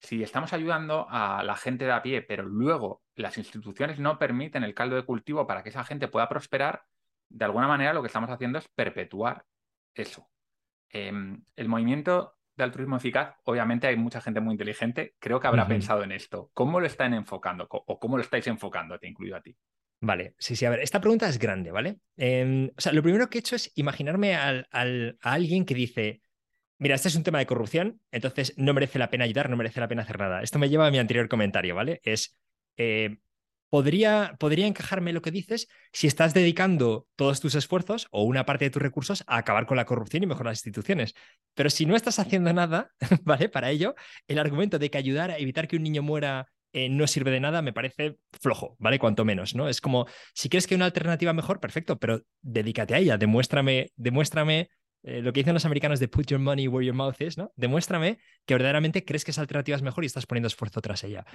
si 0.00 0.22
estamos 0.22 0.52
ayudando 0.52 1.06
a 1.08 1.42
la 1.42 1.56
gente 1.56 1.84
de 1.86 1.92
a 1.92 2.02
pie, 2.02 2.22
pero 2.22 2.44
luego 2.44 3.02
las 3.14 3.38
instituciones 3.38 3.98
no 3.98 4.18
permiten 4.18 4.64
el 4.64 4.74
caldo 4.74 4.96
de 4.96 5.04
cultivo 5.04 5.46
para 5.46 5.62
que 5.62 5.70
esa 5.70 5.84
gente 5.84 6.08
pueda 6.08 6.28
prosperar, 6.28 6.84
de 7.34 7.44
alguna 7.44 7.66
manera 7.66 7.92
lo 7.92 8.00
que 8.00 8.06
estamos 8.06 8.30
haciendo 8.30 8.58
es 8.58 8.68
perpetuar 8.68 9.44
eso. 9.92 10.28
Em, 10.88 11.44
el 11.56 11.68
movimiento 11.68 12.36
de 12.56 12.64
altruismo 12.64 12.96
eficaz, 12.96 13.34
obviamente 13.44 13.88
hay 13.88 13.96
mucha 13.96 14.20
gente 14.20 14.40
muy 14.40 14.52
inteligente, 14.52 15.14
creo 15.18 15.40
que 15.40 15.48
habrá 15.48 15.66
pensado 15.66 16.04
en 16.04 16.12
esto. 16.12 16.50
¿Cómo 16.54 16.78
lo 16.78 16.86
están 16.86 17.12
enfocando 17.12 17.66
o 17.68 17.98
cómo 17.98 18.16
lo 18.16 18.22
estáis 18.22 18.46
enfocando, 18.46 18.98
te 18.98 19.08
incluyo 19.08 19.34
a 19.36 19.42
ti? 19.42 19.56
Vale, 20.00 20.34
sí, 20.38 20.54
sí, 20.54 20.64
a 20.64 20.70
ver, 20.70 20.80
esta 20.80 21.00
pregunta 21.00 21.28
es 21.28 21.38
grande, 21.38 21.72
¿vale? 21.72 21.98
Em, 22.16 22.70
o 22.76 22.80
sea, 22.80 22.92
lo 22.92 23.02
primero 23.02 23.28
que 23.28 23.38
he 23.38 23.40
hecho 23.40 23.56
es 23.56 23.72
imaginarme 23.74 24.36
a 24.36 24.64
alguien 25.22 25.64
que 25.64 25.74
dice, 25.74 26.22
mira, 26.78 26.94
este 26.94 27.08
es 27.08 27.16
un 27.16 27.24
tema 27.24 27.38
de 27.38 27.46
corrupción, 27.46 28.00
entonces 28.12 28.54
no 28.56 28.74
merece 28.74 28.98
la 28.98 29.10
pena 29.10 29.24
ayudar, 29.24 29.50
no 29.50 29.56
merece 29.56 29.80
la 29.80 29.88
pena 29.88 30.02
hacer 30.02 30.18
nada. 30.18 30.42
Esto 30.42 30.58
me 30.58 30.68
lleva 30.68 30.86
a 30.86 30.90
mi 30.90 30.98
anterior 30.98 31.28
comentario, 31.28 31.74
¿vale? 31.74 32.00
Es, 32.04 32.38
eh, 32.76 33.18
podría, 33.74 34.36
podría 34.38 34.68
encajarme 34.68 35.12
lo 35.12 35.20
que 35.20 35.32
dices 35.32 35.66
si 35.92 36.06
estás 36.06 36.32
dedicando 36.32 37.08
todos 37.16 37.40
tus 37.40 37.56
esfuerzos 37.56 38.06
o 38.12 38.22
una 38.22 38.46
parte 38.46 38.66
de 38.66 38.70
tus 38.70 38.80
recursos 38.80 39.24
a 39.26 39.36
acabar 39.36 39.66
con 39.66 39.76
la 39.76 39.84
corrupción 39.84 40.22
y 40.22 40.26
mejorar 40.26 40.52
las 40.52 40.58
instituciones. 40.58 41.12
Pero 41.54 41.68
si 41.70 41.84
no 41.84 41.96
estás 41.96 42.20
haciendo 42.20 42.52
nada, 42.52 42.92
¿vale? 43.24 43.48
Para 43.48 43.72
ello, 43.72 43.96
el 44.28 44.38
argumento 44.38 44.78
de 44.78 44.90
que 44.90 44.98
ayudar 44.98 45.32
a 45.32 45.38
evitar 45.38 45.66
que 45.66 45.74
un 45.74 45.82
niño 45.82 46.02
muera 46.02 46.46
eh, 46.72 46.88
no 46.88 47.08
sirve 47.08 47.32
de 47.32 47.40
nada 47.40 47.62
me 47.62 47.72
parece 47.72 48.16
flojo, 48.40 48.76
¿vale? 48.78 49.00
Cuanto 49.00 49.24
menos, 49.24 49.56
¿no? 49.56 49.68
Es 49.68 49.80
como, 49.80 50.06
si 50.34 50.48
quieres 50.48 50.68
que 50.68 50.76
una 50.76 50.84
alternativa 50.84 51.32
mejor, 51.32 51.58
perfecto, 51.58 51.98
pero 51.98 52.22
dedícate 52.42 52.94
a 52.94 52.98
ella, 52.98 53.18
demuéstrame, 53.18 53.90
demuéstrame 53.96 54.68
eh, 55.06 55.20
lo 55.20 55.34
que 55.34 55.40
dicen 55.40 55.52
los 55.52 55.66
americanos 55.66 56.00
de 56.00 56.08
put 56.08 56.26
your 56.28 56.40
money 56.40 56.66
where 56.66 56.84
your 56.84 56.94
mouth 56.94 57.20
is, 57.20 57.36
¿no? 57.36 57.52
Demuéstrame 57.56 58.18
que 58.46 58.54
verdaderamente 58.54 59.04
crees 59.04 59.22
que 59.22 59.32
esa 59.32 59.42
alternativa 59.42 59.76
es 59.76 59.82
mejor 59.82 60.02
y 60.02 60.06
estás 60.06 60.24
poniendo 60.24 60.46
esfuerzo 60.46 60.80
tras 60.80 61.04
ella. 61.04 61.26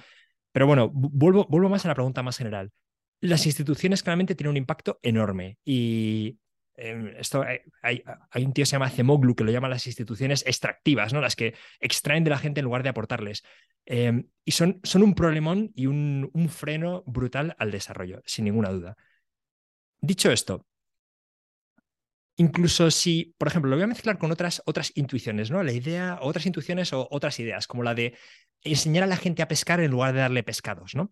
Pero 0.50 0.66
bueno, 0.66 0.90
vuelvo, 0.92 1.46
vuelvo 1.48 1.68
más 1.68 1.84
a 1.84 1.88
la 1.88 1.94
pregunta 1.94 2.24
más 2.24 2.36
general. 2.36 2.72
Las 3.20 3.46
instituciones 3.46 4.02
claramente 4.02 4.34
tienen 4.34 4.50
un 4.50 4.56
impacto 4.56 4.98
enorme 5.02 5.58
y 5.64 6.36
em, 6.74 7.14
esto 7.16 7.44
hay, 7.44 8.02
hay, 8.32 8.44
un 8.44 8.52
tío 8.52 8.62
que 8.62 8.66
se 8.66 8.72
llama 8.72 8.90
Zemoglu 8.90 9.36
que 9.36 9.44
lo 9.44 9.52
llama 9.52 9.68
las 9.68 9.86
instituciones 9.86 10.44
extractivas, 10.46 11.12
¿no? 11.12 11.20
Las 11.20 11.36
que 11.36 11.54
extraen 11.78 12.24
de 12.24 12.30
la 12.30 12.38
gente 12.38 12.58
en 12.58 12.64
lugar 12.64 12.82
de 12.82 12.88
aportarles. 12.88 13.44
Em, 13.86 14.26
y 14.44 14.50
son, 14.50 14.80
son 14.82 15.04
un 15.04 15.14
problemón 15.14 15.70
y 15.76 15.86
un, 15.86 16.28
un 16.32 16.48
freno 16.48 17.04
brutal 17.06 17.54
al 17.56 17.70
desarrollo, 17.70 18.20
sin 18.24 18.46
ninguna 18.46 18.70
duda. 18.70 18.96
Dicho 20.00 20.32
esto, 20.32 20.66
incluso 22.40 22.90
si, 22.90 23.34
por 23.36 23.48
ejemplo, 23.48 23.68
lo 23.68 23.76
voy 23.76 23.82
a 23.82 23.86
mezclar 23.86 24.16
con 24.16 24.32
otras, 24.32 24.62
otras 24.64 24.92
intuiciones, 24.94 25.50
¿no? 25.50 25.62
La 25.62 25.72
idea, 25.72 26.18
otras 26.22 26.46
intuiciones 26.46 26.90
o 26.94 27.06
otras 27.10 27.38
ideas, 27.38 27.66
como 27.66 27.82
la 27.82 27.94
de 27.94 28.16
enseñar 28.62 29.04
a 29.04 29.06
la 29.06 29.18
gente 29.18 29.42
a 29.42 29.48
pescar 29.48 29.78
en 29.80 29.90
lugar 29.90 30.14
de 30.14 30.20
darle 30.20 30.42
pescados, 30.42 30.94
¿no? 30.94 31.10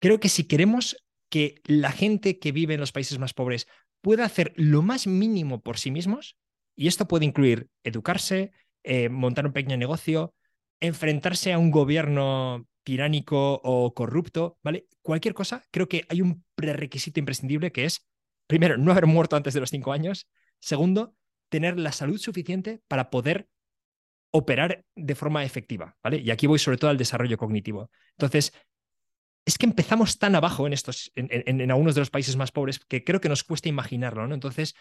Creo 0.00 0.20
que 0.20 0.28
si 0.28 0.44
queremos 0.44 1.02
que 1.30 1.62
la 1.64 1.92
gente 1.92 2.38
que 2.38 2.52
vive 2.52 2.74
en 2.74 2.80
los 2.80 2.92
países 2.92 3.18
más 3.18 3.32
pobres 3.32 3.68
pueda 4.02 4.26
hacer 4.26 4.52
lo 4.56 4.82
más 4.82 5.06
mínimo 5.06 5.62
por 5.62 5.78
sí 5.78 5.90
mismos, 5.90 6.36
y 6.76 6.88
esto 6.88 7.08
puede 7.08 7.24
incluir 7.24 7.70
educarse, 7.82 8.52
eh, 8.82 9.08
montar 9.08 9.46
un 9.46 9.54
pequeño 9.54 9.78
negocio, 9.78 10.34
enfrentarse 10.78 11.54
a 11.54 11.58
un 11.58 11.70
gobierno 11.70 12.66
tiránico 12.84 13.62
o 13.64 13.94
corrupto, 13.94 14.58
¿vale? 14.62 14.88
Cualquier 15.00 15.32
cosa, 15.32 15.64
creo 15.70 15.88
que 15.88 16.04
hay 16.10 16.20
un 16.20 16.44
prerequisito 16.54 17.18
imprescindible 17.18 17.72
que 17.72 17.86
es, 17.86 18.07
primero, 18.48 18.76
no 18.76 18.90
haber 18.90 19.06
muerto 19.06 19.36
antes 19.36 19.54
de 19.54 19.60
los 19.60 19.70
cinco 19.70 19.92
años, 19.92 20.26
segundo, 20.58 21.14
tener 21.48 21.78
la 21.78 21.92
salud 21.92 22.18
suficiente 22.18 22.80
para 22.88 23.10
poder 23.10 23.48
operar 24.30 24.84
de 24.96 25.14
forma 25.14 25.44
efectiva, 25.44 25.96
¿vale? 26.02 26.18
Y 26.18 26.30
aquí 26.30 26.46
voy 26.46 26.58
sobre 26.58 26.76
todo 26.76 26.90
al 26.90 26.98
desarrollo 26.98 27.38
cognitivo. 27.38 27.90
Entonces, 28.12 28.52
es 29.46 29.56
que 29.56 29.66
empezamos 29.66 30.18
tan 30.18 30.34
abajo 30.34 30.66
en 30.66 30.72
estos, 30.72 31.10
en, 31.14 31.70
algunos 31.70 31.94
de 31.94 32.02
los 32.02 32.10
países 32.10 32.36
más 32.36 32.52
pobres 32.52 32.80
que 32.80 33.04
creo 33.04 33.20
que 33.20 33.30
nos 33.30 33.44
cuesta 33.44 33.68
imaginarlo, 33.68 34.26
¿no? 34.26 34.34
Entonces, 34.34 34.74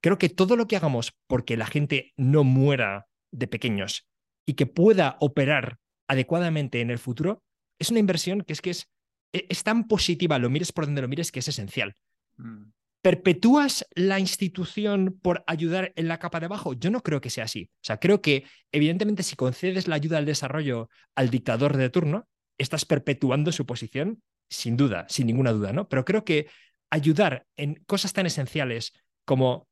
creo 0.00 0.18
que 0.18 0.28
todo 0.28 0.56
lo 0.56 0.66
que 0.66 0.76
hagamos 0.76 1.14
porque 1.26 1.56
la 1.56 1.66
gente 1.66 2.12
no 2.16 2.42
muera 2.42 3.06
de 3.30 3.46
pequeños 3.46 4.08
y 4.44 4.54
que 4.54 4.66
pueda 4.66 5.16
operar 5.20 5.78
adecuadamente 6.08 6.80
en 6.80 6.90
el 6.90 6.98
futuro, 6.98 7.44
es 7.78 7.90
una 7.90 8.00
inversión 8.00 8.42
que 8.42 8.54
es 8.54 8.60
que 8.60 8.70
es, 8.70 8.88
e, 9.32 9.46
es 9.48 9.62
tan 9.62 9.86
positiva, 9.86 10.38
lo 10.38 10.50
mires 10.50 10.72
por 10.72 10.86
donde 10.86 11.02
lo 11.02 11.08
mires, 11.08 11.30
que 11.30 11.40
es 11.40 11.48
esencial. 11.48 11.94
Mm. 12.38 12.72
¿Perpetúas 13.00 13.86
la 13.94 14.18
institución 14.18 15.18
por 15.22 15.44
ayudar 15.46 15.92
en 15.94 16.08
la 16.08 16.18
capa 16.18 16.40
de 16.40 16.46
abajo? 16.46 16.74
Yo 16.74 16.90
no 16.90 17.02
creo 17.02 17.20
que 17.20 17.30
sea 17.30 17.44
así. 17.44 17.70
O 17.74 17.84
sea, 17.84 17.98
creo 17.98 18.20
que 18.20 18.44
evidentemente 18.72 19.22
si 19.22 19.36
concedes 19.36 19.86
la 19.86 19.94
ayuda 19.94 20.18
al 20.18 20.26
desarrollo 20.26 20.88
al 21.14 21.30
dictador 21.30 21.76
de 21.76 21.90
turno, 21.90 22.28
estás 22.58 22.84
perpetuando 22.84 23.52
su 23.52 23.66
posición, 23.66 24.22
sin 24.50 24.76
duda, 24.76 25.06
sin 25.08 25.28
ninguna 25.28 25.52
duda, 25.52 25.72
¿no? 25.72 25.88
Pero 25.88 26.04
creo 26.04 26.24
que 26.24 26.48
ayudar 26.90 27.46
en 27.56 27.76
cosas 27.86 28.12
tan 28.12 28.26
esenciales 28.26 28.92
como 29.24 29.68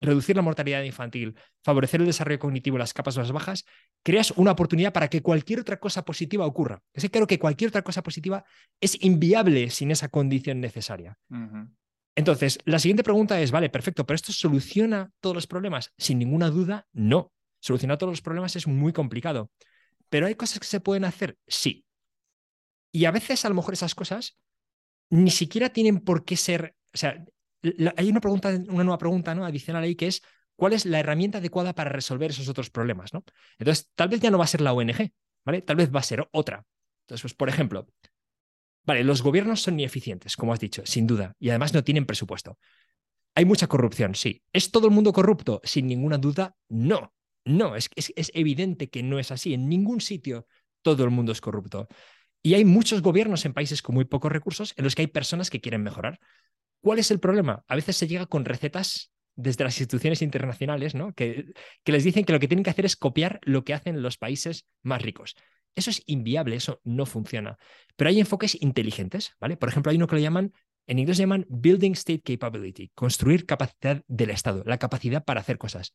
reducir 0.00 0.36
la 0.36 0.42
mortalidad 0.42 0.82
infantil, 0.82 1.36
favorecer 1.62 2.00
el 2.00 2.06
desarrollo 2.06 2.38
cognitivo 2.38 2.76
en 2.76 2.80
las 2.80 2.92
capas 2.92 3.16
más 3.16 3.32
bajas, 3.32 3.64
creas 4.02 4.32
una 4.32 4.52
oportunidad 4.52 4.92
para 4.92 5.08
que 5.08 5.22
cualquier 5.22 5.60
otra 5.60 5.78
cosa 5.78 6.04
positiva 6.04 6.44
ocurra. 6.44 6.82
Es 6.92 7.04
que 7.04 7.10
creo 7.10 7.26
que 7.26 7.38
cualquier 7.38 7.68
otra 7.68 7.82
cosa 7.82 8.02
positiva 8.02 8.44
es 8.80 9.02
inviable 9.02 9.70
sin 9.70 9.90
esa 9.90 10.08
condición 10.08 10.60
necesaria. 10.60 11.16
Entonces, 12.16 12.58
la 12.64 12.78
siguiente 12.78 13.02
pregunta 13.02 13.40
es, 13.40 13.50
vale, 13.50 13.70
perfecto, 13.70 14.06
pero 14.06 14.14
¿esto 14.14 14.32
soluciona 14.32 15.10
todos 15.20 15.34
los 15.34 15.46
problemas? 15.46 15.92
Sin 15.98 16.18
ninguna 16.18 16.48
duda, 16.50 16.86
no. 16.92 17.32
Solucionar 17.60 17.98
todos 17.98 18.12
los 18.12 18.22
problemas 18.22 18.54
es 18.56 18.66
muy 18.66 18.92
complicado. 18.92 19.50
Pero 20.08 20.26
hay 20.26 20.34
cosas 20.34 20.60
que 20.60 20.66
se 20.66 20.80
pueden 20.80 21.04
hacer, 21.04 21.36
sí. 21.46 21.84
Y 22.92 23.06
a 23.06 23.10
veces, 23.10 23.44
a 23.44 23.48
lo 23.48 23.56
mejor, 23.56 23.74
esas 23.74 23.94
cosas 23.94 24.38
ni 25.10 25.30
siquiera 25.30 25.70
tienen 25.70 26.00
por 26.00 26.24
qué 26.24 26.36
ser. 26.36 26.76
O 26.94 26.96
sea, 26.96 27.24
hay 27.96 28.08
una 28.08 28.20
pregunta, 28.20 28.50
una 28.68 28.84
nueva 28.84 28.98
pregunta 28.98 29.34
¿no? 29.34 29.44
adicional 29.44 29.82
ahí 29.82 29.96
que 29.96 30.06
es: 30.06 30.22
¿cuál 30.56 30.72
es 30.72 30.86
la 30.86 31.00
herramienta 31.00 31.38
adecuada 31.38 31.74
para 31.74 31.90
resolver 31.90 32.30
esos 32.30 32.48
otros 32.48 32.70
problemas? 32.70 33.12
¿no? 33.12 33.24
Entonces, 33.58 33.90
tal 33.94 34.08
vez 34.08 34.20
ya 34.20 34.30
no 34.30 34.38
va 34.38 34.44
a 34.44 34.48
ser 34.48 34.60
la 34.60 34.72
ONG, 34.72 35.12
¿vale? 35.44 35.62
Tal 35.62 35.76
vez 35.76 35.92
va 35.92 36.00
a 36.00 36.04
ser 36.04 36.28
otra. 36.32 36.64
Entonces, 37.04 37.22
pues, 37.22 37.34
por 37.34 37.48
ejemplo, 37.48 37.88
Vale, 38.84 39.04
los 39.04 39.22
gobiernos 39.22 39.62
son 39.62 39.80
ineficientes, 39.80 40.36
como 40.36 40.52
has 40.52 40.60
dicho, 40.60 40.82
sin 40.84 41.06
duda, 41.06 41.34
y 41.38 41.48
además 41.48 41.72
no 41.72 41.84
tienen 41.84 42.06
presupuesto. 42.06 42.58
Hay 43.34 43.44
mucha 43.44 43.66
corrupción, 43.66 44.14
sí. 44.14 44.42
¿Es 44.52 44.70
todo 44.70 44.86
el 44.86 44.92
mundo 44.92 45.12
corrupto? 45.12 45.60
Sin 45.64 45.86
ninguna 45.86 46.18
duda, 46.18 46.54
no. 46.68 47.12
No, 47.44 47.76
es, 47.76 47.90
evidente 48.32 48.88
que 48.88 49.02
no 49.02 49.18
es 49.18 49.30
así. 49.30 49.54
En 49.54 49.68
ningún 49.68 50.00
sitio 50.00 50.46
todo 50.82 51.04
el 51.04 51.10
mundo 51.10 51.32
es 51.32 51.40
corrupto. 51.40 51.88
Y 52.42 52.54
hay 52.54 52.64
muchos 52.64 53.02
gobiernos 53.02 53.44
en 53.44 53.54
países 53.54 53.82
con 53.82 53.94
muy 53.94 54.04
pocos 54.04 54.30
recursos 54.30 54.72
en 54.76 54.84
los 54.84 54.94
que 54.94 55.02
hay 55.02 55.08
personas 55.08 55.50
que 55.50 55.60
quieren 55.60 55.82
mejorar. 55.82 56.20
¿Cuál 56.80 56.98
es 56.98 57.10
el 57.10 57.20
problema? 57.20 57.64
A 57.66 57.74
veces 57.74 57.96
se 57.96 58.06
llega 58.06 58.26
con 58.26 58.44
recetas 58.44 59.10
desde 59.36 59.64
las 59.64 59.78
instituciones 59.78 60.22
internacionales, 60.22 60.94
¿no? 60.94 61.12
Que, 61.12 61.46
les 61.84 62.04
dicen 62.04 62.24
que 62.24 62.32
lo 62.32 62.40
que 62.40 62.48
tienen 62.48 62.62
que 62.62 62.70
hacer 62.70 62.84
es 62.84 62.96
copiar 62.96 63.40
lo 63.42 63.64
que 63.64 63.74
hacen 63.74 64.02
los 64.02 64.16
países 64.16 64.66
más 64.82 65.02
ricos. 65.02 65.34
Eso 65.74 65.90
es 65.90 66.02
inviable, 66.06 66.56
eso 66.56 66.80
no 66.84 67.06
funciona. 67.06 67.58
Pero 67.96 68.10
hay 68.10 68.20
enfoques 68.20 68.60
inteligentes, 68.60 69.32
¿vale? 69.40 69.56
Por 69.56 69.68
ejemplo, 69.68 69.90
hay 69.90 69.96
uno 69.96 70.06
que 70.06 70.16
lo 70.16 70.20
llaman, 70.20 70.52
en 70.86 70.98
inglés 70.98 71.18
llaman 71.18 71.46
Building 71.48 71.92
State 71.92 72.22
Capability, 72.22 72.90
construir 72.94 73.46
capacidad 73.46 74.02
del 74.06 74.30
Estado, 74.30 74.62
la 74.66 74.78
capacidad 74.78 75.24
para 75.24 75.40
hacer 75.40 75.58
cosas. 75.58 75.92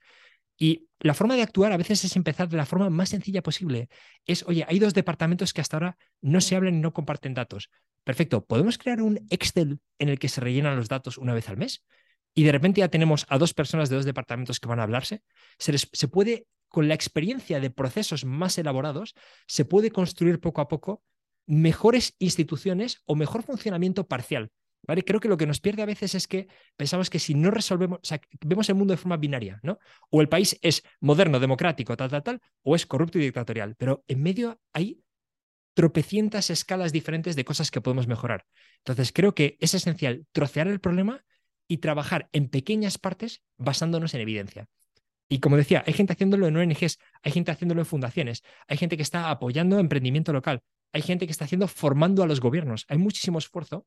Y 0.57 0.89
la 0.99 1.13
forma 1.13 1.35
de 1.35 1.41
actuar 1.41 1.71
a 1.71 1.77
veces 1.77 2.03
es 2.03 2.17
empezar 2.17 2.49
de 2.49 2.57
la 2.57 2.65
forma 2.65 2.89
más 2.89 3.09
sencilla 3.09 3.41
posible. 3.41 3.87
Es, 4.25 4.43
oye, 4.45 4.65
hay 4.67 4.77
dos 4.79 4.93
departamentos 4.93 5.53
que 5.53 5.61
hasta 5.61 5.77
ahora 5.77 5.97
no 6.21 6.41
se 6.41 6.57
hablan 6.57 6.75
y 6.75 6.79
no 6.79 6.91
comparten 6.91 7.33
datos. 7.33 7.69
Perfecto, 8.03 8.43
¿podemos 8.45 8.77
crear 8.77 9.01
un 9.01 9.25
Excel 9.29 9.79
en 9.99 10.09
el 10.09 10.19
que 10.19 10.27
se 10.27 10.41
rellenan 10.41 10.75
los 10.75 10.89
datos 10.89 11.17
una 11.17 11.33
vez 11.33 11.47
al 11.47 11.55
mes? 11.55 11.85
Y 12.33 12.43
de 12.43 12.51
repente 12.51 12.79
ya 12.79 12.89
tenemos 12.89 13.25
a 13.29 13.37
dos 13.37 13.53
personas 13.53 13.89
de 13.89 13.95
dos 13.95 14.05
departamentos 14.05 14.59
que 14.59 14.67
van 14.67 14.81
a 14.81 14.83
hablarse. 14.83 15.21
Se, 15.57 15.77
se 15.77 16.07
puede 16.09 16.45
con 16.69 16.87
la 16.87 16.93
experiencia 16.93 17.59
de 17.59 17.69
procesos 17.69 18.25
más 18.25 18.57
elaborados, 18.57 19.15
se 19.47 19.65
puede 19.65 19.91
construir 19.91 20.39
poco 20.39 20.61
a 20.61 20.67
poco 20.67 21.03
mejores 21.45 22.15
instituciones 22.19 23.01
o 23.05 23.15
mejor 23.15 23.43
funcionamiento 23.43 24.07
parcial. 24.07 24.51
¿Vale? 24.87 25.03
Creo 25.03 25.19
que 25.19 25.27
lo 25.27 25.37
que 25.37 25.45
nos 25.45 25.59
pierde 25.59 25.81
a 25.81 25.85
veces 25.85 26.15
es 26.15 26.27
que 26.27 26.47
pensamos 26.77 27.09
que 27.09 27.19
si 27.19 27.35
no 27.35 27.51
resolvemos, 27.51 27.99
vemos 28.41 28.69
el 28.69 28.75
mundo 28.75 28.93
de 28.93 28.97
forma 28.97 29.17
binaria, 29.17 29.59
¿no? 29.61 29.77
O 30.09 30.21
el 30.21 30.29
país 30.29 30.57
es 30.61 30.83
moderno, 31.01 31.39
democrático, 31.39 31.97
tal, 31.97 32.09
tal, 32.09 32.23
tal, 32.23 32.41
o 32.63 32.75
es 32.75 32.85
corrupto 32.85 33.19
y 33.19 33.23
dictatorial. 33.23 33.75
Pero 33.75 34.03
en 34.07 34.23
medio 34.23 34.59
hay 34.73 35.01
tropecientas 35.73 36.49
escalas 36.49 36.91
diferentes 36.91 37.35
de 37.35 37.45
cosas 37.45 37.71
que 37.71 37.81
podemos 37.81 38.07
mejorar. 38.07 38.45
Entonces, 38.79 39.11
creo 39.11 39.35
que 39.35 39.57
es 39.59 39.73
esencial 39.73 40.25
trocear 40.31 40.67
el 40.67 40.79
problema 40.79 41.23
y 41.67 41.77
trabajar 41.77 42.29
en 42.31 42.49
pequeñas 42.49 42.97
partes 42.97 43.43
basándonos 43.57 44.13
en 44.13 44.21
evidencia. 44.21 44.67
Y 45.29 45.39
como 45.39 45.57
decía, 45.57 45.83
hay 45.85 45.93
gente 45.93 46.13
haciéndolo 46.13 46.47
en 46.47 46.57
ONGs, 46.57 46.97
hay 47.23 47.31
gente 47.31 47.51
haciéndolo 47.51 47.81
en 47.81 47.85
fundaciones, 47.85 48.43
hay 48.67 48.77
gente 48.77 48.97
que 48.97 49.03
está 49.03 49.29
apoyando 49.29 49.79
emprendimiento 49.79 50.33
local. 50.33 50.61
hay 50.91 51.03
gente 51.03 51.27
que 51.27 51.31
está 51.31 51.45
haciendo 51.45 51.67
formando 51.67 52.23
a 52.23 52.27
los 52.27 52.39
gobiernos. 52.41 52.85
Hay 52.89 52.97
muchísimo 52.97 53.37
esfuerzo 53.37 53.85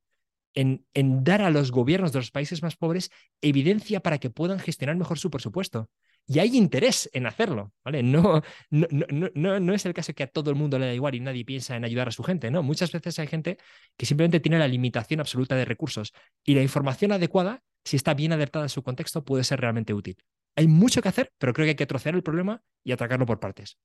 en, 0.55 0.85
dar 1.25 1.43
a 1.43 1.51
los 1.51 1.71
gobiernos 1.71 2.13
de 2.13 2.21
los 2.21 2.31
países 2.31 2.63
más 2.63 2.77
pobres 2.77 3.11
evidencia 3.41 4.01
para 4.01 4.19
que 4.19 4.31
puedan 4.31 4.59
gestionar 4.59 4.97
mejor 4.97 5.19
su 5.19 5.31
presupuesto. 5.31 5.91
Y 6.27 6.39
hay 6.39 6.57
interés 6.57 7.11
en 7.13 7.27
hacerlo, 7.27 7.73
¿vale? 7.85 8.03
No, 8.03 8.43
no, 8.71 8.87
no, 9.35 9.61
no, 9.61 9.75
es 9.75 9.87
el 9.87 9.95
caso 9.95 10.15
que 10.15 10.23
a 10.23 10.29
todo 10.29 10.51
el 10.51 10.57
mundo 10.57 10.79
le 10.79 10.87
da 10.87 10.95
igual 10.95 11.17
y 11.17 11.21
nadie 11.21 11.45
piensa 11.45 11.75
en 11.75 11.85
ayudar 11.85 12.09
a 12.09 12.13
su 12.13 12.23
gente, 12.23 12.51
¿no? 12.51 12.63
Muchas 12.63 12.93
veces 12.93 13.19
hay 13.19 13.27
gente 13.27 13.59
que 13.97 14.07
simplemente 14.07 14.39
tiene 14.39 14.59
la 14.59 14.69
limitación 14.69 15.19
absoluta 15.19 15.57
de 15.57 15.65
recursos 15.65 16.13
y 16.45 16.55
la 16.55 16.63
información 16.63 17.11
adecuada, 17.11 17.63
si 17.85 17.97
está 17.97 18.15
bien 18.15 18.33
adaptada 18.33 18.67
a 18.67 18.69
su 18.69 18.83
contexto, 18.85 19.25
puede 19.25 19.43
ser 19.43 19.61
realmente 19.61 19.95
útil. 19.95 20.17
Hay 20.57 20.69
mucho 20.69 21.01
que 21.03 21.09
hacer, 21.09 21.33
pero 21.39 21.53
creo 21.53 21.65
que 21.65 21.71
hay 21.71 21.77
que 21.77 21.87
trocear 21.87 22.15
el 22.15 22.23
problema 22.23 22.63
y 22.85 22.93
atacarlo 22.93 23.27
por 23.27 23.41
partes. 23.41 23.79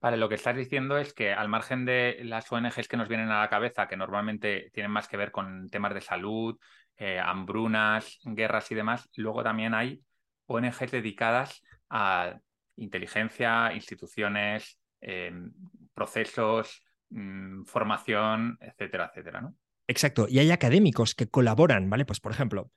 Vale, 0.00 0.16
lo 0.16 0.28
que 0.28 0.34
estás 0.34 0.56
diciendo 0.56 0.98
es 0.98 1.14
que 1.14 1.32
al 1.32 1.48
margen 1.48 1.84
de 1.84 2.18
las 2.24 2.50
ONGs 2.50 2.88
que 2.88 2.96
nos 2.96 3.08
vienen 3.08 3.30
a 3.30 3.40
la 3.40 3.48
cabeza, 3.48 3.86
que 3.86 3.96
normalmente 3.96 4.68
tienen 4.72 4.90
más 4.90 5.06
que 5.06 5.16
ver 5.16 5.30
con 5.30 5.70
temas 5.70 5.94
de 5.94 6.00
salud, 6.00 6.58
eh, 6.96 7.20
hambrunas, 7.20 8.18
guerras 8.24 8.70
y 8.72 8.74
demás, 8.74 9.08
luego 9.14 9.44
también 9.44 9.74
hay 9.74 10.02
ONGs 10.46 10.90
dedicadas 10.90 11.62
a 11.88 12.36
inteligencia, 12.76 13.72
instituciones, 13.74 14.76
em, 15.00 15.52
procesos, 15.94 16.82
mm, 17.10 17.62
formación, 17.64 18.58
etcétera, 18.60 19.10
etcétera, 19.10 19.40
¿no? 19.40 19.54
Exacto. 19.86 20.26
Y 20.28 20.40
hay 20.40 20.50
académicos 20.50 21.14
que 21.14 21.28
colaboran, 21.28 21.88
¿vale? 21.88 22.04
Pues, 22.04 22.18
por 22.18 22.32
ejemplo, 22.32 22.70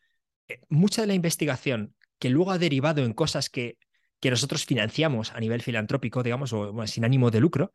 eh, 0.47 0.61
mucha 0.69 1.01
de 1.01 1.07
la 1.07 1.13
investigación 1.13 1.95
que 2.20 2.30
luego 2.30 2.52
ha 2.52 2.58
derivado 2.58 3.04
en 3.04 3.14
cosas 3.14 3.50
que 3.50 3.78
nosotros 4.24 4.66
financiamos 4.66 5.32
a 5.34 5.40
nivel 5.40 5.62
filantrópico, 5.62 6.24
digamos, 6.24 6.52
o 6.54 6.88
sin 6.88 7.06
ánimo 7.06 7.32
de 7.32 7.40
lucro, 7.40 7.72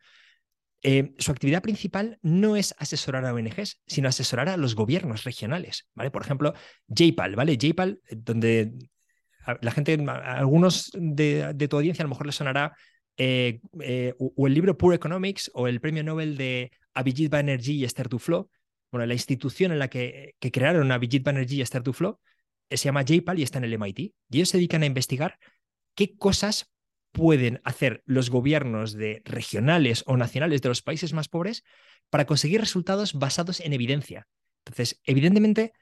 eh, 0.83 1.12
su 1.19 1.31
actividad 1.31 1.62
principal 1.62 2.19
no 2.23 2.57
es 2.57 2.75
asesorar 2.79 3.27
a 3.27 3.35
ONGs, 3.35 3.83
sino 3.87 4.09
asesorar 4.09 4.49
a 4.49 4.57
los 4.57 4.75
gobiernos 4.75 5.25
regionales, 5.25 5.87
¿vale? 5.95 6.11
Por 6.11 6.23
ejemplo, 6.23 6.55
JPAL, 6.89 7.37
¿vale? 7.37 7.59
JPAL, 7.59 8.01
donde 8.11 8.73
la 9.61 9.71
gente, 9.73 9.99
algunos 10.25 10.91
de, 10.95 11.55
tu 11.69 11.77
audiencia 11.77 12.03
a 12.03 12.07
lo 12.07 12.11
mejor 12.11 12.27
les 12.27 12.37
sonará 12.37 12.75
eh, 13.17 13.61
eh, 13.81 14.15
o 14.19 14.47
el 14.47 14.55
libro 14.55 14.79
Poor 14.79 14.95
Economics 14.95 15.51
o 15.53 15.69
el 15.69 15.81
premio 15.81 16.03
Nobel 16.03 16.37
de 16.39 16.71
Abhijit 16.95 17.31
Banerjee 17.31 17.75
y 17.75 17.85
Esther 17.85 18.09
Duflo. 18.09 18.49
Bueno, 18.91 19.07
la 19.07 19.15
institución 19.15 19.73
en 19.73 19.79
la 19.79 19.89
que, 19.89 20.35
que 20.39 20.51
crearon 20.51 20.91
Abhijit 20.93 21.23
Banerjee 21.23 21.57
y 21.57 21.61
Esther 21.61 21.83
Duflo 21.83 22.21
se 22.76 22.84
llama 22.84 23.05
JPAL 23.05 23.38
y 23.38 23.42
está 23.42 23.59
en 23.59 23.64
el 23.64 23.72
MIT. 23.74 23.98
Y 23.98 24.14
ellos 24.32 24.48
se 24.48 24.59
dedican 24.59 24.82
a 24.82 24.86
investigar 24.86 25.38
qué 25.94 26.16
cosas 26.16 26.70
pueden 27.12 27.60
hacer 27.64 28.02
los 28.06 28.30
gobiernos 28.30 28.92
de 28.92 29.22
regionales 29.24 30.05
o 30.06 30.16
nacionales 30.16 30.62
de 30.62 30.68
los 30.68 30.82
países 30.82 31.12
más 31.12 31.28
pobres 31.28 31.64
para 32.09 32.26
conseguir 32.26 32.60
resultados 32.60 33.14
basados 33.14 33.60
en 33.60 33.72
evidencia. 33.72 34.28
Entonces, 34.64 35.01
evidentemente, 35.05 35.72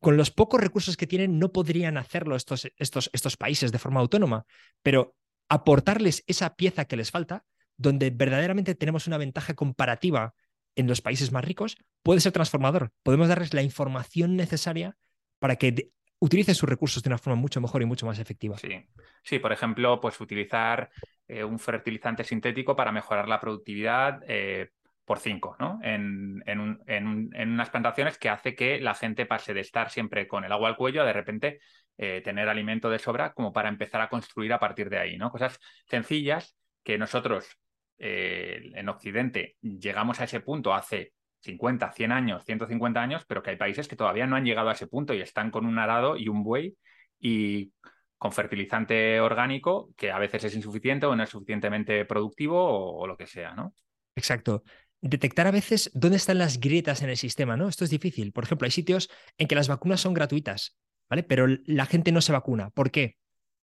con 0.00 0.16
los 0.16 0.30
pocos 0.30 0.60
recursos 0.60 0.96
que 0.96 1.06
tienen 1.06 1.38
no 1.38 1.52
podrían 1.52 1.96
hacerlo 1.96 2.36
estos, 2.36 2.68
estos, 2.76 3.10
estos 3.12 3.36
países 3.36 3.72
de 3.72 3.78
forma 3.78 4.00
autónoma, 4.00 4.44
pero 4.82 5.14
aportarles 5.48 6.24
esa 6.26 6.54
pieza 6.56 6.84
que 6.84 6.96
les 6.96 7.10
falta, 7.10 7.44
donde 7.76 8.10
verdaderamente 8.10 8.74
tenemos 8.74 9.06
una 9.06 9.18
ventaja 9.18 9.54
comparativa 9.54 10.34
en 10.76 10.86
los 10.86 11.00
países 11.00 11.32
más 11.32 11.44
ricos, 11.44 11.76
puede 12.02 12.20
ser 12.20 12.32
transformador. 12.32 12.92
Podemos 13.02 13.28
darles 13.28 13.54
la 13.54 13.62
información 13.62 14.36
necesaria 14.36 14.96
para 15.38 15.56
que 15.56 15.90
utilicen 16.20 16.54
sus 16.54 16.68
recursos 16.68 17.02
de 17.02 17.08
una 17.08 17.18
forma 17.18 17.40
mucho 17.40 17.60
mejor 17.60 17.82
y 17.82 17.86
mucho 17.86 18.06
más 18.06 18.18
efectiva. 18.18 18.56
Sí, 18.58 18.86
sí 19.22 19.38
por 19.38 19.52
ejemplo, 19.52 20.00
pues 20.00 20.20
utilizar 20.20 20.90
eh, 21.26 21.42
un 21.42 21.58
fertilizante 21.58 22.24
sintético 22.24 22.76
para 22.76 22.92
mejorar 22.92 23.26
la 23.26 23.40
productividad 23.40 24.20
eh, 24.28 24.70
por 25.04 25.18
cinco, 25.18 25.56
¿no? 25.58 25.80
En, 25.82 26.42
unas 26.46 27.70
plantaciones 27.70 28.18
que 28.18 28.28
hace 28.28 28.54
que 28.54 28.80
la 28.80 28.94
gente 28.94 29.26
pase 29.26 29.54
de 29.54 29.60
estar 29.60 29.90
siempre 29.90 30.28
con 30.28 30.44
el 30.44 30.52
agua 30.52 30.68
al 30.68 30.76
cuello 30.76 31.02
a 31.02 31.06
de 31.06 31.12
repente 31.12 31.60
eh, 31.96 32.20
tener 32.22 32.48
alimento 32.48 32.90
de 32.90 32.98
sobra 32.98 33.32
como 33.32 33.52
para 33.52 33.68
empezar 33.68 34.00
a 34.00 34.08
construir 34.08 34.52
a 34.52 34.60
partir 34.60 34.88
de 34.88 34.98
ahí, 34.98 35.16
¿no? 35.16 35.30
Cosas 35.30 35.58
sencillas 35.86 36.56
que 36.84 36.98
nosotros 36.98 37.58
en 38.02 38.88
Occidente 38.88 39.56
llegamos 39.60 40.20
a 40.20 40.24
ese 40.24 40.40
punto 40.40 40.72
hace 40.72 41.12
50, 41.40 41.92
100 41.92 42.12
años, 42.12 42.44
150 42.44 43.02
años, 43.02 43.24
pero 43.26 43.42
que 43.42 43.50
hay 43.50 43.56
países 43.56 43.88
que 43.88 43.96
todavía 43.96 44.26
no 44.26 44.36
han 44.36 44.44
llegado 44.44 44.68
a 44.68 44.72
ese 44.72 44.86
punto 44.86 45.14
y 45.14 45.20
están 45.20 45.50
con 45.50 45.66
un 45.66 45.78
arado 45.78 46.16
y 46.16 46.28
un 46.28 46.42
buey 46.42 46.76
y 47.18 47.72
con 48.18 48.32
fertilizante 48.32 49.20
orgánico 49.20 49.92
que 49.96 50.10
a 50.10 50.18
veces 50.18 50.44
es 50.44 50.54
insuficiente 50.54 51.06
o 51.06 51.16
no 51.16 51.22
es 51.22 51.30
suficientemente 51.30 52.04
productivo 52.04 52.98
o, 52.98 53.06
lo 53.06 53.16
que 53.16 53.26
sea, 53.26 53.54
¿no? 53.54 53.74
Exacto. 54.14 54.62
Detectar 55.00 55.46
a 55.46 55.50
veces 55.50 55.90
dónde 55.94 56.18
están 56.18 56.36
las 56.36 56.60
grietas 56.60 57.00
en 57.02 57.08
el 57.08 57.16
sistema, 57.16 57.56
¿no? 57.56 57.68
Esto 57.68 57.84
es 57.84 57.90
difícil. 57.90 58.32
Por 58.32 58.44
ejemplo, 58.44 58.66
hay 58.66 58.72
sitios 58.72 59.08
en 59.38 59.48
que 59.48 59.54
las 59.54 59.68
vacunas 59.68 60.02
son 60.02 60.12
gratuitas, 60.12 60.76
¿vale? 61.08 61.22
Pero 61.22 61.46
la 61.64 61.86
gente 61.86 62.12
no 62.12 62.20
se 62.20 62.32
vacuna. 62.32 62.68
¿Por 62.70 62.90
qué? 62.90 63.16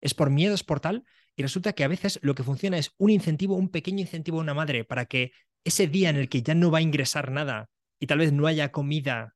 Es 0.01 0.15
por 0.15 0.31
miedos 0.31 0.63
por 0.63 0.79
tal 0.79 1.05
y 1.35 1.43
resulta 1.43 1.73
que 1.73 1.83
a 1.83 1.89
veces 1.89 2.21
lo 2.23 2.37
que 2.37 2.45
funciona 2.45 2.79
es 2.79 2.93
un 2.97 3.11
incentivo, 3.11 3.57
un 3.57 3.71
pequeño 3.71 4.01
incentivo 4.01 4.39
a 4.39 4.43
una 4.43 4.55
madre 4.55 4.85
para 4.85 5.07
que 5.07 5.33
ese 5.65 5.87
día 5.87 6.11
en 6.11 6.17
el 6.17 6.29
que 6.29 6.43
ya 6.43 6.55
no 6.55 6.71
va 6.71 6.79
a 6.79 6.83
ingresar 6.83 7.31
nada 7.31 7.69
y 7.99 8.07
tal 8.07 8.19
vez 8.19 8.33
no 8.33 8.47
haya 8.47 8.71
comida 8.71 9.35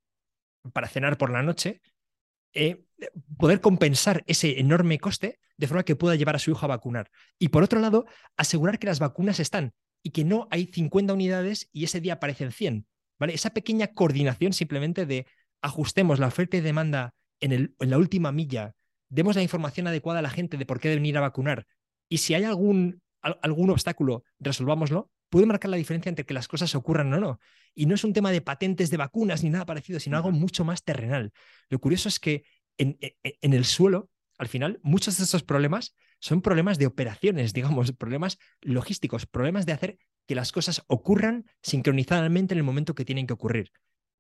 para 0.73 0.89
cenar 0.89 1.17
por 1.19 1.31
la 1.31 1.43
noche, 1.43 1.81
eh, 2.53 2.85
poder 3.39 3.61
compensar 3.61 4.25
ese 4.27 4.61
enorme 4.61 4.99
coste 4.99 5.39
de 5.57 5.67
forma 5.67 5.85
que 5.85 5.97
pueda 5.97 6.17
llevar 6.17 6.37
a 6.37 6.39
su 6.39 6.51
hijo 6.51 6.65
a 6.65 6.69
vacunar. 6.69 7.11
Y 7.39 7.49
por 7.49 7.63
otro 7.63 7.81
lado, 7.81 8.07
asegurar 8.37 8.79
que 8.79 8.87
las 8.87 8.99
vacunas 8.99 9.41
están 9.41 9.73
y 10.03 10.11
que 10.11 10.25
no 10.25 10.49
hay 10.51 10.67
50 10.67 11.13
unidades 11.13 11.69
y 11.73 11.85
ese 11.85 12.01
día 12.01 12.15
aparecen 12.15 12.53
100. 12.53 12.87
¿vale? 13.19 13.35
Esa 13.35 13.51
pequeña 13.51 13.89
coordinación 13.89 14.53
simplemente 14.53 15.07
de 15.07 15.27
ajustemos 15.63 16.19
la 16.19 16.29
oferta 16.29 16.57
y 16.57 16.61
demanda 16.61 17.15
en, 17.41 17.53
el, 17.53 17.75
en 17.81 17.91
la 17.91 17.99
última 17.99 18.33
milla, 18.33 18.75
demos 19.09 19.37
la 19.37 19.43
información 19.43 19.87
adecuada 19.87 20.21
a 20.21 20.23
la 20.23 20.31
gente 20.31 20.57
de 20.57 20.67
por 20.67 20.81
qué 20.81 20.89
deben 20.89 21.07
ir 21.07 21.17
a 21.19 21.23
vacunar 21.23 21.67
y 22.09 22.19
si 22.19 22.35
hay 22.35 22.45
algún, 22.45 23.03
algún 23.21 23.71
obstáculo, 23.71 24.25
resolvámoslo, 24.39 25.11
puede 25.29 25.47
marcar 25.47 25.71
la 25.71 25.77
diferencia 25.77 26.09
entre 26.11 26.25
que 26.25 26.35
las 26.35 26.49
cosas 26.49 26.75
ocurran 26.75 27.13
o 27.13 27.21
no. 27.21 27.41
Y 27.75 27.87
no 27.87 27.95
es 27.95 28.05
un 28.05 28.13
tema 28.13 28.31
de 28.31 28.41
patentes 28.41 28.91
de 28.91 28.97
vacunas 28.97 29.43
ni 29.43 29.51
nada 29.51 29.67
parecido, 29.67 30.01
sino 30.01 30.17
algo 30.17 30.31
mucho 30.31 30.65
más 30.65 30.85
terrenal. 30.85 31.33
Lo 31.69 31.79
curioso 31.79 32.09
es 32.09 32.19
que 32.19 32.45
en, 32.79 32.97
e, 33.01 33.17
e, 33.23 33.39
en, 33.41 33.53
el 33.53 33.65
suelo, 33.65 34.11
al 34.39 34.49
final, 34.49 34.81
muchos 34.83 35.19
de 35.19 35.25
estos 35.25 35.43
problemas 35.43 35.95
son 36.21 36.43
problemas 36.43 36.79
de 36.79 36.87
operaciones, 36.87 37.53
digamos, 37.53 37.93
problemas 37.93 38.39
logísticos, 38.61 39.27
problemas 39.27 39.67
de 39.67 39.73
hacer 39.73 39.99
que 40.27 40.35
las 40.35 40.53
cosas 40.53 40.83
ocurran 40.89 41.45
sincronizadamente 41.63 42.55
en 42.55 42.59
el 42.59 42.65
momento 42.65 42.95
que 42.95 43.05
tienen 43.05 43.27
que 43.27 43.33
ocurrir. 43.33 43.71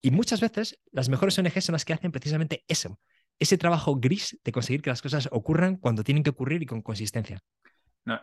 Y 0.01 0.10
muchas 0.10 0.40
veces 0.40 0.78
las 0.93 1.09
mejores 1.09 1.39
ONGs 1.39 1.64
son 1.64 1.72
las 1.72 1.85
que 1.85 1.93
hacen 1.93 2.12
precisamente 2.12 2.64
eso, 2.68 3.01
ese 3.39 3.59
trabajo 3.59 3.97
gris 3.97 4.39
de 4.44 4.52
conseguir 4.52 4.82
que 4.82 4.90
las 4.90 5.02
cosas 5.02 5.28
ocurran 5.32 5.76
cuando 5.76 6.05
tienen 6.05 6.22
que 6.22 6.30
ocurrir 6.30 6.62
y 6.62 6.66
con 6.66 6.82
consistencia 6.82 7.43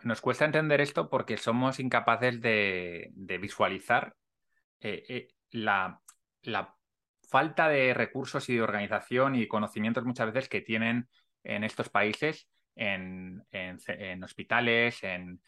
nos 0.03 0.21
cuesta 0.21 0.45
entender 0.45 0.81
esto 0.81 1.09
porque 1.09 1.37
somos 1.37 1.79
incapaces 1.79 2.41
de, 2.41 3.11
visualizar 3.39 4.15
eh, 4.79 5.03
eh, 5.07 5.27
la, 5.51 6.01
falta 7.27 7.67
de 7.69 7.93
recursos 7.93 8.47
y 8.49 8.55
de 8.55 8.61
organización 8.61 9.35
y 9.35 9.47
conocimientos 9.47 10.05
muchas 10.05 10.31
veces 10.31 10.47
que 10.47 10.61
tienen 10.61 11.09
en 11.43 11.63
estos 11.63 11.89
países, 11.89 12.47
en, 12.75 13.43
hospitales, 14.23 15.03
en, 15.03 15.41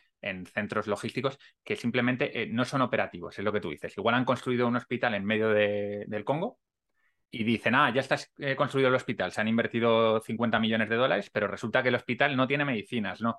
centros 0.53 0.87
logísticos, 0.87 1.37
que 1.63 1.75
simplemente 1.75 2.41
eh, 2.41 2.47
no 2.47 2.65
son 2.65 2.81
operativos, 2.81 3.37
es 3.37 3.45
lo 3.45 3.53
que 3.53 3.61
tú 3.61 3.69
dices. 3.69 3.97
Igual 3.97 4.15
han 4.15 4.25
construido 4.25 4.67
un 4.67 4.75
hospital 4.75 5.13
en 5.13 5.23
medio 5.23 5.49
del 5.49 6.23
Congo 6.25 6.59
y 7.29 7.43
dicen, 7.43 7.75
ah, 7.75 7.91
ya 7.93 8.01
está 8.01 8.17
construido 8.55 8.89
el 8.89 8.95
hospital, 8.95 9.31
se 9.31 9.41
han 9.41 9.47
invertido 9.47 10.19
50 10.19 10.59
millones 10.59 10.89
de 10.89 10.95
dólares, 10.95 11.29
pero 11.31 11.47
resulta 11.47 11.83
que 11.83 11.89
el 11.89 11.95
hospital 11.95 12.35
no 12.35 12.47
tiene 12.47 12.65
medicinas, 12.65 13.21
no, 13.21 13.37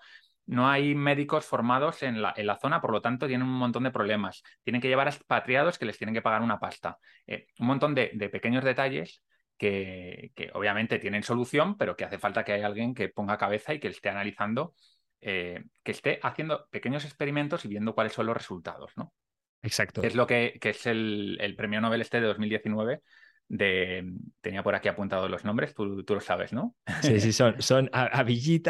no 0.49 0.67
hay 0.67 0.95
médicos 0.95 1.45
formados 1.45 2.03
en 2.03 2.23
la, 2.23 2.33
en 2.35 2.47
la, 2.47 2.57
zona, 2.59 2.81
por 2.81 2.91
lo 2.91 3.03
tanto 3.03 3.27
tienen 3.27 3.47
un 3.47 3.53
montón 3.53 3.83
de 3.83 3.91
problemas. 3.91 4.43
Tienen 4.65 4.81
que 4.81 4.89
llevar 4.89 5.07
a 5.07 5.11
expatriados 5.11 5.79
que 5.79 5.85
les 5.85 5.99
tienen 5.99 6.15
que 6.15 6.23
pagar 6.23 6.41
una 6.41 6.59
pasta. 6.59 6.99
Eh, 7.27 7.49
un 7.59 7.67
montón 7.67 7.95
de, 7.95 8.09
pequeños 8.33 8.65
detalles 8.65 9.23
que, 9.59 10.33
obviamente 10.55 10.99
tienen 10.99 11.23
solución, 11.23 11.77
pero 11.77 11.97
que 11.97 12.05
hace 12.05 12.19
falta 12.19 12.45
que 12.45 12.53
haya 12.53 12.67
alguien 12.67 12.95
que 12.95 13.11
ponga 13.11 13.37
cabeza 13.37 13.75
y 13.75 13.79
que 13.79 13.89
esté 13.89 14.09
analizando, 14.09 14.75
eh, 15.21 15.65
que 15.83 15.93
esté 15.93 16.19
haciendo 16.23 16.67
pequeños 16.71 17.05
experimentos 17.05 17.67
y 17.67 17.69
viendo 17.69 17.95
cuáles 17.95 18.15
son 18.15 18.25
los 18.25 18.37
resultados, 18.37 18.93
¿no? 18.97 19.13
Exacto. 19.61 20.03
es 20.03 20.15
lo 20.15 20.27
que, 20.27 20.59
es 20.63 20.87
el, 20.87 21.37
el, 21.41 21.57
premio 21.57 21.81
Nobel 21.81 22.01
este 22.01 22.21
de 22.21 22.27
2019 22.29 23.03
de... 23.49 24.05
Tenía 24.41 24.63
por 24.63 24.75
aquí 24.75 24.89
apuntados 24.89 25.31
los 25.31 25.45
nombres, 25.45 25.75
tú, 25.75 26.05
tú 26.05 26.15
lo 26.15 26.21
sabes, 26.21 26.53
¿no? 26.53 26.77
Sí, 27.03 27.21
sí, 27.21 27.33
son, 27.33 27.61
son 27.63 27.91
Abhijit, 27.93 28.69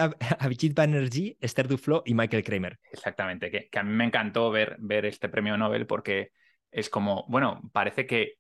Banerjee, 0.75 1.37
Esther 1.41 1.69
Duflo 1.69 2.03
y 2.07 2.15
Michael 2.15 2.45
Kramer. 2.45 2.79
Exactamente, 2.93 3.51
que, 3.51 3.79
a 3.79 3.83
mí 3.83 3.93
me 3.93 4.05
encantó 4.05 4.51
ver, 4.51 4.77
ver 4.79 5.07
este 5.07 5.29
premio 5.29 5.57
Nobel 5.57 5.87
porque 5.87 6.33
es 6.71 6.89
como, 6.89 7.27
bueno, 7.29 7.61
parece 7.73 8.07
que 8.07 8.35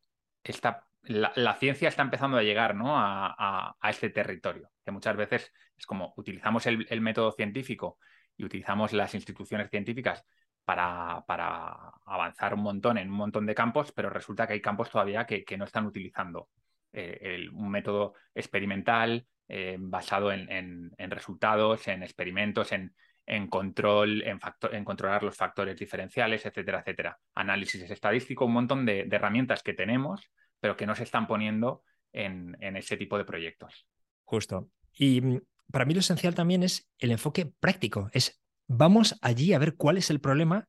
esta, 0.45 0.87
la, 1.03 1.57
ciencia 1.57 1.89
está 1.89 2.03
empezando 2.03 2.37
a 2.37 2.43
llegar 2.43 2.75
¿no? 2.75 2.99
a, 2.99 3.77
a, 3.81 3.91
este 3.91 4.11
territorio, 4.11 4.71
que 4.85 4.91
muchas 4.91 5.17
veces 5.17 5.53
es 5.77 5.87
como 5.87 6.15
utilizamos 6.17 6.67
el, 6.67 6.87
el 6.89 7.01
método 7.01 7.33
científico 7.33 7.99
y 8.37 8.45
utilizamos 8.45 8.93
las 8.93 9.15
instituciones 9.15 9.71
científicas 9.71 10.25
para, 10.69 11.95
avanzar 12.05 12.53
un 12.53 12.61
montón 12.61 12.99
en 12.99 13.09
un 13.09 13.17
montón 13.17 13.47
de 13.47 13.55
campos, 13.55 13.91
pero 13.91 14.11
resulta 14.11 14.47
que 14.47 14.53
hay 14.53 14.61
campos 14.61 14.91
todavía 14.91 15.25
que, 15.25 15.57
no 15.57 15.65
están 15.65 15.87
utilizando 15.87 16.51
eh, 16.93 17.49
un 17.55 17.71
método 17.71 18.13
experimental 18.35 19.27
eh, 19.49 19.79
basado 19.81 20.31
en, 20.31 20.93
resultados, 20.99 21.89
en 21.89 22.03
experimentos, 22.03 22.71
en, 22.73 23.49
control, 23.49 24.23
en, 24.23 24.85
controlar 24.85 25.23
los 25.23 25.35
factores 25.35 25.79
diferenciales, 25.79 26.45
etcétera, 26.45 26.81
etcétera. 26.81 27.19
Análisis 27.35 27.91
estadístico, 27.91 28.45
un 28.45 28.53
montón 28.53 28.85
de, 28.85 29.09
herramientas 29.11 29.63
que 29.63 29.73
tenemos, 29.73 30.31
pero 30.61 30.77
que 30.77 30.87
no 30.87 30.95
se 30.95 31.05
están 31.05 31.27
poniendo 31.27 31.83
en, 32.13 32.59
ese 32.77 32.99
tipo 32.99 33.17
de 33.17 33.25
proyectos. 33.25 33.87
Justo. 34.25 34.69
Y 34.93 35.23
mm, 35.23 35.41
para 35.73 35.87
mí 35.87 35.95
lo 35.95 36.01
esencial 36.01 36.35
también 36.35 36.63
es 36.63 36.91
el 36.99 37.11
enfoque 37.11 37.47
práctico. 37.47 38.11
Es 38.13 38.39
vamos 38.69 39.17
allí 39.23 39.53
a 39.53 39.59
ver 39.59 39.75
cuál 39.77 39.97
es 39.97 40.11
el 40.11 40.21
problema, 40.21 40.69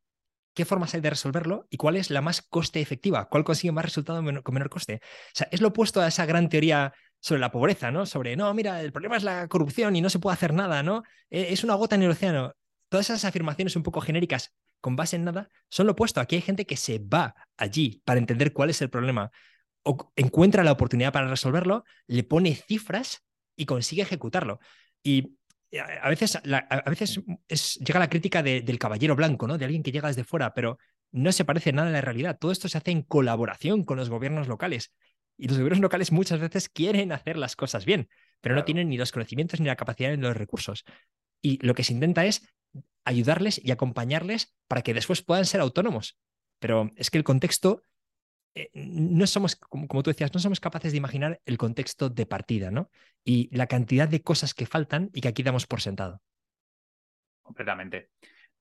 qué 0.54 0.66
formas 0.66 0.94
hay 0.94 1.02
de 1.02 1.12
resolverlo 1.12 1.68
y 1.70 1.78
cuál 1.78 1.96
es 1.96 2.10
la 2.10 2.22
más 2.22 2.42
coste 2.42 2.82
efectiva, 2.82 3.30
cuál 3.30 3.44
consigue 3.44 3.72
más 3.72 3.86
resultado 3.86 4.24
con 4.44 4.54
menor 4.54 4.70
coste. 4.70 5.02
O 5.04 5.32
sea, 5.34 5.48
es 5.52 5.62
lo 5.62 5.70
opuesto 5.70 6.02
a 6.02 6.08
esa 6.08 6.26
gran 6.26 6.50
teoría 6.50 6.94
sobre 7.20 7.42
la 7.42 7.52
pobreza, 7.52 7.92
¿no? 7.92 8.06
Sobre, 8.06 8.36
no, 8.36 8.54
mira, 8.54 8.82
el 8.82 8.92
problema 8.92 9.18
es 9.18 9.24
la 9.24 9.48
corrupción 9.48 9.96
y 9.96 10.02
no 10.02 10.10
se 10.10 10.20
puede 10.20 10.34
hacer 10.34 10.54
nada, 10.54 10.82
¿no? 10.84 11.04
E, 11.30 11.54
es 11.54 11.64
una 11.64 11.76
gota 11.76 11.96
en 11.96 12.04
el 12.04 12.12
océano. 12.12 12.54
Todas 12.88 13.10
esas 13.10 13.26
afirmaciones 13.26 13.76
un 13.76 13.84
poco 13.84 14.02
genéricas 14.02 14.54
con 14.82 14.96
base 14.96 15.18
en 15.18 15.26
nada 15.26 15.50
son 15.70 15.86
lo 15.86 15.92
opuesto. 15.92 16.22
Aquí 16.22 16.36
hay 16.36 16.42
gente 16.42 16.66
que 16.66 16.78
se 16.78 17.00
va 17.00 17.36
allí 17.58 18.02
para 18.06 18.20
entender 18.20 18.54
cuál 18.54 18.70
es 18.70 18.82
el 18.82 18.90
problema, 18.90 19.32
o 19.84 20.12
encuentra 20.16 20.64
la 20.64 20.72
oportunidad 20.72 21.14
para 21.14 21.28
resolverlo, 21.28 21.84
le 22.08 22.24
pone 22.24 22.56
cifras 22.56 23.24
y 23.56 23.66
consigue 23.66 24.02
ejecutarlo. 24.02 24.60
Y 25.04 25.20
eh, 25.20 25.32
a 25.72 26.10
veces, 26.10 26.36
a 26.36 26.90
veces 26.90 27.22
llega 27.76 28.00
la 28.00 28.10
crítica 28.10 28.42
del 28.42 28.80
caballero 28.80 29.16
blanco, 29.16 29.48
¿no? 29.48 29.58
De 29.58 29.66
alguien 29.66 29.84
que 29.84 29.92
llega 29.92 30.08
desde 30.08 30.24
fuera, 30.24 30.54
pero 30.54 30.78
no 31.12 31.32
se 31.32 31.46
parece 31.46 31.74
nada 31.74 31.90
a 31.90 31.92
la 31.92 32.02
realidad. 32.02 32.38
Todo 32.40 32.52
esto 32.52 32.68
se 32.70 32.78
hace 32.78 32.92
en 32.92 33.04
colaboración 33.04 33.84
con 33.84 33.98
los 33.98 34.10
gobiernos 34.10 34.48
locales. 34.48 34.92
Y 35.38 35.48
los 35.48 35.58
gobiernos 35.58 35.82
locales 35.82 36.12
muchas 36.12 36.40
veces 36.40 36.70
quieren 36.70 37.12
hacer 37.12 37.38
las 37.38 37.56
cosas 37.56 37.86
bien, 37.86 38.10
pero 38.42 38.56
no 38.56 38.66
tienen 38.66 38.90
ni 38.90 38.98
los 38.98 39.12
conocimientos 39.12 39.60
ni 39.60 39.68
la 39.68 39.76
capacidad 39.76 40.12
ni 40.12 40.18
los 40.18 40.36
recursos. 40.36 40.84
Y 41.42 41.66
lo 41.66 41.74
que 41.74 41.84
se 41.84 41.94
intenta 41.94 42.26
es 42.26 42.46
ayudarles 43.06 43.62
y 43.64 43.72
acompañarles 43.72 44.54
para 44.68 44.82
que 44.82 44.94
después 44.94 45.22
puedan 45.22 45.46
ser 45.46 45.62
autónomos. 45.62 46.18
Pero 46.60 46.92
es 46.98 47.10
que 47.10 47.18
el 47.18 47.24
contexto, 47.24 47.84
eh, 48.56 48.70
no 48.74 49.28
somos, 49.28 49.56
como, 49.56 49.88
como, 49.88 50.04
tú 50.04 50.10
decías, 50.10 50.34
no 50.34 50.40
somos 50.40 50.60
capaces 50.60 50.92
de 50.92 50.98
imaginar 50.98 51.42
el 51.46 51.58
contexto 51.58 52.10
de 52.10 52.26
partida, 52.26 52.72
¿no? 52.72 52.90
Y 53.24 53.56
la 53.56 53.68
cantidad 53.68 54.08
de 54.08 54.22
cosas 54.22 54.54
que 54.54 54.66
faltan 54.66 55.10
y 55.14 55.22
que 55.22 55.28
aquí 55.28 55.44
damos 55.44 55.68
por 55.68 55.82
sentado. 55.82 56.22
Completamente. 57.42 58.10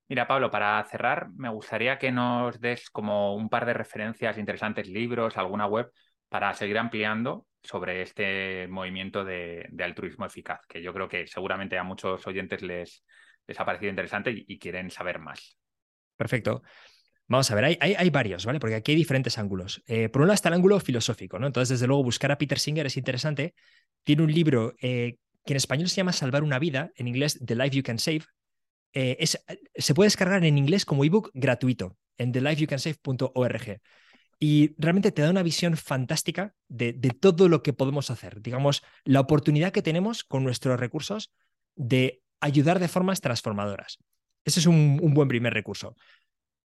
Mira, 0.09 0.27
Pablo, 0.27 0.51
para 0.51 0.83
cerrar, 0.85 1.29
me 1.35 1.51
gustaría 1.51 1.99
que 1.99 2.11
nos 2.11 2.59
des 2.61 2.89
como 2.89 3.35
un 3.35 3.51
par 3.51 3.67
de 3.67 3.75
referencias 3.75 4.39
interesantes, 4.39 4.89
libros, 4.89 5.37
alguna 5.37 5.67
web, 5.67 5.91
para 6.31 6.55
seguir 6.55 6.79
ampliando 6.79 7.47
sobre 7.63 8.01
este 8.01 8.67
movimiento 8.69 9.25
de, 9.25 9.69
altruismo 9.79 10.25
eficaz, 10.25 10.61
que 10.67 10.83
yo 10.83 10.95
creo 10.95 11.09
que 11.09 11.27
seguramente 11.27 11.77
a 11.77 11.83
muchos 11.83 12.27
oyentes 12.27 12.63
les, 12.63 13.05
les 13.47 13.61
ha 13.61 13.67
parecido 13.67 13.91
interesante 13.91 14.33
y, 14.35 14.59
quieren 14.59 14.91
saber 14.91 15.19
más. 15.19 15.59
Perfecto. 16.17 16.63
Vamos 17.29 17.51
a 17.51 17.55
ver, 17.55 17.79
hay, 17.81 18.11
varios, 18.11 18.47
¿vale? 18.47 18.59
Porque 18.59 18.77
aquí 18.77 18.93
hay 18.93 18.97
diferentes 18.97 19.37
ángulos. 19.37 19.83
Eh, 19.87 20.09
por 20.09 20.23
un 20.23 20.29
lado 20.29 20.35
está 20.35 20.49
el 20.49 20.55
ángulo 20.55 20.81
filosófico, 20.81 21.39
¿no? 21.39 21.47
Entonces, 21.47 21.69
desde 21.69 21.87
luego, 21.87 22.03
buscar 22.03 22.33
a 22.33 22.39
Peter 22.39 22.59
Singer 22.59 22.87
es 22.87 22.97
interesante. 22.97 23.55
Tiene 24.03 24.23
un 24.23 24.33
libro 24.33 24.75
eh, 24.81 25.19
que 25.45 25.53
en 25.53 25.59
español 25.59 25.89
se 25.89 25.97
llama 25.97 26.13
Salvar 26.13 26.43
una 26.43 26.59
vida, 26.59 26.91
en 26.97 27.07
inglés 27.07 27.39
The 27.45 27.55
Life 27.55 27.77
You 27.77 27.83
Can 27.83 27.99
Save. 27.99 28.23
Eh, 28.95 29.19
es, 29.21 29.45
se 29.75 29.95
puede 29.95 30.07
descargar 30.07 30.43
en 30.45 30.57
inglés 30.57 30.87
como 30.87 31.05
ebook 31.05 31.31
gratuito 31.35 31.97
en 32.17 32.33
thelifeyoucansave.org 32.33 33.81
y 34.41 34.75
realmente 34.79 35.13
te 35.13 35.23
da 35.23 35.31
una 35.31 35.43
visión 35.43 35.77
fantástica 35.77 36.55
de, 36.69 36.93
todo 37.21 37.49
lo 37.49 37.63
que 37.63 37.73
podemos 37.73 38.11
hacer. 38.11 38.41
Digamos, 38.41 38.83
la 39.05 39.21
oportunidad 39.21 39.73
que 39.73 39.83
tenemos 39.83 40.23
con 40.25 40.45
nuestros 40.45 40.79
recursos 40.79 41.33
de 41.75 42.23
ayudar 42.41 42.79
de 42.79 42.89
formas 42.89 43.21
transformadoras. 43.21 43.99
Ese 44.45 44.61
es 44.61 44.67
un, 44.67 44.97
buen 44.97 45.29
primer 45.29 45.53
recurso. 45.53 45.97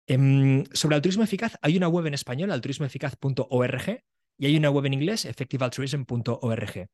Em, 0.06 0.64
sobre 0.72 0.94
altruismo 0.94 1.24
eficaz, 1.24 1.58
hay 1.62 1.76
una 1.76 1.88
web 1.88 2.06
en 2.06 2.14
español, 2.14 2.52
altruismoeficaz.org, 2.52 4.02
y 4.38 4.46
hay 4.46 4.56
una 4.56 4.70
web 4.70 4.86
en 4.86 4.94
inglés, 4.94 5.24
effectivealtruism.org. 5.24 6.88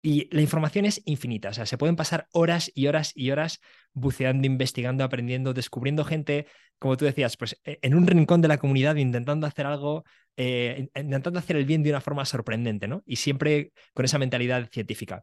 Y 0.00 0.28
la 0.34 0.40
información 0.40 0.84
es 0.84 1.02
infinita, 1.06 1.48
o 1.48 1.52
sea, 1.52 1.66
se 1.66 1.76
pueden 1.76 1.96
pasar 1.96 2.28
horas 2.32 2.70
y 2.74 2.86
horas 2.86 3.12
y 3.16 3.30
horas 3.32 3.60
buceando, 3.92 4.46
investigando, 4.46 5.02
aprendiendo, 5.02 5.54
descubriendo 5.54 6.04
gente, 6.04 6.46
como 6.78 6.96
tú 6.96 7.04
decías, 7.04 7.36
pues 7.36 7.60
e, 7.64 7.78
en 7.82 7.94
un 7.94 8.06
rincón 8.06 8.40
de 8.40 8.48
la 8.48 8.58
comunidad 8.58 8.94
intentando 8.96 9.46
hacer 9.46 9.66
algo, 9.66 10.04
eh, 10.36 10.88
intentando 10.94 11.40
hacer 11.40 11.56
el 11.56 11.64
bien 11.64 11.82
de 11.82 11.90
una 11.90 12.00
forma 12.00 12.24
sorprendente, 12.24 12.86
¿no? 12.86 13.02
Y 13.06 13.16
siempre 13.16 13.72
con 13.92 14.04
esa 14.04 14.18
mentalidad 14.18 14.68
científica. 14.70 15.22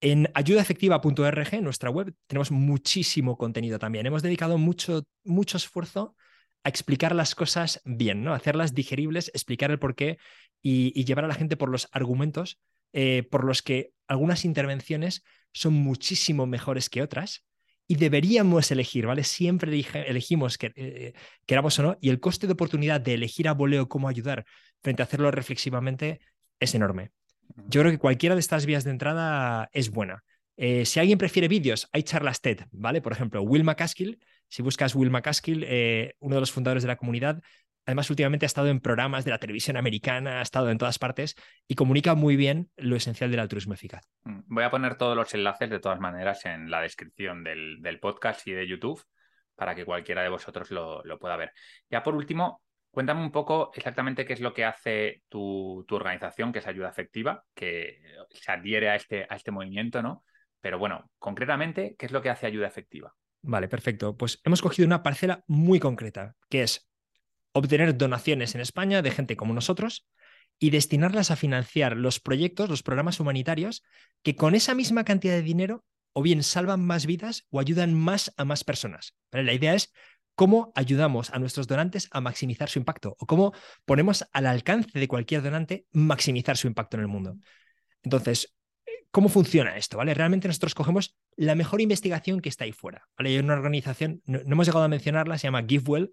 En 0.00 0.28
ayudaefectiva.org, 0.34 1.62
nuestra 1.62 1.90
web, 1.90 2.14
tenemos 2.26 2.50
muchísimo 2.50 3.36
contenido 3.36 3.78
también. 3.78 4.06
Hemos 4.06 4.22
dedicado 4.22 4.56
mucho, 4.56 5.04
mucho 5.24 5.58
esfuerzo 5.58 6.16
a 6.64 6.68
explicar 6.68 7.14
las 7.14 7.34
cosas 7.34 7.80
bien, 7.84 8.24
¿no? 8.24 8.34
Hacerlas 8.34 8.74
digeribles, 8.74 9.30
explicar 9.34 9.70
el 9.70 9.78
porqué 9.78 10.18
y 10.62 11.04
llevar 11.04 11.24
a 11.24 11.28
la 11.28 11.34
gente 11.34 11.56
por 11.56 11.68
los 11.68 11.88
argumentos 11.92 12.58
eh, 12.98 13.24
por 13.30 13.44
los 13.44 13.60
que 13.60 13.92
algunas 14.08 14.46
intervenciones 14.46 15.22
son 15.52 15.74
muchísimo 15.74 16.46
mejores 16.46 16.88
que 16.88 17.02
otras 17.02 17.44
y 17.86 17.96
deberíamos 17.96 18.70
elegir, 18.70 19.06
¿vale? 19.06 19.22
Siempre 19.22 19.70
elegimos, 20.06 20.56
que, 20.56 20.72
eh, 20.76 21.12
queramos 21.44 21.78
o 21.78 21.82
no, 21.82 21.98
y 22.00 22.08
el 22.08 22.20
coste 22.20 22.46
de 22.46 22.54
oportunidad 22.54 23.00
de 23.02 23.12
elegir 23.12 23.48
a 23.48 23.52
voleo 23.52 23.88
cómo 23.88 24.08
ayudar 24.08 24.46
frente 24.82 25.02
a 25.02 25.04
hacerlo 25.04 25.30
reflexivamente 25.30 26.20
es 26.58 26.74
enorme. 26.74 27.10
Yo 27.68 27.82
creo 27.82 27.92
que 27.92 27.98
cualquiera 27.98 28.34
de 28.34 28.40
estas 28.40 28.64
vías 28.64 28.84
de 28.84 28.92
entrada 28.92 29.68
es 29.72 29.90
buena. 29.90 30.24
Eh, 30.56 30.86
si 30.86 30.98
alguien 30.98 31.18
prefiere 31.18 31.48
vídeos, 31.48 31.88
hay 31.92 32.02
charlas 32.02 32.40
TED, 32.40 32.60
¿vale? 32.72 33.02
Por 33.02 33.12
ejemplo, 33.12 33.42
Will 33.42 33.62
McCaskill, 33.62 34.18
si 34.48 34.62
buscas 34.62 34.94
Will 34.94 35.10
McCaskill, 35.10 35.66
uno 36.20 36.34
de 36.34 36.40
los 36.40 36.52
fundadores 36.52 36.82
de 36.82 36.88
la 36.88 36.96
comunidad, 36.96 37.42
Además, 37.86 38.10
últimamente 38.10 38.44
ha 38.44 38.48
estado 38.48 38.66
en 38.66 38.80
programas 38.80 39.24
de 39.24 39.30
la 39.30 39.38
televisión 39.38 39.76
americana, 39.76 40.40
ha 40.40 40.42
estado 40.42 40.70
en 40.70 40.78
todas 40.78 40.98
partes 40.98 41.36
y 41.68 41.76
comunica 41.76 42.16
muy 42.16 42.34
bien 42.34 42.68
lo 42.76 42.96
esencial 42.96 43.30
del 43.30 43.38
altruismo 43.38 43.74
eficaz. 43.74 44.04
Mm, 44.24 44.40
voy 44.46 44.64
a 44.64 44.70
poner 44.70 44.96
todos 44.96 45.16
los 45.16 45.32
enlaces 45.34 45.70
de 45.70 45.78
todas 45.78 46.00
maneras 46.00 46.44
en 46.46 46.68
la 46.68 46.80
descripción 46.80 47.44
del, 47.44 47.98
podcast 48.00 48.44
y 48.48 48.52
de 48.52 48.66
YouTube 48.66 49.00
para 49.54 49.76
que 49.76 49.84
cualquiera 49.84 50.22
de 50.22 50.28
vosotros 50.28 50.72
lo, 50.72 51.02
pueda 51.20 51.36
ver. 51.36 51.52
Ya 51.88 52.02
por 52.02 52.16
último, 52.16 52.60
cuéntame 52.90 53.22
un 53.22 53.30
poco 53.30 53.70
exactamente 53.72 54.24
qué 54.24 54.32
es 54.32 54.40
lo 54.40 54.52
que 54.52 54.64
hace 54.64 55.22
tu, 55.28 55.86
organización, 55.88 56.52
que 56.52 56.58
es 56.58 56.66
Ayuda 56.66 56.88
Efectiva, 56.88 57.44
que 57.54 58.00
se 58.30 58.50
adhiere 58.50 58.90
a 58.90 58.96
este, 58.96 59.26
a 59.30 59.36
este 59.36 59.52
movimiento, 59.52 60.02
¿no? 60.02 60.24
Pero 60.60 60.80
bueno, 60.80 61.08
concretamente, 61.20 61.94
¿qué 61.96 62.06
es 62.06 62.12
lo 62.12 62.20
que 62.20 62.30
hace 62.30 62.46
Ayuda 62.46 62.66
Efectiva? 62.66 63.14
Vale, 63.42 63.68
perfecto. 63.68 64.16
Pues 64.16 64.40
hemos 64.44 64.62
cogido 64.62 64.86
una 64.86 65.02
parcela 65.02 65.44
muy 65.46 65.80
concreta, 65.80 66.36
que 66.48 66.62
es 66.62 66.88
obtener 67.52 67.96
donaciones 67.96 68.54
en 68.54 68.60
España 68.60 69.02
de 69.02 69.10
gente 69.10 69.36
como 69.36 69.54
nosotros 69.54 70.06
y 70.58 70.70
destinarlas 70.70 71.30
a 71.30 71.36
financiar 71.36 71.96
los 71.96 72.20
proyectos, 72.20 72.68
los 72.68 72.82
programas 72.82 73.20
humanitarios, 73.20 73.82
que 74.22 74.36
con 74.36 74.54
esa 74.54 74.74
misma 74.74 75.04
cantidad 75.04 75.34
de 75.34 75.42
dinero 75.42 75.84
o 76.12 76.22
bien 76.22 76.42
salvan 76.42 76.84
más 76.84 77.06
vidas 77.06 77.46
o 77.50 77.60
ayudan 77.60 77.94
más 77.94 78.32
a 78.36 78.44
más 78.44 78.64
personas. 78.64 79.14
La 79.32 79.52
idea 79.52 79.74
es 79.74 79.92
cómo 80.34 80.72
ayudamos 80.74 81.30
a 81.30 81.38
nuestros 81.38 81.66
donantes 81.66 82.08
a 82.10 82.20
maximizar 82.20 82.68
su 82.68 82.78
impacto 82.78 83.16
o 83.18 83.26
cómo 83.26 83.52
ponemos 83.84 84.24
al 84.32 84.46
alcance 84.46 84.98
de 84.98 85.08
cualquier 85.08 85.42
donante 85.42 85.86
maximizar 85.92 86.56
su 86.56 86.68
impacto 86.68 86.96
en 86.96 87.02
el 87.02 87.08
mundo. 87.08 87.36
Entonces, 88.02 88.54
¿cómo 89.10 89.28
funciona 89.28 89.76
esto? 89.76 89.96
¿vale? 89.98 90.14
Realmente 90.14 90.48
nosotros 90.48 90.74
cogemos 90.74 91.16
la 91.36 91.54
mejor 91.54 91.80
investigación 91.80 92.40
que 92.40 92.48
está 92.48 92.64
ahí 92.64 92.72
fuera. 92.72 93.08
Hay 93.16 93.38
una 93.38 93.54
organización, 93.54 94.22
no, 94.26 94.38
no 94.44 94.52
hemos 94.52 94.66
llegado 94.66 94.84
a 94.84 94.88
mencionarla, 94.88 95.38
se 95.38 95.46
llama 95.46 95.64
GiveWell, 95.66 96.12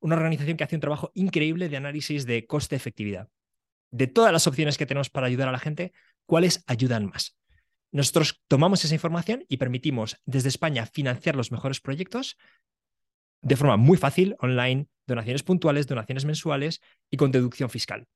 una 0.00 0.16
organización 0.16 0.56
que 0.56 0.64
hace 0.64 0.76
un 0.76 0.80
trabajo 0.80 1.12
increíble 1.14 1.68
de 1.68 1.76
análisis 1.76 2.26
de 2.26 2.46
coste-efectividad. 2.46 3.28
De 3.90 4.06
todas 4.06 4.32
las 4.32 4.46
opciones 4.46 4.78
que 4.78 4.86
tenemos 4.86 5.10
para 5.10 5.26
ayudar 5.26 5.48
a 5.48 5.52
la 5.52 5.58
gente, 5.58 5.92
¿cuáles 6.26 6.64
ayudan 6.66 7.06
más? 7.06 7.36
Nosotros 7.92 8.42
tomamos 8.48 8.84
esa 8.84 8.94
información 8.94 9.44
y 9.48 9.58
permitimos 9.58 10.16
desde 10.24 10.48
España 10.48 10.86
financiar 10.86 11.36
los 11.36 11.52
mejores 11.52 11.80
proyectos 11.80 12.38
de 13.42 13.56
forma 13.56 13.76
muy 13.76 13.98
fácil, 13.98 14.34
online, 14.38 14.86
donaciones 15.06 15.42
puntuales, 15.42 15.86
donaciones 15.86 16.24
mensuales 16.24 16.80
y 17.10 17.16
con 17.16 17.32
deducción 17.32 17.68
fiscal. 17.68 18.06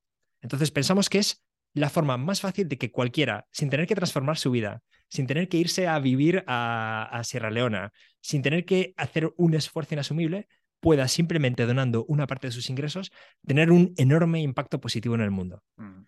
Entonces 0.41 0.71
pensamos 0.71 1.09
que 1.09 1.19
es 1.19 1.43
la 1.77 1.89
forma 1.89 2.17
más 2.17 2.41
fácil 2.41 2.67
de 2.67 2.77
que 2.77 2.91
cualquiera, 2.91 3.45
sin 3.51 3.69
tener 3.69 3.87
que 3.87 3.95
transformar 3.95 4.37
su 4.37 4.51
vida, 4.51 4.81
sin 5.09 5.27
tener 5.27 5.47
que 5.47 5.57
irse 5.57 5.87
a 5.87 5.99
vivir 5.99 6.43
a, 6.47 7.07
a 7.11 7.23
Sierra 7.23 7.51
Leona, 7.51 7.93
sin 8.19 8.41
tener 8.41 8.65
que 8.65 8.93
hacer 8.97 9.31
un 9.37 9.53
esfuerzo 9.53 9.93
inasumible, 9.93 10.47
pueda 10.79 11.07
simplemente 11.07 11.65
donando 11.65 12.05
una 12.05 12.27
parte 12.27 12.47
de 12.47 12.51
sus 12.51 12.69
ingresos 12.69 13.11
tener 13.45 13.71
un 13.71 13.93
enorme 13.97 14.41
impacto 14.41 14.79
positivo 14.79 15.15
en 15.15 15.21
el 15.21 15.31
mundo. 15.31 15.63
Mm. 15.77 16.03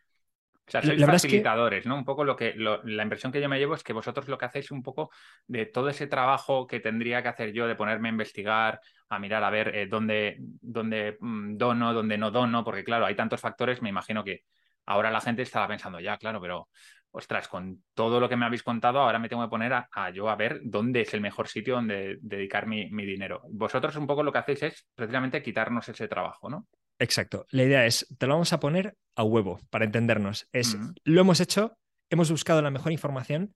O 0.69 0.71
sea, 0.71 0.83
sois 0.83 1.03
facilitadores, 1.03 1.87
¿no? 1.87 1.95
Un 1.95 2.05
poco 2.05 2.23
lo 2.23 2.35
que 2.35 2.53
la 2.55 3.01
impresión 3.01 3.31
que 3.31 3.41
yo 3.41 3.49
me 3.49 3.57
llevo 3.57 3.73
es 3.73 3.81
que 3.81 3.91
vosotros 3.91 4.27
lo 4.27 4.37
que 4.37 4.45
hacéis 4.45 4.69
un 4.69 4.83
poco 4.83 5.09
de 5.47 5.65
todo 5.65 5.89
ese 5.89 6.05
trabajo 6.05 6.67
que 6.67 6.79
tendría 6.79 7.23
que 7.23 7.29
hacer 7.29 7.53
yo 7.53 7.67
de 7.67 7.75
ponerme 7.75 8.09
a 8.09 8.11
investigar, 8.11 8.79
a 9.09 9.17
mirar 9.17 9.43
a 9.43 9.49
ver 9.49 9.75
eh, 9.75 9.87
dónde, 9.87 10.37
dónde 10.39 11.17
mm, 11.19 11.57
dono, 11.57 11.91
dónde 11.91 12.19
no 12.19 12.29
dono, 12.29 12.63
porque 12.63 12.83
claro, 12.83 13.07
hay 13.07 13.15
tantos 13.15 13.41
factores, 13.41 13.81
me 13.81 13.89
imagino 13.89 14.23
que 14.23 14.43
ahora 14.89 15.11
la 15.11 15.21
gente 15.21 15.43
estará 15.43 15.67
pensando, 15.67 15.99
ya, 15.99 16.17
claro, 16.17 16.41
pero 16.41 16.67
ostras, 17.11 17.47
con 17.47 17.83
todo 17.93 18.19
lo 18.19 18.27
que 18.27 18.35
me 18.35 18.45
habéis 18.45 18.63
contado, 18.63 18.99
ahora 18.99 19.19
me 19.19 19.29
tengo 19.29 19.43
que 19.43 19.49
poner 19.49 19.71
a, 19.73 19.87
yo 20.13 20.29
a 20.29 20.35
ver 20.35 20.61
dónde 20.63 21.01
es 21.01 21.13
el 21.13 21.21
mejor 21.21 21.47
sitio 21.47 21.75
donde 21.75 22.17
dedicar 22.21 22.67
mi, 22.67 22.89
mi 22.89 23.05
dinero. 23.05 23.41
Vosotros 23.51 23.95
un 23.95 24.07
poco 24.07 24.23
lo 24.23 24.31
que 24.31 24.39
hacéis 24.39 24.63
es 24.63 24.87
precisamente 24.95 25.41
quitarnos 25.41 25.87
ese 25.89 26.07
trabajo, 26.07 26.49
¿no? 26.49 26.67
Exacto. 26.97 27.45
La 27.51 27.63
idea 27.63 27.85
es, 27.85 28.05
te 28.17 28.27
lo 28.27 28.33
vamos 28.33 28.51
a 28.51 28.59
poner 28.59 28.95
a 29.15 29.23
huevo 29.23 29.59
para 29.69 29.85
entendernos. 29.85 30.47
Es, 30.51 30.75
lo 31.03 31.21
hemos 31.21 31.39
hecho, 31.39 31.77
hemos 32.09 32.29
buscado 32.29 32.61
la 32.61 32.71
mejor 32.71 32.91
información, 32.91 33.53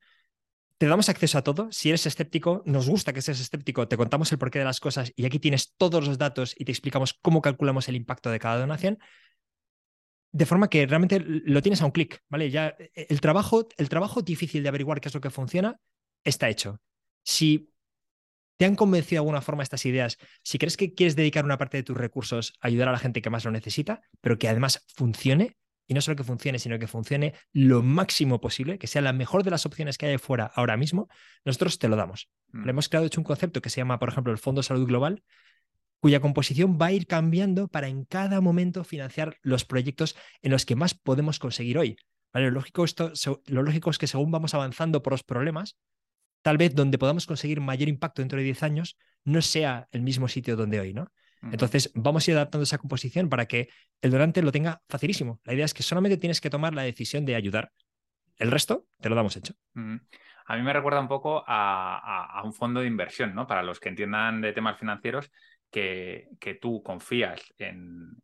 te 0.77 0.87
damos 0.87 1.09
acceso 1.09 1.37
a 1.37 1.43
todo. 1.43 1.71
Si 1.71 1.89
eres 1.89 2.05
escéptico, 2.05 2.61
nos 2.65 2.87
gusta 2.87 3.11
que 3.11 3.21
seas 3.21 3.39
escéptico, 3.39 3.87
te 3.87 3.97
contamos 3.97 4.31
el 4.31 4.37
porqué 4.37 4.59
de 4.59 4.65
las 4.65 4.79
cosas 4.79 5.11
y 5.15 5.25
aquí 5.25 5.39
tienes 5.39 5.73
todos 5.77 6.07
los 6.07 6.17
datos 6.17 6.55
y 6.57 6.65
te 6.65 6.71
explicamos 6.71 7.13
cómo 7.21 7.41
calculamos 7.41 7.89
el 7.89 7.95
impacto 7.95 8.29
de 8.29 8.39
cada 8.39 8.59
donación. 8.59 8.99
De 10.33 10.45
forma 10.45 10.67
que 10.67 10.85
realmente 10.85 11.23
lo 11.25 11.61
tienes 11.61 11.81
a 11.81 11.85
un 11.85 11.91
clic, 11.91 12.21
¿vale? 12.27 12.49
Ya 12.49 12.75
e, 12.77 13.07
el 13.09 13.21
trabajo, 13.21 13.67
el 13.77 13.87
trabajo 13.87 14.21
difícil 14.21 14.63
de 14.63 14.69
averiguar 14.69 14.99
qué 14.99 15.07
es 15.07 15.13
lo 15.13 15.21
que 15.21 15.29
funciona 15.29 15.79
está 16.25 16.49
hecho. 16.49 16.81
Si 17.23 17.69
¿Te 18.57 18.65
han 18.65 18.75
convencido 18.75 19.19
de 19.19 19.25
alguna 19.25 19.41
forma 19.41 19.63
estas 19.63 19.85
ideas? 19.85 20.17
Si 20.43 20.57
crees 20.57 20.77
que 20.77 20.93
quieres 20.93 21.15
dedicar 21.15 21.43
una 21.43 21.57
parte 21.57 21.77
de 21.77 21.83
tus 21.83 21.97
recursos 21.97 22.53
a 22.61 22.67
ayudar 22.67 22.87
a 22.87 22.91
la 22.91 22.99
gente 22.99 23.21
que 23.21 23.29
más 23.29 23.43
lo 23.45 23.51
necesita, 23.51 24.01
pero 24.21 24.37
que 24.37 24.47
además 24.47 24.85
funcione, 24.95 25.57
y 25.87 25.93
no 25.93 26.01
solo 26.01 26.15
que 26.15 26.23
funcione, 26.23 26.59
sino 26.59 26.79
que 26.79 26.87
funcione 26.87 27.33
lo 27.51 27.81
máximo 27.81 28.39
posible, 28.39 28.77
que 28.77 28.87
sea 28.87 29.01
la 29.01 29.11
mejor 29.11 29.43
de 29.43 29.51
las 29.51 29.65
opciones 29.65 29.97
que 29.97 30.05
hay 30.05 30.17
fuera 30.17 30.45
ahora 30.45 30.77
mismo, 30.77 31.09
nosotros 31.43 31.79
te 31.79 31.87
lo 31.87 31.95
damos. 31.95 32.29
Le 32.53 32.61
mm. 32.61 32.69
hemos 32.69 32.89
creado 32.89 33.07
hecho 33.07 33.19
un 33.19 33.25
concepto 33.25 33.61
que 33.61 33.69
se 33.69 33.81
llama, 33.81 33.99
por 33.99 34.09
ejemplo, 34.09 34.31
el 34.31 34.39
Fondo 34.39 34.63
Salud 34.63 34.87
Global, 34.87 35.23
cuya 36.03 36.19
composición 36.19 36.77
va 36.81 36.87
a 36.87 36.91
ir 36.91 37.07
cambiando 37.07 37.69
para 37.69 37.87
en 37.87 38.03
cada 38.03 38.41
momento 38.41 38.83
financiar 38.83 39.37
los 39.41 39.63
proyectos 39.63 40.17
en 40.41 40.51
los 40.51 40.65
que 40.65 40.75
más 40.75 40.95
podemos 40.95 41.39
conseguir 41.39 41.77
hoy. 41.77 41.95
Lo, 42.33 42.51
lógico 42.51 42.83
esto, 42.83 43.13
lo 43.45 43.63
lógico 43.63 43.89
es 43.89 43.97
que 43.97 44.07
según 44.07 44.29
vamos 44.29 44.53
avanzando 44.53 45.01
por 45.01 45.13
los 45.13 45.23
problemas, 45.23 45.77
tal 46.41 46.57
vez 46.57 46.75
donde 46.75 46.97
podamos 46.97 47.25
conseguir 47.25 47.61
mayor 47.61 47.87
impacto 47.87 48.21
dentro 48.21 48.37
de 48.37 48.43
10 48.43 48.63
años 48.63 48.97
no 49.23 49.41
sea 49.41 49.87
el 49.93 50.01
mismo 50.01 50.27
sitio 50.27 50.57
donde 50.57 50.81
hoy, 50.81 50.93
¿no? 50.93 51.09
Entonces, 51.41 51.89
vamos 51.95 52.27
a 52.27 52.31
ir 52.31 52.37
adaptando 52.37 52.63
esa 52.63 52.77
composición 52.77 53.29
para 53.29 53.45
que 53.45 53.69
el 54.01 54.11
donante 54.11 54.41
lo 54.41 54.51
tenga 54.51 54.81
facilísimo. 54.89 55.39
La 55.45 55.53
idea 55.53 55.63
es 55.63 55.73
que 55.73 55.83
solamente 55.83 56.17
tienes 56.17 56.41
que 56.41 56.49
tomar 56.49 56.73
la 56.73 56.83
decisión 56.83 57.23
de 57.25 57.35
ayudar. 57.35 57.71
El 58.35 58.51
resto 58.51 58.87
te 58.99 59.07
lo 59.07 59.15
damos 59.15 59.37
hecho. 59.37 59.53
A 60.45 60.57
mí 60.57 60.63
me 60.63 60.73
recuerda 60.73 60.99
un 60.99 61.07
poco 61.07 61.43
a, 61.47 62.41
un 62.43 62.53
fondo 62.53 62.81
de 62.81 62.87
inversión, 62.87 63.33
¿no? 63.33 63.47
Para 63.47 63.63
los 63.63 63.79
que 63.79 63.89
entiendan 63.89 64.41
de 64.41 64.53
temas 64.53 64.77
financieros, 64.77 65.31
que, 65.73 66.59
tú 66.61 66.81
confías 66.83 67.41
en, 67.57 68.21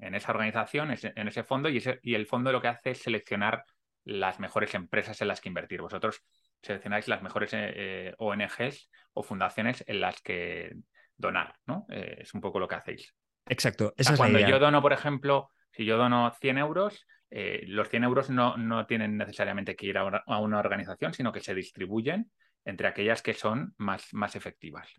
esa 0.00 0.32
organización, 0.32 0.90
en 0.90 1.28
ese 1.28 1.44
fondo, 1.44 1.70
y, 1.70 1.82
y 2.02 2.14
el 2.14 2.26
fondo 2.26 2.52
lo 2.52 2.60
que 2.60 2.68
hace 2.68 2.90
es 2.90 3.02
seleccionar 3.02 3.64
las 4.04 4.40
mejores 4.40 4.74
empresas 4.74 5.20
en 5.22 5.28
las 5.28 5.40
que 5.40 5.48
invertir. 5.48 5.80
Vosotros 5.80 6.22
seleccionáis 6.62 7.08
las 7.08 7.22
mejores 7.22 7.52
eh, 7.54 7.72
eh, 7.74 8.14
ONGs 8.18 8.90
o 9.14 9.22
fundaciones 9.22 9.84
en 9.86 10.00
las 10.00 10.20
que 10.20 10.74
donar, 11.16 11.54
¿no? 11.66 11.86
Eh, 11.90 12.18
es 12.20 12.34
un 12.34 12.40
poco 12.40 12.58
lo 12.58 12.68
que 12.68 12.74
hacéis. 12.74 13.14
Exacto. 13.46 13.94
cuando 14.16 14.38
yo 14.40 14.58
dono, 14.58 14.82
por 14.82 14.92
ejemplo, 14.92 15.50
si 15.72 15.84
yo 15.84 15.96
dono 15.96 16.32
100 16.40 16.58
euros, 16.58 17.06
los 17.30 17.88
100 17.88 18.04
euros 18.04 18.30
no, 18.30 18.56
no 18.56 18.86
tienen 18.86 19.16
necesariamente 19.16 19.76
que 19.76 19.86
ir 19.86 19.98
a 19.98 20.04
una, 20.04 20.58
organización, 20.58 21.14
sino 21.14 21.32
que 21.32 21.40
se 21.40 21.54
distribuyen 21.54 22.30
entre 22.64 22.88
aquellas 22.88 23.22
que 23.22 23.34
son 23.34 23.74
más, 23.78 24.12
más 24.12 24.36
efectivas. 24.36 24.92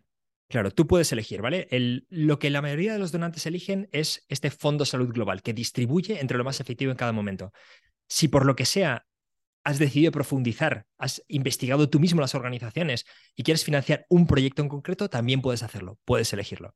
Claro, 0.48 0.70
tú 0.70 0.86
puedes 0.86 1.10
elegir, 1.12 1.40
¿vale? 1.40 1.66
El, 1.70 2.06
lo 2.10 2.38
que 2.38 2.50
la 2.50 2.60
mayoría 2.60 2.92
de 2.92 2.98
los 2.98 3.12
donantes 3.12 3.46
eligen 3.46 3.88
es 3.92 4.24
este 4.28 4.50
Fondo 4.50 4.84
Salud 4.84 5.08
Global, 5.12 5.42
que 5.42 5.54
distribuye 5.54 6.20
entre 6.20 6.36
lo 6.36 6.44
más 6.44 6.60
efectivo 6.60 6.90
en 6.90 6.96
cada 6.96 7.12
momento. 7.12 7.52
Si 8.08 8.28
por 8.28 8.44
lo 8.44 8.54
que 8.54 8.66
sea 8.66 9.06
has 9.64 9.78
decidido 9.78 10.12
profundizar, 10.12 10.86
has 10.98 11.22
investigado 11.28 11.88
tú 11.88 12.00
mismo 12.00 12.20
las 12.20 12.34
organizaciones 12.34 13.06
y 13.36 13.44
quieres 13.44 13.64
financiar 13.64 14.06
un 14.08 14.26
proyecto 14.26 14.62
en 14.62 14.68
concreto, 14.68 15.08
también 15.08 15.40
puedes 15.40 15.62
hacerlo, 15.62 15.98
puedes 16.04 16.32
elegirlo. 16.32 16.74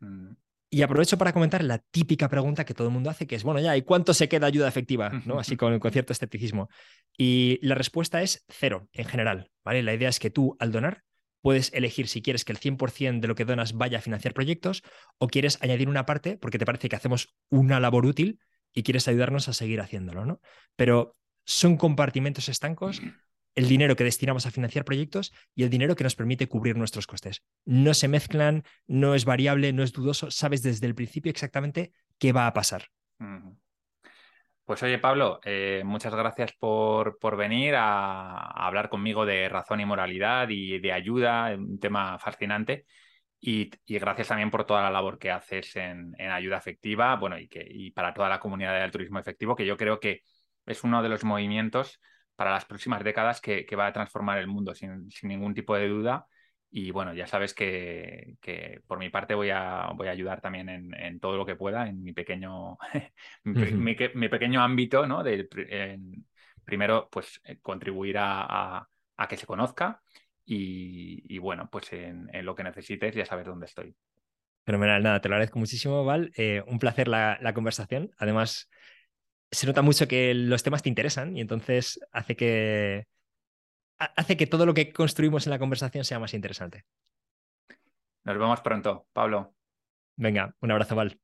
Mm. 0.00 0.34
Y 0.68 0.82
aprovecho 0.82 1.16
para 1.16 1.32
comentar 1.32 1.62
la 1.62 1.78
típica 1.78 2.28
pregunta 2.28 2.64
que 2.64 2.74
todo 2.74 2.88
el 2.88 2.92
mundo 2.92 3.08
hace, 3.08 3.26
que 3.26 3.36
es, 3.36 3.44
bueno, 3.44 3.60
ya, 3.60 3.76
¿y 3.76 3.82
cuánto 3.82 4.12
se 4.12 4.28
queda 4.28 4.48
ayuda 4.48 4.68
efectiva? 4.68 5.10
¿no? 5.26 5.38
Así 5.38 5.56
con, 5.56 5.78
con 5.78 5.92
cierto 5.92 6.12
escepticismo. 6.12 6.68
Y 7.16 7.58
la 7.62 7.74
respuesta 7.74 8.20
es 8.22 8.44
cero, 8.48 8.88
en 8.92 9.04
general. 9.06 9.50
¿vale? 9.64 9.82
La 9.82 9.94
idea 9.94 10.08
es 10.08 10.18
que 10.18 10.30
tú, 10.30 10.56
al 10.58 10.72
donar, 10.72 11.04
puedes 11.46 11.72
elegir 11.72 12.08
si 12.08 12.22
quieres 12.22 12.44
que 12.44 12.50
el 12.50 12.58
100% 12.58 13.20
de 13.20 13.28
lo 13.28 13.36
que 13.36 13.44
donas 13.44 13.74
vaya 13.74 13.98
a 13.98 14.00
financiar 14.00 14.34
proyectos 14.34 14.82
o 15.18 15.28
quieres 15.28 15.62
añadir 15.62 15.88
una 15.88 16.04
parte 16.04 16.36
porque 16.36 16.58
te 16.58 16.66
parece 16.66 16.88
que 16.88 16.96
hacemos 16.96 17.36
una 17.50 17.78
labor 17.78 18.04
útil 18.04 18.40
y 18.74 18.82
quieres 18.82 19.06
ayudarnos 19.06 19.48
a 19.48 19.52
seguir 19.52 19.80
haciéndolo, 19.80 20.26
¿no? 20.26 20.40
Pero 20.74 21.14
son 21.44 21.76
compartimentos 21.76 22.48
estancos 22.48 23.00
el 23.54 23.68
dinero 23.68 23.94
que 23.94 24.02
destinamos 24.02 24.44
a 24.46 24.50
financiar 24.50 24.84
proyectos 24.84 25.32
y 25.54 25.62
el 25.62 25.70
dinero 25.70 25.94
que 25.94 26.02
nos 26.02 26.16
permite 26.16 26.48
cubrir 26.48 26.76
nuestros 26.76 27.06
costes. 27.06 27.44
No 27.64 27.94
se 27.94 28.08
mezclan, 28.08 28.64
no 28.88 29.14
es 29.14 29.24
variable, 29.24 29.72
no 29.72 29.84
es 29.84 29.92
dudoso, 29.92 30.32
sabes 30.32 30.62
desde 30.62 30.88
el 30.88 30.96
principio 30.96 31.30
exactamente 31.30 31.92
qué 32.18 32.32
va 32.32 32.48
a 32.48 32.54
pasar. 32.54 32.88
Pues 34.66 34.82
oye, 34.82 34.98
Pablo, 34.98 35.38
eh, 35.44 35.82
muchas 35.84 36.12
gracias 36.12 36.52
por, 36.58 37.18
por 37.20 37.36
venir 37.36 37.76
a, 37.76 38.66
hablar 38.66 38.88
conmigo 38.88 39.24
de 39.24 39.48
razón 39.48 39.80
y 39.80 39.84
moralidad 39.86 40.48
y 40.48 40.80
de 40.80 40.92
ayuda, 40.92 41.54
un 41.56 41.78
tema 41.78 42.18
fascinante. 42.18 42.84
Y, 43.40 43.70
gracias 43.86 44.28
también 44.28 44.50
por 44.50 44.64
toda 44.66 44.82
la 44.82 44.90
labor 44.90 45.18
que 45.18 45.30
haces 45.30 45.76
en, 45.76 46.14
ayuda 46.20 46.58
efectiva, 46.58 47.14
bueno, 47.16 47.38
y, 47.38 47.48
que, 47.48 47.64
y 47.68 47.92
para 47.92 48.12
toda 48.12 48.28
la 48.28 48.40
comunidad 48.40 48.80
del 48.80 48.90
turismo 48.90 49.20
efectivo, 49.20 49.54
que 49.54 49.66
yo 49.66 49.76
creo 49.76 50.00
que 50.00 50.22
es 50.66 50.82
uno 50.84 51.02
de 51.02 51.10
los 51.10 51.22
movimientos 51.24 52.00
para 52.34 52.50
las 52.50 52.64
próximas 52.64 53.04
décadas 53.04 53.40
que, 53.40 53.66
va 53.76 53.86
a 53.86 53.92
transformar 53.92 54.38
el 54.38 54.48
mundo 54.48 54.74
sin, 54.74 55.08
ningún 55.22 55.54
tipo 55.54 55.76
de 55.76 55.88
duda. 55.88 56.26
Y 56.78 56.90
bueno, 56.90 57.14
ya 57.14 57.26
sabes 57.26 57.54
que, 57.54 58.36
por 58.86 58.98
mi 58.98 59.08
parte 59.08 59.32
voy 59.32 59.48
a, 59.48 59.92
voy 59.94 60.08
a 60.08 60.10
ayudar 60.10 60.42
también 60.42 60.68
en, 60.68 61.20
todo 61.20 61.38
lo 61.38 61.46
que 61.46 61.56
pueda, 61.56 61.88
en 61.88 62.02
mi 62.02 62.12
pequeño, 62.12 62.76
mi, 63.44 64.28
pequeño 64.28 64.60
ámbito, 64.62 65.06
¿no? 65.06 65.22
De, 65.22 65.48
primero, 66.66 67.08
pues 67.10 67.40
eh, 67.44 67.60
contribuir 67.62 68.16
a, 68.18 68.86
que 69.26 69.38
se 69.38 69.46
conozca 69.46 70.02
y, 70.44 71.38
bueno, 71.38 71.66
pues 71.72 71.90
en, 71.94 72.28
lo 72.44 72.54
que 72.54 72.64
necesites 72.64 73.14
ya 73.14 73.24
sabes 73.24 73.46
dónde 73.46 73.64
estoy. 73.64 73.96
Fenomenal, 74.66 75.02
nada, 75.02 75.22
te 75.22 75.30
lo 75.30 75.36
agradezco 75.36 75.58
muchísimo, 75.58 76.04
Val. 76.04 76.30
Eh, 76.36 76.62
un 76.66 76.78
placer 76.78 77.08
la, 77.08 77.38
la, 77.40 77.54
conversación. 77.54 78.10
Además, 78.18 78.68
se 79.50 79.66
nota 79.66 79.80
mucho 79.80 80.06
que 80.06 80.34
los 80.34 80.62
temas 80.62 80.82
te 80.82 80.90
interesan 80.90 81.38
y 81.38 81.40
entonces 81.40 82.06
hace 82.12 82.36
que, 82.36 83.06
hace 83.98 84.36
que 84.36 84.46
todo 84.46 84.66
lo 84.66 84.74
que 84.74 84.92
construimos 84.92 85.46
en 85.46 85.50
la 85.50 85.58
conversación 85.58 86.04
sea 86.04 86.18
más 86.18 86.34
interesante. 86.34 86.84
Nos 88.24 88.38
vemos 88.38 88.60
pronto, 88.60 89.06
Pablo. 89.12 89.54
Venga, 90.16 90.54
un 90.60 90.70
abrazo, 90.70 90.96
Val. 90.96 91.20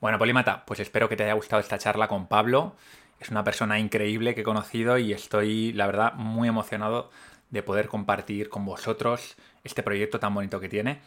Bueno, 0.00 0.18
Polímata, 0.18 0.64
pues 0.64 0.80
espero 0.80 1.08
que 1.08 1.16
te 1.16 1.24
haya 1.24 1.34
gustado 1.34 1.60
esta 1.60 1.78
charla 1.78 2.08
con 2.08 2.28
Pablo. 2.28 2.76
Es 3.20 3.30
una 3.30 3.44
persona 3.44 3.78
increíble 3.78 4.34
que 4.34 4.42
he 4.42 4.44
conocido 4.44 4.98
y 4.98 5.12
estoy, 5.12 5.72
la 5.72 5.86
verdad, 5.86 6.14
muy 6.14 6.48
emocionado 6.48 7.10
de 7.50 7.62
poder 7.62 7.88
compartir 7.88 8.48
con 8.48 8.64
vosotros 8.64 9.36
este 9.64 9.82
proyecto 9.82 10.20
tan 10.20 10.34
bonito 10.34 10.60
que 10.60 10.68
tiene. 10.68 11.00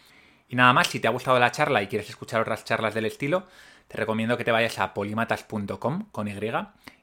Y 0.47 0.55
nada 0.55 0.73
más, 0.73 0.87
si 0.87 0.99
te 0.99 1.07
ha 1.07 1.11
gustado 1.11 1.39
la 1.39 1.51
charla 1.51 1.81
y 1.81 1.87
quieres 1.87 2.09
escuchar 2.09 2.41
otras 2.41 2.65
charlas 2.65 2.93
del 2.93 3.05
estilo, 3.05 3.47
te 3.87 3.97
recomiendo 3.97 4.37
que 4.37 4.43
te 4.43 4.51
vayas 4.51 4.79
a 4.79 4.93
polimatas.com 4.93 6.09
con 6.11 6.27
Y 6.27 6.33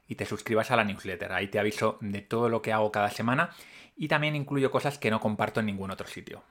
y 0.09 0.15
te 0.15 0.25
suscribas 0.25 0.71
a 0.71 0.75
la 0.75 0.83
newsletter. 0.83 1.31
Ahí 1.31 1.47
te 1.47 1.59
aviso 1.59 1.97
de 2.01 2.21
todo 2.21 2.49
lo 2.49 2.61
que 2.61 2.73
hago 2.73 2.91
cada 2.91 3.11
semana 3.11 3.51
y 3.95 4.09
también 4.09 4.35
incluyo 4.35 4.71
cosas 4.71 4.97
que 4.97 5.11
no 5.11 5.21
comparto 5.21 5.61
en 5.61 5.67
ningún 5.67 5.91
otro 5.91 6.07
sitio. 6.07 6.43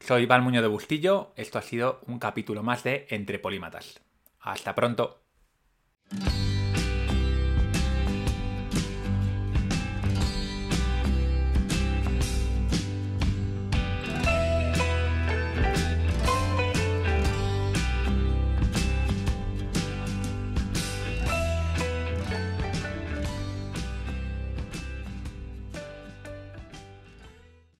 Soy 0.00 0.26
Valmuño 0.26 0.62
de 0.62 0.68
Bustillo, 0.68 1.32
esto 1.36 1.58
ha 1.58 1.62
sido 1.62 2.00
un 2.06 2.18
capítulo 2.18 2.62
más 2.62 2.82
de 2.82 3.06
Entre 3.10 3.38
Polímatas. 3.38 4.00
Hasta 4.40 4.74
pronto. 4.74 5.20